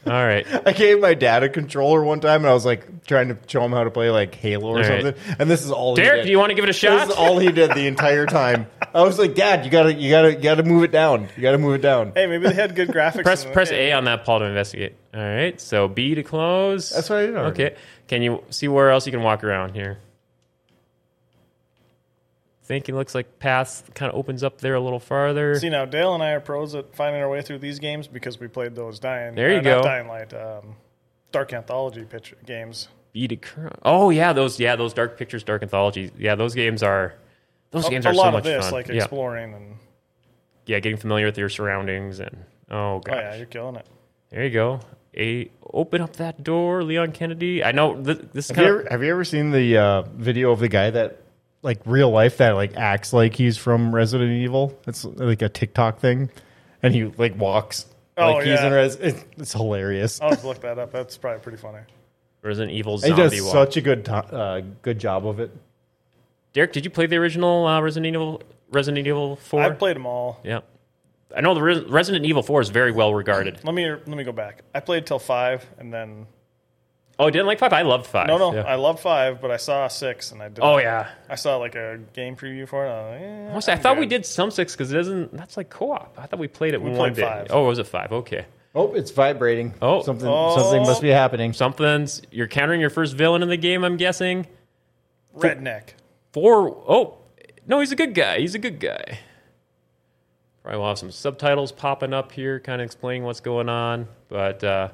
All 0.06 0.12
right. 0.12 0.46
I 0.68 0.72
gave 0.74 1.00
my 1.00 1.16
dad 1.16 1.42
a 1.44 1.50
controller 1.50 2.04
one 2.04 2.20
time, 2.20 2.42
and 2.42 2.50
I 2.50 2.54
was 2.54 2.66
like 2.66 3.06
trying 3.08 3.30
to 3.30 3.38
show 3.48 3.64
him 3.64 3.72
how 3.72 3.84
to 3.86 3.90
play 3.92 4.12
like 4.12 4.36
Halo 4.36 4.68
or 4.68 4.70
All 4.70 4.76
right. 4.78 5.02
something. 5.04 5.36
And 5.40 5.50
this 5.50 5.64
is 5.66 5.72
all. 5.72 5.96
he 5.96 6.02
Derek, 6.04 6.20
did. 6.20 6.26
do 6.26 6.32
you 6.32 6.38
want 6.38 6.52
to 6.52 6.56
give 6.56 6.64
it 6.64 6.70
a 6.70 6.74
shot? 6.74 6.92
This 6.92 7.02
shot? 7.02 7.10
is 7.12 7.16
all 7.16 7.40
he 7.40 7.52
did 7.52 7.72
the 7.72 7.88
entire 7.88 8.26
time. 8.28 8.68
I 8.94 9.02
was 9.02 9.18
like, 9.18 9.34
Dad, 9.34 9.66
you 9.66 9.72
gotta, 9.72 9.94
you 9.94 10.10
gotta, 10.12 10.34
you 10.36 10.42
gotta 10.42 10.64
move 10.64 10.84
it 10.84 10.92
down. 10.92 11.28
You 11.36 11.42
gotta 11.42 11.58
move 11.58 11.74
it 11.76 11.82
down. 11.82 12.12
Hey, 12.14 12.28
maybe 12.28 12.48
they 12.48 12.54
had 12.54 12.76
good 12.76 12.90
graphics. 12.90 13.24
press 13.24 13.44
in 13.44 13.50
the- 13.50 13.54
press 13.54 13.72
A 13.72 13.94
on 13.94 14.04
that 14.06 14.26
Paul 14.26 14.40
to 14.40 14.46
investigate. 14.46 14.96
All 15.14 15.22
right. 15.22 15.60
So 15.60 15.88
B 15.88 16.14
to 16.16 16.24
close. 16.24 16.92
That's 16.92 17.10
what 17.10 17.20
I 17.20 17.26
did 17.26 17.36
already. 17.36 17.64
Okay. 17.66 17.76
Can 18.08 18.22
you 18.22 18.44
see 18.52 18.68
where 18.68 18.92
else 18.92 19.06
you 19.08 19.12
can 19.12 19.24
walk 19.24 19.44
around 19.44 19.74
here? 19.74 19.98
Think 22.66 22.90
it 22.90 22.96
looks 22.96 23.14
like 23.14 23.38
path 23.38 23.92
kind 23.94 24.12
of 24.12 24.18
opens 24.18 24.44
up 24.44 24.60
there 24.60 24.74
a 24.74 24.80
little 24.80 25.00
farther. 25.00 25.60
See 25.60 25.70
now, 25.70 25.86
Dale 25.86 26.16
and 26.16 26.24
I 26.24 26.32
are 26.32 26.40
pros 26.40 26.74
at 26.74 26.96
finding 26.96 27.22
our 27.22 27.30
way 27.30 27.44
through 27.44 27.60
these 27.60 27.78
games 27.78 28.08
because 28.08 28.40
we 28.40 28.48
played 28.48 28.76
those 28.76 28.98
Dying. 28.98 29.36
There 29.36 29.52
you 29.52 29.60
uh, 29.60 29.62
go. 29.62 29.76
Not 29.76 29.84
Dying 29.84 30.08
Light, 30.08 30.34
um, 30.34 30.76
Dark 31.32 31.54
Anthology 31.54 32.04
pitch 32.06 32.34
games. 32.46 32.88
B 33.14 33.28
to 33.28 33.36
cur- 33.36 33.72
Oh 33.84 34.10
yeah, 34.10 34.34
those 34.34 34.60
yeah 34.60 34.76
those 34.76 34.94
dark 34.94 35.18
pictures, 35.18 35.44
dark 35.44 35.62
anthologies. 35.62 36.12
Yeah, 36.18 36.36
those 36.36 36.56
games 36.56 36.82
are 36.82 37.14
those 37.72 37.86
A, 37.86 37.90
games 37.90 38.06
a 38.06 38.10
are 38.10 38.14
lot 38.14 38.24
so 38.24 38.28
of 38.30 38.34
much 38.34 38.44
this, 38.44 38.66
fun. 38.66 38.74
like 38.74 38.88
yeah. 38.88 38.96
exploring 38.96 39.54
and 39.54 39.76
yeah, 40.66 40.80
getting 40.80 40.98
familiar 40.98 41.28
with 41.28 41.38
your 41.38 41.50
surroundings 41.50 42.20
and 42.20 42.46
oh 42.72 42.96
oh 42.96 43.00
gosh. 43.00 43.16
yeah, 43.16 43.36
you're 43.36 43.46
killing 43.46 43.76
it. 43.76 43.86
There 44.32 44.44
you 44.44 44.50
go. 44.50 44.80
A 45.16 45.50
open 45.72 46.02
up 46.02 46.16
that 46.18 46.44
door, 46.44 46.84
Leon 46.84 47.12
Kennedy. 47.12 47.64
I 47.64 47.72
know 47.72 47.96
th- 47.96 48.26
this 48.34 48.50
is 48.50 48.56
Have 48.56 48.66
you, 48.66 48.72
ever, 48.72 48.88
have 48.90 49.04
you 49.04 49.12
ever 49.12 49.24
seen 49.24 49.52
the 49.52 49.78
uh, 49.78 50.02
video 50.02 50.52
of 50.52 50.60
the 50.60 50.68
guy 50.68 50.90
that, 50.90 51.22
like, 51.66 51.82
real 51.86 52.10
life 52.12 52.38
that 52.38 52.52
like 52.52 52.78
acts 52.78 53.12
like 53.12 53.36
he's 53.36 53.58
from 53.58 53.94
Resident 53.94 54.32
Evil? 54.32 54.78
It's 54.88 55.04
like 55.04 55.42
a 55.42 55.50
TikTok 55.50 56.00
thing, 56.00 56.30
and 56.82 56.94
he 56.96 57.04
like 57.06 57.36
walks 57.38 57.88
Oh, 58.18 58.36
like 58.36 58.46
he's 58.46 58.54
yeah. 58.60 58.68
in 58.68 58.72
Res. 58.74 58.96
It's, 58.96 59.26
it's 59.38 59.52
hilarious. 59.52 60.22
I'll 60.22 60.30
have 60.30 60.40
to 60.40 60.48
look 60.48 60.62
that 60.62 60.80
up. 60.80 60.94
That's 60.94 61.18
probably 61.18 61.42
pretty 61.42 61.58
funny. 61.58 61.80
Resident 62.42 62.72
Evil 62.74 62.98
he 62.98 63.08
zombie 63.08 63.22
does 63.24 63.42
walk. 63.44 63.52
such 63.52 63.76
a 63.78 63.82
good 63.82 64.06
to- 64.06 64.14
uh, 64.14 64.62
good 64.84 65.00
job 65.00 65.28
of 65.28 65.42
it. 65.42 65.52
Derek, 66.54 66.72
did 66.72 66.86
you 66.86 66.92
play 66.92 67.08
the 67.08 67.18
original 67.18 67.66
uh, 67.68 67.82
Resident 67.82 68.14
Evil 68.16 68.42
Resident 68.72 69.06
Evil 69.06 69.36
Four? 69.36 69.62
I've 69.64 69.78
played 69.80 69.98
them 69.98 70.06
all. 70.06 70.40
Yeah, 70.44 70.62
I 71.36 71.42
know 71.42 71.54
the 71.54 71.62
Res- 71.62 71.84
Resident 71.86 72.26
Evil 72.26 72.44
Four 72.44 72.62
is 72.62 72.70
very 72.70 72.92
well 72.94 73.14
regarded. 73.14 73.60
Let 73.66 73.74
me 73.76 73.90
let 73.90 74.08
me 74.08 74.24
go 74.24 74.32
back. 74.32 74.62
I 74.74 74.80
played 74.80 75.06
till 75.06 75.20
five, 75.20 75.66
and 75.80 75.94
then 75.94 76.28
Oh, 77.18 77.28
I 77.28 77.30
didn't 77.30 77.48
like 77.48 77.60
five. 77.60 77.72
I 77.72 77.84
loved 77.84 78.08
five. 78.08 78.28
no, 78.28 78.38
no, 78.38 78.54
Yeah. 78.54 78.64
I 78.64 78.76
love 78.76 79.00
five, 79.00 79.40
but 79.40 79.50
I 79.50 79.58
saw 79.58 79.88
six, 79.88 80.32
and 80.34 80.42
I 80.44 80.50
did. 80.50 80.60
oh 80.62 80.78
yeah. 80.78 81.08
I 81.30 81.36
saw 81.36 81.58
like 81.58 81.76
a 81.76 82.00
game 82.14 82.36
preview 82.36 82.68
for 82.68 82.86
it. 82.86 82.90
and 82.90 82.98
I, 82.98 83.02
was 83.06 83.12
like, 83.12 83.22
eh, 83.22 83.52
Honestly, 83.54 83.72
I 83.72 83.76
I'm 83.78 83.82
thought 83.82 83.98
we 83.98 84.06
good. 84.06 84.10
did 84.18 84.26
some 84.26 84.52
six 84.52 84.74
because 84.74 84.92
it 84.92 85.00
isn't. 85.00 85.32
That's 85.36 85.56
like 85.58 85.70
co-op. 85.70 86.14
I 86.18 86.26
thought 86.26 86.40
we 86.40 86.48
played 86.50 86.74
it 86.74 86.82
We 86.82 86.90
one 86.90 86.98
played 86.98 87.16
day. 87.16 87.22
five. 87.22 87.48
Oh, 87.52 87.64
it 87.66 87.68
was 87.68 87.80
it 87.80 87.88
five? 87.88 88.12
Okay. 88.12 88.46
Oh, 88.74 88.94
it's 88.94 89.12
vibrating. 89.12 89.74
Oh. 89.82 90.02
something 90.02 90.28
Oh. 90.30 90.58
something 90.58 90.82
must 90.84 91.02
be 91.02 91.08
happening. 91.10 91.54
Something's. 91.54 92.22
You're 92.32 92.48
countering 92.48 92.82
your 92.82 92.90
first 92.90 93.16
villain 93.16 93.42
in 93.44 93.48
the 93.50 93.56
game. 93.58 93.86
I'm 93.86 93.96
guessing. 93.96 94.48
redneck. 95.38 95.92
Four 96.34 96.68
oh 96.88 97.18
no, 97.66 97.80
he's 97.80 97.94
a 97.94 97.96
good 97.96 98.14
guy. 98.14 98.40
He's 98.40 98.56
a 98.56 98.60
good 98.60 98.80
guy. 98.82 99.20
Probably 100.64 100.80
will 100.80 100.88
have 100.90 100.98
some 101.00 101.12
subtitles 101.12 101.72
popping 101.72 102.14
up 102.14 102.32
here, 102.32 102.60
kind 102.60 102.82
of 102.82 102.86
explaining 102.86 103.24
what's 103.24 103.40
going 103.40 103.70
on. 103.70 104.08
But 104.28 104.64
uh, 104.64 104.90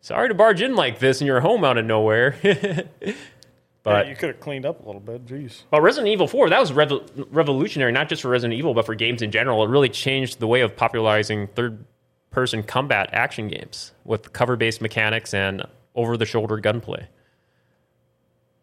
sorry 0.00 0.28
to 0.28 0.34
barge 0.34 0.60
in 0.62 0.74
like 0.76 0.98
this 0.98 1.20
in 1.20 1.26
your 1.26 1.40
home 1.40 1.64
out 1.64 1.78
of 1.78 1.84
nowhere. 1.84 2.36
but 2.42 4.06
Yeah, 4.06 4.10
you 4.10 4.16
could 4.16 4.28
have 4.30 4.40
cleaned 4.40 4.66
up 4.66 4.82
a 4.82 4.86
little 4.86 5.00
bit. 5.00 5.24
Jeez. 5.26 5.62
Well, 5.70 5.80
Resident 5.80 6.08
Evil 6.12 6.26
4, 6.28 6.50
that 6.50 6.60
was 6.60 6.72
revo- 6.72 7.26
revolutionary, 7.30 7.92
not 7.92 8.08
just 8.08 8.22
for 8.22 8.28
Resident 8.28 8.58
Evil, 8.58 8.74
but 8.74 8.86
for 8.86 8.94
games 8.94 9.22
in 9.22 9.30
general. 9.30 9.62
It 9.64 9.68
really 9.68 9.88
changed 9.88 10.38
the 10.40 10.46
way 10.46 10.60
of 10.60 10.76
popularizing 10.76 11.48
third 11.48 11.84
person 12.30 12.62
combat 12.62 13.08
action 13.12 13.48
games 13.48 13.92
with 14.04 14.32
cover 14.32 14.56
based 14.56 14.80
mechanics 14.80 15.32
and 15.34 15.62
over 15.94 16.16
the 16.16 16.26
shoulder 16.26 16.58
gunplay. 16.58 17.08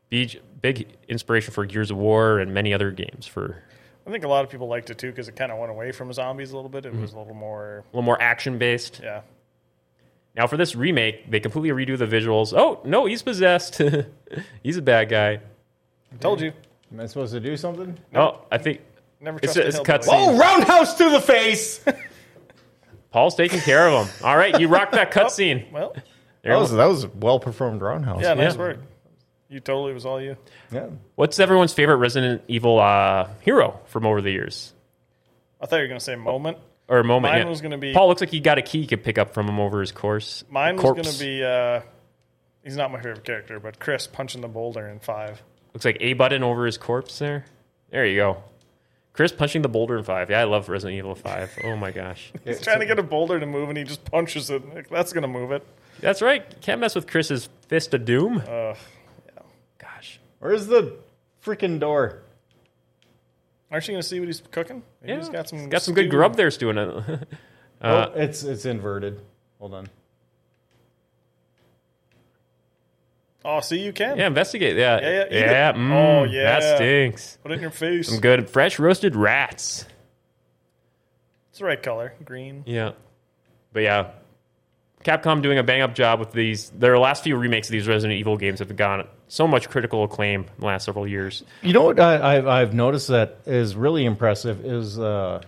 Big, 0.10 0.40
big 0.62 0.88
inspiration 1.10 1.52
for 1.54 1.66
Gears 1.66 1.92
of 1.92 1.98
War 1.98 2.40
and 2.40 2.54
many 2.54 2.74
other 2.74 2.92
games 2.92 3.26
for 3.26 3.62
I 4.08 4.12
think 4.12 4.24
a 4.24 4.28
lot 4.28 4.46
of 4.46 4.52
people 4.52 4.68
liked 4.68 4.92
it 4.92 5.00
too 5.00 5.10
because 5.10 5.28
it 5.28 5.36
kind 5.36 5.52
of 5.52 5.58
went 5.58 5.72
away 5.72 5.92
from 5.92 6.14
zombies 6.14 6.52
a 6.52 6.56
little 6.56 6.70
bit. 6.70 6.86
It 6.86 6.94
Mm-hmm. 6.94 7.02
was 7.02 7.14
a 7.14 7.18
little 7.18 7.34
more, 7.34 7.80
a 7.80 7.84
little 7.88 8.04
more 8.04 8.22
action 8.22 8.60
based. 8.60 9.02
yeah. 9.04 9.22
Now, 10.36 10.48
for 10.48 10.58
this 10.58 10.76
remake, 10.76 11.30
they 11.32 11.40
completely 11.40 11.70
redo 11.70 11.98
the 11.98 12.06
visuals. 12.06 12.54
Oh, 12.58 12.82
no, 12.84 13.06
he's 13.06 13.22
possessed. 13.22 13.82
he's 14.64 14.76
a 14.78 14.82
bad 14.82 15.10
guy. 15.10 15.40
I 16.12 16.18
told 16.20 16.42
you, 16.42 16.52
Am 16.92 17.00
I 17.00 17.06
supposed 17.08 17.34
to 17.34 17.40
do 17.40 17.56
something? 17.58 17.98
Oh, 18.14 18.42
I 18.52 18.58
think 18.58 18.82
never 19.20 19.38
It's 19.42 19.54
trust 19.54 19.58
a- 19.58 19.64
a 19.64 19.68
it's 19.68 19.80
cutscene. 19.80 20.10
Oh, 20.12 20.38
roundhouse 20.38 20.96
to 20.96 21.10
the 21.10 21.22
face. 21.22 21.84
Paul's 23.12 23.36
taking 23.36 23.60
care 23.62 23.88
of 23.88 24.08
him. 24.08 24.16
All 24.26 24.36
right, 24.38 24.60
you 24.60 24.68
rocked 24.68 24.92
that 24.94 25.12
cutscene. 25.14 25.72
Well, 25.72 25.96
that 26.44 26.56
was 26.58 26.72
that 26.72 26.86
was 26.86 27.06
a 27.06 27.10
well 27.10 27.40
performed 27.40 27.82
roundhouse. 27.82 28.22
yeah, 28.22 28.34
nice 28.34 28.54
Yeah. 28.56 28.60
work. 28.60 28.80
You 29.48 29.60
totally 29.62 29.94
was 29.94 30.06
all 30.06 30.22
you. 30.22 30.36
yeah. 30.72 30.88
What's 31.16 31.40
everyone's 31.40 31.74
favorite 31.74 31.98
Resident 31.98 32.42
Evil 32.48 32.80
uh, 32.80 33.30
hero 33.42 33.80
from 33.86 34.06
over 34.06 34.22
the 34.22 34.32
years? 34.32 34.74
I 35.62 35.66
thought 35.66 35.78
you 35.78 35.84
were 35.84 35.88
going 35.88 36.00
to 36.00 36.04
say 36.04 36.16
moment. 36.16 36.58
Or 36.88 37.00
a 37.00 37.04
moment? 37.04 37.34
Mine 37.34 37.44
yeah. 37.44 37.50
was 37.50 37.62
gonna 37.62 37.78
be- 37.78 37.94
Paul 37.94 38.08
looks 38.08 38.22
like 38.22 38.30
he 38.30 38.40
got 38.40 38.58
a 38.58 38.62
key 38.62 38.82
he 38.82 38.88
could 38.88 39.04
pick 39.04 39.18
up 39.18 39.34
from 39.34 39.48
him 39.48 39.60
over 39.60 39.80
his 39.82 39.92
course. 39.92 40.44
Mine 40.50 40.76
was 40.76 40.84
going 40.84 41.04
to 41.04 41.20
be. 41.20 41.44
Uh, 41.44 41.82
he's 42.64 42.78
not 42.78 42.92
my 42.92 42.98
favorite 42.98 43.24
character, 43.24 43.60
but 43.60 43.80
Chris 43.80 44.06
punching 44.08 44.42
the 44.42 44.48
boulder 44.48 44.88
in 44.88 45.00
five. 45.00 45.42
looks 45.74 45.86
like 45.86 45.98
a 46.00 46.14
button 46.14 46.44
over 46.44 46.66
his 46.66 46.78
corpse 46.78 47.18
there. 47.20 47.46
There 47.90 48.06
you 48.06 48.18
go. 48.18 48.44
Chris 49.14 49.32
punching 49.32 49.62
the 49.62 49.70
boulder 49.70 49.98
in 49.98 50.04
five. 50.04 50.30
Yeah, 50.30 50.42
I 50.42 50.44
love 50.44 50.68
Resident 50.70 50.98
Evil 50.98 51.16
Five. 51.16 51.58
Oh 51.64 51.76
my 51.76 51.92
gosh, 51.92 52.32
He's 52.44 52.60
trying 52.62 52.82
to 52.82 52.86
get 52.86 53.00
a 53.00 53.04
boulder 53.04 53.40
to 53.40 53.46
move, 53.46 53.70
and 53.70 53.78
he 53.78 53.84
just 53.84 54.04
punches 54.06 54.50
it. 54.50 54.76
Like, 54.76 54.90
That's 54.90 55.14
going 55.14 55.22
to 55.22 55.28
move 55.28 55.52
it. 55.52 55.66
that's 56.02 56.22
right. 56.22 56.44
Can't 56.62 56.82
mess 56.82 56.94
with 56.96 57.08
Chris's 57.08 57.48
fist 57.70 57.94
of 57.94 58.04
doom. 58.06 58.44
Uh, 58.48 58.76
Gosh, 59.78 60.20
Where's 60.40 60.68
the 60.68 60.98
freaking 61.44 61.80
door? 61.80 62.22
Aren't 63.72 63.88
you 63.88 63.94
going 63.94 64.02
to 64.02 64.08
see 64.08 64.20
what 64.20 64.28
he's 64.28 64.42
cooking? 64.52 64.84
Maybe 65.02 65.14
yeah, 65.14 65.20
he's 65.20 65.30
got 65.30 65.50
some 65.50 65.70
got 65.70 65.82
some 65.82 65.94
good 65.94 66.10
grub 66.10 66.36
there 66.36 66.52
stewing 66.52 66.78
it. 66.78 66.88
Uh, 66.88 67.18
oh, 67.82 68.12
it's 68.16 68.44
it's 68.44 68.66
inverted. 68.66 69.20
Hold 69.60 69.74
on. 69.74 69.88
Oh, 73.48 73.60
see, 73.60 73.80
you 73.80 73.94
can. 73.94 74.18
yeah, 74.18 74.26
investigate. 74.26 74.76
Yeah, 74.76 75.00
Yeah, 75.00 75.26
yeah, 75.30 75.52
yeah. 75.52 75.74
mm, 75.74 75.92
Oh, 75.92 76.24
yeah. 76.24 76.60
that 76.60 76.78
stinks. 76.78 77.38
Put 77.44 77.52
it 77.52 77.56
in 77.56 77.62
your 77.62 77.70
face. 77.70 78.10
Some 78.10 78.20
good 78.20 78.50
fresh 78.50 78.80
roasted 78.80 79.16
rats. 79.16 79.86
It's 81.52 81.60
the 81.60 81.66
right 81.66 81.82
color, 81.82 82.16
green. 82.26 82.64
Yeah. 82.66 82.94
But 83.72 83.84
yeah, 83.84 84.12
Capcom 85.04 85.44
doing 85.44 85.60
a 85.60 85.64
bang 85.64 85.82
up 85.82 85.94
job 85.94 86.20
with 86.20 86.32
these. 86.32 86.72
Their 86.72 86.98
last 86.98 87.24
few 87.24 87.38
remakes 87.38 87.68
of 87.68 87.74
these 87.74 87.88
Resident 87.88 88.18
Evil 88.20 88.36
games 88.36 88.60
have 88.60 88.76
gotten 88.76 89.06
so 89.28 89.48
much 89.48 89.70
critical 89.70 90.04
acclaim 90.04 90.42
in 90.42 90.50
the 90.60 90.66
last 90.66 90.86
several 90.86 91.08
years. 91.08 91.44
You 91.62 91.74
know 91.74 91.84
what 91.84 92.00
I, 92.00 92.38
I've, 92.38 92.48
I've 92.48 92.74
noticed 92.74 93.08
that 93.10 93.40
is 93.46 93.76
really 93.76 94.06
impressive 94.06 94.66
is 94.66 95.00
uh, 95.00 95.42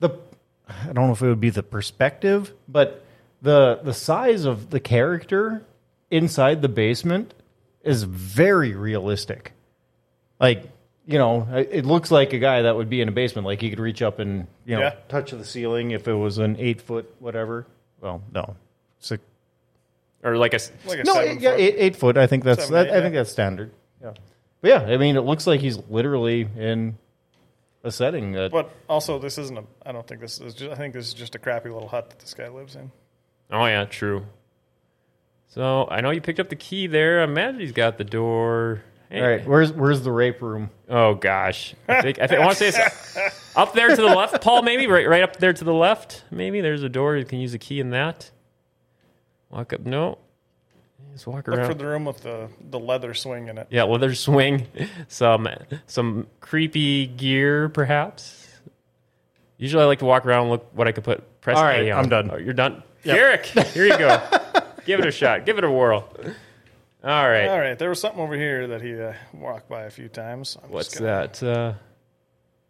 the 0.00 0.10
I 0.68 0.86
don't 0.92 1.06
know 1.06 1.12
if 1.12 1.22
it 1.22 1.26
would 1.28 1.40
be 1.40 1.50
the 1.50 1.62
perspective, 1.62 2.52
but 2.68 3.04
the 3.40 3.80
the 3.82 3.94
size 3.94 4.44
of 4.44 4.70
the 4.70 4.80
character 4.80 5.64
inside 6.10 6.62
the 6.62 6.68
basement 6.68 7.34
is 7.82 8.02
very 8.04 8.74
realistic. 8.74 9.52
Like 10.38 10.64
you 11.06 11.18
know, 11.18 11.48
it 11.52 11.68
it 11.72 11.84
looks 11.86 12.10
like 12.10 12.32
a 12.32 12.38
guy 12.38 12.62
that 12.62 12.76
would 12.76 12.88
be 12.90 13.00
in 13.00 13.08
a 13.08 13.12
basement. 13.12 13.44
Like 13.46 13.60
he 13.60 13.70
could 13.70 13.80
reach 13.80 14.02
up 14.02 14.18
and 14.18 14.46
you 14.64 14.76
know 14.76 14.82
Yeah. 14.82 14.94
touch 15.08 15.32
the 15.32 15.44
ceiling 15.44 15.90
if 15.90 16.06
it 16.06 16.14
was 16.14 16.38
an 16.38 16.56
eight 16.58 16.80
foot 16.80 17.12
whatever. 17.18 17.66
Well, 18.00 18.22
no, 18.32 18.56
six. 18.98 19.22
Or 20.22 20.36
like 20.36 20.52
a. 20.52 20.56
s- 20.56 20.70
Like 20.86 21.00
a 21.00 21.04
No, 21.04 21.14
seven 21.14 21.40
yeah, 21.40 21.50
foot. 21.50 21.60
eight, 21.60 21.74
eight 21.78 21.96
foot. 21.96 22.16
I 22.16 22.26
think 22.26 22.44
that's 22.44 22.64
Seven, 22.66 22.74
that, 22.74 22.86
eight, 22.86 22.92
I 22.92 22.96
yeah. 22.96 23.02
think 23.02 23.14
that's 23.14 23.30
standard. 23.32 23.72
Yeah, 24.02 24.12
but 24.60 24.68
yeah, 24.68 24.80
I 24.82 24.96
mean, 24.96 25.16
it 25.16 25.22
looks 25.22 25.46
like 25.46 25.60
he's 25.60 25.78
literally 25.90 26.48
in 26.56 26.96
a 27.84 27.90
setting 27.90 28.32
that. 28.32 28.52
But 28.52 28.70
also, 28.88 29.18
this 29.18 29.36
isn't 29.38 29.58
a. 29.58 29.64
I 29.84 29.92
don't 29.92 30.06
think 30.06 30.20
this 30.20 30.40
is. 30.40 30.54
Just, 30.54 30.70
I 30.70 30.74
think 30.76 30.94
this 30.94 31.08
is 31.08 31.14
just 31.14 31.34
a 31.34 31.38
crappy 31.38 31.70
little 31.70 31.88
hut 31.88 32.10
that 32.10 32.18
this 32.20 32.34
guy 32.34 32.48
lives 32.48 32.76
in. 32.76 32.92
Oh, 33.50 33.66
yeah, 33.66 33.84
true. 33.84 34.24
So 35.48 35.86
I 35.90 36.00
know 36.00 36.10
you 36.10 36.20
picked 36.20 36.40
up 36.40 36.48
the 36.48 36.56
key 36.56 36.86
there. 36.86 37.20
I 37.20 37.24
imagine 37.24 37.60
he's 37.60 37.72
got 37.72 37.98
the 37.98 38.04
door. 38.04 38.82
Hey. 39.10 39.20
All 39.20 39.28
right, 39.28 39.46
where's 39.46 39.72
where's 39.72 40.00
the 40.02 40.10
rape 40.12 40.40
room? 40.40 40.70
Oh, 40.88 41.14
gosh. 41.14 41.74
I 41.86 42.00
think 42.00 42.18
I, 42.18 42.26
think, 42.26 42.40
I 42.40 42.44
want 42.46 42.56
to 42.56 42.72
say 42.72 42.82
it's 42.86 43.56
up 43.56 43.74
there 43.74 43.88
to 43.88 43.96
the 43.96 44.02
left, 44.06 44.40
Paul, 44.42 44.62
maybe? 44.62 44.86
Right, 44.86 45.06
right 45.06 45.22
up 45.22 45.36
there 45.36 45.52
to 45.52 45.64
the 45.64 45.74
left, 45.74 46.24
maybe? 46.30 46.62
There's 46.62 46.82
a 46.82 46.88
door. 46.88 47.16
You 47.18 47.26
can 47.26 47.38
use 47.38 47.52
a 47.52 47.58
key 47.58 47.78
in 47.80 47.90
that. 47.90 48.30
Walk 49.52 49.72
up. 49.72 49.80
No. 49.80 50.18
Just 51.12 51.26
walk 51.26 51.46
around. 51.46 51.58
Look 51.58 51.58
around. 51.60 51.68
for 51.72 51.78
the 51.78 51.86
room 51.86 52.04
with 52.06 52.22
the, 52.22 52.48
the 52.70 52.78
leather 52.78 53.12
swing 53.12 53.48
in 53.48 53.58
it. 53.58 53.66
Yeah, 53.70 53.82
leather 53.84 54.14
swing, 54.14 54.66
some 55.08 55.46
some 55.86 56.26
creepy 56.40 57.06
gear, 57.06 57.68
perhaps. 57.68 58.48
Usually, 59.58 59.82
I 59.82 59.86
like 59.86 59.98
to 59.98 60.04
walk 60.06 60.24
around, 60.26 60.42
and 60.42 60.50
look 60.50 60.68
what 60.72 60.88
I 60.88 60.92
could 60.92 61.04
put. 61.04 61.40
Press 61.40 61.58
All 61.58 61.64
right, 61.64 61.82
A 61.84 61.90
on. 61.90 62.04
I'm 62.04 62.08
done. 62.08 62.30
Oh, 62.32 62.36
you're 62.36 62.54
done, 62.54 62.82
Derek. 63.04 63.44
Here 63.46 63.84
you 63.86 63.98
go. 63.98 64.20
Give 64.86 65.00
it 65.00 65.06
a 65.06 65.10
shot. 65.12 65.44
Give 65.44 65.58
it 65.58 65.64
a 65.64 65.70
whirl. 65.70 66.08
All 67.04 67.28
right. 67.28 67.48
All 67.48 67.58
right, 67.58 67.78
there 67.78 67.88
was 67.88 68.00
something 68.00 68.20
over 68.20 68.34
here 68.34 68.68
that 68.68 68.80
he 68.80 68.98
uh, 69.00 69.12
walked 69.34 69.68
by 69.68 69.82
a 69.82 69.90
few 69.90 70.08
times. 70.08 70.56
I'm 70.62 70.70
What's 70.70 70.88
just 70.88 71.00
gonna- 71.00 71.28
that? 71.28 71.42
Uh, 71.42 71.74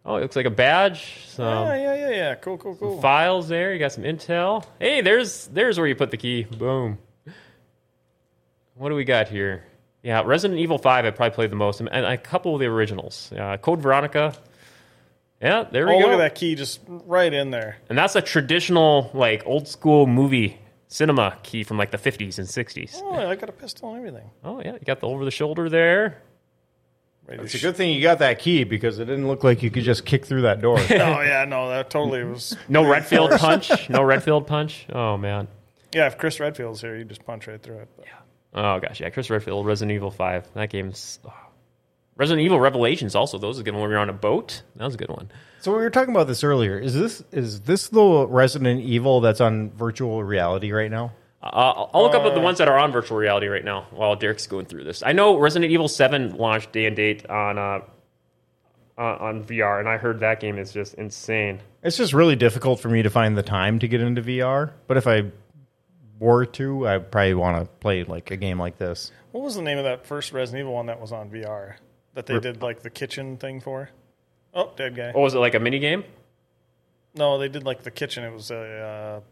Oh, 0.04 0.16
it 0.16 0.22
looks 0.22 0.34
like 0.36 0.46
a 0.46 0.50
badge. 0.50 1.26
Some 1.28 1.46
Oh 1.46 1.72
yeah, 1.74 1.94
yeah, 1.94 2.10
yeah. 2.10 2.34
Cool, 2.34 2.58
cool, 2.58 2.74
cool. 2.76 3.00
files 3.00 3.48
there. 3.48 3.72
You 3.72 3.78
got 3.78 3.92
some 3.92 4.04
intel. 4.04 4.64
Hey, 4.80 5.00
there's 5.00 5.46
there's 5.48 5.78
where 5.78 5.86
you 5.86 5.94
put 5.94 6.10
the 6.10 6.16
key. 6.16 6.42
Boom. 6.44 6.98
What 8.74 8.88
do 8.88 8.94
we 8.94 9.04
got 9.04 9.28
here? 9.28 9.64
Yeah, 10.02 10.22
Resident 10.24 10.58
Evil 10.58 10.78
Five. 10.78 11.04
I 11.04 11.10
probably 11.10 11.34
played 11.34 11.50
the 11.50 11.56
most, 11.56 11.80
and 11.80 11.88
a 11.88 12.16
couple 12.18 12.54
of 12.54 12.60
the 12.60 12.66
originals. 12.66 13.30
Uh, 13.32 13.56
Code 13.58 13.80
Veronica. 13.80 14.34
Yeah, 15.40 15.64
there 15.70 15.86
we 15.86 15.94
Oh, 15.94 15.98
go. 16.00 16.04
look 16.06 16.14
at 16.14 16.18
that 16.18 16.34
key 16.36 16.54
just 16.54 16.80
right 16.88 17.32
in 17.32 17.50
there. 17.50 17.76
And 17.88 17.98
that's 17.98 18.14
a 18.16 18.22
traditional, 18.22 19.10
like 19.12 19.42
old 19.46 19.66
school 19.68 20.06
movie 20.06 20.58
cinema 20.88 21.36
key 21.42 21.64
from 21.64 21.78
like 21.78 21.90
the 21.90 21.98
50s 21.98 22.38
and 22.38 22.46
60s. 22.46 23.00
Oh, 23.02 23.12
I 23.14 23.34
got 23.34 23.48
a 23.48 23.52
pistol 23.52 23.88
and 23.94 23.98
everything. 24.06 24.30
Oh 24.44 24.60
yeah, 24.60 24.72
you 24.74 24.80
got 24.84 25.00
the 25.00 25.06
over 25.08 25.24
the 25.24 25.30
shoulder 25.32 25.68
there. 25.68 26.22
Ready 27.38 27.42
It's 27.44 27.52
to 27.52 27.58
a 27.58 27.60
good 27.70 27.76
thing 27.76 27.92
you 27.92 28.02
got 28.02 28.18
that 28.20 28.38
key 28.38 28.64
because 28.64 28.98
it 28.98 29.06
didn't 29.06 29.26
look 29.28 29.42
like 29.44 29.62
you 29.62 29.70
could 29.70 29.84
just 29.84 30.04
kick 30.04 30.24
through 30.26 30.42
that 30.42 30.60
door. 30.60 30.78
sh- 30.78 30.90
Oh 30.92 31.20
yeah, 31.20 31.44
no, 31.46 31.68
that 31.70 31.90
totally 31.90 32.24
was. 32.24 32.56
No 32.68 32.88
Redfield 32.88 33.32
punch. 33.32 33.88
No 33.90 34.02
Redfield 34.04 34.46
punch. 34.46 34.86
Oh 34.92 35.16
man. 35.16 35.48
Yeah, 35.94 36.06
if 36.06 36.16
Chris 36.18 36.40
Redfield's 36.40 36.80
here, 36.80 36.96
you 36.96 37.04
just 37.04 37.24
punch 37.26 37.46
right 37.46 37.62
through 37.62 37.78
it. 37.78 37.88
But 37.96 38.06
Oh 38.54 38.80
gosh, 38.80 39.00
yeah. 39.00 39.10
Chris 39.10 39.30
Redfield, 39.30 39.66
Resident 39.66 39.94
Evil 39.94 40.10
Five. 40.10 40.46
That 40.54 40.68
game's. 40.70 41.18
oh. 41.26 41.32
Resident 42.16 42.44
Evil 42.44 42.60
Revelations 42.60 43.14
also. 43.14 43.38
Those 43.38 43.58
are 43.58 43.62
good 43.62 43.72
when 43.74 43.82
we 43.84 43.88
were 43.88 43.96
on 43.98 44.10
a 44.10 44.12
boat. 44.14 44.62
That 44.76 44.84
was 44.84 44.94
a 44.94 44.98
good 44.98 45.08
one. 45.08 45.30
so 45.60 45.72
we 45.72 45.78
were 45.78 45.88
talking 45.90 46.14
about 46.14 46.26
this 46.26 46.44
earlier. 46.44 46.78
Is 46.78 46.92
this 46.94 47.24
is 47.32 47.62
this 47.62 47.88
the 47.88 48.26
Resident 48.28 48.82
Evil 48.82 49.20
that's 49.22 49.40
on 49.40 49.70
virtual 49.70 50.22
reality 50.22 50.72
right 50.72 50.90
now? 50.90 51.12
Uh, 51.42 51.86
I'll 51.92 52.02
look 52.02 52.14
up 52.14 52.32
the 52.34 52.40
ones 52.40 52.58
that 52.58 52.68
are 52.68 52.78
on 52.78 52.92
virtual 52.92 53.18
reality 53.18 53.48
right 53.48 53.64
now 53.64 53.86
while 53.90 54.14
Derek's 54.14 54.46
going 54.46 54.66
through 54.66 54.84
this. 54.84 55.02
I 55.02 55.12
know 55.12 55.36
Resident 55.38 55.72
Evil 55.72 55.88
Seven 55.88 56.36
launched 56.36 56.70
day 56.72 56.86
and 56.86 56.94
date 56.94 57.28
on 57.28 57.58
uh, 57.58 57.80
on, 58.96 59.18
on 59.18 59.44
VR, 59.44 59.80
and 59.80 59.88
I 59.88 59.96
heard 59.96 60.20
that 60.20 60.38
game 60.38 60.58
is 60.58 60.72
just 60.72 60.94
insane. 60.94 61.60
It's 61.82 61.96
just 61.96 62.12
really 62.12 62.36
difficult 62.36 62.78
for 62.78 62.88
me 62.88 63.02
to 63.02 63.10
find 63.10 63.36
the 63.36 63.42
time 63.42 63.80
to 63.80 63.88
get 63.88 64.00
into 64.00 64.22
VR. 64.22 64.70
But 64.86 64.96
if 64.98 65.08
I 65.08 65.32
were 66.20 66.46
to, 66.46 66.86
I 66.86 66.98
probably 66.98 67.34
want 67.34 67.64
to 67.64 67.70
play 67.80 68.04
like 68.04 68.30
a 68.30 68.36
game 68.36 68.60
like 68.60 68.78
this. 68.78 69.10
what 69.32 69.42
was 69.42 69.56
the 69.56 69.62
name 69.62 69.78
of 69.78 69.84
that 69.84 70.06
first 70.06 70.32
Resident 70.32 70.60
Evil 70.60 70.74
one 70.74 70.86
that 70.86 71.00
was 71.00 71.10
on 71.10 71.28
VR 71.28 71.74
that 72.14 72.26
they 72.26 72.38
did 72.38 72.62
like 72.62 72.82
the 72.82 72.90
kitchen 72.90 73.36
thing 73.36 73.60
for? 73.60 73.90
Oh, 74.54 74.70
dead 74.76 74.94
guy. 74.94 75.10
What 75.10 75.22
was 75.22 75.34
it 75.34 75.38
like 75.38 75.54
a 75.54 75.60
mini 75.60 75.80
game? 75.80 76.04
No, 77.14 77.38
they 77.38 77.48
did 77.48 77.64
like 77.64 77.82
the 77.82 77.90
kitchen. 77.90 78.22
It 78.24 78.32
was 78.32 78.50
a. 78.50 79.22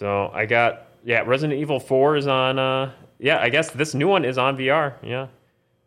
So 0.00 0.30
I 0.32 0.46
got 0.46 0.86
yeah, 1.04 1.20
Resident 1.26 1.60
Evil 1.60 1.78
Four 1.78 2.16
is 2.16 2.26
on. 2.26 2.58
Uh, 2.58 2.90
yeah, 3.18 3.38
I 3.38 3.50
guess 3.50 3.70
this 3.72 3.92
new 3.94 4.08
one 4.08 4.24
is 4.24 4.38
on 4.38 4.56
VR. 4.56 4.94
Yeah, 5.02 5.26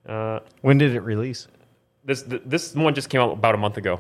uh, 0.08 0.40
When 0.62 0.78
did 0.78 0.94
it 0.96 1.00
release? 1.02 1.48
this 2.06 2.22
this 2.28 2.76
one 2.76 2.94
just 2.94 3.10
came 3.10 3.22
out 3.22 3.32
about 3.34 3.56
a 3.56 3.58
month 3.58 3.78
ago. 3.78 4.00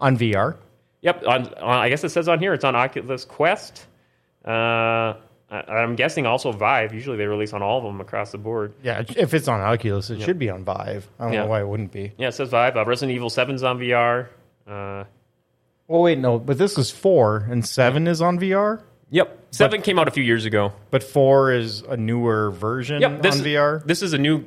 On 0.00 0.18
VR? 0.18 0.56
Yep, 1.00 1.24
on, 1.26 1.54
on 1.54 1.78
I 1.78 1.88
guess 1.88 2.04
it 2.04 2.10
says 2.10 2.28
on 2.28 2.40
here 2.40 2.52
it's 2.52 2.64
on 2.64 2.76
Oculus 2.76 3.24
Quest. 3.24 3.86
Uh, 4.44 5.14
I, 5.50 5.62
I'm 5.70 5.96
guessing 5.96 6.26
also 6.26 6.52
Vive. 6.52 6.92
Usually 6.92 7.16
they 7.16 7.24
release 7.26 7.54
on 7.54 7.62
all 7.62 7.78
of 7.78 7.84
them 7.84 8.02
across 8.02 8.32
the 8.32 8.38
board. 8.38 8.74
Yeah, 8.82 9.02
if 9.16 9.32
it's 9.32 9.48
on 9.48 9.62
Oculus, 9.62 10.10
it 10.10 10.20
should 10.20 10.38
be 10.38 10.50
on 10.50 10.62
Vive. 10.62 11.08
I 11.18 11.24
don't 11.24 11.32
Yeah. 11.32 11.42
know 11.44 11.46
why 11.46 11.60
it 11.60 11.68
wouldn't 11.68 11.90
be. 11.92 12.12
Yeah, 12.18 12.28
it 12.28 12.32
says 12.34 12.50
Vive. 12.50 12.76
Uh, 12.76 12.84
Resident 12.84 13.14
Evil 13.16 13.30
7's 13.30 13.62
on 13.62 13.78
VR. 13.78 14.26
Uh, 14.66 15.04
Well, 15.86 16.02
wait, 16.02 16.18
no, 16.18 16.38
but 16.38 16.58
this 16.58 16.76
is 16.76 16.90
four, 16.90 17.46
and 17.50 17.64
seven 17.66 18.06
is 18.06 18.20
on 18.20 18.38
VR. 18.38 18.82
Yep, 19.10 19.38
seven 19.50 19.82
came 19.82 19.98
out 19.98 20.08
a 20.08 20.10
few 20.10 20.22
years 20.22 20.44
ago. 20.44 20.72
But 20.90 21.02
four 21.02 21.52
is 21.52 21.82
a 21.82 21.96
newer 21.96 22.50
version 22.50 23.00
Yep, 23.00 23.22
this 23.22 23.34
on 23.36 23.40
is, 23.40 23.46
VR. 23.46 23.84
This 23.86 24.02
is 24.02 24.12
a 24.12 24.18
new 24.18 24.44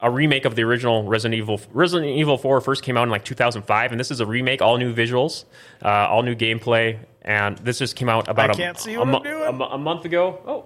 a 0.00 0.10
remake 0.10 0.44
of 0.44 0.54
the 0.54 0.62
original 0.62 1.04
Resident 1.04 1.38
Evil. 1.38 1.60
Resident 1.72 2.10
Evil 2.10 2.36
4 2.36 2.60
first 2.60 2.82
came 2.82 2.96
out 2.98 3.04
in 3.04 3.10
like 3.10 3.24
2005, 3.24 3.90
and 3.92 3.98
this 3.98 4.10
is 4.10 4.20
a 4.20 4.26
remake, 4.26 4.60
all 4.60 4.76
new 4.76 4.92
visuals, 4.94 5.44
uh, 5.82 5.88
all 5.88 6.22
new 6.22 6.34
gameplay, 6.34 6.98
and 7.22 7.56
this 7.58 7.78
just 7.78 7.96
came 7.96 8.10
out 8.10 8.28
about 8.28 8.50
I 8.50 8.52
a, 8.52 8.56
can't 8.56 8.78
see 8.78 8.94
a, 8.94 8.98
what 8.98 9.08
I'm 9.08 9.22
doing. 9.22 9.42
a 9.62 9.64
a 9.64 9.78
month 9.78 10.04
ago. 10.04 10.40
Oh, 10.46 10.64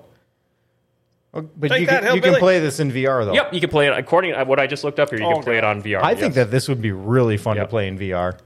Oh, 1.34 1.42
But 1.42 1.68
Take 1.68 1.80
you 1.82 1.86
that, 1.88 2.04
can, 2.04 2.14
you 2.16 2.22
can 2.22 2.36
play 2.36 2.58
this 2.58 2.80
in 2.80 2.90
VR 2.90 3.26
though. 3.26 3.34
yep, 3.34 3.52
you 3.52 3.60
can 3.60 3.68
play 3.68 3.86
it 3.86 3.96
according 3.96 4.32
to 4.34 4.44
what 4.44 4.58
I 4.58 4.66
just 4.66 4.82
looked 4.82 4.98
up 4.98 5.10
here. 5.10 5.18
You 5.18 5.26
Oh, 5.26 5.34
can 5.34 5.42
play 5.42 5.60
God. 5.60 5.64
it 5.72 5.76
on 5.76 5.82
VR. 5.82 6.02
I 6.02 6.14
think 6.14 6.34
that 6.34 6.50
this 6.50 6.68
would 6.68 6.80
be 6.80 6.90
really 6.90 7.36
fun 7.36 7.56
Yep. 7.56 7.66
to 7.66 7.70
play 7.70 7.86
in 7.86 7.98
VR. 7.98 8.38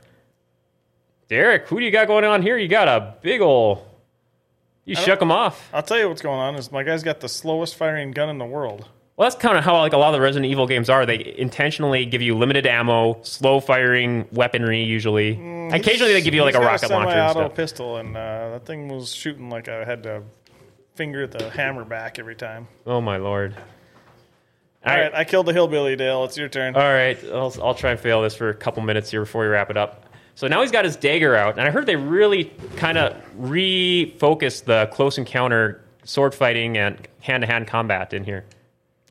Derek, 1.29 1.69
who 1.69 1.79
do 1.79 1.85
you 1.87 1.93
got 1.93 2.09
going 2.09 2.25
on 2.25 2.43
here? 2.43 2.59
You 2.59 2.69
got 2.69 2.89
a 2.89 3.15
big 3.23 3.41
ol' 3.41 3.87
You 4.85 4.97
shook 4.97 5.23
him 5.23 5.31
off. 5.31 5.69
I'll 5.73 5.83
tell 5.83 5.99
you 5.99 6.09
what's 6.09 6.23
going 6.23 6.41
on. 6.41 6.57
Is 6.57 6.73
my 6.73 6.83
guy's 6.83 7.03
got 7.03 7.21
the 7.21 7.29
slowest 7.29 7.77
firing 7.77 8.11
gun 8.11 8.29
in 8.29 8.39
the 8.39 8.45
world. 8.45 8.89
Well, 9.17 9.29
that's 9.29 9.41
kind 9.41 9.57
of 9.59 9.63
how 9.63 9.77
like 9.79 9.93
a 9.93 9.99
lot 9.99 10.09
of 10.09 10.15
the 10.15 10.21
Resident 10.21 10.51
Evil 10.51 10.67
games 10.67 10.89
are. 10.89 11.07
They 11.07 11.35
intentionally 11.39 12.07
give 12.07 12.23
you 12.23 12.37
limited 12.37 12.67
ammo, 12.67 13.21
slow 13.23 13.61
firing 13.61 14.27
weaponry. 14.33 14.83
Usually, 14.83 15.33
occasionally 15.71 16.13
they 16.15 16.23
give 16.23 16.35
you 16.35 16.43
like 16.43 16.55
He's 16.55 16.61
a 16.61 16.65
got 16.65 16.67
rocket 16.67 16.91
launcher 16.91 17.11
and 17.11 17.29
semi-auto 17.31 17.49
stuff. 17.49 17.55
pistol, 17.57 17.97
and 17.99 18.17
uh, 18.17 18.51
that 18.53 18.67
thing 18.67 18.89
was 18.89 19.15
shooting 19.15 19.51
like 19.51 19.69
I 19.69 19.85
had 19.85 20.03
to 20.05 20.23
finger 20.95 21.27
the 21.27 21.51
hammer 21.51 21.85
back 21.85 22.19
every 22.19 22.35
time. 22.35 22.67
Oh 22.87 23.01
my 23.01 23.19
lord! 23.19 23.55
All 24.85 24.97
right, 24.97 25.15
I 25.15 25.25
killed 25.25 25.47
the 25.47 25.53
hillbilly, 25.53 25.95
Dale. 25.95 26.25
It's 26.25 26.37
your 26.37 26.49
turn. 26.49 26.75
All 26.75 26.83
right, 26.83 27.23
I'll, 27.27 27.55
I'll 27.63 27.75
try 27.75 27.93
and 27.93 28.01
fail 28.01 28.23
this 28.23 28.35
for 28.35 28.49
a 28.49 28.55
couple 28.55 28.83
minutes 28.83 29.11
here 29.11 29.21
before 29.21 29.43
we 29.43 29.49
wrap 29.49 29.71
it 29.71 29.77
up. 29.77 30.07
So 30.35 30.49
now 30.49 30.63
he's 30.63 30.71
got 30.71 30.85
his 30.85 30.97
dagger 30.97 31.37
out, 31.37 31.59
and 31.59 31.67
I 31.67 31.71
heard 31.71 31.87
they 31.87 31.97
really 31.97 32.45
kind 32.77 32.97
of 32.99 33.15
refocused 33.39 34.65
the 34.65 34.89
close 34.93 35.19
encounter 35.19 35.83
sword 36.05 36.35
fighting 36.35 36.77
and 36.79 37.07
hand 37.21 37.43
to 37.43 37.47
hand 37.47 37.67
combat 37.69 38.13
in 38.13 38.25
here. 38.25 38.45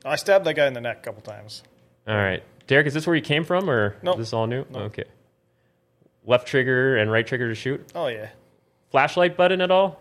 I 0.04 0.16
stabbed 0.16 0.44
that 0.46 0.54
guy 0.54 0.66
in 0.66 0.74
the 0.74 0.80
neck 0.80 0.98
a 0.98 1.02
couple 1.02 1.22
times. 1.22 1.62
All 2.08 2.16
right, 2.16 2.42
Derek, 2.66 2.86
is 2.88 2.94
this 2.94 3.06
where 3.06 3.14
you 3.16 3.22
came 3.22 3.44
from, 3.44 3.70
or 3.70 3.96
Nope. 4.02 4.16
is 4.16 4.26
this 4.26 4.32
all 4.32 4.46
new? 4.46 4.64
Okay. 4.74 5.04
Left 6.24 6.46
trigger 6.46 6.96
and 6.96 7.10
right 7.10 7.26
trigger 7.26 7.48
to 7.48 7.54
shoot. 7.54 7.86
Oh 7.94 8.08
yeah, 8.08 8.30
Flashlight 8.90 9.36
button 9.36 9.60
at 9.60 9.70
all? 9.70 10.00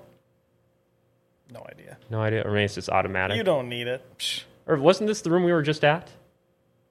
no 1.51 1.65
idea. 1.69 1.97
No 2.09 2.22
idea. 2.22 2.43
Or 2.47 2.51
maybe 2.51 2.63
it's 2.63 2.76
just 2.76 2.89
automatic. 2.89 3.36
You 3.38 3.43
don't 3.43 3.67
need 3.69 3.88
it. 3.88 4.01
Psh. 4.17 4.43
Or 4.67 4.78
wasn't 4.78 5.07
this 5.07 5.22
the 5.22 5.30
room 5.30 5.43
we 5.43 5.51
were 5.51 5.61
just 5.61 5.84
at? 5.84 6.09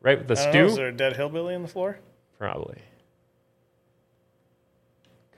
Right 0.02 0.18
with 0.18 0.28
the 0.28 0.34
don't 0.34 0.44
know, 0.44 0.50
stew? 0.50 0.64
is 0.66 0.76
there 0.76 0.88
a 0.88 0.92
dead 0.92 1.16
hillbilly 1.16 1.54
in 1.54 1.62
the 1.62 1.68
floor? 1.68 1.98
Probably. 2.38 2.78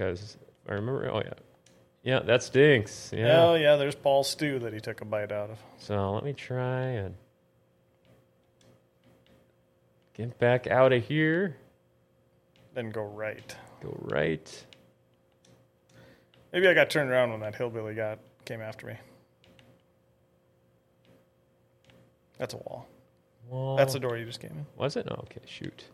Because 0.02 0.36
I 0.68 0.74
remember. 0.74 1.08
Oh 1.10 1.22
yeah, 1.24 1.32
yeah, 2.02 2.20
that 2.20 2.42
stinks. 2.42 3.10
Yeah. 3.14 3.44
Oh 3.44 3.54
yeah, 3.54 3.76
there's 3.76 3.94
Paul's 3.94 4.28
stew 4.28 4.58
that 4.60 4.72
he 4.72 4.80
took 4.80 5.00
a 5.00 5.04
bite 5.04 5.30
out 5.30 5.50
of. 5.50 5.58
So 5.78 6.12
let 6.12 6.24
me 6.24 6.32
try 6.32 6.82
and 6.82 7.14
get 10.14 10.38
back 10.38 10.66
out 10.66 10.92
of 10.92 11.04
here. 11.04 11.56
Then 12.74 12.90
go 12.90 13.02
right. 13.02 13.54
Go 13.82 13.96
right. 14.00 14.64
Maybe 16.52 16.66
I 16.66 16.74
got 16.74 16.90
turned 16.90 17.10
around 17.10 17.30
when 17.30 17.40
that 17.40 17.54
hillbilly 17.54 17.94
got 17.94 18.18
came 18.44 18.60
after 18.60 18.86
me. 18.86 18.94
That's 22.38 22.54
a 22.54 22.56
wall. 22.56 22.88
Wall. 23.48 23.76
That's 23.76 23.92
the 23.92 24.00
door 24.00 24.16
you 24.16 24.24
just 24.24 24.40
came 24.40 24.50
in. 24.50 24.66
Was 24.76 24.96
it? 24.96 25.06
Oh, 25.08 25.14
okay. 25.24 25.42
Shoot. 25.46 25.84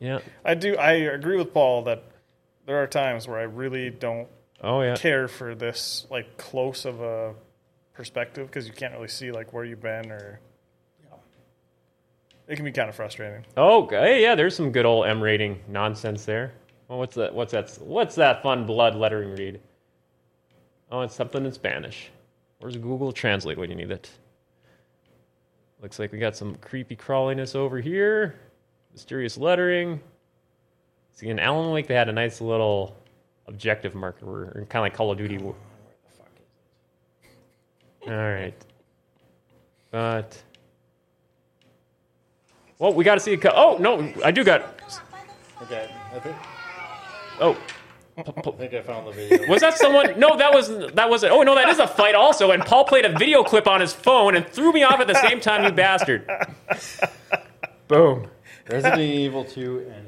Yeah. 0.00 0.20
I 0.44 0.54
do. 0.54 0.76
I 0.76 0.92
agree 0.92 1.36
with 1.36 1.52
Paul 1.52 1.82
that 1.82 2.04
there 2.66 2.82
are 2.82 2.86
times 2.86 3.26
where 3.26 3.38
I 3.38 3.44
really 3.44 3.90
don't 3.90 4.28
Oh 4.62 4.82
yeah. 4.82 4.96
care 4.96 5.28
for 5.28 5.54
this 5.54 6.06
like 6.10 6.36
close 6.36 6.84
of 6.84 7.00
a 7.00 7.34
perspective 7.94 8.46
because 8.46 8.66
you 8.66 8.72
can't 8.72 8.92
really 8.94 9.08
see 9.08 9.32
like 9.32 9.52
where 9.52 9.64
you've 9.64 9.82
been 9.82 10.10
or. 10.10 10.40
It 12.46 12.56
can 12.56 12.64
be 12.64 12.72
kind 12.72 12.88
of 12.88 12.94
frustrating. 12.94 13.44
Oh, 13.58 13.86
hey, 13.88 14.22
yeah. 14.22 14.34
There's 14.34 14.56
some 14.56 14.72
good 14.72 14.86
old 14.86 15.06
M 15.06 15.22
rating 15.22 15.60
nonsense 15.68 16.24
there. 16.24 16.52
Well, 16.88 16.98
what's 16.98 17.14
that? 17.16 17.34
What's 17.34 17.52
that? 17.52 17.76
What's 17.82 18.14
that 18.14 18.42
fun 18.42 18.64
blood 18.64 18.94
lettering 18.94 19.32
read? 19.36 19.60
Oh, 20.90 21.02
it's 21.02 21.14
something 21.14 21.44
in 21.44 21.52
Spanish. 21.52 22.08
Where's 22.60 22.78
Google 22.78 23.12
Translate 23.12 23.58
when 23.58 23.68
you 23.68 23.76
need 23.76 23.90
it? 23.90 24.08
Looks 25.82 25.98
like 25.98 26.10
we 26.10 26.18
got 26.18 26.34
some 26.36 26.54
creepy 26.56 26.96
crawliness 26.96 27.54
over 27.54 27.80
here. 27.80 28.36
Mysterious 28.98 29.38
lettering. 29.38 30.00
See, 31.12 31.28
in 31.28 31.38
Alan 31.38 31.70
Wake, 31.70 31.86
they 31.86 31.94
had 31.94 32.08
a 32.08 32.12
nice 32.12 32.40
little 32.40 32.96
objective 33.46 33.94
marker, 33.94 34.50
kind 34.68 34.74
of 34.74 34.82
like 34.82 34.94
Call 34.94 35.12
of 35.12 35.18
Duty. 35.18 35.38
All 35.38 35.54
right, 38.08 38.54
but 39.92 40.42
well, 42.80 42.92
we 42.92 43.04
got 43.04 43.14
to 43.14 43.20
see 43.20 43.34
a. 43.34 43.36
Co- 43.36 43.52
oh 43.54 43.76
no, 43.78 44.12
I 44.24 44.32
do 44.32 44.42
got. 44.42 44.62
Okay, 45.62 45.88
I 46.12 46.18
think, 46.18 46.36
Oh, 47.40 47.56
I 48.16 48.22
think 48.50 48.74
I 48.74 48.82
found 48.82 49.06
the 49.06 49.12
video. 49.12 49.48
was 49.48 49.60
that 49.60 49.78
someone? 49.78 50.18
No, 50.18 50.36
that 50.36 50.52
was 50.52 50.76
that 50.94 51.08
wasn't. 51.08 51.32
Oh 51.32 51.42
no, 51.44 51.54
that 51.54 51.68
is 51.68 51.78
a 51.78 51.86
fight 51.86 52.16
also. 52.16 52.50
And 52.50 52.64
Paul 52.64 52.84
played 52.84 53.04
a 53.04 53.16
video 53.16 53.44
clip 53.44 53.68
on 53.68 53.80
his 53.80 53.92
phone 53.92 54.34
and 54.34 54.44
threw 54.44 54.72
me 54.72 54.82
off 54.82 54.98
at 54.98 55.06
the 55.06 55.14
same 55.28 55.38
time. 55.38 55.62
You 55.62 55.70
bastard! 55.70 56.28
Boom. 57.86 58.28
Resident 58.68 59.00
Evil 59.00 59.44
2 59.44 59.92
and 59.94 60.06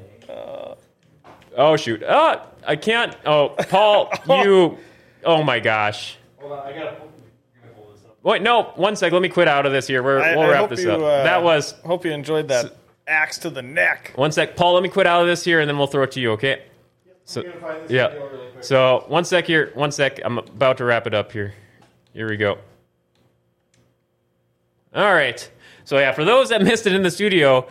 Oh 1.57 1.75
shoot! 1.75 2.03
Ah, 2.07 2.47
I 2.65 2.75
can't. 2.75 3.15
Oh, 3.25 3.49
Paul, 3.69 4.11
you. 4.43 4.77
Oh 5.23 5.43
my 5.43 5.59
gosh. 5.59 6.17
Hold 6.39 6.53
on, 6.53 6.59
I 6.67 6.71
gotta 6.71 6.95
pull 6.95 7.91
this 7.91 8.05
up. 8.05 8.17
Wait, 8.23 8.41
no. 8.41 8.63
One 8.75 8.95
sec. 8.95 9.11
Let 9.11 9.21
me 9.21 9.29
quit 9.29 9.47
out 9.47 9.65
of 9.65 9.71
this 9.71 9.87
here. 9.87 10.01
We're, 10.01 10.19
I, 10.19 10.35
we'll 10.35 10.45
I 10.45 10.49
wrap 10.49 10.59
hope 10.61 10.69
this 10.69 10.83
you, 10.83 10.91
up. 10.91 11.01
uh, 11.01 11.23
that 11.23 11.43
was 11.43 11.73
Hope 11.83 12.05
you 12.05 12.11
enjoyed 12.11 12.47
that 12.47 12.73
Axe 13.07 13.39
to 13.39 13.49
the 13.49 13.61
neck. 13.61 14.13
One 14.15 14.31
sec, 14.31 14.55
Paul. 14.55 14.75
Let 14.75 14.83
me 14.83 14.89
quit 14.89 15.07
out 15.07 15.21
of 15.21 15.27
this 15.27 15.43
here, 15.43 15.59
and 15.59 15.67
then 15.67 15.77
we'll 15.77 15.87
throw 15.87 16.03
it 16.03 16.11
to 16.13 16.21
you. 16.21 16.31
Okay? 16.31 16.63
So, 17.25 17.41
I'm 17.41 17.47
gonna 17.47 17.59
find 17.59 17.83
this 17.83 17.91
yeah. 17.91 18.07
video 18.07 18.27
really 18.27 18.51
quick. 18.51 18.63
So 18.63 19.03
one 19.07 19.25
sec 19.25 19.45
here. 19.45 19.71
One 19.73 19.91
sec. 19.91 20.19
I'm 20.23 20.37
about 20.37 20.77
to 20.77 20.85
wrap 20.85 21.05
it 21.07 21.13
up 21.13 21.31
here. 21.31 21.53
Here 22.13 22.29
we 22.29 22.37
go. 22.37 22.57
All 24.95 25.13
right. 25.13 25.49
So 25.83 25.97
yeah, 25.99 26.13
for 26.13 26.23
those 26.23 26.49
that 26.49 26.61
missed 26.63 26.87
it 26.87 26.93
in 26.93 27.03
the 27.03 27.11
studio, 27.11 27.67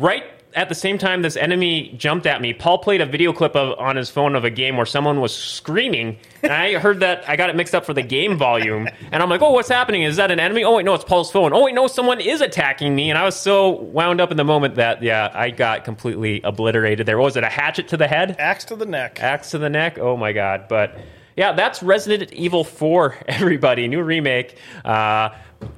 right 0.00 0.24
at 0.54 0.68
the 0.68 0.74
same 0.74 0.98
time 0.98 1.22
this 1.22 1.36
enemy 1.36 1.94
jumped 1.96 2.26
at 2.26 2.40
me, 2.40 2.52
Paul 2.52 2.78
played 2.78 3.00
a 3.00 3.06
video 3.06 3.32
clip 3.32 3.54
of, 3.54 3.78
on 3.78 3.96
his 3.96 4.10
phone 4.10 4.34
of 4.34 4.44
a 4.44 4.50
game 4.50 4.76
where 4.76 4.86
someone 4.86 5.20
was 5.20 5.34
screaming, 5.34 6.18
and 6.42 6.52
I 6.52 6.78
heard 6.78 7.00
that 7.00 7.28
I 7.28 7.36
got 7.36 7.50
it 7.50 7.56
mixed 7.56 7.74
up 7.74 7.84
for 7.84 7.94
the 7.94 8.02
game 8.02 8.36
volume, 8.36 8.88
and 9.12 9.22
I'm 9.22 9.28
like, 9.28 9.42
oh, 9.42 9.52
what's 9.52 9.68
happening? 9.68 10.02
Is 10.02 10.16
that 10.16 10.30
an 10.30 10.40
enemy? 10.40 10.64
Oh 10.64 10.76
wait, 10.76 10.84
no, 10.84 10.94
it's 10.94 11.04
Paul's 11.04 11.30
phone. 11.30 11.52
Oh 11.52 11.64
wait, 11.64 11.74
no, 11.74 11.86
someone 11.86 12.20
is 12.20 12.40
attacking 12.40 12.94
me, 12.94 13.10
and 13.10 13.18
I 13.18 13.24
was 13.24 13.36
so 13.36 13.70
wound 13.70 14.20
up 14.20 14.30
in 14.30 14.36
the 14.36 14.44
moment 14.44 14.76
that 14.76 15.02
yeah, 15.02 15.30
I 15.32 15.50
got 15.50 15.84
completely 15.84 16.40
obliterated. 16.42 17.06
There 17.06 17.18
What 17.18 17.24
was 17.24 17.36
it 17.36 17.44
a 17.44 17.48
hatchet 17.48 17.88
to 17.88 17.96
the 17.96 18.08
head? 18.08 18.36
Axe 18.38 18.64
to 18.66 18.76
the 18.76 18.86
neck. 18.86 19.20
Axe 19.22 19.50
to 19.52 19.58
the 19.58 19.70
neck. 19.70 19.98
Oh 19.98 20.16
my 20.16 20.32
god! 20.32 20.66
But 20.68 20.98
yeah, 21.40 21.52
that's 21.52 21.82
Resident 21.82 22.34
Evil 22.34 22.64
4. 22.64 23.16
Everybody, 23.28 23.88
new 23.88 24.02
remake. 24.02 24.58
Uh, 24.84 25.30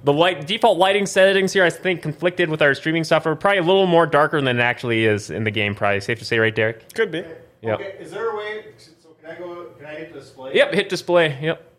the 0.03 0.13
light 0.13 0.45
default 0.45 0.77
lighting 0.77 1.07
settings 1.07 1.53
here, 1.53 1.63
I 1.63 1.71
think, 1.71 2.03
conflicted 2.03 2.49
with 2.51 2.61
our 2.61 2.75
streaming 2.75 3.05
software. 3.05 3.37
Probably 3.37 3.59
a 3.59 3.63
little 3.63 3.87
more 3.87 4.05
darker 4.05 4.41
than 4.41 4.59
it 4.59 4.61
actually 4.61 5.05
is 5.05 5.31
in 5.31 5.45
the 5.45 5.53
game. 5.53 5.77
Probably 5.77 6.01
safe 6.01 6.19
to 6.19 6.25
say, 6.25 6.41
right, 6.41 6.53
Derek? 6.53 6.93
Could 6.95 7.13
be. 7.13 7.25
Yep. 7.61 7.79
Okay, 7.79 7.97
is 8.01 8.11
there 8.11 8.31
a 8.31 8.37
way? 8.37 8.65
So 8.77 9.11
can 9.21 9.31
I 9.31 9.39
go? 9.39 9.67
Can 9.79 9.87
I 9.87 9.95
hit 9.95 10.13
display? 10.13 10.53
Yep. 10.53 10.75
Hit 10.75 10.89
display. 10.89 11.39
Yep. 11.41 11.73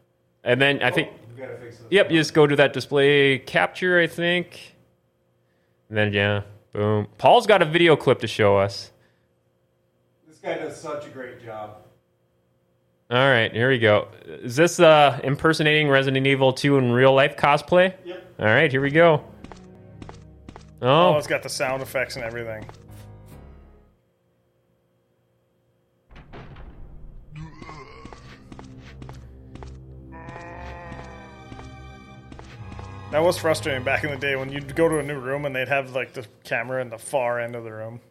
And 0.46 0.62
then 0.62 0.82
I 0.82 0.90
think. 0.90 1.10
Oh, 1.12 1.36
you 1.36 1.44
gotta 1.44 1.58
fix 1.58 1.78
this. 1.80 1.88
Yep. 1.90 2.10
You 2.10 2.20
just 2.22 2.34
go 2.34 2.48
to 2.48 2.56
that 2.56 2.72
display 2.72 3.40
capture. 3.40 4.00
I 4.00 4.08
think. 4.08 4.76
And 5.90 5.98
then 5.98 6.14
yeah, 6.14 6.44
boom. 6.72 7.08
Paul's 7.18 7.48
got 7.48 7.62
a 7.62 7.66
video 7.66 7.98
clip 7.98 8.20
to 8.20 8.28
show 8.28 8.56
us. 8.56 8.92
This 10.26 10.38
guy 10.38 10.58
does 10.58 10.80
such 10.80 11.06
a 11.06 11.10
great 11.10 11.44
job. 11.44 11.80
All 13.14 13.30
right, 13.30 13.52
here 13.54 13.70
we 13.70 13.78
go. 13.78 14.08
Is 14.26 14.56
this 14.56 14.80
uh, 14.80 15.20
impersonating 15.24 15.88
Resident 15.88 16.26
Evil 16.26 16.52
2 16.52 16.80
in 16.80 16.92
real 16.92 17.14
life 17.14 17.38
cosplay? 17.38 17.94
Yep. 18.04 18.34
All 18.40 18.46
right, 18.48 18.72
here 18.72 18.82
we 18.82 18.90
go. 18.90 19.24
Oh, 20.82 21.14
Oh, 21.14 21.18
it's 21.20 21.28
got 21.28 21.44
the 21.44 21.50
sound 21.50 21.84
effects 21.84 22.16
and 22.16 22.26
everything. 22.26 22.66
That 33.12 33.20
was 33.22 33.38
frustrating 33.38 33.84
back 33.84 34.04
in 34.04 34.10
the 34.10 34.18
day 34.18 34.36
when 34.36 34.52
you'd 34.52 34.76
go 34.76 34.90
to 34.90 34.98
a 34.98 35.04
new 35.04 35.20
room 35.20 35.46
and 35.46 35.56
they'd 35.56 35.68
have 35.68 35.94
like 35.94 36.14
the 36.14 36.26
camera 36.44 36.82
in 36.82 36.90
the 36.90 36.98
far 36.98 37.40
end 37.40 37.56
of 37.56 37.64
the 37.64 37.72
room. 37.72 38.02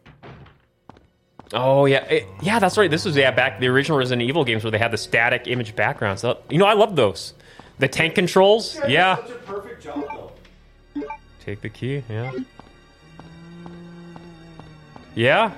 Oh 1.53 1.85
yeah, 1.85 2.03
It- 2.05 2.27
yeah. 2.41 2.59
That's 2.59 2.77
right. 2.77 2.89
This 2.91 3.05
was 3.05 3.15
yeah 3.15 3.31
back 3.31 3.59
the 3.59 3.67
original 3.67 3.97
Resident 3.97 4.27
Evil 4.27 4.43
games 4.43 4.63
where 4.63 4.71
they 4.71 4.77
had 4.77 4.91
the 4.91 4.97
static 4.97 5.47
image 5.47 5.75
backgrounds. 5.75 6.21
So, 6.21 6.39
you 6.49 6.57
know, 6.57 6.65
I 6.65 6.73
love 6.73 6.95
those. 6.95 7.33
The 7.79 7.87
tank 7.87 8.15
controls. 8.15 8.77
Yeah. 8.87 9.15
such 9.17 9.29
a 9.29 9.33
perfect 9.35 9.83
job 9.83 10.03
though. 10.11 10.31
Take 11.43 11.61
the 11.61 11.69
key. 11.69 12.03
Yeah. 12.09 12.31
Yeah. 15.15 15.51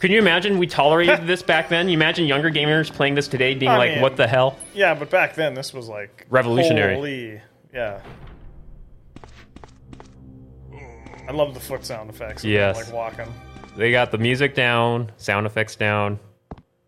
Can 0.00 0.10
you 0.10 0.18
imagine 0.18 0.58
we 0.58 0.66
tolerated 0.66 1.26
this 1.26 1.42
back 1.42 1.68
then? 1.70 1.88
You 1.88 1.94
imagine 1.94 2.26
younger 2.26 2.50
gamers 2.50 2.92
playing 2.92 3.14
this 3.14 3.28
today, 3.28 3.54
being 3.54 3.70
I 3.70 3.78
like, 3.78 3.90
mean- 3.92 4.02
"What 4.02 4.16
the 4.16 4.26
hell?" 4.26 4.58
Yeah, 4.74 4.94
but 4.94 5.08
back 5.10 5.34
then 5.34 5.54
this 5.54 5.72
was 5.72 5.88
like 5.88 6.26
Revolutionary. 6.28 6.94
Holy, 6.96 7.40
yeah. 7.72 8.00
I 11.26 11.32
love 11.32 11.54
the 11.54 11.60
foot 11.60 11.86
sound 11.86 12.10
effects. 12.10 12.44
of 12.44 12.50
Yes. 12.50 12.76
like 12.76 12.92
walking. 12.92 13.32
They 13.76 13.90
got 13.90 14.10
the 14.12 14.18
music 14.18 14.54
down, 14.54 15.10
sound 15.16 15.46
effects 15.46 15.74
down. 15.76 16.18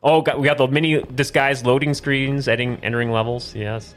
Oh, 0.03 0.21
got, 0.23 0.39
we 0.39 0.47
got 0.47 0.57
the 0.59 0.69
mini 0.69 1.03
disguised 1.03 1.67
loading 1.67 1.95
screens, 1.95 2.47
entering, 2.47 2.79
entering 2.83 3.11
levels. 3.11 3.55
Yes. 3.55 3.95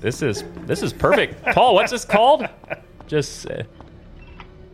This 0.00 0.22
is 0.22 0.44
this 0.66 0.82
is 0.82 0.92
perfect. 0.92 1.42
Paul, 1.54 1.74
what's 1.74 1.90
this 1.90 2.04
called? 2.04 2.46
Just. 3.06 3.46
Uh, 3.50 3.62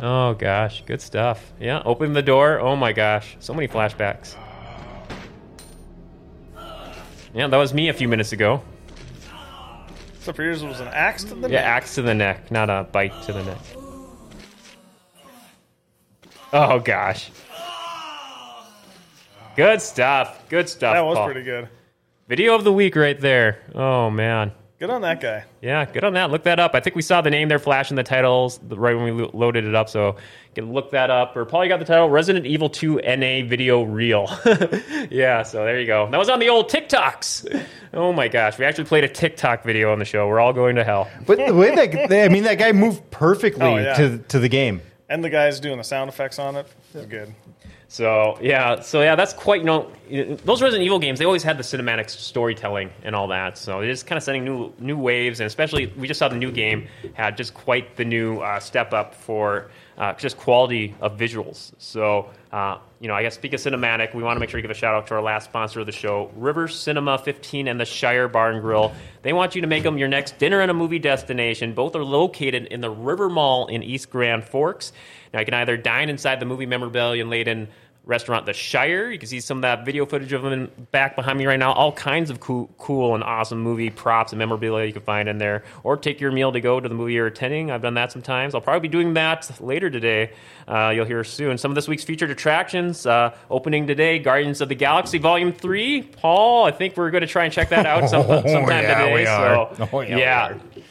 oh 0.00 0.34
gosh, 0.34 0.82
good 0.86 1.00
stuff. 1.00 1.52
Yeah, 1.60 1.82
open 1.84 2.12
the 2.12 2.22
door. 2.22 2.58
Oh 2.60 2.74
my 2.76 2.92
gosh, 2.92 3.36
so 3.40 3.54
many 3.54 3.68
flashbacks. 3.68 4.34
Yeah, 7.32 7.46
that 7.46 7.56
was 7.56 7.72
me 7.72 7.88
a 7.88 7.92
few 7.92 8.08
minutes 8.08 8.32
ago. 8.32 8.60
So 10.20 10.32
for 10.32 10.42
yours 10.42 10.62
it 10.62 10.68
was 10.68 10.80
an 10.80 10.88
axe 10.88 11.22
to 11.24 11.34
the 11.34 11.48
Yeah, 11.48 11.60
neck. 11.60 11.64
axe 11.66 11.94
to 11.94 12.02
the 12.02 12.14
neck, 12.14 12.50
not 12.50 12.68
a 12.68 12.86
bite 12.90 13.12
to 13.22 13.32
the 13.32 13.44
neck. 13.44 13.58
Oh 16.52 16.78
gosh. 16.80 17.30
Good 19.56 19.82
stuff. 19.82 20.48
Good 20.48 20.68
stuff. 20.68 20.94
That 20.94 21.04
was 21.04 21.16
Paul. 21.16 21.26
pretty 21.26 21.42
good. 21.42 21.68
Video 22.28 22.54
of 22.54 22.64
the 22.64 22.72
week 22.72 22.96
right 22.96 23.18
there. 23.20 23.58
Oh 23.74 24.10
man. 24.10 24.52
Good 24.78 24.88
on 24.88 25.02
that 25.02 25.20
guy. 25.20 25.44
Yeah, 25.60 25.84
good 25.84 26.04
on 26.04 26.14
that. 26.14 26.30
Look 26.30 26.44
that 26.44 26.58
up. 26.58 26.74
I 26.74 26.80
think 26.80 26.96
we 26.96 27.02
saw 27.02 27.20
the 27.20 27.28
name 27.28 27.48
there 27.48 27.58
flash 27.58 27.90
in 27.90 27.96
the 27.96 28.02
titles 28.02 28.58
right 28.62 28.96
when 28.96 29.14
we 29.14 29.22
lo- 29.24 29.30
loaded 29.34 29.66
it 29.66 29.74
up. 29.74 29.90
So 29.90 30.16
you 30.16 30.54
can 30.54 30.72
look 30.72 30.92
that 30.92 31.10
up. 31.10 31.36
Or 31.36 31.44
Paul, 31.44 31.64
you 31.64 31.68
got 31.68 31.80
the 31.80 31.84
title 31.84 32.08
Resident 32.08 32.46
Evil 32.46 32.70
2 32.70 32.94
NA 33.04 33.46
Video 33.46 33.82
Reel. 33.82 34.26
yeah, 35.10 35.42
so 35.42 35.64
there 35.66 35.78
you 35.78 35.86
go. 35.86 36.08
That 36.10 36.16
was 36.16 36.30
on 36.30 36.38
the 36.38 36.48
old 36.48 36.70
TikToks. 36.70 37.66
Oh 37.92 38.14
my 38.14 38.28
gosh, 38.28 38.58
we 38.58 38.64
actually 38.64 38.84
played 38.84 39.04
a 39.04 39.08
TikTok 39.08 39.64
video 39.64 39.92
on 39.92 39.98
the 39.98 40.06
show. 40.06 40.26
We're 40.26 40.40
all 40.40 40.54
going 40.54 40.76
to 40.76 40.84
hell. 40.84 41.10
But 41.26 41.36
the 41.46 41.52
way 41.54 41.74
that 41.74 42.08
they, 42.08 42.24
I 42.24 42.28
mean, 42.30 42.44
that 42.44 42.54
guy 42.58 42.72
moved 42.72 43.10
perfectly 43.10 43.62
Oh, 43.66 43.76
yeah. 43.76 43.94
to 43.94 44.16
to 44.28 44.38
the 44.38 44.48
game. 44.48 44.80
And 45.10 45.22
the 45.22 45.28
guys 45.28 45.60
doing 45.60 45.76
the 45.76 45.84
sound 45.84 46.08
effects 46.08 46.38
on 46.38 46.56
it 46.56 46.66
was 46.94 47.04
good. 47.04 47.34
So 47.88 48.38
yeah, 48.40 48.80
so 48.80 49.02
yeah, 49.02 49.16
that's 49.16 49.32
quite 49.32 49.60
you 49.60 49.66
know 49.66 49.90
those 50.10 50.62
Resident 50.62 50.84
Evil 50.84 50.98
games. 50.98 51.18
They 51.18 51.24
always 51.24 51.42
had 51.42 51.58
the 51.58 51.62
cinematic 51.62 52.10
storytelling 52.10 52.90
and 53.02 53.14
all 53.14 53.28
that. 53.28 53.56
So 53.56 53.80
they're 53.80 53.94
kind 53.96 54.16
of 54.16 54.22
setting 54.22 54.44
new 54.44 54.72
new 54.78 54.98
waves, 54.98 55.40
and 55.40 55.46
especially 55.46 55.86
we 55.86 56.08
just 56.08 56.18
saw 56.18 56.28
the 56.28 56.36
new 56.36 56.50
game 56.50 56.88
had 57.14 57.36
just 57.36 57.54
quite 57.54 57.96
the 57.96 58.04
new 58.04 58.38
uh, 58.38 58.60
step 58.60 58.92
up 58.92 59.14
for 59.14 59.70
uh, 59.96 60.12
just 60.14 60.36
quality 60.36 60.94
of 61.00 61.18
visuals. 61.18 61.72
So 61.78 62.30
uh, 62.52 62.78
you 62.98 63.08
know, 63.08 63.14
I 63.14 63.22
guess 63.22 63.34
speak 63.34 63.52
of 63.52 63.60
cinematic, 63.60 64.12
we 64.12 64.22
want 64.22 64.36
to 64.36 64.40
make 64.40 64.50
sure 64.50 64.58
to 64.58 64.62
give 64.62 64.70
a 64.70 64.78
shout 64.78 64.94
out 64.94 65.06
to 65.06 65.14
our 65.14 65.22
last 65.22 65.44
sponsor 65.44 65.80
of 65.80 65.86
the 65.86 65.92
show, 65.92 66.30
River 66.34 66.66
Cinema 66.66 67.16
15 67.16 67.68
and 67.68 67.80
the 67.80 67.84
Shire 67.84 68.26
Bar 68.28 68.50
and 68.50 68.60
Grill. 68.60 68.92
They 69.22 69.32
want 69.32 69.54
you 69.54 69.60
to 69.60 69.68
make 69.68 69.84
them 69.84 69.98
your 69.98 70.08
next 70.08 70.38
dinner 70.38 70.60
and 70.60 70.70
a 70.70 70.74
movie 70.74 70.98
destination. 70.98 71.74
Both 71.74 71.94
are 71.94 72.04
located 72.04 72.66
in 72.66 72.80
the 72.80 72.90
River 72.90 73.28
Mall 73.28 73.68
in 73.68 73.82
East 73.82 74.10
Grand 74.10 74.44
Forks. 74.44 74.92
Now 75.32 75.40
you 75.40 75.44
can 75.44 75.54
either 75.54 75.76
dine 75.76 76.08
inside 76.08 76.40
the 76.40 76.46
movie 76.46 76.66
memorabilia 76.66 77.24
laden 77.24 77.68
restaurant 78.10 78.44
The 78.44 78.52
Shire. 78.52 79.10
You 79.10 79.18
can 79.18 79.28
see 79.28 79.40
some 79.40 79.58
of 79.58 79.62
that 79.62 79.86
video 79.86 80.04
footage 80.04 80.32
of 80.34 80.42
them 80.42 80.70
back 80.90 81.16
behind 81.16 81.38
me 81.38 81.46
right 81.46 81.58
now. 81.58 81.72
All 81.72 81.92
kinds 81.92 82.28
of 82.28 82.40
cool, 82.40 82.68
cool 82.76 83.14
and 83.14 83.24
awesome 83.24 83.60
movie 83.60 83.88
props 83.88 84.32
and 84.32 84.38
memorabilia 84.38 84.84
you 84.86 84.92
can 84.92 85.00
find 85.02 85.28
in 85.28 85.38
there. 85.38 85.64
Or 85.84 85.96
take 85.96 86.20
your 86.20 86.32
meal 86.32 86.52
to 86.52 86.60
go 86.60 86.80
to 86.80 86.88
the 86.88 86.94
movie 86.94 87.14
you're 87.14 87.26
attending. 87.28 87.70
I've 87.70 87.80
done 87.82 87.94
that 87.94 88.12
sometimes. 88.12 88.54
I'll 88.54 88.60
probably 88.60 88.80
be 88.88 88.92
doing 88.92 89.14
that 89.14 89.50
later 89.60 89.88
today. 89.88 90.32
Uh, 90.68 90.90
you'll 90.94 91.06
hear 91.06 91.24
soon. 91.24 91.56
Some 91.56 91.70
of 91.70 91.74
this 91.74 91.88
week's 91.88 92.04
featured 92.04 92.30
attractions 92.30 93.06
uh, 93.06 93.34
opening 93.50 93.86
today 93.86 94.18
Guardians 94.18 94.60
of 94.60 94.68
the 94.68 94.74
Galaxy 94.74 95.18
Volume 95.18 95.52
3. 95.52 96.02
Paul, 96.02 96.64
I 96.66 96.70
think 96.72 96.96
we're 96.96 97.10
going 97.10 97.22
to 97.22 97.26
try 97.26 97.44
and 97.44 97.52
check 97.52 97.70
that 97.70 97.86
out 97.86 98.10
some, 98.10 98.20
Oh, 98.28 98.42
sometime 98.42 98.82
yeah, 98.84 98.98
today. 99.02 99.14
we 99.14 99.26
are. 99.26 99.74
So, 99.76 99.88
Oh, 99.92 100.00
yeah, 100.02 100.16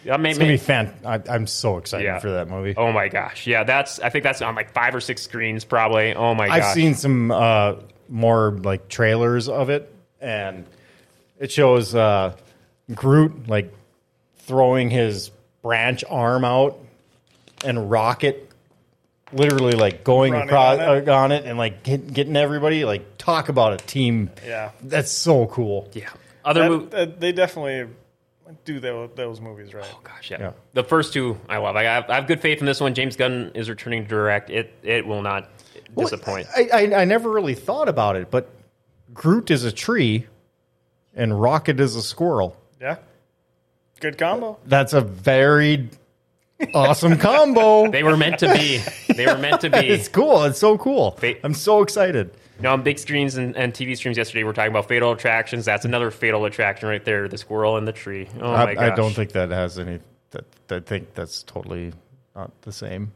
yeah. 0.04 0.14
I 0.14 0.18
may- 0.18 0.30
It's 0.30 0.40
gonna 0.40 0.52
be 0.52 0.58
fan. 0.58 0.94
I, 1.06 1.22
I'm 1.30 1.46
so 1.48 1.78
excited 1.78 2.06
Yeah. 2.06 2.20
for 2.20 2.32
that 2.32 2.48
movie. 2.48 2.74
Oh 2.78 2.92
my 2.92 3.10
gosh. 3.10 3.46
Yeah, 3.46 3.64
that's 3.64 4.00
I 4.00 4.10
think 4.10 4.24
that's 4.24 4.42
on 4.42 4.56
like 4.56 4.72
five 4.74 4.96
or 4.96 5.02
six 5.02 5.22
screens 5.22 5.66
probably. 5.66 6.14
Oh 6.16 6.34
my 6.34 6.48
gosh. 6.48 6.62
I've 6.62 6.74
seen 6.74 6.96
some 6.96 7.09
uh, 7.32 7.82
more 8.08 8.52
like 8.52 8.88
trailers 8.90 9.48
of 9.50 9.70
it, 9.70 9.94
and 10.22 10.66
it 11.40 11.52
shows 11.52 11.94
uh, 11.96 12.36
Groot 12.94 13.48
like 13.48 13.74
throwing 14.38 14.90
his 14.90 15.30
branch 15.62 16.04
arm 16.10 16.44
out, 16.46 16.80
and 17.66 17.90
Rocket 17.92 18.46
literally 19.32 19.74
like 19.74 20.04
going 20.04 20.34
Running 20.34 20.48
across 20.50 20.80
on 20.80 20.98
it. 20.98 21.08
uh, 21.10 21.14
on 21.16 21.32
it 21.32 21.46
and 21.46 21.56
like 21.58 21.84
get, 21.84 22.12
getting 22.12 22.36
everybody 22.36 22.84
like 22.84 23.18
talk 23.20 23.50
about 23.50 23.74
a 23.74 23.78
team. 23.78 24.32
Yeah. 24.44 24.72
That's 24.82 25.12
so 25.12 25.46
cool. 25.46 25.88
Yeah. 25.94 26.10
Other 26.44 26.62
That- 26.62 26.72
mov- 26.72 26.90
that- 26.92 27.20
they 27.20 27.32
definitely 27.32 27.94
do 28.66 28.80
those, 28.80 29.12
those 29.14 29.40
movies 29.40 29.76
right. 29.76 29.86
Oh 29.94 30.00
gosh, 30.04 30.32
yeah. 30.32 30.38
Yeah. 30.40 30.52
The 30.74 30.84
first 30.84 31.14
two 31.14 31.38
I 31.48 31.58
love. 31.58 31.76
I 31.76 31.84
have, 31.84 32.10
I 32.10 32.16
have 32.16 32.26
good 32.26 32.42
faith 32.42 32.60
in 32.60 32.66
this 32.66 32.82
one. 32.82 32.96
James 32.96 33.16
Gunn 33.18 33.52
is 33.54 33.70
returning 33.70 34.02
to 34.02 34.10
direct. 34.10 34.50
It 34.50 34.74
it 34.82 35.06
will 35.06 35.22
not 35.22 35.48
disappoint. 35.98 36.48
I, 36.56 36.70
I 36.74 37.02
I 37.02 37.06
never 37.06 37.30
really 37.30 37.56
thought 37.56 37.90
about 37.90 38.16
it, 38.16 38.32
but 38.32 38.50
Groot 39.14 39.52
is 39.52 39.64
a 39.64 39.72
tree, 39.72 40.28
and 41.16 41.40
Rocket 41.40 41.80
is 41.80 41.96
a 41.96 42.02
squirrel. 42.02 42.56
Yeah. 42.82 42.98
Good 44.00 44.18
combo. 44.18 44.58
That's 44.66 44.94
a 44.94 45.02
very 45.02 45.90
awesome 46.74 47.18
combo. 47.18 47.88
they 47.92 48.04
were 48.04 48.16
meant 48.16 48.40
to 48.40 48.54
be. 48.54 48.82
They 49.14 49.26
were 49.26 49.38
meant 49.38 49.62
to 49.62 49.70
be. 49.70 49.78
It's 49.90 50.08
cool. 50.08 50.44
It's 50.44 50.60
so 50.60 50.78
cool. 50.78 51.12
Fa- 51.12 51.44
I'm 51.46 51.54
so 51.54 51.82
excited. 51.82 52.32
You 52.58 52.64
know, 52.64 52.74
on 52.74 52.84
big 52.84 53.00
screens 53.00 53.36
and, 53.36 53.56
and 53.56 53.74
TV 53.74 53.96
streams 53.96 54.18
yesterday, 54.18 54.44
we 54.44 54.50
are 54.50 54.54
talking 54.54 54.72
about 54.72 54.88
fatal 54.88 55.12
attractions. 55.12 55.66
That's 55.66 55.86
another 55.86 56.12
fatal 56.12 56.46
attraction 56.46 56.90
right 56.90 57.04
there. 57.04 57.28
The 57.28 57.38
squirrel 57.38 57.78
and 57.78 57.88
the 57.88 57.94
tree. 57.94 58.28
Oh 58.40 58.52
my 58.52 58.76
gosh. 58.76 58.92
I 58.92 58.96
don't 58.96 59.14
think 59.14 59.32
that 59.32 59.50
has 59.50 59.80
any 59.80 60.00
that, 60.32 60.46
I 60.70 60.80
think 60.80 61.14
that's 61.14 61.44
totally 61.44 61.94
not 62.36 62.52
the 62.62 62.72
same. 62.72 63.12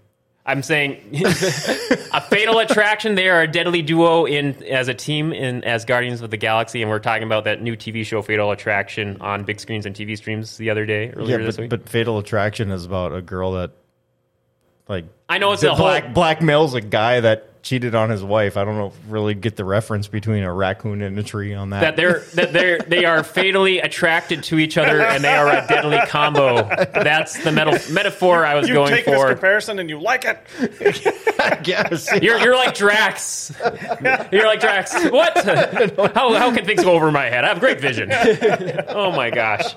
I'm 0.46 0.62
saying 0.62 0.98
a 1.24 2.20
fatal 2.22 2.60
attraction. 2.60 3.16
They 3.16 3.30
are 3.30 3.42
a 3.44 3.48
deadly 3.48 3.82
duo 3.82 4.26
in 4.26 4.62
as 4.66 4.90
a 4.90 4.94
team 4.94 5.32
in 5.32 5.64
as 5.64 5.86
Guardians 5.86 6.22
of 6.22 6.32
the 6.32 6.38
Galaxy, 6.38 6.82
and 6.82 6.92
we're 6.92 7.00
talking 7.00 7.24
about 7.24 7.46
that 7.46 7.62
new 7.62 7.78
TV 7.78 8.06
show 8.06 8.22
Fatal 8.22 8.52
Attraction 8.52 9.18
on 9.22 9.46
big 9.46 9.62
screens 9.62 9.86
and 9.86 9.96
TV 9.96 10.18
streams 10.18 10.58
the 10.58 10.70
other 10.70 10.86
day 10.86 11.12
earlier 11.12 11.40
Yeah, 11.40 11.46
this 11.46 11.56
but, 11.56 11.62
week. 11.62 11.70
but 11.70 11.88
Fatal 11.88 12.18
Attraction 12.18 12.72
is 12.72 12.84
about 12.84 13.16
a 13.16 13.22
girl 13.22 13.54
that, 13.54 13.72
like, 14.90 15.06
I 15.30 15.38
know 15.38 15.54
it's 15.54 15.64
a 15.64 15.70
whole- 15.74 15.86
black 15.86 16.14
blackmails 16.14 16.74
a 16.74 16.82
guy 16.82 17.22
that 17.22 17.50
cheated 17.64 17.96
on 17.96 18.10
his 18.10 18.22
wife. 18.22 18.58
I 18.58 18.66
don't 18.66 18.76
know 18.76 18.94
really 19.08 19.34
get 19.34 19.56
the 19.56 19.64
reference 19.66 20.08
between 20.08 20.44
a 20.44 20.54
raccoon 20.54 21.02
and 21.02 21.18
a 21.18 21.24
tree 21.24 21.54
on 21.54 21.70
that. 21.72 21.80
that 21.80 21.96
they're 21.96 22.20
that 22.36 22.54
they're 22.54 22.78
they 22.80 23.06
are 23.06 23.24
fatally 23.24 23.80
attracted 23.80 24.44
to 24.44 24.60
each 24.60 24.78
other 24.78 25.02
and 25.02 25.24
they 25.24 25.34
are 25.34 25.48
a 25.48 25.66
deadly 25.68 25.98
combo. 26.08 26.64
That's 26.68 27.42
the 27.44 27.52
meta- 27.54 27.82
metaphor 27.92 28.46
I 28.46 28.56
was 28.56 28.68
You 28.68 28.74
going 28.76 28.92
take 28.94 29.06
this 29.06 29.16
for. 29.16 29.30
comparison 29.30 29.80
and 29.80 29.90
you 29.90 30.00
like 30.00 30.26
it. 30.26 30.40
yes. 31.66 32.10
You're, 32.22 32.38
you're 32.40 32.56
like 32.56 32.76
Drax. 32.76 33.52
You're 34.32 34.46
like 34.46 34.60
Drax. 34.60 34.94
What? 35.10 35.38
How, 36.14 36.34
how 36.34 36.54
can 36.54 36.66
things 36.66 36.84
go 36.84 36.92
over 36.92 37.12
my 37.12 37.26
head? 37.26 37.46
I 37.46 37.48
have 37.48 37.60
great 37.60 37.80
vision. 37.80 38.12
Oh 38.90 39.12
my 39.12 39.30
gosh. 39.30 39.74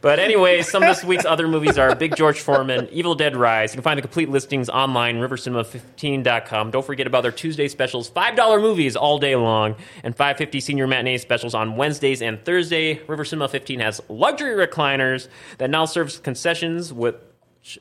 But 0.00 0.18
anyway, 0.18 0.62
some 0.62 0.82
of 0.82 0.88
this 0.88 1.04
week's 1.04 1.24
other 1.24 1.48
movies 1.48 1.78
are 1.78 1.94
Big 1.94 2.16
George 2.16 2.40
Foreman, 2.40 2.88
Evil 2.90 3.14
Dead 3.14 3.36
Rise. 3.36 3.72
You 3.72 3.76
can 3.76 3.82
find 3.82 3.98
the 3.98 4.02
complete 4.02 4.28
listings 4.28 4.68
online, 4.68 5.16
rivercinema15.com. 5.16 6.70
Don't 6.70 6.84
forget 6.84 7.06
about 7.06 7.22
their 7.22 7.32
Tuesday 7.32 7.68
specials, 7.68 8.10
$5 8.10 8.60
movies 8.60 8.96
all 8.96 9.18
day 9.18 9.36
long, 9.36 9.76
and 10.02 10.14
550 10.14 10.60
senior 10.60 10.86
matinee 10.86 11.18
specials 11.18 11.54
on 11.54 11.76
Wednesdays 11.76 12.20
and 12.20 12.44
Thursday. 12.44 13.00
River 13.06 13.24
Cinema 13.24 13.48
15 13.48 13.80
has 13.80 14.00
luxury 14.08 14.66
recliners 14.66 15.28
that 15.58 15.70
now 15.70 15.84
serves 15.84 16.18
concessions 16.18 16.92
with 16.92 17.14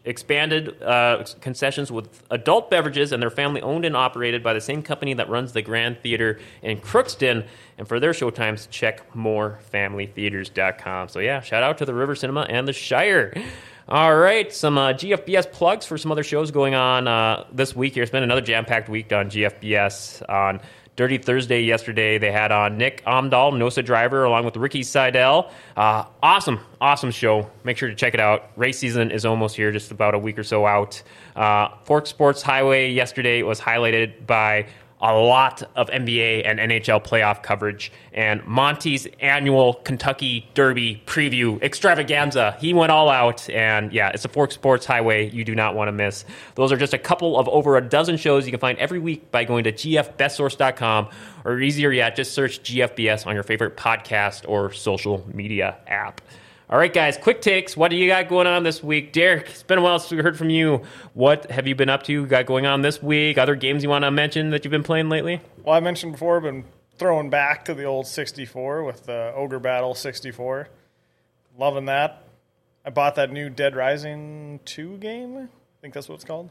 expanded 0.05 0.81
uh, 0.81 1.25
concessions 1.39 1.91
with 1.91 2.23
adult 2.29 2.69
beverages, 2.69 3.11
and 3.11 3.21
they're 3.21 3.29
family 3.29 3.61
owned 3.61 3.85
and 3.85 3.97
operated 3.97 4.43
by 4.43 4.53
the 4.53 4.61
same 4.61 4.83
company 4.83 5.13
that 5.15 5.29
runs 5.29 5.53
the 5.53 5.61
Grand 5.61 5.99
Theater 6.01 6.39
in 6.61 6.79
Crookston. 6.79 7.47
And 7.77 7.87
for 7.87 7.99
their 7.99 8.11
showtimes, 8.11 8.69
check 8.69 9.11
morefamilytheaters.com. 9.13 11.09
So, 11.09 11.19
yeah, 11.19 11.41
shout 11.41 11.63
out 11.63 11.79
to 11.79 11.85
the 11.85 11.93
River 11.93 12.15
Cinema 12.15 12.41
and 12.41 12.67
the 12.67 12.73
Shire. 12.73 13.33
All 13.89 14.15
right, 14.15 14.53
some 14.53 14.77
uh, 14.77 14.93
GFBS 14.93 15.51
plugs 15.51 15.85
for 15.85 15.97
some 15.97 16.11
other 16.11 16.23
shows 16.23 16.51
going 16.51 16.75
on 16.75 17.07
uh, 17.07 17.45
this 17.51 17.75
week 17.75 17.95
here. 17.95 18.03
It's 18.03 18.11
been 18.11 18.23
another 18.23 18.41
jam 18.41 18.63
packed 18.63 18.87
week 18.87 19.11
on 19.11 19.29
GFBS. 19.29 20.29
On 20.29 20.61
Dirty 20.97 21.17
Thursday 21.17 21.61
yesterday, 21.61 22.17
they 22.17 22.31
had 22.31 22.51
on 22.51 22.77
Nick 22.77 23.03
Omdahl, 23.05 23.53
Nosa 23.53 23.83
Driver, 23.83 24.25
along 24.25 24.43
with 24.43 24.57
Ricky 24.57 24.83
Seidel. 24.83 25.49
Uh, 25.77 26.03
awesome, 26.21 26.59
awesome 26.81 27.11
show. 27.11 27.49
Make 27.63 27.77
sure 27.77 27.87
to 27.87 27.95
check 27.95 28.13
it 28.13 28.19
out. 28.19 28.51
Race 28.57 28.77
season 28.77 29.09
is 29.09 29.25
almost 29.25 29.55
here, 29.55 29.71
just 29.71 29.91
about 29.91 30.13
a 30.15 30.19
week 30.19 30.37
or 30.37 30.43
so 30.43 30.65
out. 30.65 31.01
Uh, 31.35 31.69
Fork 31.85 32.07
Sports 32.07 32.41
Highway 32.41 32.91
yesterday 32.91 33.41
was 33.41 33.59
highlighted 33.59 34.27
by 34.27 34.67
a 35.01 35.13
lot 35.13 35.63
of 35.75 35.89
NBA 35.89 36.43
and 36.45 36.59
NHL 36.59 37.03
playoff 37.03 37.41
coverage, 37.41 37.91
and 38.13 38.45
Monty's 38.45 39.07
annual 39.19 39.73
Kentucky 39.73 40.49
Derby 40.53 41.01
preview 41.05 41.61
extravaganza. 41.61 42.55
He 42.59 42.73
went 42.73 42.91
all 42.91 43.09
out, 43.09 43.49
and 43.49 43.91
yeah, 43.91 44.09
it's 44.09 44.25
a 44.25 44.29
Fork 44.29 44.51
Sports 44.51 44.85
Highway 44.85 45.29
you 45.29 45.43
do 45.43 45.55
not 45.55 45.75
want 45.75 45.87
to 45.87 45.91
miss. 45.91 46.25
Those 46.55 46.71
are 46.71 46.77
just 46.77 46.93
a 46.93 46.99
couple 46.99 47.37
of 47.37 47.47
over 47.49 47.77
a 47.77 47.81
dozen 47.81 48.17
shows 48.17 48.45
you 48.45 48.51
can 48.51 48.59
find 48.59 48.77
every 48.77 48.99
week 48.99 49.31
by 49.31 49.43
going 49.43 49.63
to 49.63 49.71
gfbestsource.com, 49.71 51.09
or 51.45 51.59
easier 51.59 51.91
yet, 51.91 52.15
just 52.15 52.33
search 52.33 52.61
GFBS 52.61 53.25
on 53.25 53.33
your 53.33 53.43
favorite 53.43 53.77
podcast 53.77 54.47
or 54.47 54.71
social 54.71 55.27
media 55.33 55.77
app. 55.87 56.21
All 56.71 56.77
right, 56.77 56.93
guys, 56.93 57.17
quick 57.17 57.41
takes. 57.41 57.75
What 57.75 57.91
do 57.91 57.97
you 57.97 58.07
got 58.07 58.29
going 58.29 58.47
on 58.47 58.63
this 58.63 58.81
week? 58.81 59.11
Derek, 59.11 59.49
it's 59.49 59.63
been 59.63 59.77
a 59.77 59.81
while 59.81 59.99
since 59.99 60.11
we 60.11 60.19
heard 60.19 60.37
from 60.37 60.49
you. 60.49 60.83
What 61.13 61.51
have 61.51 61.67
you 61.67 61.75
been 61.75 61.89
up 61.89 62.03
to, 62.03 62.25
got 62.25 62.45
going 62.45 62.65
on 62.65 62.81
this 62.81 63.03
week? 63.03 63.37
Other 63.37 63.55
games 63.55 63.83
you 63.83 63.89
want 63.89 64.05
to 64.05 64.11
mention 64.11 64.51
that 64.51 64.63
you've 64.63 64.71
been 64.71 64.81
playing 64.83 65.09
lately? 65.09 65.41
Well, 65.65 65.75
I 65.75 65.81
mentioned 65.81 66.13
before, 66.13 66.37
I've 66.37 66.43
been 66.43 66.63
throwing 66.97 67.29
back 67.29 67.65
to 67.65 67.73
the 67.73 67.83
old 67.83 68.07
64 68.07 68.85
with 68.85 69.05
the 69.05 69.33
Ogre 69.35 69.59
Battle 69.59 69.93
64. 69.93 70.69
Loving 71.57 71.85
that. 71.85 72.23
I 72.85 72.89
bought 72.89 73.15
that 73.15 73.31
new 73.33 73.49
Dead 73.49 73.75
Rising 73.75 74.61
2 74.63 74.97
game. 74.97 75.37
I 75.37 75.47
think 75.81 75.93
that's 75.93 76.07
what 76.07 76.15
it's 76.15 76.23
called. 76.23 76.49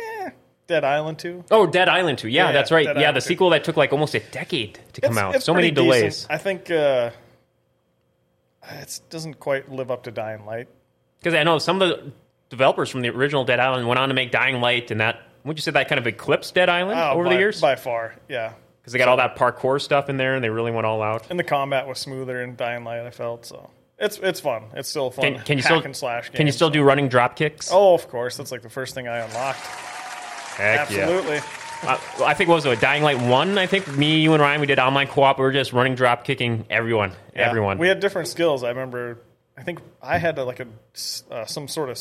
Yeah. 0.00 0.30
Dead 0.68 0.84
Island 0.84 1.18
2. 1.18 1.46
Oh, 1.50 1.66
Dead 1.66 1.88
Island 1.88 2.18
2. 2.18 2.28
Yeah, 2.28 2.46
Yeah, 2.46 2.52
that's 2.52 2.70
right. 2.70 2.86
Dead 2.86 2.94
yeah, 2.94 3.02
Island 3.08 3.16
the 3.16 3.20
2. 3.22 3.26
sequel 3.26 3.50
that 3.50 3.64
took 3.64 3.76
like 3.76 3.92
almost 3.92 4.14
a 4.14 4.20
decade 4.20 4.78
to 4.92 5.00
come 5.00 5.10
It's- 5.14 5.24
out. 5.26 5.34
it's 5.34 5.44
So 5.44 5.52
many 5.52 5.72
delays. 5.72 6.02
decent. 6.02 6.30
I 6.32 6.38
think 6.38 6.70
uh, 6.70 7.10
it 8.68 9.00
doesn't 9.10 9.40
quite 9.40 9.70
live 9.70 9.90
up 9.90 10.04
to 10.04 10.10
Dying 10.10 10.44
Light. 10.46 10.68
Because 11.18 11.34
I 11.34 11.42
know 11.42 11.58
some 11.58 11.80
of 11.80 11.88
the 11.88 12.12
developers 12.48 12.88
from 12.90 13.02
the 13.02 13.10
original 13.10 13.44
Dead 13.44 13.60
Island 13.60 13.86
went 13.86 13.98
on 13.98 14.08
to 14.08 14.14
make 14.14 14.30
Dying 14.30 14.60
Light, 14.60 14.90
and 14.90 15.00
that, 15.00 15.20
would 15.44 15.56
you 15.58 15.62
say 15.62 15.70
that 15.72 15.88
kind 15.88 15.98
of 15.98 16.06
eclipsed 16.06 16.54
Dead 16.54 16.68
Island 16.68 16.98
Oh, 16.98 17.12
over 17.12 17.24
by, 17.24 17.34
the 17.34 17.38
years? 17.38 17.60
By 17.60 17.76
far, 17.76 18.14
yeah. 18.28 18.52
Because 18.80 18.92
they 18.92 18.98
got 18.98 19.08
all 19.08 19.18
that 19.18 19.36
parkour 19.36 19.80
stuff 19.80 20.08
in 20.08 20.16
there, 20.16 20.34
and 20.34 20.42
they 20.42 20.50
really 20.50 20.72
went 20.72 20.86
all 20.86 21.02
out. 21.02 21.26
And 21.30 21.38
the 21.38 21.44
combat 21.44 21.86
was 21.86 21.98
smoother 21.98 22.42
in 22.42 22.56
Dying 22.56 22.84
Light, 22.84 23.06
I 23.06 23.10
felt. 23.10 23.44
So 23.44 23.70
it's 23.98 24.18
it's 24.18 24.40
fun. 24.40 24.64
It's 24.74 24.88
still 24.88 25.10
fun 25.10 25.34
Can, 25.34 25.42
can 25.44 25.58
you 25.58 25.62
still 25.62 25.82
and 25.82 25.94
slash 25.94 26.30
game. 26.30 26.36
Can 26.38 26.46
you 26.46 26.52
still 26.52 26.70
do 26.70 26.82
running 26.82 27.08
drop 27.08 27.36
kicks? 27.36 27.68
Oh, 27.70 27.92
of 27.92 28.08
course. 28.08 28.38
That's 28.38 28.50
like 28.50 28.62
the 28.62 28.70
first 28.70 28.94
thing 28.94 29.06
I 29.06 29.18
unlocked. 29.18 29.60
Heck 29.60 30.90
yeah. 30.90 31.00
Absolutely. 31.02 31.36
Well, 31.36 31.44
I 31.82 32.34
think 32.34 32.48
what 32.48 32.56
was 32.56 32.66
it, 32.66 32.80
Dying 32.80 33.02
Light 33.02 33.18
One. 33.20 33.56
I 33.58 33.66
think 33.66 33.88
me, 33.96 34.20
you, 34.20 34.32
and 34.34 34.40
Ryan, 34.42 34.60
we 34.60 34.66
did 34.66 34.78
online 34.78 35.06
co-op. 35.08 35.38
We 35.38 35.44
were 35.44 35.52
just 35.52 35.72
running, 35.72 35.94
drop 35.94 36.24
kicking 36.24 36.66
everyone, 36.68 37.12
Yeah. 37.34 37.48
everyone. 37.48 37.78
We 37.78 37.88
had 37.88 38.00
different 38.00 38.28
skills. 38.28 38.62
I 38.62 38.68
remember. 38.68 39.18
I 39.56 39.62
think 39.62 39.80
I 40.02 40.18
had 40.18 40.38
a, 40.38 40.44
like 40.44 40.60
a 40.60 40.66
uh, 41.30 41.44
some 41.46 41.68
sort 41.68 41.90
of 41.90 41.98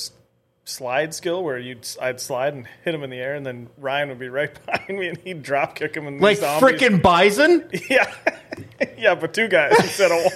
slide 0.66 1.14
skill 1.14 1.44
where 1.44 1.58
you'd 1.58 1.88
I'd 2.02 2.20
slide 2.22 2.54
and 2.54 2.68
hit 2.86 2.94
him 2.94 3.04
in 3.04 3.10
the 3.10 3.18
air, 3.18 3.36
and 3.36 3.46
then 3.46 3.70
Ryan 3.78 4.10
would 4.10 4.20
be 4.20 4.30
right 4.30 4.52
behind 4.66 5.00
me 5.00 5.08
and 5.10 5.18
he'd 5.20 5.44
drop 5.44 5.76
kick 5.76 5.96
him. 5.96 6.08
And 6.08 6.22
like 6.22 6.38
these 6.40 6.46
freaking 6.46 7.02
bison. 7.02 7.70
yeah, 7.90 8.14
yeah, 8.98 9.16
but 9.16 9.34
two 9.34 9.48
guys 9.48 9.74
instead 9.80 10.12
of 10.12 10.34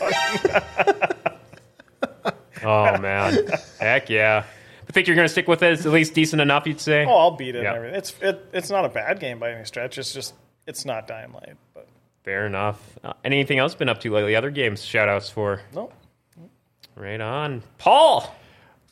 one. 2.24 2.34
oh 2.64 2.98
man, 2.98 3.38
heck 3.80 4.10
yeah! 4.10 4.44
I 4.94 4.96
think 4.96 5.08
you're 5.08 5.16
going 5.16 5.26
to 5.26 5.32
stick 5.32 5.48
with 5.48 5.64
it. 5.64 5.74
It's 5.74 5.88
at 5.88 5.92
least 5.92 6.14
decent 6.14 6.40
enough, 6.40 6.68
you'd 6.68 6.80
say. 6.80 7.04
Oh, 7.04 7.18
I'll 7.18 7.32
beat 7.32 7.56
it. 7.56 7.64
Yeah. 7.64 7.70
And 7.70 7.78
everything. 7.78 7.98
It's 7.98 8.16
it, 8.22 8.46
it's 8.54 8.70
not 8.70 8.86
a 8.86 8.90
bad 8.90 9.20
game 9.20 9.40
by 9.40 9.52
any 9.52 9.66
stretch. 9.66 9.98
It's 9.98 10.14
just 10.14 10.36
it's 10.68 10.86
not 10.86 11.08
Dying 11.08 11.34
Light, 11.34 11.56
but 11.74 11.88
Fair 12.24 12.46
enough. 12.46 12.80
Uh, 13.04 13.14
anything 13.26 13.58
else 13.58 13.74
been 13.74 13.90
up 13.90 14.00
to 14.02 14.12
lately? 14.12 14.36
Other 14.36 14.52
games? 14.52 14.84
Shout 14.86 15.10
outs 15.10 15.32
for 15.32 15.62
no. 15.74 15.92
right 16.96 17.20
on, 17.20 17.64
Paul. 17.80 18.34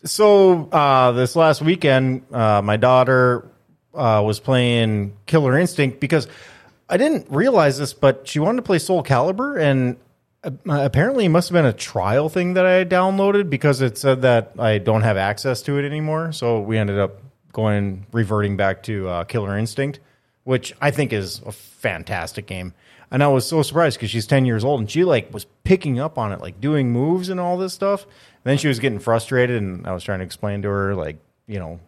So 0.04 0.68
uh, 0.72 1.12
this 1.12 1.36
last 1.36 1.62
weekend, 1.62 2.24
uh, 2.34 2.64
my 2.64 2.78
daughter 2.78 3.48
uh, 3.94 4.24
was 4.26 4.40
playing 4.40 5.16
Killer 5.28 5.58
Instinct 5.58 6.00
because 6.00 6.28
I 6.90 6.98
didn't 6.98 7.28
realize 7.30 7.78
this, 7.78 7.94
but 7.94 8.28
she 8.28 8.40
wanted 8.40 8.58
to 8.58 8.64
play 8.64 8.80
Soul 8.80 9.04
Calibur, 9.04 9.62
and 9.62 9.98
apparently 10.44 11.26
it 11.26 11.30
must 11.30 11.50
have 11.50 11.54
been 11.54 11.66
a 11.66 11.74
trial 11.74 12.30
thing 12.30 12.54
that 12.56 12.66
I 12.66 12.84
downloaded 12.86 13.50
because 13.50 13.82
it 13.82 13.98
said 13.98 14.24
that 14.24 14.54
I 14.58 14.78
don't 14.78 15.02
have 15.04 15.18
access 15.18 15.62
to 15.64 15.78
it 15.78 15.86
anymore. 15.86 16.32
So 16.32 16.60
we 16.62 16.78
ended 16.78 17.00
up 17.00 17.22
going 17.54 18.06
reverting 18.12 18.58
back 18.58 18.84
to 18.84 19.08
uh, 19.08 19.24
Killer 19.26 19.58
Instinct, 19.58 20.00
which 20.44 20.74
I 20.82 20.92
think 20.92 21.14
is 21.14 21.42
a 21.46 21.52
fantastic 21.52 22.48
game. 22.48 22.74
And 23.12 23.22
I 23.22 23.28
was 23.28 23.46
so 23.46 23.62
surprised 23.62 23.98
because 23.98 24.10
she's 24.10 24.26
ten 24.26 24.46
years 24.46 24.64
old 24.64 24.80
and 24.80 24.90
she 24.90 25.04
like 25.04 25.34
was 25.34 25.46
picking 25.64 26.00
up 26.00 26.18
on 26.18 26.32
it, 26.32 26.40
like 26.40 26.62
doing 26.62 26.92
moves 26.92 27.28
and 27.30 27.40
all 27.40 27.58
this 27.58 27.74
stuff. 27.74 28.04
And 28.04 28.12
then 28.46 28.58
she 28.58 28.70
was 28.70 28.80
getting 28.80 29.00
frustrated, 29.00 29.62
and 29.62 29.86
I 29.86 29.92
was 29.94 30.04
trying 30.04 30.20
to 30.20 30.26
explain 30.26 30.62
to 30.62 30.70
her 30.70 30.96
like 30.96 31.18
you 31.46 31.60
know 31.60 31.80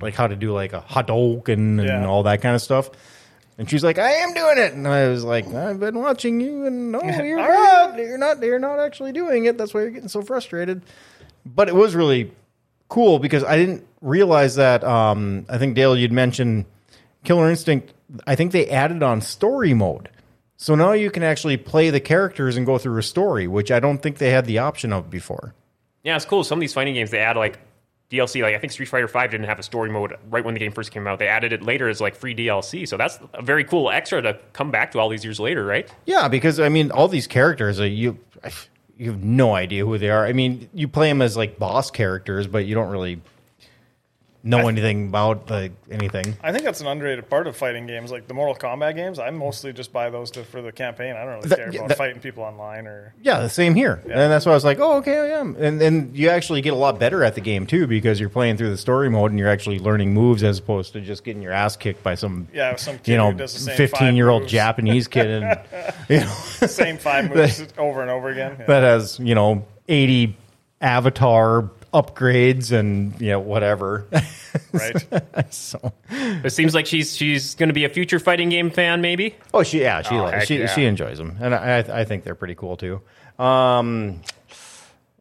like 0.00 0.14
how 0.14 0.26
to 0.26 0.36
do 0.36 0.52
like 0.52 0.72
a 0.74 0.82
Hadouken 0.82 1.48
and 1.78 1.82
Yeah. 1.84 2.06
all 2.06 2.24
that 2.24 2.42
kind 2.42 2.54
of 2.54 2.60
stuff. 2.62 2.90
And 3.60 3.68
she's 3.68 3.84
like, 3.84 3.98
"I 3.98 4.10
am 4.10 4.32
doing 4.32 4.56
it," 4.56 4.72
and 4.72 4.88
I 4.88 5.08
was 5.08 5.22
like, 5.22 5.46
"I've 5.52 5.78
been 5.78 5.98
watching 5.98 6.40
you, 6.40 6.64
and 6.64 6.92
no, 6.92 7.02
you're 7.02 7.36
not. 7.36 7.98
You're 7.98 8.16
not. 8.16 8.42
You're 8.42 8.58
not 8.58 8.78
actually 8.78 9.12
doing 9.12 9.44
it. 9.44 9.58
That's 9.58 9.74
why 9.74 9.82
you're 9.82 9.90
getting 9.90 10.08
so 10.08 10.22
frustrated." 10.22 10.80
But 11.44 11.68
it 11.68 11.74
was 11.74 11.94
really 11.94 12.32
cool 12.88 13.18
because 13.18 13.44
I 13.44 13.58
didn't 13.58 13.86
realize 14.00 14.54
that. 14.54 14.82
Um, 14.82 15.44
I 15.46 15.58
think 15.58 15.74
Dale, 15.74 15.94
you'd 15.94 16.10
mentioned 16.10 16.64
Killer 17.22 17.50
Instinct. 17.50 17.92
I 18.26 18.34
think 18.34 18.52
they 18.52 18.66
added 18.66 19.02
on 19.02 19.20
story 19.20 19.74
mode, 19.74 20.08
so 20.56 20.74
now 20.74 20.92
you 20.92 21.10
can 21.10 21.22
actually 21.22 21.58
play 21.58 21.90
the 21.90 22.00
characters 22.00 22.56
and 22.56 22.64
go 22.64 22.78
through 22.78 22.96
a 22.96 23.02
story, 23.02 23.46
which 23.46 23.70
I 23.70 23.78
don't 23.78 23.98
think 23.98 24.16
they 24.16 24.30
had 24.30 24.46
the 24.46 24.56
option 24.56 24.90
of 24.90 25.10
before. 25.10 25.54
Yeah, 26.02 26.16
it's 26.16 26.24
cool. 26.24 26.44
Some 26.44 26.56
of 26.56 26.60
these 26.62 26.72
fighting 26.72 26.94
games 26.94 27.10
they 27.10 27.18
add 27.18 27.36
like 27.36 27.58
DLC. 28.10 28.42
Like 28.42 28.54
I 28.54 28.58
think 28.58 28.72
Street 28.72 28.88
Fighter 28.88 29.08
Five 29.08 29.30
didn't 29.30 29.46
have 29.46 29.58
a 29.58 29.62
story 29.62 29.90
mode 29.90 30.16
right 30.28 30.44
when 30.44 30.54
the 30.54 30.60
game 30.60 30.72
first 30.72 30.90
came 30.90 31.06
out. 31.06 31.18
They 31.18 31.28
added 31.28 31.52
it 31.52 31.62
later 31.62 31.88
as 31.88 32.00
like 32.00 32.14
free 32.14 32.34
DLC. 32.34 32.86
So 32.86 32.96
that's 32.96 33.18
a 33.34 33.42
very 33.42 33.64
cool 33.64 33.90
extra 33.90 34.20
to 34.22 34.38
come 34.52 34.70
back 34.70 34.90
to 34.92 34.98
all 34.98 35.08
these 35.08 35.24
years 35.24 35.38
later, 35.38 35.64
right? 35.64 35.92
Yeah, 36.06 36.28
because 36.28 36.58
I 36.60 36.68
mean, 36.68 36.90
all 36.90 37.08
these 37.08 37.26
characters, 37.26 37.80
uh, 37.80 37.84
you 37.84 38.18
you 38.96 39.12
have 39.12 39.22
no 39.22 39.54
idea 39.54 39.86
who 39.86 39.96
they 39.96 40.10
are. 40.10 40.26
I 40.26 40.32
mean, 40.32 40.68
you 40.74 40.88
play 40.88 41.08
them 41.08 41.22
as 41.22 41.36
like 41.36 41.58
boss 41.58 41.90
characters, 41.90 42.46
but 42.46 42.66
you 42.66 42.74
don't 42.74 42.90
really 42.90 43.20
know 44.42 44.68
anything 44.68 45.08
about 45.08 45.50
like 45.50 45.72
anything. 45.90 46.36
I 46.42 46.50
think 46.52 46.64
that's 46.64 46.80
an 46.80 46.86
underrated 46.86 47.28
part 47.28 47.46
of 47.46 47.56
fighting 47.56 47.86
games, 47.86 48.10
like 48.10 48.26
the 48.26 48.32
Mortal 48.34 48.54
Kombat 48.54 48.94
games. 48.96 49.18
I 49.18 49.28
mostly 49.30 49.72
just 49.72 49.92
buy 49.92 50.08
those 50.08 50.30
to, 50.32 50.44
for 50.44 50.62
the 50.62 50.72
campaign. 50.72 51.14
I 51.14 51.24
don't 51.24 51.34
really 51.36 51.48
That- 51.50 51.58
care 51.58 51.70
yeah, 51.70 51.78
about 51.80 51.88
that- 51.90 51.98
fighting 51.98 52.20
people 52.20 52.42
online 52.42 52.86
or. 52.86 53.14
Yeah, 53.20 53.40
the 53.40 53.50
same 53.50 53.74
here. 53.74 54.00
And 54.04 54.12
that's 54.32 54.46
why 54.46 54.52
I 54.52 54.54
was 54.54 54.64
like, 54.64 54.78
oh, 54.80 54.96
okay, 54.98 55.18
I 55.18 55.38
am. 55.38 55.56
And 55.58 55.78
then 55.80 56.10
you 56.14 56.30
actually 56.30 56.62
get 56.62 56.72
a 56.72 56.76
lot 56.76 56.98
better 56.98 57.22
at 57.22 57.34
the 57.34 57.40
game 57.42 57.66
too 57.66 57.86
because 57.86 58.18
you're 58.18 58.28
playing 58.30 58.56
through 58.56 58.70
the 58.70 58.78
story 58.78 59.10
mode 59.10 59.30
and 59.30 59.38
you're 59.38 59.48
actually 59.50 59.78
learning 59.78 60.14
moves 60.14 60.42
as 60.42 60.58
opposed 60.58 60.92
to 60.94 61.00
just 61.02 61.22
getting 61.22 61.42
your 61.42 61.52
ass 61.52 61.76
kicked 61.76 62.02
by 62.02 62.14
some 62.14 62.48
Yeah, 62.52 62.76
some 62.76 62.96
kid 62.98 63.08
you 63.12 63.16
know 63.18 63.32
who 63.32 63.36
does 63.38 63.52
the 63.52 63.60
same 63.60 63.76
15 63.76 64.16
year 64.16 64.30
old 64.30 64.48
Japanese 64.48 65.06
kid 65.06 65.26
and 65.42 65.60
you 66.08 66.20
know 66.20 66.26
same 66.66 66.96
five 66.96 67.28
moves 67.34 67.62
over 67.76 68.00
and 68.00 68.10
over 68.10 68.30
again. 68.30 68.56
Yeah. 68.60 68.66
that 68.66 68.82
has 68.82 69.18
you 69.20 69.34
know 69.34 69.66
80 69.88 70.36
avatar 70.80 71.70
upgrades 71.92 72.72
and 72.72 73.20
you 73.20 73.28
know 73.30 73.40
whatever. 73.40 74.06
right. 74.72 75.52
so 75.52 75.92
It 76.10 76.52
seems 76.52 76.74
like 76.74 76.86
she's 76.86 77.16
she's 77.16 77.54
going 77.54 77.68
to 77.68 77.72
be 77.74 77.84
a 77.84 77.88
future 77.88 78.18
fighting 78.18 78.48
game 78.48 78.70
fan, 78.70 79.00
maybe. 79.00 79.34
oh 79.54 79.62
she 79.62 79.80
yeah 79.80 80.02
she 80.02 80.14
Oh, 80.16 80.22
likes, 80.22 80.46
she 80.46 80.58
yeah. 80.60 80.66
she 80.66 80.84
enjoys 80.84 81.18
them 81.18 81.36
and 81.40 81.54
I 81.54 81.78
I 81.78 82.04
think 82.04 82.24
they're 82.24 82.34
pretty 82.34 82.54
cool 82.54 82.76
too. 82.76 83.00
Um, 83.38 84.20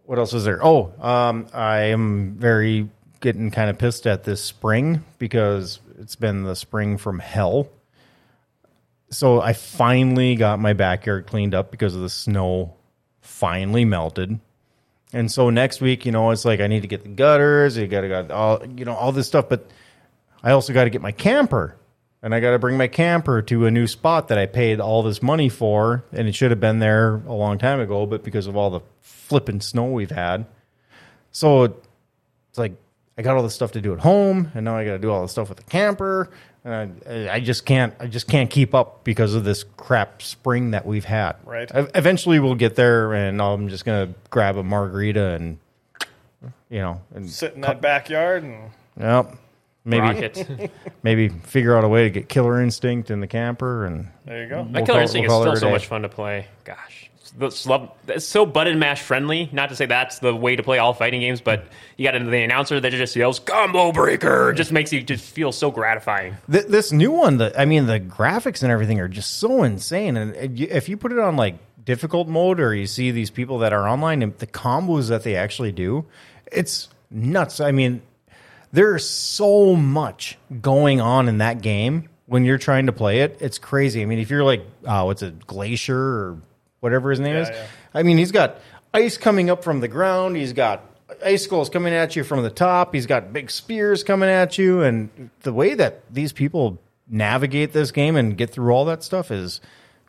what 0.05 0.17
else 0.19 0.33
is 0.33 0.43
there? 0.43 0.59
Oh, 0.65 0.91
um, 0.99 1.47
I 1.53 1.77
am 1.85 2.35
very 2.35 2.89
getting 3.21 3.51
kind 3.51 3.69
of 3.69 3.77
pissed 3.77 4.07
at 4.07 4.23
this 4.23 4.43
spring 4.43 5.03
because 5.19 5.79
it's 5.99 6.15
been 6.15 6.43
the 6.43 6.55
spring 6.55 6.97
from 6.97 7.19
hell. 7.19 7.69
So 9.11 9.41
I 9.41 9.53
finally 9.53 10.35
got 10.35 10.59
my 10.59 10.73
backyard 10.73 11.27
cleaned 11.27 11.55
up 11.55 11.71
because 11.71 11.95
of 11.95 12.01
the 12.01 12.09
snow 12.09 12.75
finally 13.21 13.85
melted. 13.85 14.39
And 15.11 15.31
so 15.31 15.49
next 15.49 15.81
week, 15.81 16.06
you 16.06 16.11
know, 16.11 16.30
it's 16.31 16.45
like 16.45 16.60
I 16.60 16.68
need 16.68 16.81
to 16.81 16.88
get 16.88 17.03
the 17.03 17.10
gutters, 17.10 17.77
you 17.77 17.88
got 17.88 18.02
to 18.02 18.10
got 18.10 18.31
all, 18.31 18.65
you 18.65 18.86
know, 18.86 18.94
all 18.94 19.11
this 19.11 19.27
stuff, 19.27 19.49
but 19.49 19.68
I 20.44 20.52
also 20.52 20.72
got 20.73 20.84
to 20.84 20.90
get 20.90 21.02
my 21.02 21.11
camper. 21.11 21.76
And 22.22 22.36
I 22.36 22.41
got 22.41 22.52
to 22.52 22.60
bring 22.60 22.76
my 22.76 22.88
camper 22.88 23.41
to 23.44 23.65
a 23.65 23.72
new 23.72 23.88
spot 23.88 24.27
that 24.27 24.38
I 24.38 24.45
paid 24.45 24.81
all 24.81 25.03
this 25.03 25.23
money 25.23 25.48
for, 25.48 26.03
and 26.11 26.27
it 26.27 26.36
should 26.36 26.52
have 26.52 26.60
been 26.60 26.80
there 26.80 27.15
a 27.26 27.34
long 27.34 27.57
time 27.57 27.80
ago, 27.80 28.06
but 28.06 28.23
because 28.23 28.45
of 28.45 28.57
all 28.57 28.69
the 28.69 28.81
flipping 28.99 29.61
snow 29.61 29.86
we've 29.86 30.11
had. 30.11 30.45
So 31.31 31.64
it's 31.64 32.57
like 32.57 32.73
I 33.18 33.22
got 33.22 33.38
all 33.38 33.44
this 33.44 33.56
stuff 33.56 33.72
to 33.72 33.81
do 33.81 33.94
at 33.94 33.99
home, 33.99 34.52
and 34.53 34.65
now 34.65 34.76
I 34.76 34.84
got 34.84 34.91
to 34.94 34.99
do 34.99 35.10
all 35.10 35.22
the 35.22 35.30
stuff 35.30 35.48
with 35.48 35.60
the 35.60 35.64
camper. 35.64 36.30
And 36.65 37.02
I, 37.07 37.36
I 37.36 37.40
just 37.40 37.65
can't, 37.65 37.94
I 37.99 38.07
just 38.07 38.27
can't 38.27 38.49
keep 38.49 38.76
up 38.76 39.03
because 39.06 39.34
of 39.34 39.44
this 39.45 39.64
crap 39.77 40.22
spring 40.22 40.72
that 40.72 40.86
we've 40.86 41.06
had. 41.06 41.38
Right. 41.45 41.72
Ev- 41.72 41.90
Eventually, 41.95 42.40
we'll 42.40 42.56
get 42.56 42.76
there, 42.76 43.14
and 43.14 43.41
I'm 43.41 43.69
just 43.69 43.86
gonna 43.86 44.14
grab 44.30 44.57
a 44.57 44.64
margarita 44.64 45.36
and, 45.36 45.57
you 46.69 46.80
know, 46.80 47.02
and 47.15 47.30
Sit 47.30 47.53
in 47.53 47.61
that 47.61 47.80
backyard 47.81 48.44
and 48.44 48.72
yep, 48.99 49.36
maybe 49.86 50.30
maybe 51.03 51.30
figure 51.30 51.77
out 51.77 51.84
a 51.86 51.88
way 51.88 52.03
to 52.03 52.10
get 52.10 52.27
Killer 52.27 52.61
Instinct 52.61 53.10
in 53.10 53.22
the 53.22 53.27
camper, 53.27 53.86
and 53.86 54.10
there 54.26 54.44
you 54.44 54.49
go. 54.49 54.64
That 54.65 54.72
We'll 54.73 54.86
Killer 54.86 54.86
call- 54.86 55.02
Instinct 55.02 55.30
we'll 55.30 55.44
is 55.44 55.48
still 55.48 55.56
so 55.61 55.65
day. 55.68 55.72
much 55.72 55.88
fun 55.88 56.02
to 56.02 56.10
play. 56.10 56.48
Gosh, 56.65 56.98
it's, 57.31 57.64
the 57.64 57.69
slub- 57.69 57.91
it's 58.07 58.26
so 58.26 58.45
button 58.45 58.80
mash 58.80 59.01
friendly. 59.01 59.49
Not 59.51 59.69
to 59.69 59.76
say 59.76 59.85
that's 59.85 60.19
the 60.19 60.35
way 60.35 60.56
to 60.56 60.64
play 60.64 60.77
all 60.80 60.93
fighting 60.93 61.22
games, 61.22 61.41
but 61.41 61.65
you 61.97 62.06
got 62.06 62.15
into 62.15 62.30
the 62.30 62.41
announcer 62.41 62.80
that 62.80 62.91
just 62.91 63.15
yells 63.15 63.39
"Combo 63.39 63.91
Breaker." 63.91 64.53
Just 64.53 64.72
makes 64.72 64.91
you 64.91 65.01
just 65.01 65.23
feel 65.23 65.51
so 65.51 65.72
gratifying. 65.72 66.38
Th- 66.51 66.65
this 66.65 66.91
new 66.91 67.11
one, 67.11 67.38
the 67.38 67.60
I 67.60 67.65
mean, 67.65 67.85
the 67.85 67.99
graphics 67.99 68.64
and 68.64 68.72
everything 68.72 68.99
are 68.99 69.07
just 69.07 69.38
so 69.38 69.64
insane. 69.64 70.18
And 70.18 70.60
if 70.60 70.89
you 70.89 70.97
put 70.97 71.11
it 71.11 71.19
on 71.19 71.35
like 71.35 71.56
difficult 71.84 72.27
mode, 72.27 72.60
or 72.60 72.73
you 72.73 72.88
see 72.88 73.11
these 73.11 73.30
people 73.31 73.60
that 73.60 73.73
are 73.73 73.88
online 73.88 74.22
and 74.22 74.38
the 74.38 74.47
combos 74.47 75.10
that 75.10 75.23
they 75.23 75.35
actually 75.35 75.72
do, 75.72 76.06
it's 76.51 76.89
nuts. 77.11 77.60
I 77.60 77.72
mean, 77.72 78.01
there's 78.72 79.10
so 79.10 79.76
much 79.76 80.38
going 80.61 81.01
on 81.01 81.27
in 81.27 81.39
that 81.39 81.61
game 81.61 82.10
when 82.27 82.45
you're 82.45 82.60
trying 82.60 82.85
to 82.85 82.91
play 82.91 83.22
it. 83.22 83.38
It's 83.39 83.57
crazy. 83.57 84.01
I 84.01 84.06
mean, 84.06 84.19
if 84.19 84.30
you're 84.30 84.43
like, 84.43 84.64
uh, 84.85 85.03
what's 85.03 85.23
it, 85.23 85.47
Glacier 85.47 85.97
or 85.97 86.38
whatever 86.80 87.10
his 87.10 87.19
name 87.19 87.35
Yeah, 87.35 87.41
is. 87.41 87.49
yeah. 87.49 87.65
I 87.93 88.03
mean, 88.03 88.18
he's 88.18 88.31
got 88.31 88.60
ice 88.93 89.18
coming 89.18 89.49
up 89.49 89.64
from 89.64 89.80
the 89.81 89.88
ground. 89.88 90.35
He's 90.38 90.53
got 90.53 90.84
icicles 91.23 91.69
coming 91.69 91.93
at 91.93 92.15
you 92.15 92.23
from 92.23 92.43
the 92.43 92.49
top. 92.49 92.93
He's 92.93 93.06
got 93.06 93.34
big 93.34 93.49
spears 93.51 94.03
coming 94.03 94.30
at 94.30 94.57
you. 94.57 94.81
And 94.81 95.30
the 95.41 95.53
way 95.53 95.73
that 95.73 96.01
these 96.14 96.31
people 96.34 96.77
navigate 97.07 97.73
this 97.73 97.91
game 97.91 98.15
and 98.15 98.38
get 98.38 98.49
through 98.51 98.72
all 98.72 98.85
that 98.85 99.03
stuff 99.03 99.31
is 99.31 99.61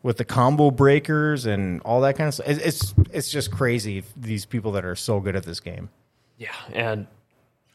with 0.03 0.17
the 0.19 0.25
combo 0.25 0.71
breakers 0.71 1.47
and 1.47 1.81
all 1.83 2.01
that 2.03 2.17
kind 2.17 2.29
of 2.29 2.35
stuff. 2.35 2.49
It's 2.49 2.61
it's, 2.65 2.95
it's 3.11 3.31
just 3.31 3.51
crazy. 3.51 4.03
These 4.17 4.47
people 4.47 4.73
that 4.73 4.85
are 4.85 4.97
so 4.97 5.21
good 5.21 5.37
at 5.37 5.45
this 5.45 5.61
game. 5.61 5.89
Yeah, 6.39 6.49
and 6.73 7.07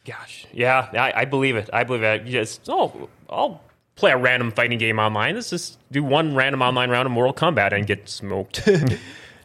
gosh, 0.06 0.48
yeah, 0.52 0.90
I, 0.94 1.22
I 1.22 1.26
believe 1.26 1.56
it. 1.56 1.70
I 1.72 1.84
believe 1.84 2.02
it. 2.04 2.26
Just 2.26 2.68
oh, 2.68 3.10
I'll 3.30 3.62
play 3.96 4.12
a 4.12 4.18
random 4.18 4.52
fighting 4.52 4.78
game 4.78 5.00
online. 5.00 5.36
Let's 5.36 5.50
just 5.50 5.78
do 5.92 6.04
one 6.04 6.36
random 6.36 6.62
online 6.62 6.90
round 6.90 7.06
of 7.06 7.12
Mortal 7.12 7.34
Kombat 7.34 7.74
and 7.74 7.86
get 7.88 8.08
smoked. 8.10 8.68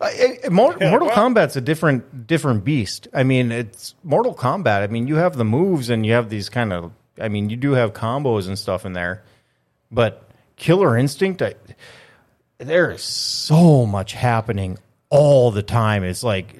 Uh, 0.02 0.08
it- 0.14 0.44
it- 0.44 0.50
Mor- 0.50 0.78
Mortal 0.80 1.08
well- 1.08 1.14
Kombat's 1.14 1.56
a 1.56 1.60
different 1.60 2.26
different 2.26 2.64
beast. 2.64 3.06
I 3.12 3.22
mean, 3.22 3.52
it's 3.52 3.94
Mortal 4.02 4.34
Kombat. 4.34 4.80
I 4.82 4.86
mean, 4.86 5.06
you 5.06 5.16
have 5.16 5.36
the 5.36 5.44
moves 5.44 5.90
and 5.90 6.06
you 6.06 6.14
have 6.14 6.30
these 6.30 6.48
kind 6.48 6.72
of. 6.72 6.92
I 7.20 7.28
mean, 7.28 7.50
you 7.50 7.56
do 7.58 7.72
have 7.72 7.92
combos 7.92 8.46
and 8.48 8.58
stuff 8.58 8.86
in 8.86 8.94
there, 8.94 9.22
but 9.92 10.26
Killer 10.56 10.96
Instinct, 10.96 11.42
I, 11.42 11.52
there 12.56 12.90
is 12.90 13.02
so 13.02 13.84
much 13.84 14.14
happening 14.14 14.78
all 15.10 15.50
the 15.50 15.62
time. 15.62 16.02
It's 16.02 16.22
like, 16.24 16.54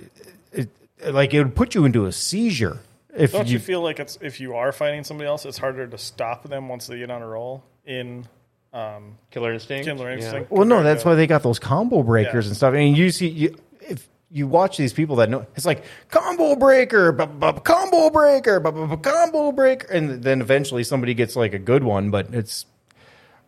it, 0.53 0.69
like 1.07 1.33
it 1.33 1.43
would 1.43 1.55
put 1.55 1.75
you 1.75 1.87
into 1.87 2.05
a 2.05 2.13
seizure 2.13 2.81
if 3.17 3.33
Don't 3.33 3.47
you. 3.47 3.55
you 3.55 3.59
feel 3.59 3.81
like 3.81 4.01
it's 4.01 4.19
if 4.21 4.39
you 4.39 4.55
are 4.57 4.71
fighting 4.71 5.03
somebody 5.03 5.29
else, 5.29 5.47
it's 5.47 5.57
harder 5.57 5.87
to 5.87 5.97
stop 5.97 6.47
them 6.47 6.69
once 6.69 6.89
they 6.89 6.99
get 6.99 7.11
on 7.11 7.23
a 7.23 7.27
roll 7.27 7.65
in 7.91 8.27
um, 8.73 9.19
Killer 9.31 9.53
Instinct. 9.53 9.87
Killer 9.87 10.11
Yeah. 10.11 10.17
Instinct? 10.17 10.51
Well, 10.51 10.65
no, 10.65 10.77
compared 10.77 10.87
that's 10.87 11.03
to- 11.03 11.09
why 11.11 11.15
they 11.17 11.27
got 11.27 11.43
those 11.43 11.59
combo 11.59 12.03
breakers 12.03 12.47
Yeah. 12.47 12.51
and 12.51 12.57
stuff. 12.57 12.73
I 12.73 12.77
mean, 12.79 12.95
you 12.95 13.11
see, 13.11 13.29
you, 13.29 13.57
if 13.81 14.09
you 14.31 14.47
watch 14.47 14.77
these 14.77 14.93
people 14.93 15.17
that 15.17 15.29
know, 15.29 15.45
it's 15.57 15.67
like 15.67 15.83
combo 16.09 16.55
breaker, 16.55 17.11
bu- 17.11 17.27
bu- 17.27 17.61
combo 17.61 18.09
breaker, 18.11 18.61
bu- 18.61 18.71
bu- 18.71 18.87
bu- 18.87 18.97
combo 18.99 19.51
breaker, 19.51 19.89
and 19.93 20.23
then 20.23 20.41
eventually 20.41 20.85
somebody 20.85 21.15
gets 21.15 21.35
like 21.35 21.53
a 21.53 21.59
good 21.59 21.83
one. 21.83 22.11
But 22.11 22.33
it's, 22.33 22.65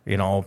you 0.05 0.17
know, 0.17 0.45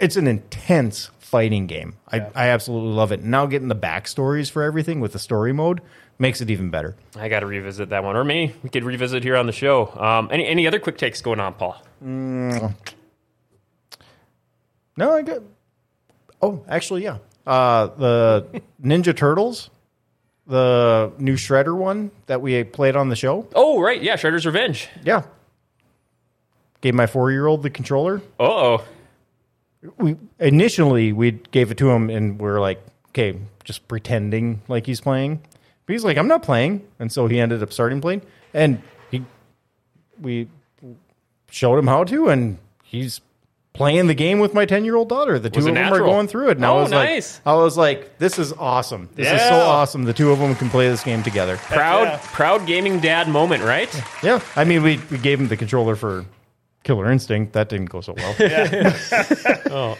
it's 0.00 0.16
an 0.16 0.26
intense 0.26 1.10
fighting 1.28 1.66
game. 1.66 1.96
I, 2.10 2.20
I 2.34 2.48
absolutely 2.48 2.92
love 2.92 3.12
it. 3.12 3.22
Now 3.22 3.46
getting 3.46 3.68
the 3.68 3.76
backstories 3.76 4.50
for 4.50 4.62
everything 4.62 5.00
with 5.00 5.12
the 5.12 5.18
story 5.18 5.52
mode 5.52 5.80
makes 6.18 6.40
it 6.40 6.50
even 6.50 6.70
better. 6.70 6.96
I 7.16 7.28
got 7.28 7.40
to 7.40 7.46
revisit 7.46 7.90
that 7.90 8.02
one, 8.02 8.16
or 8.16 8.24
maybe 8.24 8.54
we 8.62 8.70
could 8.70 8.84
revisit 8.84 9.22
here 9.22 9.36
on 9.36 9.46
the 9.46 9.52
show. 9.52 9.88
Um, 9.96 10.28
any 10.30 10.46
any 10.46 10.66
other 10.66 10.78
quick 10.80 10.96
takes 10.98 11.20
going 11.20 11.38
on, 11.40 11.54
Paul? 11.54 11.76
No, 14.96 15.12
I 15.14 15.22
get. 15.22 15.42
Oh, 16.42 16.64
actually, 16.68 17.04
yeah. 17.04 17.18
Uh, 17.46 17.86
the 17.86 18.62
Ninja 18.82 19.16
Turtles, 19.16 19.70
the 20.46 21.12
new 21.18 21.34
Shredder 21.34 21.76
one 21.76 22.10
that 22.26 22.40
we 22.40 22.64
played 22.64 22.96
on 22.96 23.08
the 23.08 23.16
show. 23.16 23.46
Oh, 23.54 23.80
right, 23.80 24.02
yeah, 24.02 24.16
Shredder's 24.16 24.46
Revenge. 24.46 24.88
Yeah. 25.04 25.22
Gave 26.80 26.94
my 26.94 27.06
four 27.06 27.30
year 27.30 27.46
old 27.46 27.62
the 27.62 27.70
controller. 27.70 28.22
Oh, 28.40 28.84
We 29.96 30.16
initially 30.40 31.12
we 31.12 31.32
gave 31.52 31.70
it 31.70 31.78
to 31.78 31.90
him 31.90 32.10
and 32.10 32.40
we 32.40 32.48
are 32.48 32.60
like, 32.60 32.80
okay, 33.10 33.38
just 33.64 33.86
pretending 33.88 34.62
like 34.68 34.86
he's 34.86 35.00
playing. 35.00 35.40
But 35.86 35.92
he's 35.92 36.04
like, 36.04 36.18
I'm 36.18 36.28
not 36.28 36.42
playing, 36.42 36.86
and 36.98 37.10
so 37.10 37.28
he 37.28 37.40
ended 37.40 37.62
up 37.62 37.72
starting 37.72 38.00
playing. 38.02 38.22
And 38.52 38.82
he, 39.10 39.22
we 40.20 40.48
showed 41.50 41.78
him 41.78 41.86
how 41.86 42.04
to, 42.04 42.28
and 42.28 42.58
he's 42.84 43.20
playing 43.72 44.06
the 44.08 44.14
game 44.14 44.38
with 44.40 44.52
my 44.52 44.66
ten 44.66 44.84
year 44.84 44.96
old 44.96 45.08
daughter. 45.08 45.38
The 45.38 45.48
two 45.48 45.60
of 45.60 45.68
it 45.68 45.74
them 45.74 45.92
are 45.92 46.00
going 46.00 46.26
through 46.28 46.48
it. 46.50 46.56
And 46.58 46.66
I 46.66 46.70
Oh, 46.70 46.82
was 46.82 46.90
nice. 46.90 47.36
like, 47.36 47.46
I 47.46 47.56
was 47.56 47.76
like, 47.78 48.18
this 48.18 48.38
is 48.38 48.52
awesome. 48.52 49.08
This 49.14 49.32
is 49.32 49.40
so 49.48 49.54
awesome. 49.60 50.04
The 50.04 50.12
two 50.12 50.30
of 50.30 50.38
them 50.40 50.54
can 50.56 50.68
play 50.68 50.88
this 50.88 51.02
game 51.04 51.22
together. 51.22 51.56
proud 51.56 52.02
yeah. 52.04 52.20
proud 52.32 52.66
gaming 52.66 53.00
dad 53.00 53.28
moment, 53.28 53.62
right? 53.62 53.88
Yeah, 54.22 54.40
I 54.56 54.64
mean, 54.64 54.82
we 54.82 55.00
we 55.10 55.16
gave 55.18 55.40
him 55.40 55.48
the 55.48 55.56
controller 55.56 55.96
for 55.96 56.26
Killer 56.84 57.10
Instinct. 57.10 57.52
That 57.52 57.68
didn't 57.68 57.90
go 57.90 58.00
so 58.00 58.14
well. 58.16 58.34
oh 59.70 59.98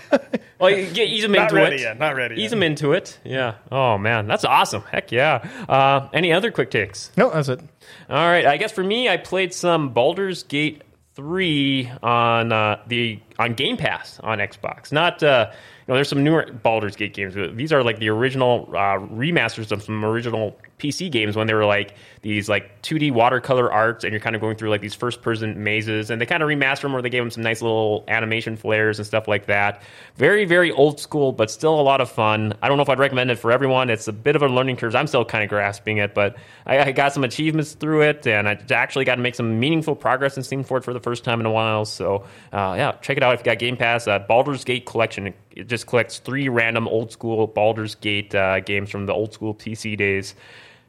Well, 0.61 0.71
you 0.71 0.87
get, 0.91 1.09
ease 1.09 1.25
him 1.25 1.33
Not 1.33 1.51
into 1.51 1.55
ready 1.57 1.77
it. 1.77 1.81
yet. 1.83 1.99
Not 1.99 2.17
ready. 2.17 2.35
Ease 2.37 2.43
yet. 2.45 2.53
him 2.55 2.63
into 2.63 2.93
it. 2.93 3.19
Yeah. 3.25 3.55
Oh 3.71 3.97
man, 3.99 4.27
that's 4.27 4.45
awesome. 4.45 4.83
Heck 4.83 5.13
yeah. 5.13 5.49
Uh, 5.69 6.09
any 6.13 6.33
other 6.33 6.51
quick 6.51 6.71
takes? 6.71 7.11
no, 7.17 7.31
that's 7.31 7.49
it. 7.49 7.61
All 8.09 8.17
right. 8.29 8.47
I 8.47 8.57
guess 8.57 8.73
for 8.73 8.83
me, 8.83 9.09
I 9.09 9.17
played 9.19 9.53
some 9.55 9.91
Baldur's 9.91 10.43
Gate 10.45 10.83
three 11.15 11.91
on 12.03 12.53
uh, 12.53 12.81
the 12.87 13.21
on 13.39 13.55
Game 13.55 13.77
Pass 13.77 14.19
on 14.21 14.39
Xbox. 14.39 14.91
Not 14.93 15.23
uh, 15.23 15.51
you 15.51 15.57
know, 15.89 15.95
there's 15.95 16.09
some 16.09 16.25
newer 16.25 16.51
Baldur's 16.53 16.97
Gate 16.97 17.15
games. 17.15 17.35
but 17.35 17.57
These 17.57 17.73
are 17.73 17.83
like 17.85 17.99
the 17.99 18.09
original 18.09 18.69
uh, 18.73 18.99
remasters 18.99 19.71
of 19.73 19.83
some 19.83 20.05
original 20.05 20.59
PC 20.79 21.11
games 21.11 21.37
when 21.37 21.47
they 21.47 21.55
were 21.55 21.65
like 21.65 21.95
these 22.23 22.49
like 22.49 22.83
2D 22.83 23.13
watercolor 23.13 23.71
arts, 23.73 24.05
and 24.05 24.13
you're 24.13 24.21
kind 24.21 24.35
of 24.37 24.41
going 24.41 24.57
through 24.57 24.71
like 24.71 24.81
these 24.81 24.95
first 24.95 25.23
person 25.23 25.63
mazes, 25.63 26.11
and 26.11 26.21
they 26.21 26.27
kind 26.27 26.43
of 26.43 26.49
remastered 26.49 26.83
them 26.83 26.93
where 26.93 27.03
they 27.03 27.11
gave 27.11 27.23
them 27.23 27.31
some 27.31 27.43
nice 27.43 27.63
little 27.63 28.05
animation 28.09 28.57
flares 28.57 28.99
and 28.99 29.07
stuff 29.07 29.29
like 29.29 29.47
that. 29.47 29.83
Very 30.17 30.45
very 30.45 30.71
old 30.73 31.01
school, 31.01 31.33
but 31.33 31.51
still 31.51 31.79
a 31.79 31.83
lot 31.83 32.01
of 32.01 32.11
fun. 32.11 32.55
I 32.63 32.69
don't 32.69 32.77
know 32.77 32.83
if 32.83 32.89
I'd 32.89 32.99
recommend 32.99 33.31
it 33.31 33.39
for 33.39 33.53
everyone. 33.53 33.91
It's 33.91 34.09
a 34.09 34.13
bit 34.13 34.37
of 34.37 34.43
a 34.43 34.49
learning 34.49 34.77
curve. 34.77 34.95
I'm 34.95 35.07
still 35.07 35.25
kind 35.25 35.45
of 35.45 35.51
grasping 35.51 35.99
it, 35.99 36.15
but 36.15 36.37
I, 36.67 36.79
I 36.79 36.93
got 36.93 37.13
some 37.13 37.25
achievements 37.25 37.73
through 37.73 38.03
it, 38.03 38.27
and 38.27 38.49
I 38.49 38.59
actually 38.71 39.05
got 39.05 39.17
to 39.17 39.21
make 39.21 39.35
some 39.35 39.61
meaningful 39.61 39.97
progress 39.97 40.37
in 40.37 40.43
Steam 40.43 40.65
for 40.65 40.79
it 40.79 40.85
for 40.85 40.93
the 40.93 41.01
first 41.01 41.25
time 41.25 41.41
in 41.41 41.47
a 41.47 41.53
while. 41.53 41.85
So 41.85 42.25
uh, 42.53 42.75
yeah, 42.77 42.93
check 43.01 43.17
it 43.17 43.23
out 43.23 43.35
if 43.35 43.41
you 43.41 43.45
got 43.45 43.59
Game 43.59 43.77
Pass. 43.77 44.07
Uh, 44.07 44.19
Baldur's 44.19 44.65
Gate 44.65 44.87
Collection. 44.87 45.35
It 45.51 45.67
just 45.67 45.87
collects 45.87 46.19
three 46.19 46.49
random 46.49 46.87
old 46.87 47.13
school 47.13 47.47
Baldur's 47.47 47.95
Gate 47.97 48.35
uh, 48.35 48.61
games 48.61 48.91
from 48.91 49.07
the 49.07 49.13
old 49.13 49.33
school 49.33 49.55
PC 49.55 49.97
days. 49.97 50.35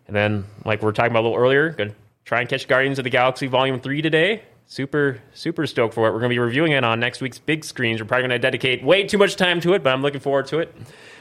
And 0.10 0.16
then, 0.16 0.46
like 0.66 0.82
we 0.82 0.88
were 0.88 0.92
talking 0.92 1.12
about 1.12 1.22
a 1.22 1.28
little 1.30 1.38
earlier, 1.38 1.70
gonna 1.70 1.94
try 2.26 2.40
and 2.40 2.50
catch 2.50 2.68
Guardians 2.68 2.98
of 2.98 3.04
the 3.04 3.12
Galaxy 3.12 3.46
Volume 3.46 3.80
Three 3.80 4.02
today. 4.02 4.42
Super, 4.66 5.22
super 5.36 5.68
stoked 5.68 5.94
for 5.94 6.08
it. 6.08 6.14
We're 6.14 6.20
gonna 6.20 6.30
be 6.30 6.40
reviewing 6.40 6.72
it 6.72 6.84
on 6.84 7.00
next 7.00 7.22
week's 7.22 7.38
big 7.38 7.64
screens. 7.64 8.02
We're 8.02 8.08
probably 8.08 8.24
gonna 8.24 8.40
dedicate 8.40 8.84
way 8.84 9.04
too 9.04 9.20
much 9.20 9.36
time 9.36 9.62
to 9.62 9.74
it, 9.74 9.84
but 9.84 9.94
I'm 9.94 10.02
looking 10.02 10.20
forward 10.20 10.48
to 10.48 10.60
it. 10.60 10.76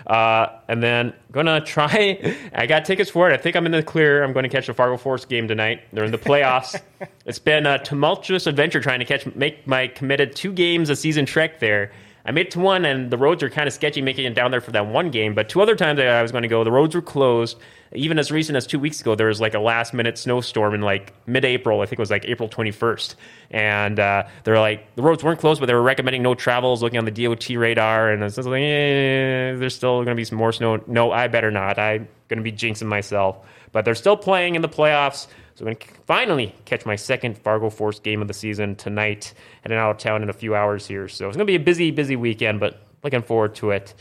Uh, 0.07 0.47
and 0.69 0.83
then 0.83 1.13
gonna 1.33 1.61
try. 1.67 2.35
I 2.55 2.65
got 2.65 2.87
tickets 2.87 3.11
for 3.11 3.29
it. 3.29 3.35
I 3.35 3.37
think 3.37 3.57
I'm 3.57 3.67
in 3.67 3.73
the 3.73 3.83
clear. 3.83 4.25
I'm 4.25 4.33
going 4.33 4.45
to 4.45 4.49
catch 4.49 4.67
the 4.69 4.73
Fargo 4.73 4.97
Force 4.97 5.27
game 5.27 5.47
tonight. 5.49 5.83
They're 5.93 6.05
in 6.05 6.13
the 6.13 6.19
playoffs. 6.19 6.81
it's 7.27 7.39
been 7.39 7.67
a 7.67 7.79
tumultuous 7.79 8.47
adventure 8.47 8.81
trying 8.81 9.01
to 9.01 9.05
catch, 9.05 9.27
make 9.35 9.67
my 9.67 9.87
committed 9.89 10.35
two 10.35 10.53
games 10.53 10.89
a 10.89 10.97
season 10.97 11.27
trek 11.27 11.61
there. 11.61 11.93
I 12.29 12.31
made 12.31 12.49
it 12.49 12.51
to 12.53 12.61
one, 12.61 12.85
and 12.85 13.11
the 13.11 13.17
roads 13.17 13.43
are 13.43 13.49
kind 13.49 13.67
of 13.67 13.73
sketchy 13.73 14.03
making 14.03 14.27
it 14.27 14.35
down 14.35 14.51
there 14.51 14.61
for 14.61 14.71
that 14.73 14.87
one 14.87 15.11
game. 15.11 15.33
But 15.33 15.49
two 15.49 15.63
other 15.63 15.75
times 15.75 15.99
I 15.99 16.21
was 16.21 16.31
going 16.31 16.43
to 16.43 16.49
go, 16.49 16.63
the 16.63 16.71
roads 16.71 16.95
were 16.95 17.01
closed. 17.01 17.57
Even 17.95 18.19
as 18.19 18.31
recent 18.31 18.55
as 18.55 18.67
two 18.67 18.79
weeks 18.79 19.01
ago, 19.01 19.15
there 19.15 19.29
was 19.29 19.41
like 19.41 19.55
a 19.55 19.59
last 19.59 19.95
minute 19.95 20.19
snowstorm 20.19 20.75
in 20.75 20.83
like 20.83 21.15
mid 21.27 21.47
April. 21.47 21.81
I 21.81 21.87
think 21.87 21.99
it 21.99 22.01
was 22.01 22.11
like 22.11 22.27
April 22.27 22.47
21st. 22.47 23.15
And 23.51 23.99
uh, 23.99 24.25
they're 24.45 24.61
like, 24.61 24.95
the 24.95 25.01
roads 25.01 25.25
weren't 25.25 25.41
closed, 25.41 25.59
but 25.59 25.67
they 25.69 25.75
were 25.75 25.83
recommending 25.83 26.23
no 26.23 26.35
travels, 26.35 26.83
looking 26.83 26.99
on 26.99 27.07
the 27.07 27.11
DOT 27.11 27.49
radar. 27.49 28.11
And 28.11 28.23
I 28.23 28.27
was 28.27 28.37
like, 28.37 28.61
eh, 28.61 29.57
there's 29.57 29.75
still 29.75 30.05
going 30.05 30.09
to 30.09 30.15
be 30.15 30.25
some 30.25 30.37
more 30.37 30.53
snow. 30.53 30.85
No, 30.87 31.11
I 31.11 31.29
better 31.29 31.51
not. 31.51 31.79
I'm 31.79 32.09
going 32.29 32.37
to 32.37 32.43
be 32.45 32.53
jinxing 32.53 32.89
myself. 32.89 33.39
But 33.73 33.85
they're 33.85 33.95
still 33.95 34.17
playing 34.17 34.55
in 34.55 34.63
the 34.63 34.69
playoffs. 34.69 35.27
So 35.55 35.67
I'm 35.67 35.75
going 35.75 35.77
to 35.77 35.87
finally 36.07 36.55
catch 36.65 36.87
my 36.87 36.97
second 36.97 37.37
Fargo 37.37 37.69
Force 37.69 37.99
game 37.99 38.23
of 38.23 38.29
the 38.29 38.35
season 38.35 38.77
tonight, 38.77 39.35
heading 39.63 39.77
out 39.77 39.91
of 39.91 39.99
town 39.99 40.23
in 40.23 40.31
a 40.31 40.33
few 40.33 40.55
hours 40.55 40.87
here. 40.87 41.09
So 41.09 41.27
it's 41.29 41.37
going 41.37 41.47
to 41.47 41.51
be 41.51 41.57
a 41.57 41.61
busy, 41.61 41.91
busy 41.91 42.17
weekend, 42.17 42.61
but 42.61 42.81
looking 43.03 43.23
forward 43.23 43.55
to 43.57 43.73
it. 43.73 43.95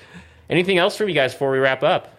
Anything 0.49 0.77
else 0.77 0.95
from 0.95 1.09
you 1.09 1.15
guys 1.15 1.33
before 1.33 1.51
we 1.51 1.57
wrap 1.57 1.83
up? 1.83 2.15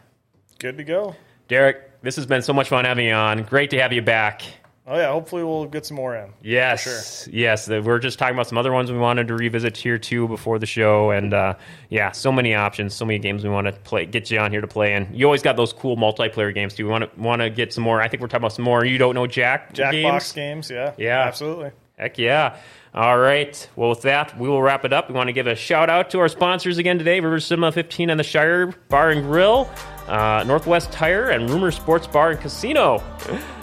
Good 0.58 0.76
to 0.78 0.84
go. 0.84 1.14
Derek, 1.46 2.02
this 2.02 2.16
has 2.16 2.26
been 2.26 2.42
so 2.42 2.52
much 2.52 2.68
fun 2.68 2.84
having 2.84 3.06
you 3.06 3.12
on. 3.12 3.44
Great 3.44 3.70
to 3.70 3.80
have 3.80 3.92
you 3.92 4.02
back. 4.02 4.42
Oh 4.90 4.96
yeah, 4.96 5.10
hopefully 5.12 5.44
we'll 5.44 5.66
get 5.66 5.84
some 5.84 5.96
more 5.98 6.16
in. 6.16 6.32
Yes, 6.42 7.24
For 7.24 7.30
yes. 7.30 7.66
the- 7.66 7.82
We're 7.82 7.98
just 7.98 8.18
talking 8.18 8.34
about 8.34 8.46
some 8.48 8.56
other 8.56 8.72
ones 8.72 8.90
we 8.90 8.96
wanted 8.96 9.28
to 9.28 9.34
revisit 9.34 9.76
here 9.76 9.98
too 9.98 10.26
before 10.28 10.58
the 10.58 10.64
show, 10.66 11.10
and 11.10 11.34
uh, 11.34 11.54
yeah, 11.90 12.10
so 12.12 12.32
many 12.32 12.54
options, 12.54 12.94
so 12.94 13.04
many 13.04 13.18
games 13.18 13.44
we 13.44 13.50
want 13.50 13.66
to 13.66 13.72
play, 13.72 14.06
get 14.06 14.30
you 14.30 14.38
on 14.38 14.50
here 14.50 14.62
to 14.62 14.66
play. 14.66 14.94
And 14.94 15.14
you 15.14 15.26
always 15.26 15.42
got 15.42 15.56
those 15.56 15.74
cool 15.74 15.96
multiplayer 15.98 16.54
games 16.54 16.72
too. 16.74 16.86
We 16.86 16.90
want 16.90 17.04
to 17.14 17.20
want 17.20 17.42
to 17.42 17.50
get 17.50 17.72
some 17.74 17.84
more. 17.84 18.00
I 18.00 18.08
think 18.08 18.22
we're 18.22 18.28
talking 18.28 18.42
about 18.44 18.54
some 18.54 18.64
more. 18.64 18.84
You 18.86 18.96
don't 18.96 19.14
know 19.14 19.26
Jack 19.26 19.74
Jackbox 19.74 20.34
games, 20.34 20.70
yeah, 20.70 20.94
Yeah. 20.96 21.20
absolutely. 21.20 21.70
Heck 21.98 22.16
yeah. 22.16 22.56
All 22.94 23.18
right. 23.18 23.68
Well, 23.76 23.90
with 23.90 24.02
that, 24.02 24.38
we 24.38 24.48
will 24.48 24.62
wrap 24.62 24.84
it 24.86 24.92
up. 24.94 25.08
We 25.08 25.14
want 25.14 25.26
to 25.28 25.32
give 25.32 25.46
a 25.46 25.54
shout 25.54 25.90
out 25.90 26.08
to 26.10 26.20
our 26.20 26.28
sponsors 26.28 26.78
again 26.78 26.96
today 26.96 27.20
River 27.20 27.40
Cinema 27.40 27.72
15 27.72 28.08
and 28.08 28.18
the 28.18 28.24
Shire 28.24 28.68
Bar 28.88 29.10
and 29.10 29.22
Grill, 29.24 29.68
uh, 30.08 30.44
Northwest 30.46 30.90
Tire, 30.92 31.30
and 31.30 31.48
Rumor 31.48 31.70
Sports 31.70 32.06
Bar 32.06 32.32
and 32.32 32.40
Casino. 32.40 33.02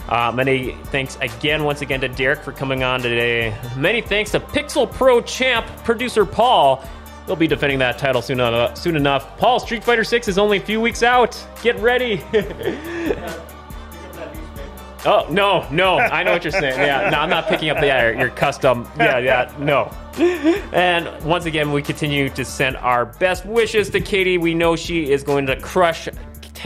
Uh, 0.08 0.32
many 0.32 0.74
thanks 0.86 1.18
again, 1.22 1.64
once 1.64 1.82
again, 1.82 2.00
to 2.02 2.08
Derek 2.08 2.44
for 2.44 2.52
coming 2.52 2.84
on 2.84 3.02
today. 3.02 3.58
Many 3.76 4.02
thanks 4.02 4.32
to 4.32 4.40
Pixel 4.40 4.92
Pro 4.92 5.22
champ 5.22 5.66
producer 5.84 6.26
Paul. 6.26 6.86
He'll 7.26 7.36
be 7.36 7.48
defending 7.48 7.80
that 7.80 7.98
title 7.98 8.22
soon, 8.22 8.40
uh, 8.40 8.74
soon 8.76 8.96
enough. 8.96 9.38
Paul, 9.40 9.60
Street 9.60 9.84
Fighter 9.84 10.04
6 10.04 10.28
is 10.28 10.38
only 10.38 10.58
a 10.58 10.62
few 10.62 10.80
weeks 10.80 11.02
out. 11.02 11.44
Get 11.64 11.80
ready. 11.80 12.24
Oh 15.08 15.28
no, 15.30 15.68
no! 15.70 16.00
I 16.00 16.24
know 16.24 16.32
what 16.32 16.44
you're 16.44 16.52
saying. 16.52 16.80
Yeah, 16.80 17.12
no, 17.12 17.20
I'm 17.20 17.30
not 17.30 17.48
picking 17.48 17.70
up 17.70 17.80
the 17.80 17.86
yeah, 17.86 18.10
your 18.10 18.32
custom. 18.32 18.90
Yeah, 18.98 19.20
yeah, 19.20 19.54
no. 19.60 19.92
And 20.74 21.24
once 21.24 21.46
again, 21.46 21.72
we 21.72 21.84
continue 21.84 22.28
to 22.30 22.44
send 22.44 22.76
our 22.78 23.06
best 23.06 23.46
wishes 23.46 23.92
to 23.92 24.02
Katie. 24.02 24.40
We 24.40 24.56
know 24.56 24.76
she 24.76 25.12
is 25.12 25.22
going 25.22 25.46
to 25.46 25.60
crush 25.60 26.10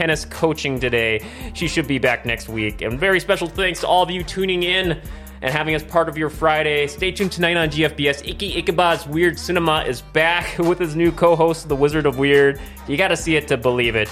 tennis 0.00 0.24
coaching 0.24 0.80
today. 0.80 1.22
She 1.52 1.68
should 1.68 1.86
be 1.86 1.98
back 1.98 2.24
next 2.24 2.48
week. 2.48 2.80
And 2.80 2.98
very 2.98 3.20
special 3.20 3.46
thanks 3.46 3.80
to 3.80 3.86
all 3.86 4.02
of 4.02 4.10
you 4.10 4.24
tuning 4.24 4.62
in 4.62 4.98
and 5.42 5.52
having 5.52 5.74
us 5.74 5.82
part 5.82 6.08
of 6.08 6.16
your 6.16 6.30
Friday. 6.30 6.86
Stay 6.86 7.12
tuned 7.12 7.32
tonight 7.32 7.58
on 7.58 7.68
GFBS. 7.68 8.26
Iki 8.26 8.62
Ikaba's 8.62 9.06
Weird 9.06 9.38
Cinema 9.38 9.84
is 9.86 10.00
back 10.00 10.56
with 10.58 10.78
his 10.78 10.96
new 10.96 11.12
co-host, 11.12 11.68
The 11.68 11.76
Wizard 11.76 12.06
of 12.06 12.18
Weird. 12.18 12.58
You 12.88 12.96
got 12.96 13.08
to 13.08 13.16
see 13.16 13.36
it 13.36 13.46
to 13.48 13.58
believe 13.58 13.94
it. 13.94 14.08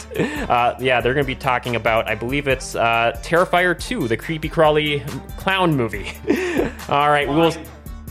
Uh, 0.51 0.74
yeah, 0.78 1.01
they're 1.01 1.15
going 1.15 1.24
to 1.24 1.27
be 1.27 1.35
talking 1.35 1.74
about, 1.74 2.06
I 2.06 2.15
believe 2.15 2.48
it's 2.48 2.74
uh, 2.74 3.19
Terrifier 3.23 3.78
2, 3.78 4.09
the 4.09 4.16
creepy 4.19 4.51
crawly 4.51 5.01
clown 5.39 5.74
movie. 5.74 6.12
All 6.90 7.09
right, 7.09 7.27
we 7.27 7.35
will. 7.35 7.55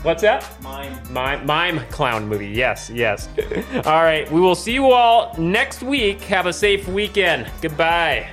What's 0.02 0.22
that? 0.22 0.46
Mine. 0.62 0.98
Mime, 1.10 1.44
mime 1.44 1.80
clown 1.90 2.28
movie. 2.28 2.48
Yes, 2.48 2.90
yes. 2.90 3.28
all 3.84 4.02
right, 4.02 4.30
we 4.30 4.40
will 4.40 4.54
see 4.54 4.72
you 4.72 4.92
all 4.92 5.34
next 5.38 5.82
week. 5.82 6.20
Have 6.22 6.46
a 6.46 6.52
safe 6.52 6.86
weekend. 6.88 7.50
Goodbye. 7.60 8.30